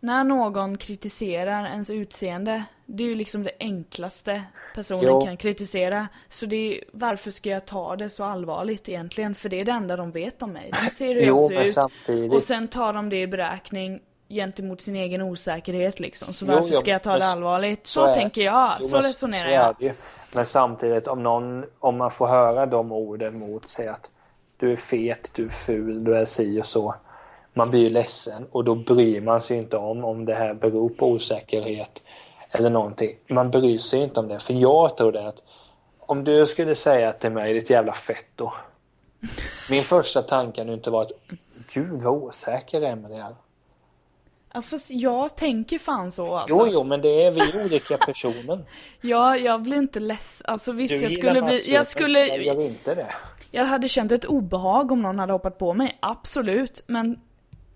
när 0.00 0.24
någon 0.24 0.78
kritiserar 0.78 1.66
ens 1.66 1.90
utseende, 1.90 2.64
det 2.86 3.02
är 3.02 3.08
ju 3.08 3.14
liksom 3.14 3.42
det 3.42 3.52
enklaste 3.60 4.42
personen 4.74 5.04
jo. 5.04 5.24
kan 5.24 5.36
kritisera. 5.36 6.08
Så 6.28 6.46
det 6.46 6.56
är, 6.56 6.84
varför 6.92 7.30
ska 7.30 7.50
jag 7.50 7.66
ta 7.66 7.96
det 7.96 8.10
så 8.10 8.24
allvarligt 8.24 8.88
egentligen? 8.88 9.34
För 9.34 9.48
det 9.48 9.60
är 9.60 9.64
det 9.64 9.72
enda 9.72 9.96
de 9.96 10.10
vet 10.10 10.42
om 10.42 10.52
mig. 10.52 10.70
De 10.84 10.90
ser 10.90 11.14
hur 11.14 11.20
jag 11.20 11.28
jo, 11.28 11.48
ser 11.48 11.62
ut. 11.62 11.74
Samtidigt... 11.74 12.32
Och 12.32 12.42
sen 12.42 12.68
tar 12.68 12.92
de 12.92 13.08
det 13.08 13.20
i 13.20 13.26
beräkning 13.26 14.00
gentemot 14.28 14.80
sin 14.80 14.96
egen 14.96 15.22
osäkerhet 15.22 16.00
liksom. 16.00 16.32
Så 16.32 16.46
varför 16.46 16.68
jo, 16.72 16.80
ska 16.80 16.90
jag 16.90 17.02
ta 17.02 17.18
det 17.18 17.26
allvarligt? 17.26 17.86
Så, 17.86 18.06
så 18.06 18.14
tänker 18.14 18.42
jag, 18.42 18.76
jo, 18.80 18.88
så 18.88 18.96
resonerar 18.96 19.74
så 19.74 19.84
jag. 19.84 19.94
Men 20.34 20.46
samtidigt 20.46 21.06
om 21.06 21.22
någon, 21.22 21.64
om 21.78 21.96
man 21.96 22.10
får 22.10 22.26
höra 22.26 22.66
de 22.66 22.92
orden 22.92 23.38
mot 23.38 23.68
sig 23.68 23.88
att 23.88 24.10
du 24.56 24.72
är 24.72 24.76
fet, 24.76 25.32
du 25.34 25.44
är 25.44 25.48
ful, 25.48 26.04
du 26.04 26.16
är 26.16 26.24
si 26.24 26.60
och 26.60 26.66
så. 26.66 26.94
Man 27.56 27.70
blir 27.70 27.80
ju 27.80 27.90
ledsen 27.90 28.46
och 28.52 28.64
då 28.64 28.74
bryr 28.74 29.20
man 29.20 29.40
sig 29.40 29.56
inte 29.56 29.76
om 29.76 30.04
om 30.04 30.24
det 30.24 30.34
här 30.34 30.54
beror 30.54 30.88
på 30.88 31.06
osäkerhet 31.06 32.02
eller 32.50 32.70
någonting. 32.70 33.16
Man 33.30 33.50
bryr 33.50 33.78
sig 33.78 34.00
inte 34.00 34.20
om 34.20 34.28
det. 34.28 34.40
För 34.40 34.54
jag 34.54 34.96
tror 34.96 35.12
det 35.12 35.28
att 35.28 35.42
om 36.00 36.24
du 36.24 36.46
skulle 36.46 36.74
säga 36.74 37.12
till 37.12 37.30
mig, 37.30 37.54
ditt 37.54 37.70
jävla 37.70 37.92
fetto. 37.92 38.50
Min 39.70 39.82
första 39.82 40.22
tanke 40.22 40.60
hade 40.60 40.72
inte 40.72 40.90
varit, 40.90 41.12
gud 41.74 42.02
vad 42.02 42.14
osäker 42.14 42.80
jag 42.80 42.90
är 42.90 42.96
med 42.96 43.10
det 43.10 43.16
här. 43.16 43.34
Ja 44.52 44.62
fast 44.62 44.90
jag 44.90 45.36
tänker 45.36 45.78
fan 45.78 46.12
så 46.12 46.34
alltså. 46.34 46.56
Jo 46.58 46.68
jo 46.72 46.84
men 46.84 47.00
det 47.00 47.24
är 47.24 47.30
vi 47.30 47.64
olika 47.64 47.96
personer. 47.96 48.64
ja 49.00 49.36
jag 49.36 49.62
blir 49.62 49.76
inte 49.76 50.00
ledsen. 50.00 50.44
Alltså 50.48 50.72
visst 50.72 50.94
du 50.94 51.00
jag 51.00 51.12
skulle 51.12 51.42
bli, 51.42 51.72
jag 51.74 51.86
skulle... 51.86 52.26
Jag 52.26 52.62
inte 52.62 52.94
det. 52.94 53.14
Jag 53.50 53.64
hade 53.64 53.88
känt 53.88 54.12
ett 54.12 54.24
obehag 54.24 54.92
om 54.92 55.02
någon 55.02 55.18
hade 55.18 55.32
hoppat 55.32 55.58
på 55.58 55.74
mig, 55.74 55.98
absolut. 56.00 56.84
Men 56.86 57.20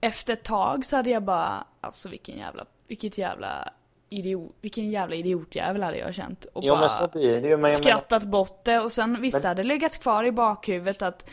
efter 0.01 0.33
ett 0.33 0.43
tag 0.43 0.87
så 0.87 0.97
hade 0.97 1.11
jag 1.11 1.23
bara, 1.23 1.65
alltså 1.81 2.09
vilken 2.09 2.39
jävla, 2.39 2.65
vilket 2.89 3.19
jävla 3.19 3.73
idiot, 4.09 4.53
vilken 4.61 4.91
jävla 4.91 5.15
idiotjävel 5.15 5.83
hade 5.83 5.99
jag 5.99 6.15
känt. 6.15 6.45
Och 6.45 6.65
jo, 6.65 6.77
bara 6.77 7.09
blir 7.09 7.47
ju, 7.47 7.57
men 7.57 7.77
skrattat 7.77 8.23
men... 8.23 8.31
bort 8.31 8.65
det 8.65 8.81
och 8.81 8.93
sen 8.93 9.21
visst 9.21 9.43
men... 9.43 9.49
hade 9.49 9.63
det 9.63 9.69
legat 9.69 9.99
kvar 9.99 10.25
i 10.25 10.33
bakhuvudet 10.33 11.03
att 11.03 11.25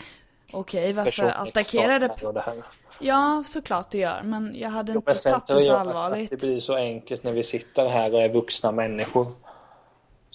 okej 0.52 0.92
okay, 0.92 0.94
varför 0.94 1.26
attackerade... 1.26 2.08
Det 2.08 2.64
Ja, 3.00 3.44
såklart 3.48 3.90
det 3.90 3.98
gör. 3.98 4.22
Men 4.24 4.56
jag 4.56 4.70
hade 4.70 4.92
jo, 4.92 5.00
inte 5.00 5.14
tagit 5.14 5.48
det 5.48 5.60
så 5.60 5.76
allvarligt. 5.76 6.30
Det 6.30 6.38
blir 6.38 6.60
så 6.60 6.76
enkelt 6.76 7.24
när 7.24 7.32
vi 7.32 7.44
sitter 7.44 7.90
här 7.90 8.14
och 8.14 8.22
är 8.22 8.30
vuxna 8.30 8.72
människor. 8.72 9.28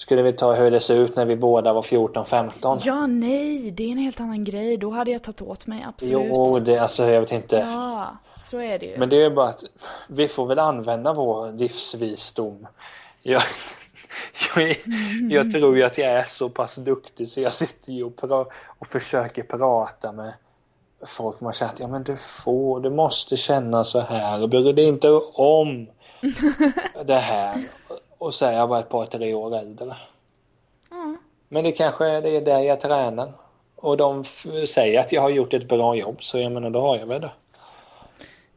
Skulle 0.03 0.23
vi 0.23 0.33
ta 0.33 0.53
hur 0.55 0.71
det 0.71 0.81
ser 0.81 0.97
ut 0.97 1.17
när 1.17 1.25
vi 1.25 1.37
båda 1.37 1.73
var 1.73 1.83
14-15? 1.83 2.81
Ja, 2.85 3.07
nej, 3.07 3.71
det 3.71 3.85
är 3.85 3.93
en 3.93 3.99
helt 3.99 4.21
annan 4.21 4.45
grej. 4.45 4.77
Då 4.77 4.91
hade 4.91 5.11
jag 5.11 5.23
tagit 5.23 5.43
åt 5.43 5.67
mig, 5.67 5.85
absolut. 5.89 6.27
Jo, 6.29 6.59
det, 6.59 6.79
alltså 6.79 7.05
jag 7.05 7.21
vet 7.21 7.33
inte. 7.33 7.57
Ja, 7.57 8.17
så 8.43 8.59
är 8.59 8.79
det 8.79 8.87
ju. 8.87 8.99
Men 8.99 9.09
det 9.09 9.17
är 9.17 9.21
ju 9.21 9.31
bara 9.31 9.49
att 9.49 9.65
vi 10.09 10.29
får 10.29 10.47
väl 10.47 10.59
använda 10.59 11.13
vår 11.13 11.53
livsvisdom. 11.53 12.67
Jag, 13.23 13.43
jag, 14.57 14.77
jag 15.31 15.53
tror 15.53 15.77
ju 15.77 15.83
att 15.83 15.99
jag 15.99 16.13
är 16.13 16.25
så 16.25 16.49
pass 16.49 16.75
duktig 16.75 17.29
så 17.29 17.41
jag 17.41 17.53
sitter 17.53 17.93
ju 17.93 18.05
och, 18.05 18.53
och 18.79 18.87
försöker 18.87 19.43
prata 19.43 20.13
med 20.13 20.33
folk 21.07 21.41
man 21.41 21.53
känner 21.53 21.73
att 21.73 21.81
ja 21.81 21.89
men 21.89 22.03
du 22.03 22.17
får, 22.17 22.81
du 22.81 22.91
måste 22.91 23.37
känna 23.37 23.85
så 23.85 24.01
här, 24.01 24.47
bry 24.47 24.73
dig 24.73 24.85
inte 24.85 25.11
om 25.35 25.87
det 27.05 27.19
här. 27.19 27.63
Och 28.23 28.43
är 28.43 28.53
jag 28.53 28.69
bara 28.69 28.81
ett 28.81 28.89
par, 28.89 29.07
tre 29.07 29.35
år 29.35 29.57
äldre. 29.57 29.93
Mm. 30.91 31.19
Men 31.49 31.65
det 31.65 31.73
kanske 31.73 32.21
det 32.21 32.37
är 32.37 32.41
där 32.41 32.59
jag 32.59 32.81
tränar. 32.81 33.33
Och 33.77 33.97
de 33.97 34.25
säger 34.69 35.01
att 35.01 35.13
jag 35.13 35.23
har 35.23 35.31
gjort 35.31 35.55
ett 35.55 35.69
bra 35.69 35.97
jobb, 35.97 36.23
så 36.23 36.39
jag 36.39 36.53
menar 36.53 36.71
då 36.71 36.81
har 36.81 36.97
jag 36.97 37.07
väl 37.07 37.21
det. 37.21 37.31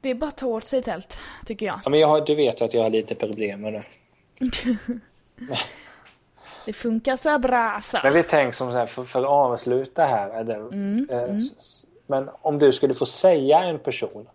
Det 0.02 0.10
är 0.10 0.16
bara 0.16 0.28
att 0.28 0.38
ta 0.38 0.46
åt 0.46 0.64
sig 0.64 0.82
tält, 0.82 1.18
tycker 1.46 1.66
jag. 1.66 1.80
Ja, 1.84 1.90
men 1.90 2.00
jag 2.00 2.08
har, 2.08 2.22
du 2.22 2.36
vet 2.36 2.62
att 2.62 2.74
jag 2.74 2.84
har 2.84 2.90
lite 2.90 3.16
problem 3.16 3.62
med 3.62 3.74
det. 3.74 3.84
det 6.66 6.74
funkar 6.74 7.16
så 7.16 7.40
bra 7.40 7.80
så. 7.82 8.00
Men 8.04 8.14
vi 8.14 8.24
tänker 8.24 8.58
som 8.58 8.72
så 8.72 8.78
här, 8.78 8.88
för, 8.88 9.04
för 9.04 9.20
att 9.20 9.30
avsluta 9.30 10.06
här. 10.06 10.30
Eller, 10.30 10.56
mm, 10.56 11.08
eh, 11.12 11.24
mm. 11.24 11.40
Men 12.08 12.30
om 12.42 12.60
du 12.60 12.72
skulle 12.72 12.94
få 12.94 13.06
säga 13.06 13.64
en 13.64 13.80
person 13.80 14.28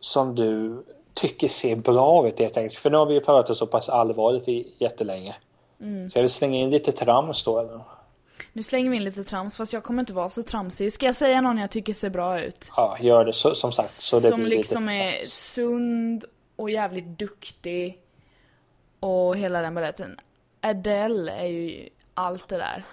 som 0.00 0.34
du 0.34 0.84
tycker 1.16 1.48
ser 1.48 1.76
bra 1.76 2.28
ut 2.28 2.38
helt 2.38 2.56
enkelt. 2.56 2.78
För 2.78 2.90
nu 2.90 2.96
har 2.96 3.06
vi 3.06 3.14
ju 3.14 3.20
pratat 3.20 3.56
så 3.56 3.66
pass 3.66 3.88
allvarligt 3.88 4.48
i 4.48 4.74
jättelänge. 4.78 5.36
Mm. 5.80 6.10
Så 6.10 6.18
jag 6.18 6.22
vill 6.22 6.30
slänga 6.30 6.58
in 6.58 6.70
lite 6.70 6.92
trams 6.92 7.44
då 7.44 7.58
eller? 7.58 7.80
Nu 8.52 8.62
slänger 8.62 8.90
vi 8.90 8.96
in 8.96 9.04
lite 9.04 9.24
trams 9.24 9.56
fast 9.56 9.72
jag 9.72 9.84
kommer 9.84 10.00
inte 10.00 10.12
vara 10.12 10.28
så 10.28 10.42
tramsig. 10.42 10.92
Ska 10.92 11.06
jag 11.06 11.14
säga 11.14 11.40
någon 11.40 11.58
jag 11.58 11.70
tycker 11.70 11.92
ser 11.92 12.10
bra 12.10 12.40
ut? 12.40 12.70
Ja, 12.76 12.96
gör 13.00 13.24
det 13.24 13.32
så, 13.32 13.54
som 13.54 13.72
sagt. 13.72 13.88
Så 13.88 14.20
det 14.20 14.28
som 14.28 14.40
blir 14.40 14.56
liksom 14.56 14.82
lite 14.82 14.92
är 14.92 15.24
sund 15.24 16.24
och 16.56 16.70
jävligt 16.70 17.18
duktig. 17.18 18.00
Och 19.00 19.36
hela 19.36 19.62
den 19.62 19.74
baletten. 19.74 20.20
Adele 20.60 21.32
är 21.32 21.46
ju 21.46 21.88
allt 22.14 22.48
det 22.48 22.56
där. 22.56 22.84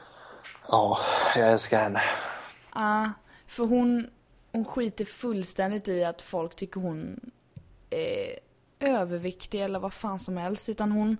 Ja, 0.68 0.98
jag 1.36 1.52
älskar 1.52 1.80
henne. 1.80 2.02
Ja, 2.76 3.12
för 3.48 3.64
hon, 3.64 4.10
hon 4.52 4.66
skiter 4.66 5.06
fullständigt 5.06 5.88
i 5.88 6.04
att 6.04 6.22
folk 6.22 6.56
tycker 6.56 6.80
hon 6.80 7.20
är 7.94 8.40
överviktig 8.80 9.62
eller 9.62 9.80
vad 9.80 9.94
fan 9.94 10.20
som 10.20 10.38
helst. 10.38 10.70
Utan 10.70 10.92
hon, 10.92 11.18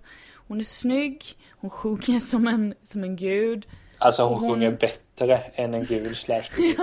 hon 0.48 0.60
är 0.60 0.64
snygg, 0.64 1.24
hon 1.50 1.70
sjunger 1.70 2.18
som 2.18 2.48
en, 2.48 2.74
som 2.84 3.04
en 3.04 3.16
gud. 3.16 3.66
Alltså 3.98 4.22
hon, 4.22 4.38
hon... 4.38 4.50
sjunger 4.50 4.70
bättre 4.70 5.36
än 5.36 5.74
en 5.74 5.84
gud 5.84 6.16
slash 6.16 6.42
gud. 6.56 6.76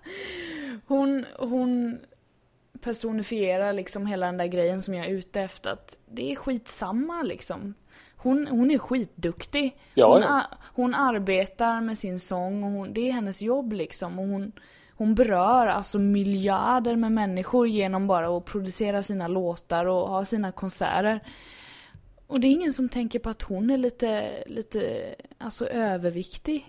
hon, 0.86 1.26
hon 1.38 1.98
personifierar 2.80 3.72
liksom 3.72 4.06
hela 4.06 4.26
den 4.26 4.36
där 4.36 4.46
grejen 4.46 4.82
som 4.82 4.94
jag 4.94 5.06
är 5.06 5.10
ute 5.10 5.40
efter. 5.40 5.70
Att 5.70 5.98
det 6.06 6.32
är 6.32 6.36
skitsamma 6.36 7.22
liksom. 7.22 7.74
hon, 8.16 8.46
hon 8.46 8.70
är 8.70 8.78
skitduktig. 8.78 9.76
Ja, 9.94 10.12
hon, 10.12 10.22
ja. 10.22 10.42
hon 10.74 10.94
arbetar 10.94 11.80
med 11.80 11.98
sin 11.98 12.18
sång 12.18 12.64
och 12.64 12.70
hon, 12.70 12.94
det 12.94 13.08
är 13.08 13.12
hennes 13.12 13.42
jobb 13.42 13.72
liksom. 13.72 14.18
Och 14.18 14.26
hon, 14.26 14.52
hon 15.00 15.14
berör 15.14 15.66
alltså 15.66 15.98
miljarder 15.98 16.96
med 16.96 17.12
människor 17.12 17.68
genom 17.68 18.06
bara 18.06 18.36
att 18.36 18.44
producera 18.44 19.02
sina 19.02 19.28
låtar 19.28 19.84
och 19.86 20.08
ha 20.08 20.24
sina 20.24 20.52
konserter. 20.52 21.20
Och 22.26 22.40
det 22.40 22.46
är 22.46 22.50
ingen 22.50 22.72
som 22.72 22.88
tänker 22.88 23.18
på 23.18 23.30
att 23.30 23.42
hon 23.42 23.70
är 23.70 23.78
lite, 23.78 24.30
lite, 24.46 25.14
alltså 25.38 25.66
överviktig. 25.66 26.66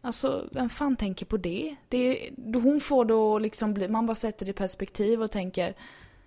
Alltså, 0.00 0.48
vem 0.52 0.68
fan 0.68 0.96
tänker 0.96 1.26
på 1.26 1.36
det? 1.36 1.76
det 1.88 1.96
är, 1.96 2.60
hon 2.60 2.80
får 2.80 3.04
då 3.04 3.38
liksom 3.38 3.74
bli, 3.74 3.88
man 3.88 4.06
bara 4.06 4.14
sätter 4.14 4.46
det 4.46 4.50
i 4.50 4.54
perspektiv 4.54 5.22
och 5.22 5.30
tänker 5.30 5.74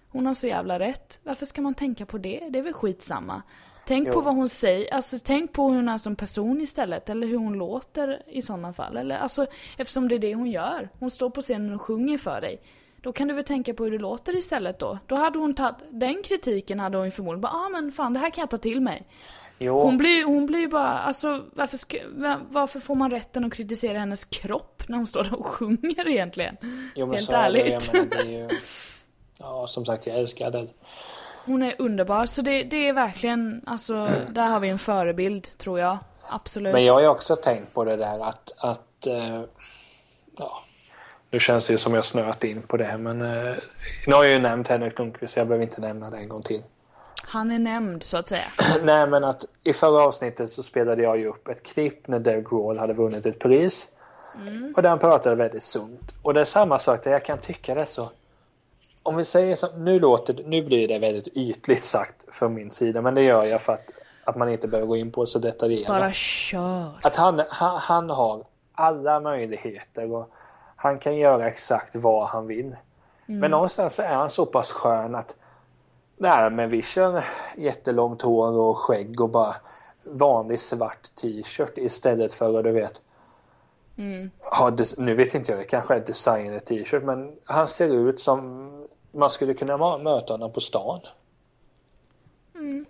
hon 0.10 0.26
har 0.26 0.34
så 0.34 0.48
jävla 0.48 0.80
rätt. 0.80 1.20
Varför 1.24 1.46
ska 1.46 1.62
man 1.62 1.76
tänka 1.76 2.06
på 2.06 2.18
det? 2.18 2.48
Det 2.50 2.60
är 2.60 2.64
väl 2.64 2.74
skitsamma. 2.74 3.42
Tänk 3.88 4.08
Jo. 4.08 4.14
på 4.14 4.22
vad 4.22 4.36
hon 4.36 4.50
säger, 4.50 4.94
alltså 4.94 5.18
tänk 5.24 5.54
på 5.54 5.68
hur 5.70 5.76
hon 5.76 5.90
är 5.90 5.98
som 5.98 6.16
person 6.16 6.62
istället, 6.62 7.10
eller 7.10 7.28
hur 7.28 7.38
hon 7.38 7.54
låter 7.54 8.22
i 8.28 8.42
sådana 8.42 8.74
fall. 8.74 8.98
Eller 8.98 9.18
alltså, 9.18 9.46
eftersom 9.78 10.08
det 10.08 10.16
är 10.16 10.20
det 10.20 10.36
hon 10.36 10.52
gör. 10.52 10.90
Hon 11.00 11.12
står 11.12 11.30
på 11.30 11.42
scenen 11.42 11.74
och 11.76 11.82
sjunger 11.82 12.18
för 12.18 12.42
dig. 12.42 12.62
Då 13.02 13.14
kan 13.14 13.28
du 13.28 13.34
väl 13.34 13.44
tänka 13.44 13.74
på 13.74 13.84
hur 13.84 13.92
du 13.92 13.98
låter 13.98 14.36
istället 14.36 14.80
då. 14.80 15.00
Då 15.08 15.16
hade 15.16 15.40
hon 15.40 15.54
tagit, 15.54 15.76
den 15.90 16.24
kritiken 16.24 16.80
hade 16.80 16.98
hon 16.98 17.06
ju 17.06 17.12
förmodligen 17.12 17.42
bara, 17.42 17.52
ah 17.54 17.70
men 17.70 17.92
fan 17.92 18.14
det 18.14 18.20
här 18.20 18.30
kan 18.30 18.42
jag 18.42 18.50
ta 18.50 18.58
till 18.58 18.82
mig. 18.82 19.08
Jo, 19.60 19.80
Hon 19.80 19.98
blir, 19.98 20.24
hon 20.26 20.46
blir 20.46 20.60
ju 20.60 20.68
bara, 20.68 20.88
alltså 20.88 21.44
varför, 21.54 21.78
ska, 21.78 21.98
va- 22.16 22.42
varför 22.50 22.80
får 22.80 22.96
man 22.96 23.12
rätten 23.12 23.46
att 23.46 23.54
kritisera 23.54 24.00
hennes 24.00 24.26
kropp 24.26 24.84
när 24.88 24.98
hon 24.98 25.08
står 25.08 25.24
där 25.24 25.40
och 25.40 25.46
sjunger 25.46 26.08
egentligen? 26.08 26.58
jo, 26.96 27.06
men 27.06 27.16
Helt 27.16 27.26
så 27.26 27.32
är 27.36 27.52
det. 27.52 27.58
Jag 27.60 27.68
ärligt. 27.68 27.94
menar, 27.94 28.08
det 28.10 28.18
är 28.36 28.40
ju... 28.40 28.50
Ja, 29.40 29.68
som 29.68 29.86
sagt, 29.86 30.08
jag 30.08 30.16
älskar 30.20 30.52
det. 30.52 30.68
Hon 31.46 31.64
är 31.64 31.76
underbar, 31.80 32.26
så 32.26 32.42
det, 32.42 32.64
det 32.64 32.88
är 32.88 32.94
verkligen, 32.94 33.62
alltså 33.66 34.08
där 34.30 34.48
har 34.48 34.60
vi 34.60 34.70
en 34.70 34.80
förebild 34.80 35.58
tror 35.58 35.80
jag. 35.80 35.98
Absolut. 36.30 36.74
Men 36.74 36.86
jag 36.86 36.94
har 36.94 37.02
ju 37.02 37.08
också 37.08 37.36
tänkt 37.36 37.74
på 37.74 37.84
det 37.84 37.96
där 37.96 38.20
att, 38.20 38.54
att 38.58 39.08
eh, 39.08 39.42
ja, 40.38 40.52
nu 41.30 41.40
känns 41.40 41.68
det 41.68 41.74
ju 41.74 41.78
som 41.78 41.94
jag 41.94 42.06
snöat 42.06 42.44
in 42.44 42.62
på 42.62 42.78
det, 42.78 42.98
men 42.98 43.22
eh, 43.22 43.56
nu 44.08 44.14
har 44.14 44.24
jag 44.24 44.34
ju 44.34 44.40
nämnt 44.40 44.68
Henrik 44.68 45.00
Lundqvist, 45.00 45.38
jag 45.38 45.48
behöver 45.48 45.66
inte 45.66 45.82
nämna 45.82 46.10
det 46.10 46.18
en 46.18 46.30
gång 46.30 46.42
till. 46.42 46.64
Han 47.28 47.52
är 47.52 47.60
nämnd 47.60 48.04
så 48.04 48.18
att 48.18 48.28
säga. 48.28 48.46
Nej, 48.84 49.08
men 49.08 49.24
att 49.24 49.46
i 49.64 49.74
förra 49.74 50.04
avsnittet 50.04 50.52
så 50.52 50.64
spelade 50.64 51.04
jag 51.04 51.18
ju 51.18 51.28
upp 51.28 51.48
ett 51.48 51.64
klipp 51.64 52.08
när 52.08 52.20
Dave 52.20 52.42
Grohl 52.42 52.80
hade 52.80 52.94
vunnit 52.94 53.26
ett 53.26 53.40
pris. 53.40 53.90
Och 54.76 54.82
där 54.82 54.90
han 54.90 55.00
pratade 55.00 55.36
väldigt 55.36 55.64
sunt. 55.64 56.14
Och 56.22 56.34
det 56.34 56.42
är 56.42 56.46
samma 56.46 56.80
sak 56.80 57.04
där 57.04 57.12
jag 57.12 57.26
kan 57.26 57.38
tycka 57.38 57.74
det 57.74 57.82
är 57.82 57.86
så. 57.86 58.12
Om 59.06 59.18
vi 59.18 59.26
säger 59.26 59.56
så, 59.56 59.68
nu 59.78 60.00
låter 60.00 60.44
nu 60.46 60.62
blir 60.66 60.88
det 60.88 60.98
väldigt 61.00 61.28
ytligt 61.28 61.84
sagt 61.84 62.36
från 62.36 62.54
min 62.54 62.72
sida, 62.72 63.02
men 63.02 63.16
det 63.16 63.22
gör 63.22 63.44
jag 63.46 63.62
för 63.62 63.74
att, 63.74 63.92
att 64.24 64.36
man 64.36 64.50
inte 64.50 64.68
behöver 64.68 64.88
gå 64.88 64.96
in 64.98 65.12
på 65.12 65.26
så 65.26 65.40
detaljerat. 65.40 65.88
Bara 65.88 66.12
kör. 66.14 67.00
Att 67.04 67.16
han, 67.16 67.42
han, 67.50 67.78
han 67.80 68.10
har 68.10 68.44
alla 68.74 69.20
möjligheter 69.20 70.12
och 70.12 70.30
han 70.76 71.00
kan 71.00 71.18
göra 71.18 71.48
exakt 71.48 71.96
vad 71.96 72.28
han 72.28 72.48
vill. 72.48 72.76
Men 73.26 73.52
någonstans 73.52 74.00
är 74.00 74.16
han 74.16 74.30
så 74.30 74.46
pass 74.46 74.72
skön 74.72 75.16
att 75.16 75.36
nej 76.18 76.50
men 76.52 76.70
vi 76.70 76.82
kör 76.82 77.24
jättelångt 77.58 78.22
hår 78.22 78.60
och 78.60 78.78
skägg 78.78 79.22
och 79.22 79.30
bara 79.30 79.56
vanlig 80.04 80.60
svart 80.60 81.16
t-shirt 81.22 81.78
istället 81.78 82.34
för 82.34 82.58
att 82.58 82.64
du 82.64 82.72
vet 82.72 83.02
ha 84.60 84.70
des- 84.72 84.98
nu 84.98 85.16
vet 85.16 85.36
inte 85.36 85.52
jag, 85.52 85.62
det 85.62 85.66
kanske 85.66 85.96
är 85.96 86.00
designer 86.00 86.60
t-shirt 86.60 87.04
men 87.04 87.36
han 87.46 87.68
ser 87.68 87.88
ut 87.88 88.20
som 88.20 88.70
man 89.16 89.30
skulle 89.30 89.54
kunna 89.54 89.98
möta 89.98 90.34
honom 90.34 90.52
på 90.52 90.60
stan. 90.60 91.00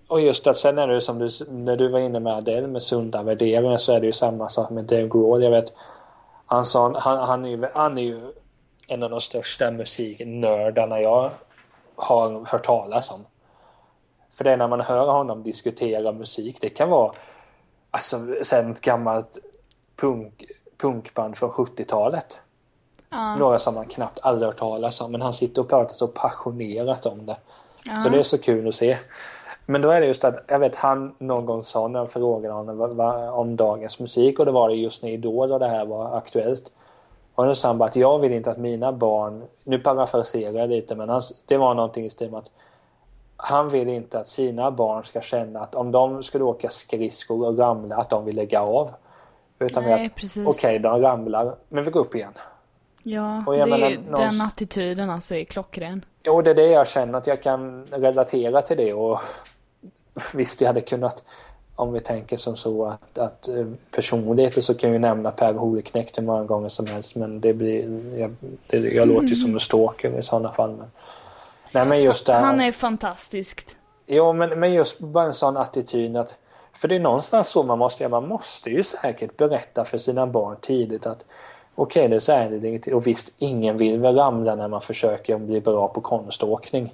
Och 0.07 0.21
just 0.21 0.47
att 0.47 0.57
sen 0.57 0.77
är 0.77 0.87
det 0.87 1.01
som 1.01 1.19
du, 1.19 1.29
när 1.49 1.77
du 1.77 1.87
var 1.87 1.99
inne 1.99 2.19
med 2.19 2.33
Adele 2.33 2.67
med 2.67 2.83
sunda 2.83 3.23
värderingar 3.23 3.77
så 3.77 3.91
är 3.91 3.99
det 3.99 4.05
ju 4.05 4.13
samma 4.13 4.47
sak 4.47 4.69
med 4.69 4.85
Dave 4.85 5.07
Grohl. 5.07 5.43
Jag 5.43 5.51
vet, 5.51 5.73
han, 6.45 6.65
sa, 6.65 6.99
han, 6.99 7.17
han, 7.17 7.45
är 7.45 7.49
ju, 7.49 7.67
han 7.73 7.97
är 7.97 8.01
ju 8.01 8.19
en 8.87 9.03
av 9.03 9.09
de 9.09 9.21
största 9.21 9.71
musiknördarna 9.71 11.01
jag 11.01 11.31
har 11.95 12.45
hört 12.51 12.65
talas 12.65 13.11
om. 13.11 13.25
För 14.31 14.43
det 14.43 14.51
är 14.51 14.57
när 14.57 14.67
man 14.67 14.81
hör 14.81 15.07
honom 15.07 15.43
diskutera 15.43 16.11
musik, 16.11 16.57
det 16.61 16.69
kan 16.69 16.89
vara 16.89 17.11
alltså, 17.91 18.35
sen 18.43 18.71
ett 18.71 18.81
gammalt 18.81 19.37
punk, 19.95 20.43
punkband 20.77 21.37
från 21.37 21.49
70-talet. 21.49 22.39
Några 23.37 23.59
som 23.59 23.75
man 23.75 23.85
knappt 23.85 24.19
aldrig 24.21 24.47
hört 24.47 24.57
talas 24.59 25.01
om, 25.01 25.11
men 25.11 25.21
han 25.21 25.33
sitter 25.33 25.61
och 25.61 25.69
pratar 25.69 25.93
så 25.93 26.07
passionerat 26.07 27.05
om 27.05 27.25
det. 27.25 27.37
Så 28.03 28.09
det 28.09 28.19
är 28.19 28.23
så 28.23 28.37
kul 28.37 28.67
att 28.67 28.75
se. 28.75 28.97
Men 29.65 29.81
då 29.81 29.89
är 29.89 30.01
det 30.01 30.07
just 30.07 30.23
att, 30.23 30.35
jag 30.47 30.59
vet 30.59 30.75
han 30.75 31.15
någon 31.17 31.45
gång 31.45 31.63
sa 31.63 31.87
när 31.87 31.99
jag 31.99 32.11
frågade 32.11 32.53
honom 32.53 32.99
om 33.33 33.55
dagens 33.55 33.99
musik 33.99 34.39
och 34.39 34.45
det 34.45 34.51
var 34.51 34.69
det 34.69 34.75
just 34.75 35.03
när 35.03 35.09
Idol 35.09 35.51
och 35.51 35.59
det 35.59 35.67
här 35.67 35.85
var 35.85 36.17
aktuellt. 36.17 36.71
Och 37.35 37.45
då 37.45 37.53
sa 37.53 37.67
han 37.67 37.77
bara 37.77 37.89
att 37.89 37.95
jag 37.95 38.19
vill 38.19 38.33
inte 38.33 38.51
att 38.51 38.57
mina 38.57 38.91
barn, 38.91 39.43
nu 39.63 39.79
parafraserar 39.79 40.53
jag 40.53 40.69
lite 40.69 40.95
men 40.95 41.09
han, 41.09 41.21
det 41.45 41.57
var 41.57 41.73
någonting 41.73 42.05
i 42.05 42.09
stil 42.09 42.31
med 42.31 42.39
att 42.39 42.51
han 43.37 43.69
vill 43.69 43.89
inte 43.89 44.19
att 44.19 44.27
sina 44.27 44.71
barn 44.71 45.03
ska 45.03 45.21
känna 45.21 45.59
att 45.59 45.75
om 45.75 45.91
de 45.91 46.23
skulle 46.23 46.43
åka 46.43 46.69
skridskor 46.69 47.47
och 47.47 47.57
ramla 47.57 47.95
att 47.95 48.09
de 48.09 48.25
vill 48.25 48.35
lägga 48.35 48.61
av. 48.61 48.91
Utan 49.59 49.83
Nej, 49.83 50.05
att 50.05 50.47
okej, 50.47 50.79
de 50.79 51.01
ramlar, 51.01 51.55
men 51.69 51.83
vi 51.83 51.91
går 51.91 51.99
upp 51.99 52.15
igen. 52.15 52.33
Ja, 53.07 53.43
Och 53.47 53.55
jag 53.57 53.67
det 53.67 53.73
är, 53.73 53.77
menar, 53.77 53.89
ju- 53.89 53.97
någonstans- 53.97 54.37
den 54.37 54.47
attityden 54.47 55.09
alltså 55.09 55.35
är 55.35 55.43
klockren. 55.43 56.05
Jo, 56.23 56.41
det 56.41 56.49
är 56.51 56.55
det 56.55 56.67
jag 56.67 56.87
känner 56.87 57.17
att 57.17 57.27
jag 57.27 57.41
kan 57.43 57.85
relatera 57.91 58.61
till 58.61 58.77
det 58.77 58.93
och 58.93 59.19
visst, 60.33 60.61
jag 60.61 60.67
hade 60.67 60.81
kunnat 60.81 61.23
om 61.75 61.93
vi 61.93 61.99
tänker 61.99 62.37
som 62.37 62.55
så 62.55 62.85
att, 62.85 63.17
att 63.17 63.47
eh, 63.47 63.65
personligheter 63.91 64.61
så 64.61 64.73
kan 64.73 64.91
vi 64.91 64.99
nämna 64.99 65.31
Per 65.31 65.53
Holknekt 65.53 66.17
hur 66.17 66.23
många 66.23 66.43
gånger 66.43 66.69
som 66.69 66.87
helst 66.87 67.15
men 67.15 67.41
det 67.41 67.53
blir, 67.53 68.17
jag, 68.19 68.35
det, 68.69 68.77
jag 68.77 69.07
låter 69.07 69.27
ju 69.27 69.35
som 69.35 69.53
en 69.53 69.59
stalker 69.59 70.19
i 70.19 70.23
sådana 70.23 70.51
fall. 70.51 70.71
Men, 70.71 70.87
nej 71.71 71.85
men 71.85 72.03
just 72.03 72.25
det 72.25 72.33
här, 72.33 72.41
Han 72.41 72.61
är 72.61 72.71
fantastisk. 72.71 73.75
Jo, 74.05 74.33
men, 74.33 74.59
men 74.59 74.73
just 74.73 74.99
bara 74.99 75.23
en 75.25 75.33
sån 75.33 75.57
attityd 75.57 76.17
att 76.17 76.35
för 76.73 76.87
det 76.87 76.95
är 76.95 76.99
någonstans 76.99 77.49
så 77.49 77.63
man 77.63 77.79
måste 77.79 78.03
göra. 78.03 78.11
Man 78.11 78.27
måste 78.27 78.69
ju 78.69 78.83
säkert 78.83 79.37
berätta 79.37 79.85
för 79.85 79.97
sina 79.97 80.27
barn 80.27 80.57
tidigt 80.61 81.05
att 81.05 81.25
okej, 81.75 82.07
det 82.07 82.29
är 82.29 82.49
det 82.49 82.79
till. 82.79 82.93
Och 82.93 83.07
visst, 83.07 83.33
ingen 83.37 83.77
vill 83.77 83.99
väl 83.99 84.15
ramla 84.15 84.55
när 84.55 84.67
man 84.67 84.81
försöker 84.81 85.37
bli 85.37 85.61
bra 85.61 85.87
på 85.87 86.01
konståkning. 86.01 86.93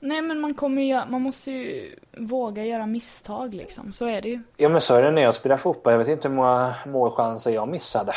Nej 0.00 0.22
men 0.22 0.40
man 0.40 0.54
kommer 0.54 0.82
ju, 0.82 1.10
man 1.10 1.22
måste 1.22 1.50
ju 1.50 1.96
våga 2.18 2.64
göra 2.64 2.86
misstag 2.86 3.54
liksom, 3.54 3.92
så 3.92 4.06
är 4.06 4.22
det 4.22 4.28
ju. 4.28 4.42
Ja, 4.56 4.68
men 4.68 4.80
så 4.80 4.94
är 4.94 5.02
det 5.02 5.10
när 5.10 5.22
jag 5.22 5.34
spelar 5.34 5.56
fotboll. 5.56 5.92
Jag 5.92 5.98
vet 5.98 6.08
inte 6.08 6.28
hur 6.28 6.34
många 6.34 6.74
målchanser 6.86 7.50
jag 7.50 7.68
missade. 7.68 8.12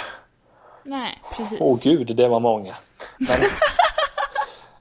Nej, 0.83 1.19
precis. 1.37 1.61
Åh 1.61 1.79
gud, 1.83 2.15
det 2.15 2.27
var 2.27 2.39
många. 2.39 2.73
Men... 3.17 3.37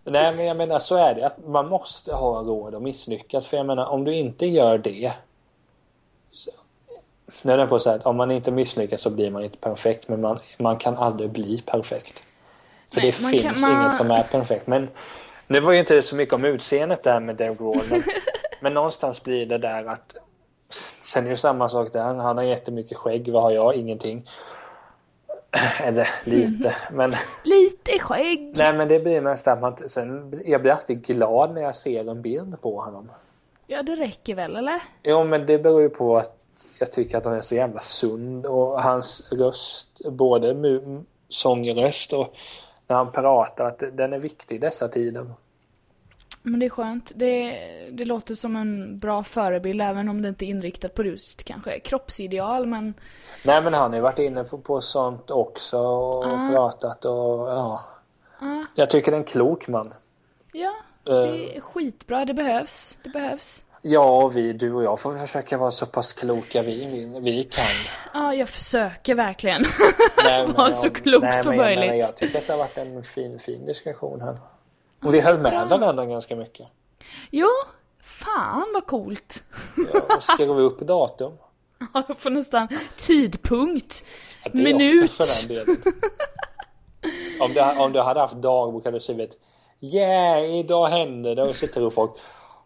Nej, 0.12 0.36
men 0.36 0.46
jag 0.46 0.56
menar 0.56 0.78
så 0.78 0.96
är 0.96 1.14
det. 1.14 1.26
Att 1.26 1.46
man 1.46 1.68
måste 1.68 2.14
ha 2.14 2.42
råd 2.42 2.74
att 2.74 2.82
misslyckas. 2.82 3.46
För 3.46 3.56
jag 3.56 3.66
menar, 3.66 3.86
om 3.86 4.04
du 4.04 4.14
inte 4.14 4.46
gör 4.46 4.78
det. 4.78 5.12
Så... 7.36 7.48
Nu 7.48 7.54
är 7.54 7.58
det 7.58 7.66
på 7.66 7.78
så 7.78 7.90
här, 7.90 7.96
att 7.98 8.06
om 8.06 8.16
man 8.16 8.30
inte 8.30 8.50
misslyckas 8.50 9.00
så 9.00 9.10
blir 9.10 9.30
man 9.30 9.44
inte 9.44 9.58
perfekt. 9.58 10.08
Men 10.08 10.20
man, 10.20 10.38
man 10.58 10.76
kan 10.76 10.96
aldrig 10.96 11.30
bli 11.30 11.62
perfekt. 11.66 12.22
För 12.92 13.00
Nej, 13.00 13.06
det 13.06 13.12
finns 13.12 13.42
kan- 13.64 13.72
man- 13.72 13.82
inget 13.82 13.96
som 13.96 14.10
är 14.10 14.22
perfekt. 14.22 14.66
Men 14.66 14.88
nu 15.46 15.60
var 15.60 15.72
ju 15.72 15.78
inte 15.78 16.02
så 16.02 16.16
mycket 16.16 16.34
om 16.34 16.44
utseendet 16.44 17.02
där 17.02 17.20
med 17.20 17.36
Dave 17.36 17.54
Grohl. 17.54 17.80
Men, 17.90 18.02
men 18.60 18.74
någonstans 18.74 19.22
blir 19.22 19.46
det 19.46 19.58
där 19.58 19.86
att 19.86 20.16
Sen 21.02 21.26
är 21.26 21.30
det 21.30 21.36
samma 21.36 21.68
sak 21.68 21.92
där. 21.92 22.02
Han 22.02 22.36
har 22.36 22.42
jättemycket 22.44 22.96
skägg. 22.96 23.32
Vad 23.32 23.42
har 23.42 23.50
jag? 23.50 23.74
Ingenting. 23.74 24.28
Eller 25.82 26.08
lite. 26.24 26.74
Men, 26.92 27.14
Lite 27.44 27.98
skägg! 27.98 28.52
nej, 28.56 28.72
men 28.72 28.88
det 28.88 29.00
blir 29.00 29.20
mest 29.20 29.48
att 29.48 29.60
man, 29.60 29.76
sen, 29.88 30.40
jag 30.46 30.62
blir 30.62 30.72
alltid 30.72 31.06
glad 31.06 31.54
när 31.54 31.60
jag 31.62 31.76
ser 31.76 32.10
en 32.10 32.22
bild 32.22 32.60
på 32.62 32.80
honom. 32.80 33.10
Ja, 33.66 33.82
det 33.82 33.96
räcker 33.96 34.34
väl 34.34 34.56
eller? 34.56 34.80
Jo, 35.02 35.24
men 35.24 35.46
det 35.46 35.58
beror 35.58 35.82
ju 35.82 35.88
på 35.88 36.16
att 36.16 36.35
jag 36.78 36.92
tycker 36.92 37.18
att 37.18 37.24
han 37.24 37.34
är 37.34 37.40
så 37.40 37.54
jävla 37.54 37.80
sund 37.80 38.46
och 38.46 38.82
hans 38.82 39.32
röst, 39.32 40.00
både 40.10 40.56
sångröst 41.28 42.12
och 42.12 42.34
när 42.86 42.96
han 42.96 43.12
pratar, 43.12 43.64
att 43.64 43.82
den 43.92 44.12
är 44.12 44.18
viktig 44.18 44.56
i 44.56 44.58
dessa 44.58 44.88
tider. 44.88 45.26
Men 46.42 46.60
det 46.60 46.66
är 46.66 46.70
skönt. 46.70 47.12
Det, 47.14 47.58
det 47.92 48.04
låter 48.04 48.34
som 48.34 48.56
en 48.56 48.98
bra 48.98 49.24
förebild 49.24 49.82
även 49.82 50.08
om 50.08 50.22
det 50.22 50.28
inte 50.28 50.44
är 50.44 50.48
inriktat 50.48 50.94
på 50.94 51.04
just 51.04 51.44
kanske 51.44 51.80
kroppsideal 51.80 52.66
men 52.66 52.94
Nej, 53.44 53.62
men 53.62 53.74
han 53.74 53.90
har 53.90 53.96
ju 53.96 54.02
varit 54.02 54.18
inne 54.18 54.44
på, 54.44 54.58
på 54.58 54.80
sånt 54.80 55.30
också 55.30 55.78
och 55.78 56.50
pratat 56.50 57.04
och 57.04 57.48
ja. 57.48 57.80
Jag 58.74 58.90
tycker 58.90 59.10
det 59.12 59.16
är 59.16 59.20
en 59.20 59.24
klok 59.24 59.68
man. 59.68 59.92
ja, 60.52 60.74
Eh. 61.08 61.14
det 61.14 61.56
är 61.56 61.60
skitbra. 61.60 62.24
Det 62.24 62.34
behövs. 62.34 62.98
Det 63.02 63.10
behövs. 63.10 63.64
Ja, 63.88 64.28
vi, 64.28 64.52
du 64.52 64.72
och 64.72 64.82
jag 64.84 65.00
får 65.00 65.12
försöka 65.18 65.58
vara 65.58 65.70
så 65.70 65.86
pass 65.86 66.12
kloka 66.12 66.62
vi, 66.62 66.86
vi, 66.86 67.20
vi 67.20 67.44
kan. 67.44 67.64
Ja, 68.14 68.34
jag 68.34 68.48
försöker 68.48 69.14
verkligen. 69.14 69.64
Nej, 70.24 70.46
Var 70.46 70.70
så 70.70 70.90
klok 70.90 71.22
nej, 71.22 71.42
som 71.42 71.56
men 71.56 71.68
jag, 71.70 71.78
möjligt. 71.78 72.04
jag 72.06 72.16
tycker 72.16 72.38
att 72.38 72.46
det 72.46 72.52
har 72.52 72.58
varit 72.58 72.76
en 72.78 73.02
fin, 73.04 73.38
fin 73.38 73.66
diskussion 73.66 74.20
här. 74.20 74.38
Och 75.04 75.14
vi 75.14 75.20
höll 75.20 75.38
med 75.38 75.68
varandra 75.68 76.06
ganska 76.06 76.36
mycket. 76.36 76.66
jo, 77.30 77.48
fan 78.02 78.70
vad 78.74 78.86
coolt. 78.86 79.42
och 80.16 80.22
skriva 80.22 80.54
upp 80.54 80.78
datum. 80.80 81.32
Ja, 81.94 82.02
jag 82.08 82.18
får 82.18 82.30
nästan 82.30 82.68
tidpunkt. 82.98 84.04
Ja, 84.44 84.50
det 84.52 84.58
Minut. 84.62 85.04
Också 85.04 85.22
för 85.22 85.48
den 85.48 85.66
delen. 85.66 85.82
om, 87.40 87.54
du, 87.54 87.60
om 87.60 87.92
du 87.92 88.00
hade 88.00 88.20
haft 88.20 88.34
dagbok 88.34 88.84
hade 88.84 88.96
du 88.96 89.00
skrivit 89.00 89.38
Yeah, 89.80 90.44
idag 90.44 90.88
hände 90.88 91.34
det 91.34 91.42
och 91.42 91.56
så 91.56 91.66
tror 91.66 91.90
folk 91.90 92.10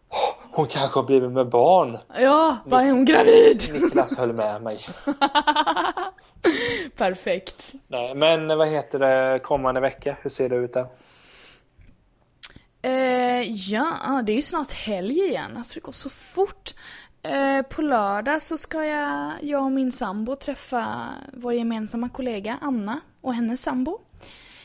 "Åh, 0.09 0.40
hon 0.53 0.67
kanske 0.67 0.99
har 0.99 1.05
blivit 1.05 1.31
med 1.31 1.49
barn. 1.49 1.97
Ja, 2.19 2.57
var 2.65 2.81
är 2.81 2.91
hon 2.91 3.05
gravid? 3.05 3.61
Niklas 3.73 4.17
höll 4.17 4.33
med 4.33 4.61
mig. 4.61 4.85
Perfekt. 6.97 7.73
Nej, 7.87 8.15
men 8.15 8.57
vad 8.57 8.67
heter 8.67 8.99
det 8.99 9.39
kommande 9.39 9.81
vecka? 9.81 10.17
Hur 10.21 10.29
ser 10.29 10.49
det 10.49 10.55
ut 10.55 10.73
där? 10.73 10.85
Eh, 12.81 13.41
ja, 13.71 14.21
det 14.25 14.31
är 14.31 14.35
ju 14.35 14.41
snart 14.41 14.71
helg 14.71 15.19
igen. 15.19 15.57
Alltså 15.57 15.73
det 15.73 15.79
går 15.79 15.91
så 15.91 16.09
fort. 16.09 16.73
Eh, 17.23 17.61
på 17.61 17.81
lördag 17.81 18.41
så 18.41 18.57
ska 18.57 18.85
jag, 18.85 19.31
jag 19.41 19.63
och 19.63 19.71
min 19.71 19.91
sambo 19.91 20.35
träffa 20.35 21.09
vår 21.33 21.53
gemensamma 21.53 22.09
kollega 22.09 22.57
Anna 22.61 22.99
och 23.21 23.33
hennes 23.33 23.61
sambo. 23.61 23.99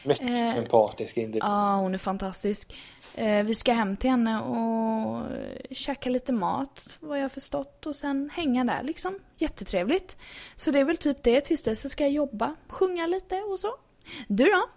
Mycket 0.04 0.30
Eh, 0.30 0.54
sympatisk 0.54 1.16
individ. 1.16 1.42
Ja, 1.42 1.74
hon 1.76 1.94
är 1.94 1.98
fantastisk. 1.98 2.74
Eh, 3.18 3.44
vi 3.44 3.54
ska 3.54 3.72
hem 3.72 3.96
till 3.96 4.10
henne 4.10 4.40
och 4.42 5.22
käka 5.70 6.10
lite 6.10 6.32
mat, 6.32 6.98
vad 7.00 7.18
jag 7.18 7.24
har 7.24 7.28
förstått, 7.28 7.86
och 7.86 7.96
sen 7.96 8.30
hänga 8.34 8.64
där 8.64 8.82
liksom. 8.82 9.18
Jättetrevligt. 9.36 10.16
Så 10.56 10.70
det 10.70 10.78
är 10.80 10.84
väl 10.84 10.96
typ 10.96 11.22
det. 11.22 11.40
Tills 11.40 11.62
dess 11.64 11.82
så 11.82 11.88
ska 11.88 12.04
jag 12.04 12.12
jobba, 12.12 12.54
sjunga 12.68 13.06
lite 13.06 13.36
och 13.42 13.60
så. 13.60 13.74
Du 14.28 14.44
då? 14.44 14.68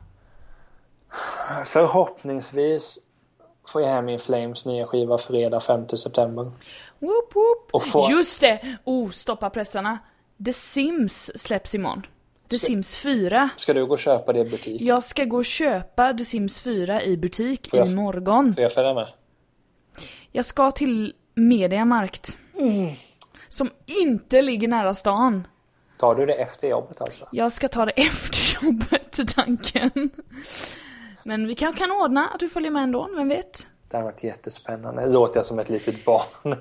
Förhoppningsvis 1.66 3.00
får 3.72 3.82
jag 3.82 3.90
hem 3.90 4.06
min 4.06 4.20
Flames 4.20 4.66
nya 4.66 4.86
skiva 4.88 5.18
fredag 5.18 5.60
5 5.60 5.88
september. 5.90 6.52
Whoop, 7.00 7.36
whoop. 7.36 7.70
Och 7.72 7.84
få- 7.84 8.08
Just 8.12 8.42
det! 8.42 8.78
Oh, 8.84 9.10
stoppa 9.10 9.50
pressarna. 9.50 10.00
The 10.46 10.54
Sims 10.54 11.32
släpps 11.42 11.76
imorgon. 11.76 12.06
The 12.50 12.58
Ska- 12.58 12.66
Sims 12.68 12.98
4. 12.98 13.50
Ska 13.56 13.74
du 13.74 13.86
gå 13.86 13.94
och 13.94 14.00
köpa 14.00 14.34
det 14.34 14.40
i 14.40 14.46
butik? 14.46 14.82
Jag 14.82 15.04
ska 15.04 15.26
gå 15.26 15.38
och 15.38 15.46
köpa 15.46 16.14
The 16.14 16.26
Sims 16.26 16.60
4 16.60 17.04
i 17.04 17.18
butik 17.18 17.70
Får 17.70 17.80
jag- 17.80 17.88
imorgon. 17.90 18.54
Får 18.56 18.64
jag 18.64 18.74
följa 18.74 18.94
med? 18.94 19.08
Jag 20.32 20.46
ska 20.46 20.72
till 20.72 21.14
Mediamarkt. 21.36 22.38
Mm. 22.60 22.88
Som 23.48 23.70
inte 24.02 24.42
ligger 24.42 24.68
nära 24.68 24.94
stan. 24.94 25.48
Tar 25.98 26.16
du 26.16 26.26
det 26.26 26.34
efter 26.34 26.68
jobbet 26.68 27.02
alltså? 27.02 27.28
Jag 27.32 27.52
ska 27.52 27.68
ta 27.68 27.86
det 27.86 27.92
efter 28.02 28.66
jobbet, 28.66 29.20
tanken. 29.36 30.10
Men 31.24 31.48
vi 31.48 31.56
kanske 31.56 31.80
kan 31.80 31.92
ordna 31.92 32.28
att 32.34 32.40
du 32.40 32.50
följer 32.50 32.72
med 32.72 32.84
ändå, 32.84 33.10
vem 33.16 33.30
vet? 33.30 33.68
Det 33.90 33.98
har 33.98 34.04
varit 34.04 34.24
jättespännande. 34.24 35.02
Det 35.06 35.12
låter 35.12 35.38
jag 35.40 35.46
som 35.46 35.60
ett 35.60 35.70
litet 35.70 36.06
barn. 36.06 36.56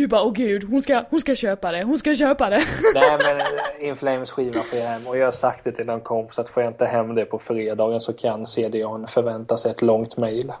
Du 0.00 0.06
bara, 0.06 0.22
åh 0.22 0.32
gud, 0.32 0.64
hon 0.70 0.82
ska, 0.82 1.04
hon 1.10 1.20
ska 1.20 1.34
köpa 1.34 1.72
det, 1.72 1.82
hon 1.84 1.98
ska 1.98 2.14
köpa 2.14 2.50
det. 2.50 2.56
Nej 2.94 3.18
men 3.18 3.40
eh, 3.40 3.88
In 3.88 3.96
Flames 3.96 4.30
skiva 4.30 4.60
får 4.62 4.78
jag 4.78 4.86
hem 4.86 5.06
och 5.06 5.16
jag 5.16 5.24
har 5.26 5.30
sagt 5.32 5.64
det 5.64 5.72
till 5.72 5.88
en 5.88 6.00
kompis 6.00 6.38
att 6.38 6.48
får 6.48 6.62
jag 6.62 6.70
inte 6.70 6.84
hem 6.86 7.14
det 7.14 7.24
på 7.24 7.38
fredagen 7.38 8.00
så 8.00 8.12
kan 8.12 8.46
CDON 8.46 9.06
förvänta 9.06 9.56
sig 9.56 9.70
ett 9.70 9.82
långt 9.82 10.16
mail. 10.16 10.52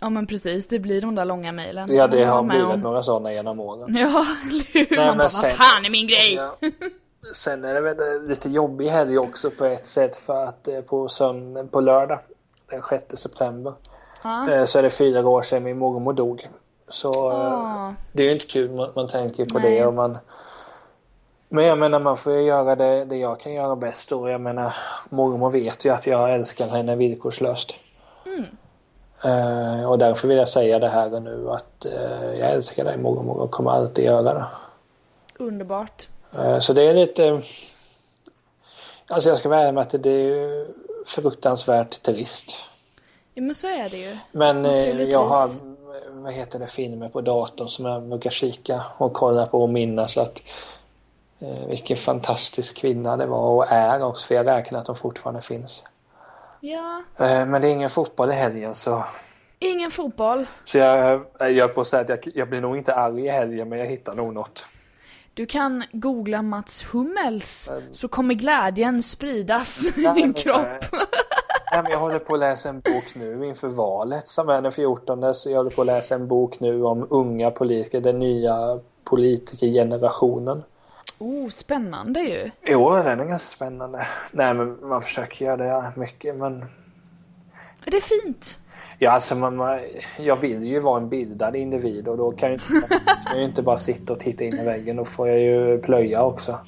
Ja 0.00 0.10
men 0.10 0.26
precis, 0.26 0.66
det 0.66 0.78
blir 0.78 1.00
de 1.00 1.14
där 1.14 1.24
långa 1.24 1.52
mejlen. 1.52 1.94
Ja 1.96 2.06
det 2.06 2.24
har 2.24 2.42
blivit 2.42 2.66
om. 2.66 2.80
några 2.80 3.02
sådana 3.02 3.32
genom 3.32 3.60
åren. 3.60 3.96
Ja, 3.96 4.26
eller 4.50 4.64
hur? 4.90 5.06
Man 5.06 5.18
bara, 5.18 5.28
sen- 5.28 5.42
vad 5.50 5.52
fan 5.66 5.84
är 5.84 5.90
min 5.90 6.06
grej? 6.06 6.34
Ja. 6.34 6.56
Sen 7.34 7.64
är 7.64 7.74
det 7.74 7.80
väl 7.80 7.96
lite 8.28 8.48
jobbig 8.48 8.88
helg 8.88 9.18
också 9.18 9.50
på 9.50 9.64
ett 9.64 9.86
sätt 9.86 10.16
för 10.16 10.44
att 10.44 10.68
eh, 10.68 10.80
på, 10.80 11.06
sönd- 11.08 11.68
på 11.70 11.80
lördag 11.80 12.18
den 12.70 12.82
6 12.82 13.04
september 13.16 13.72
Ja. 14.24 14.50
eh, 14.50 14.64
så 14.64 14.78
är 14.78 14.82
det 14.82 14.90
fyra 14.90 15.28
år 15.28 15.42
sedan 15.42 15.62
min 15.62 15.78
mormor 15.78 16.12
dog. 16.12 16.48
Så 16.88 17.30
eh, 17.30 17.52
Ah. 17.52 17.94
det 18.12 18.22
är 18.22 18.26
ju 18.26 18.32
inte 18.32 18.46
kul, 18.46 18.70
man, 18.70 18.90
man 18.96 19.08
tänker 19.08 19.44
på 19.44 19.58
Nej. 19.58 19.70
det 19.78 19.86
och 19.86 19.94
man 19.94 20.18
men 21.48 21.64
jag 21.64 21.78
menar 21.78 22.00
man 22.00 22.16
får 22.16 22.32
ju 22.32 22.40
göra 22.42 22.76
det, 22.76 23.04
det 23.04 23.16
jag 23.16 23.40
kan 23.40 23.52
göra 23.54 23.76
bäst 23.76 24.12
och 24.12 24.30
jag 24.30 24.40
menar 24.40 24.74
mormor 25.10 25.50
vet 25.50 25.84
ju 25.84 25.90
att 25.90 26.06
jag 26.06 26.34
älskar 26.34 26.68
henne 26.68 26.96
villkorslöst. 26.96 27.74
Eh, 29.24 29.90
och 29.90 29.98
därför 29.98 30.28
vill 30.28 30.36
jag 30.36 30.48
säga 30.48 30.78
det 30.78 30.88
här 30.88 31.14
och 31.14 31.22
nu 31.22 31.50
att 31.50 31.84
eh, 31.84 32.38
jag 32.38 32.50
älskar 32.50 32.84
dig 32.84 32.98
mormor 32.98 33.40
och 33.40 33.50
kommer 33.50 33.70
alltid 33.70 34.04
göra 34.04 34.22
det. 34.34 34.44
Underbart. 35.38 36.08
Eh, 36.38 36.58
Så 36.58 36.72
det 36.72 36.82
är 36.82 36.94
lite... 36.94 37.40
Alltså 39.08 39.28
jag 39.28 39.38
ska 39.38 39.48
vara 39.48 39.60
ärlig 39.60 39.74
med 39.74 39.82
att 39.82 40.02
det 40.02 40.10
är 40.10 40.66
fruktansvärt 41.06 42.02
trist. 42.02 42.56
Ja 43.34 43.42
men 43.42 43.54
så 43.54 43.66
är 43.66 43.88
det 43.90 43.96
ju. 43.96 44.18
Men 44.32 44.64
jag 45.10 45.24
har, 45.24 45.48
vad 46.10 46.32
heter 46.32 46.58
det, 46.58 46.66
filmer 46.66 47.08
på 47.08 47.20
datorn 47.20 47.68
som 47.68 47.84
jag 47.84 48.02
brukar 48.02 48.30
kika 48.30 48.82
och 48.98 49.12
kolla 49.12 49.46
på 49.46 49.62
och 49.62 49.68
minnas 49.68 50.18
att 50.18 50.42
eh, 51.38 51.66
vilken 51.68 51.96
fantastisk 51.96 52.76
kvinna 52.76 53.16
det 53.16 53.26
var 53.26 53.48
och 53.48 53.66
är 53.68 54.04
också, 54.04 54.26
för 54.26 54.34
jag 54.34 54.46
räknar 54.46 54.78
att 54.78 54.86
de 54.86 54.96
fortfarande 54.96 55.42
finns. 55.42 55.84
Ja. 56.60 57.02
Eh, 57.18 57.46
men 57.46 57.60
det 57.60 57.68
är 57.68 57.72
ingen 57.72 57.90
fotboll 57.90 58.30
i 58.30 58.34
helgen 58.34 58.74
så, 58.74 59.04
Ingen 59.58 59.90
fotboll. 59.90 60.46
så 60.64 60.78
jag, 60.78 61.24
jag 61.38 61.52
gör 61.52 61.68
på 61.68 61.80
att 61.80 61.86
säga 61.86 62.02
att 62.02 62.08
jag, 62.08 62.18
jag 62.34 62.48
blir 62.48 62.60
nog 62.60 62.76
inte 62.76 62.94
arg 62.94 63.24
i 63.26 63.28
helgen 63.28 63.68
men 63.68 63.78
jag 63.78 63.86
hittar 63.86 64.14
nog 64.14 64.34
något. 64.34 64.64
Du 65.36 65.46
kan 65.46 65.84
googla 65.92 66.42
Mats 66.42 66.84
Hummels 66.92 67.70
så 67.92 68.08
kommer 68.08 68.34
glädjen 68.34 69.02
spridas 69.02 69.86
i 69.86 69.90
din 70.00 70.14
men, 70.14 70.34
kropp. 70.34 70.66
eh, 70.92 71.00
Nej, 71.72 71.82
men 71.82 71.92
jag 71.92 71.98
håller 71.98 72.18
på 72.18 72.34
att 72.34 72.40
läsa 72.40 72.68
en 72.68 72.80
bok 72.80 73.14
nu 73.14 73.46
inför 73.46 73.68
valet 73.68 74.28
som 74.28 74.48
är 74.48 74.62
den 74.62 74.72
14. 74.72 75.34
Så 75.34 75.50
jag 75.50 75.56
håller 75.56 75.70
på 75.70 75.80
att 75.80 75.86
läsa 75.86 76.14
en 76.14 76.28
bok 76.28 76.60
nu 76.60 76.84
om 76.84 77.06
unga 77.10 77.50
politiker, 77.50 78.00
den 78.00 78.18
nya 78.18 78.80
politikergenerationen. 79.04 80.62
Oh, 81.18 81.48
spännande 81.48 82.20
ju. 82.20 82.50
Jo, 82.62 82.90
den 82.90 83.20
är 83.20 83.24
ganska 83.24 83.56
spännande. 83.56 84.06
Nej, 84.32 84.54
men 84.54 84.88
man 84.88 85.02
försöker 85.02 85.44
göra 85.44 85.56
det 85.56 85.92
mycket, 85.96 86.36
men... 86.36 86.64
Det 87.84 87.96
är 87.96 88.22
fint. 88.22 88.58
Ja, 88.98 89.10
alltså 89.10 89.34
man, 89.34 89.56
man, 89.56 89.80
jag 90.18 90.36
vill 90.36 90.64
ju 90.64 90.80
vara 90.80 91.00
en 91.00 91.08
bildad 91.08 91.56
individ 91.56 92.08
och 92.08 92.16
då 92.16 92.30
kan 92.30 92.50
jag, 92.50 92.54
inte, 92.54 92.96
kan 93.26 93.38
jag 93.38 93.44
inte 93.44 93.62
bara 93.62 93.78
sitta 93.78 94.12
och 94.12 94.20
titta 94.20 94.44
in 94.44 94.58
i 94.58 94.64
väggen. 94.64 94.96
Då 94.96 95.04
får 95.04 95.28
jag 95.28 95.40
ju 95.40 95.78
plöja 95.78 96.22
också. 96.22 96.58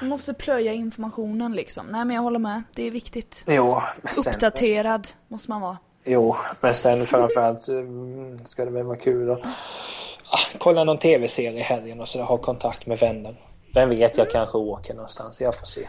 Du 0.00 0.06
måste 0.06 0.34
plöja 0.34 0.72
informationen 0.72 1.52
liksom. 1.52 1.86
Nej 1.86 2.04
men 2.04 2.16
jag 2.16 2.22
håller 2.22 2.38
med. 2.38 2.62
Det 2.74 2.86
är 2.86 2.90
viktigt. 2.90 3.44
Jo, 3.46 3.76
sen, 4.04 4.34
Uppdaterad 4.34 5.08
måste 5.28 5.50
man 5.50 5.60
vara. 5.60 5.78
jo, 6.04 6.34
men 6.60 6.74
sen 6.74 7.06
framförallt 7.06 7.68
mm, 7.68 8.38
ska 8.38 8.64
det 8.64 8.70
väl 8.70 8.86
vara 8.86 8.96
kul 8.96 9.30
att 9.30 9.40
ah, 10.26 10.38
kolla 10.58 10.84
någon 10.84 10.98
tv-serie 10.98 11.58
i 11.60 11.62
helgen 11.62 12.00
och 12.00 12.08
så 12.08 12.22
ha 12.22 12.36
kontakt 12.38 12.86
med 12.86 12.98
vänner. 12.98 13.36
Vem 13.74 13.88
vet, 13.88 14.16
jag 14.18 14.30
kanske 14.30 14.58
åker 14.58 14.94
någonstans. 14.94 15.40
Jag 15.40 15.54
får 15.54 15.66
se. 15.66 15.88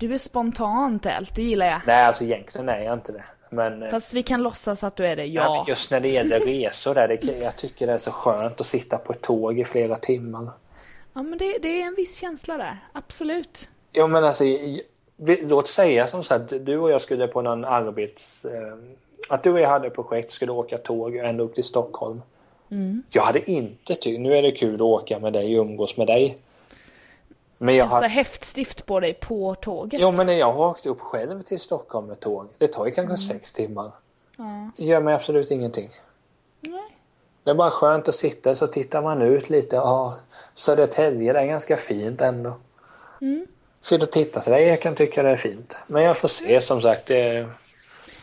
Du 0.00 0.14
är 0.14 0.18
spontant 0.18 1.06
allt, 1.06 1.34
det 1.34 1.42
gillar 1.42 1.66
jag. 1.66 1.80
Nej, 1.86 2.04
alltså 2.04 2.24
egentligen 2.24 2.68
är 2.68 2.78
jag 2.78 2.94
inte 2.94 3.12
det. 3.12 3.24
Men, 3.54 3.82
eh, 3.82 3.90
Fast 3.90 4.14
vi 4.14 4.22
kan 4.22 4.42
låtsas 4.42 4.84
att 4.84 4.96
du 4.96 5.06
är 5.06 5.16
det, 5.16 5.24
Ja. 5.26 5.42
ja. 5.42 5.64
Just 5.68 5.90
när 5.90 6.00
det 6.00 6.08
gäller 6.08 6.40
resor 6.40 6.94
där, 6.94 7.08
det, 7.08 7.38
jag 7.38 7.56
tycker 7.56 7.86
det 7.86 7.92
är 7.92 7.98
så 7.98 8.10
skönt 8.10 8.60
att 8.60 8.66
sitta 8.66 8.98
på 8.98 9.12
ett 9.12 9.20
tåg 9.20 9.58
i 9.60 9.64
flera 9.64 9.96
timmar. 9.96 10.48
Ja 11.12 11.22
men 11.22 11.38
det, 11.38 11.58
det 11.62 11.82
är 11.82 11.86
en 11.86 11.94
viss 11.94 12.20
känsla 12.20 12.56
där, 12.56 12.78
absolut. 12.92 13.68
Jo 13.92 14.06
men 14.06 14.24
alltså, 14.24 14.44
låt 15.42 15.68
säga 15.68 16.06
som 16.06 16.24
så 16.24 16.34
att 16.34 16.48
du 16.48 16.78
och 16.78 16.90
jag 16.90 17.00
skulle 17.00 17.26
på 17.26 17.42
någon 17.42 17.64
arbets... 17.64 18.44
Eh, 18.44 18.74
att 19.28 19.42
du 19.42 19.52
och 19.52 19.60
jag 19.60 19.68
hade 19.68 19.86
ett 19.86 19.94
projekt, 19.94 20.30
skulle 20.30 20.52
åka 20.52 20.78
tåg 20.78 21.16
ända 21.16 21.44
upp 21.44 21.54
till 21.54 21.64
Stockholm. 21.64 22.22
Jag 23.12 23.22
hade 23.22 23.50
inte 23.50 23.94
tyckt, 23.94 24.20
nu 24.20 24.34
är 24.34 24.42
det 24.42 24.50
kul 24.50 24.74
att 24.74 24.80
åka 24.80 25.18
med 25.18 25.32
dig 25.32 25.58
och 25.58 25.66
umgås 25.66 25.96
med 25.96 26.06
dig. 26.06 26.38
Men 27.58 27.74
jag 27.74 27.84
Kasta 27.90 28.00
har, 28.04 28.08
häftstift 28.08 28.86
på 28.86 29.00
dig 29.00 29.14
på 29.14 29.54
tåget. 29.54 30.00
jo 30.00 30.12
men 30.12 30.26
när 30.26 30.32
jag 30.34 30.52
har 30.52 30.66
åkt 30.66 30.86
upp 30.86 31.00
själv 31.00 31.42
till 31.42 31.60
Stockholm 31.60 32.06
med 32.06 32.20
tåg, 32.20 32.48
det 32.58 32.66
tar 32.68 32.86
ju 32.86 32.92
kanske 32.92 33.16
sex 33.34 33.52
timmar. 33.52 33.90
Ja. 34.36 34.70
Det 34.76 34.84
gör 34.84 35.00
mig 35.00 35.14
absolut 35.14 35.50
ingenting. 35.50 35.90
Nej. 36.60 36.96
Det 37.44 37.50
är 37.50 37.54
bara 37.54 37.70
skönt 37.70 38.08
att 38.08 38.14
sitta 38.14 38.54
så 38.54 38.66
tittar 38.66 39.02
man 39.02 39.22
ut 39.22 39.50
lite. 39.50 39.76
Ja, 39.76 40.14
Södertälje 40.54 41.32
det 41.32 41.38
är 41.40 41.46
ganska 41.46 41.76
fint 41.76 42.20
ändå. 42.20 42.52
Mm. 43.20 43.46
Fint 43.84 44.02
att 44.02 44.12
titta 44.12 44.40
så 44.40 44.50
där. 44.50 44.58
Jag 44.58 44.82
kan 44.82 44.94
tycka 44.94 45.22
det 45.22 45.28
är 45.30 45.36
fint. 45.36 45.76
Men 45.86 46.02
jag 46.02 46.16
får 46.16 46.28
se 46.28 46.60
som 46.60 46.80
sagt. 46.80 47.06
Det, 47.06 47.48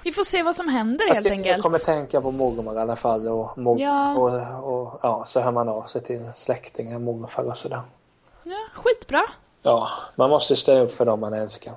Vi 0.04 0.12
får 0.12 0.24
se 0.24 0.44
vad 0.44 0.56
som 0.56 0.68
händer 0.70 1.08
Fast 1.08 1.18
helt 1.18 1.28
jag, 1.28 1.38
jag 1.38 1.48
enkelt. 1.48 1.64
kommer 1.64 1.78
tänka 1.78 2.22
på 2.22 2.32
mormor 2.32 2.76
i 2.76 2.80
alla 2.80 2.96
fall. 2.96 3.28
Och, 3.28 3.58
mor, 3.58 3.82
Ja. 3.82 4.16
och, 4.18 4.74
och 4.74 5.00
ja, 5.04 5.24
så 5.26 5.40
hör 5.40 5.52
man 5.52 5.70
av 5.70 5.82
sig 5.84 6.02
till 6.04 6.30
släktingar, 6.36 7.00
morfar 7.00 7.44
och 7.44 7.58
sådär. 7.58 7.82
Ja, 8.46 8.58
skitbra. 8.74 9.24
Ja, 9.64 9.88
man 10.16 10.30
måste 10.30 10.56
ställa 10.56 10.82
upp 10.82 10.92
för 10.92 11.06
dem 11.06 11.20
man 11.20 11.34
älskar. 11.34 11.74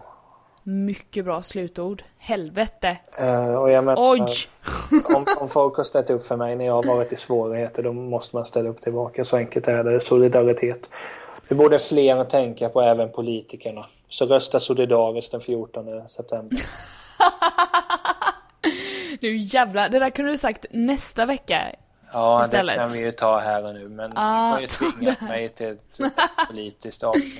Mycket 0.62 1.24
bra 1.24 1.42
slutord. 1.42 2.02
Helvete. 2.18 2.98
Eh, 3.18 3.54
och 3.54 3.70
jag 3.70 3.84
menar, 3.84 4.12
Oj! 4.12 4.26
om, 5.16 5.26
om 5.40 5.48
folk 5.48 5.76
har 5.76 5.84
ställt 5.84 6.10
upp 6.10 6.26
för 6.26 6.36
mig 6.36 6.56
när 6.56 6.64
jag 6.64 6.72
har 6.72 6.84
varit 6.84 7.12
i 7.12 7.16
svårigheter 7.16 7.82
då 7.82 7.92
måste 7.92 8.36
man 8.36 8.44
ställa 8.44 8.68
upp 8.68 8.80
tillbaka. 8.80 9.24
Så 9.24 9.36
enkelt 9.36 9.68
är 9.68 9.84
det. 9.84 10.00
Solidaritet. 10.00 10.90
Det 11.48 11.54
borde 11.54 11.78
fler 11.78 12.24
tänka 12.24 12.68
på, 12.68 12.80
även 12.80 13.12
politikerna. 13.12 13.84
Så 14.08 14.26
rösta 14.26 14.60
solidariskt 14.60 15.32
den 15.32 15.40
14 15.40 16.08
september. 16.08 16.62
Nu 19.20 19.36
jävlar, 19.36 19.88
det 19.88 19.98
där 19.98 20.10
kunde 20.10 20.30
du 20.30 20.36
sagt 20.36 20.66
nästa 20.70 21.26
vecka. 21.26 21.62
Ja, 22.14 22.44
istället. 22.44 22.74
det 22.76 22.80
kan 22.80 22.90
vi 22.92 22.98
ju 23.04 23.12
ta 23.12 23.38
här 23.38 23.64
och 23.66 23.74
nu. 23.74 23.88
Men 23.88 24.12
Ah, 24.16 24.48
du 24.48 24.52
har 24.54 24.60
ju 24.60 24.66
tvingat 24.66 25.20
mig 25.20 25.48
till 25.48 25.66
ett 25.66 25.98
politiskt 26.48 27.02
avsnitt. 27.04 27.34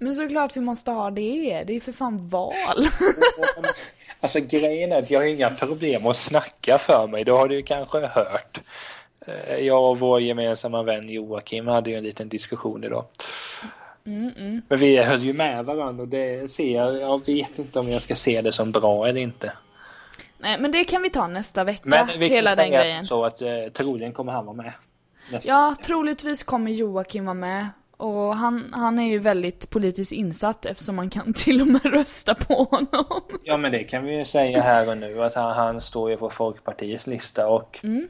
Men 0.00 0.14
såklart 0.14 0.56
vi 0.56 0.60
måste 0.60 0.90
ha 0.90 1.10
det. 1.10 1.64
Det 1.66 1.76
är 1.76 1.80
för 1.80 1.92
fan 1.92 2.28
val. 2.28 2.52
Alltså 4.20 4.40
grejen 4.40 4.92
är 4.92 4.98
att 4.98 5.10
jag 5.10 5.20
har 5.20 5.26
inga 5.26 5.50
problem 5.50 6.06
att 6.06 6.16
snacka 6.16 6.78
för 6.78 7.06
mig. 7.06 7.24
Det 7.24 7.32
har 7.32 7.48
du 7.48 7.54
ju 7.54 7.62
kanske 7.62 7.98
hört. 8.06 8.60
Eh, 9.26 9.56
Jag 9.56 9.90
och 9.90 9.98
vår 9.98 10.20
gemensamma 10.20 10.82
vän 10.82 11.08
Joakim 11.08 11.66
hade 11.66 11.90
ju 11.90 11.96
en 11.96 12.04
liten 12.04 12.28
diskussion 12.28 12.84
idag. 12.84 13.04
Mm, 14.06 14.62
Men 14.68 14.78
vi 14.78 14.96
höll 15.02 15.20
ju 15.20 15.32
med 15.32 15.64
varandra 15.64 16.02
och 16.02 16.08
det 16.08 16.50
ser 16.50 16.74
jag. 16.74 16.98
Jag 17.00 17.26
vet 17.26 17.58
inte 17.58 17.78
om 17.78 17.88
jag 17.88 18.02
ska 18.02 18.14
se 18.14 18.40
det 18.40 18.52
som 18.52 18.72
bra 18.72 19.06
eller 19.06 19.20
inte. 19.20 19.52
Nej, 20.38 20.56
men 20.60 20.72
det 20.72 20.84
kan 20.84 21.02
vi 21.02 21.10
ta 21.10 21.26
nästa 21.26 21.64
vecka. 21.64 21.80
Men 21.84 22.06
vi 22.06 22.28
kan 22.28 22.34
hela 22.36 22.48
den 22.50 22.54
säga 22.56 22.82
grejen. 22.82 23.04
så 23.04 23.24
att 23.24 23.42
eh, 23.42 23.48
troligen 23.72 24.12
kommer 24.12 24.32
han 24.32 24.46
vara 24.46 24.56
med. 24.56 24.72
Ja, 25.42 25.74
troligtvis 25.84 26.42
kommer 26.44 26.70
Joakim 26.70 27.24
vara 27.24 27.34
med. 27.34 27.66
Och 27.96 28.36
han, 28.36 28.72
han 28.72 28.98
är 28.98 29.08
ju 29.08 29.18
väldigt 29.18 29.70
politiskt 29.70 30.12
insatt 30.12 30.66
eftersom 30.66 30.96
man 30.96 31.10
kan 31.10 31.32
till 31.36 31.60
och 31.60 31.66
med 31.66 31.84
rösta 31.84 32.34
på 32.34 32.54
honom. 32.70 33.04
Ja 33.44 33.56
men 33.56 33.72
det 33.72 33.84
kan 33.84 34.04
vi 34.04 34.16
ju 34.18 34.24
säga 34.24 34.62
här 34.62 34.88
och 34.88 34.98
nu 34.98 35.24
att 35.24 35.34
han, 35.34 35.56
han 35.56 35.80
står 35.80 36.10
ju 36.10 36.16
på 36.16 36.30
Folkpartiets 36.30 37.06
lista 37.06 37.48
och... 37.48 37.78
Mm. 37.82 38.08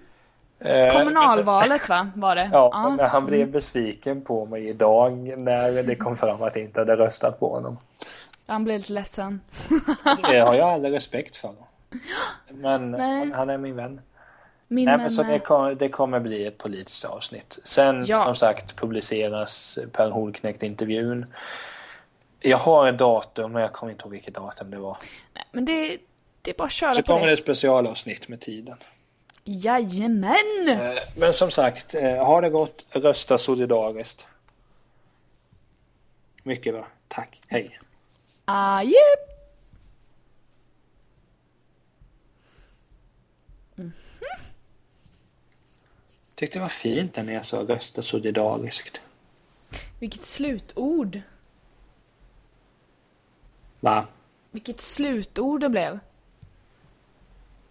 eh, 0.61 0.93
Kommunalvalet 0.99 1.89
va, 1.89 2.09
var 2.15 2.37
det? 2.37 2.51
Ja, 2.53 2.95
men 2.99 3.07
han 3.07 3.19
Mm. 3.23 3.27
blev 3.31 3.51
besviken 3.51 4.21
på 4.25 4.47
mig 4.47 4.69
idag 4.69 5.13
när 5.39 5.83
det 5.83 5.95
kom 5.95 6.17
fram 6.17 6.43
att 6.43 6.57
jag 6.57 6.65
inte 6.65 6.81
hade 6.81 6.97
röstat 6.97 7.41
på 7.41 7.49
honom. 7.49 7.77
Han 8.47 8.65
blev 8.65 8.77
lite 8.79 8.93
ledsen. 8.93 9.41
Det 10.31 10.39
har 10.39 10.55
jag 10.55 10.69
all 10.69 10.85
respekt 10.87 11.37
för. 11.37 11.51
Men 12.49 12.91
Nej. 12.91 13.31
han, 13.35 13.51
är 13.51 13.59
min 13.59 13.77
vän. 13.77 14.01
Min 14.69 14.85
Nej, 14.85 14.99
men 14.99 15.11
så 15.11 15.23
det, 15.23 15.29
med. 15.29 15.45
kom, 15.45 15.77
det 15.79 15.89
kommer 15.89 16.21
bli 16.21 16.47
ett 16.47 16.59
politiskt 16.59 17.05
avsnitt. 17.05 17.59
Sen 17.65 18.05
Ja. 18.07 18.25
som 18.25 18.37
sagt 18.37 18.77
publiceras 18.77 19.79
Per 19.93 20.11
Holknekt-intervjun. 20.11 21.27
Jag 22.41 22.59
har 22.59 22.89
ett 22.89 22.99
datum 22.99 23.53
men 23.53 23.63
jag 23.63 23.73
kommer 23.73 23.93
inte 23.93 24.03
ihåg 24.03 24.11
vilket 24.13 24.35
datum 24.35 24.71
det 24.71 24.79
var. 24.79 24.97
Nej, 25.35 25.45
men 25.53 25.65
det, 25.65 25.99
det 26.43 26.51
är 26.51 26.55
bara 26.55 26.65
att 26.65 26.73
köra 26.73 26.93
Så 26.93 27.03
på 27.03 27.13
kommer 27.13 27.27
det 27.27 27.33
ett 27.33 27.39
specialavsnitt 27.39 28.29
med 28.29 28.41
tiden. 28.41 28.77
Jajamän! 29.45 30.35
Eh, 30.69 30.91
Men 31.17 31.33
som 31.33 31.51
sagt, 31.51 31.95
eh, 31.95 32.25
ha 32.27 32.41
det 32.41 32.51
gott, 32.51 32.85
rösta 32.91 33.39
solidariskt. 33.39 34.27
Mycket 36.43 36.75
bra. 36.75 36.87
Tack. 37.09 37.41
Hej. 37.47 37.81
Adjö! 38.45 38.93
Tyckte 46.39 46.59
det 46.59 46.63
var 46.63 46.69
fint 46.69 47.17
när 47.17 47.33
jag 47.33 47.45
sa 47.45 47.57
rösta 47.57 48.03
solidariskt. 48.03 49.01
Vilket 49.99 50.23
slutord. 50.23 51.21
Va? 53.81 54.07
Vilket 54.51 54.81
slutord 54.81 55.61
det 55.61 55.69
blev. 55.69 55.99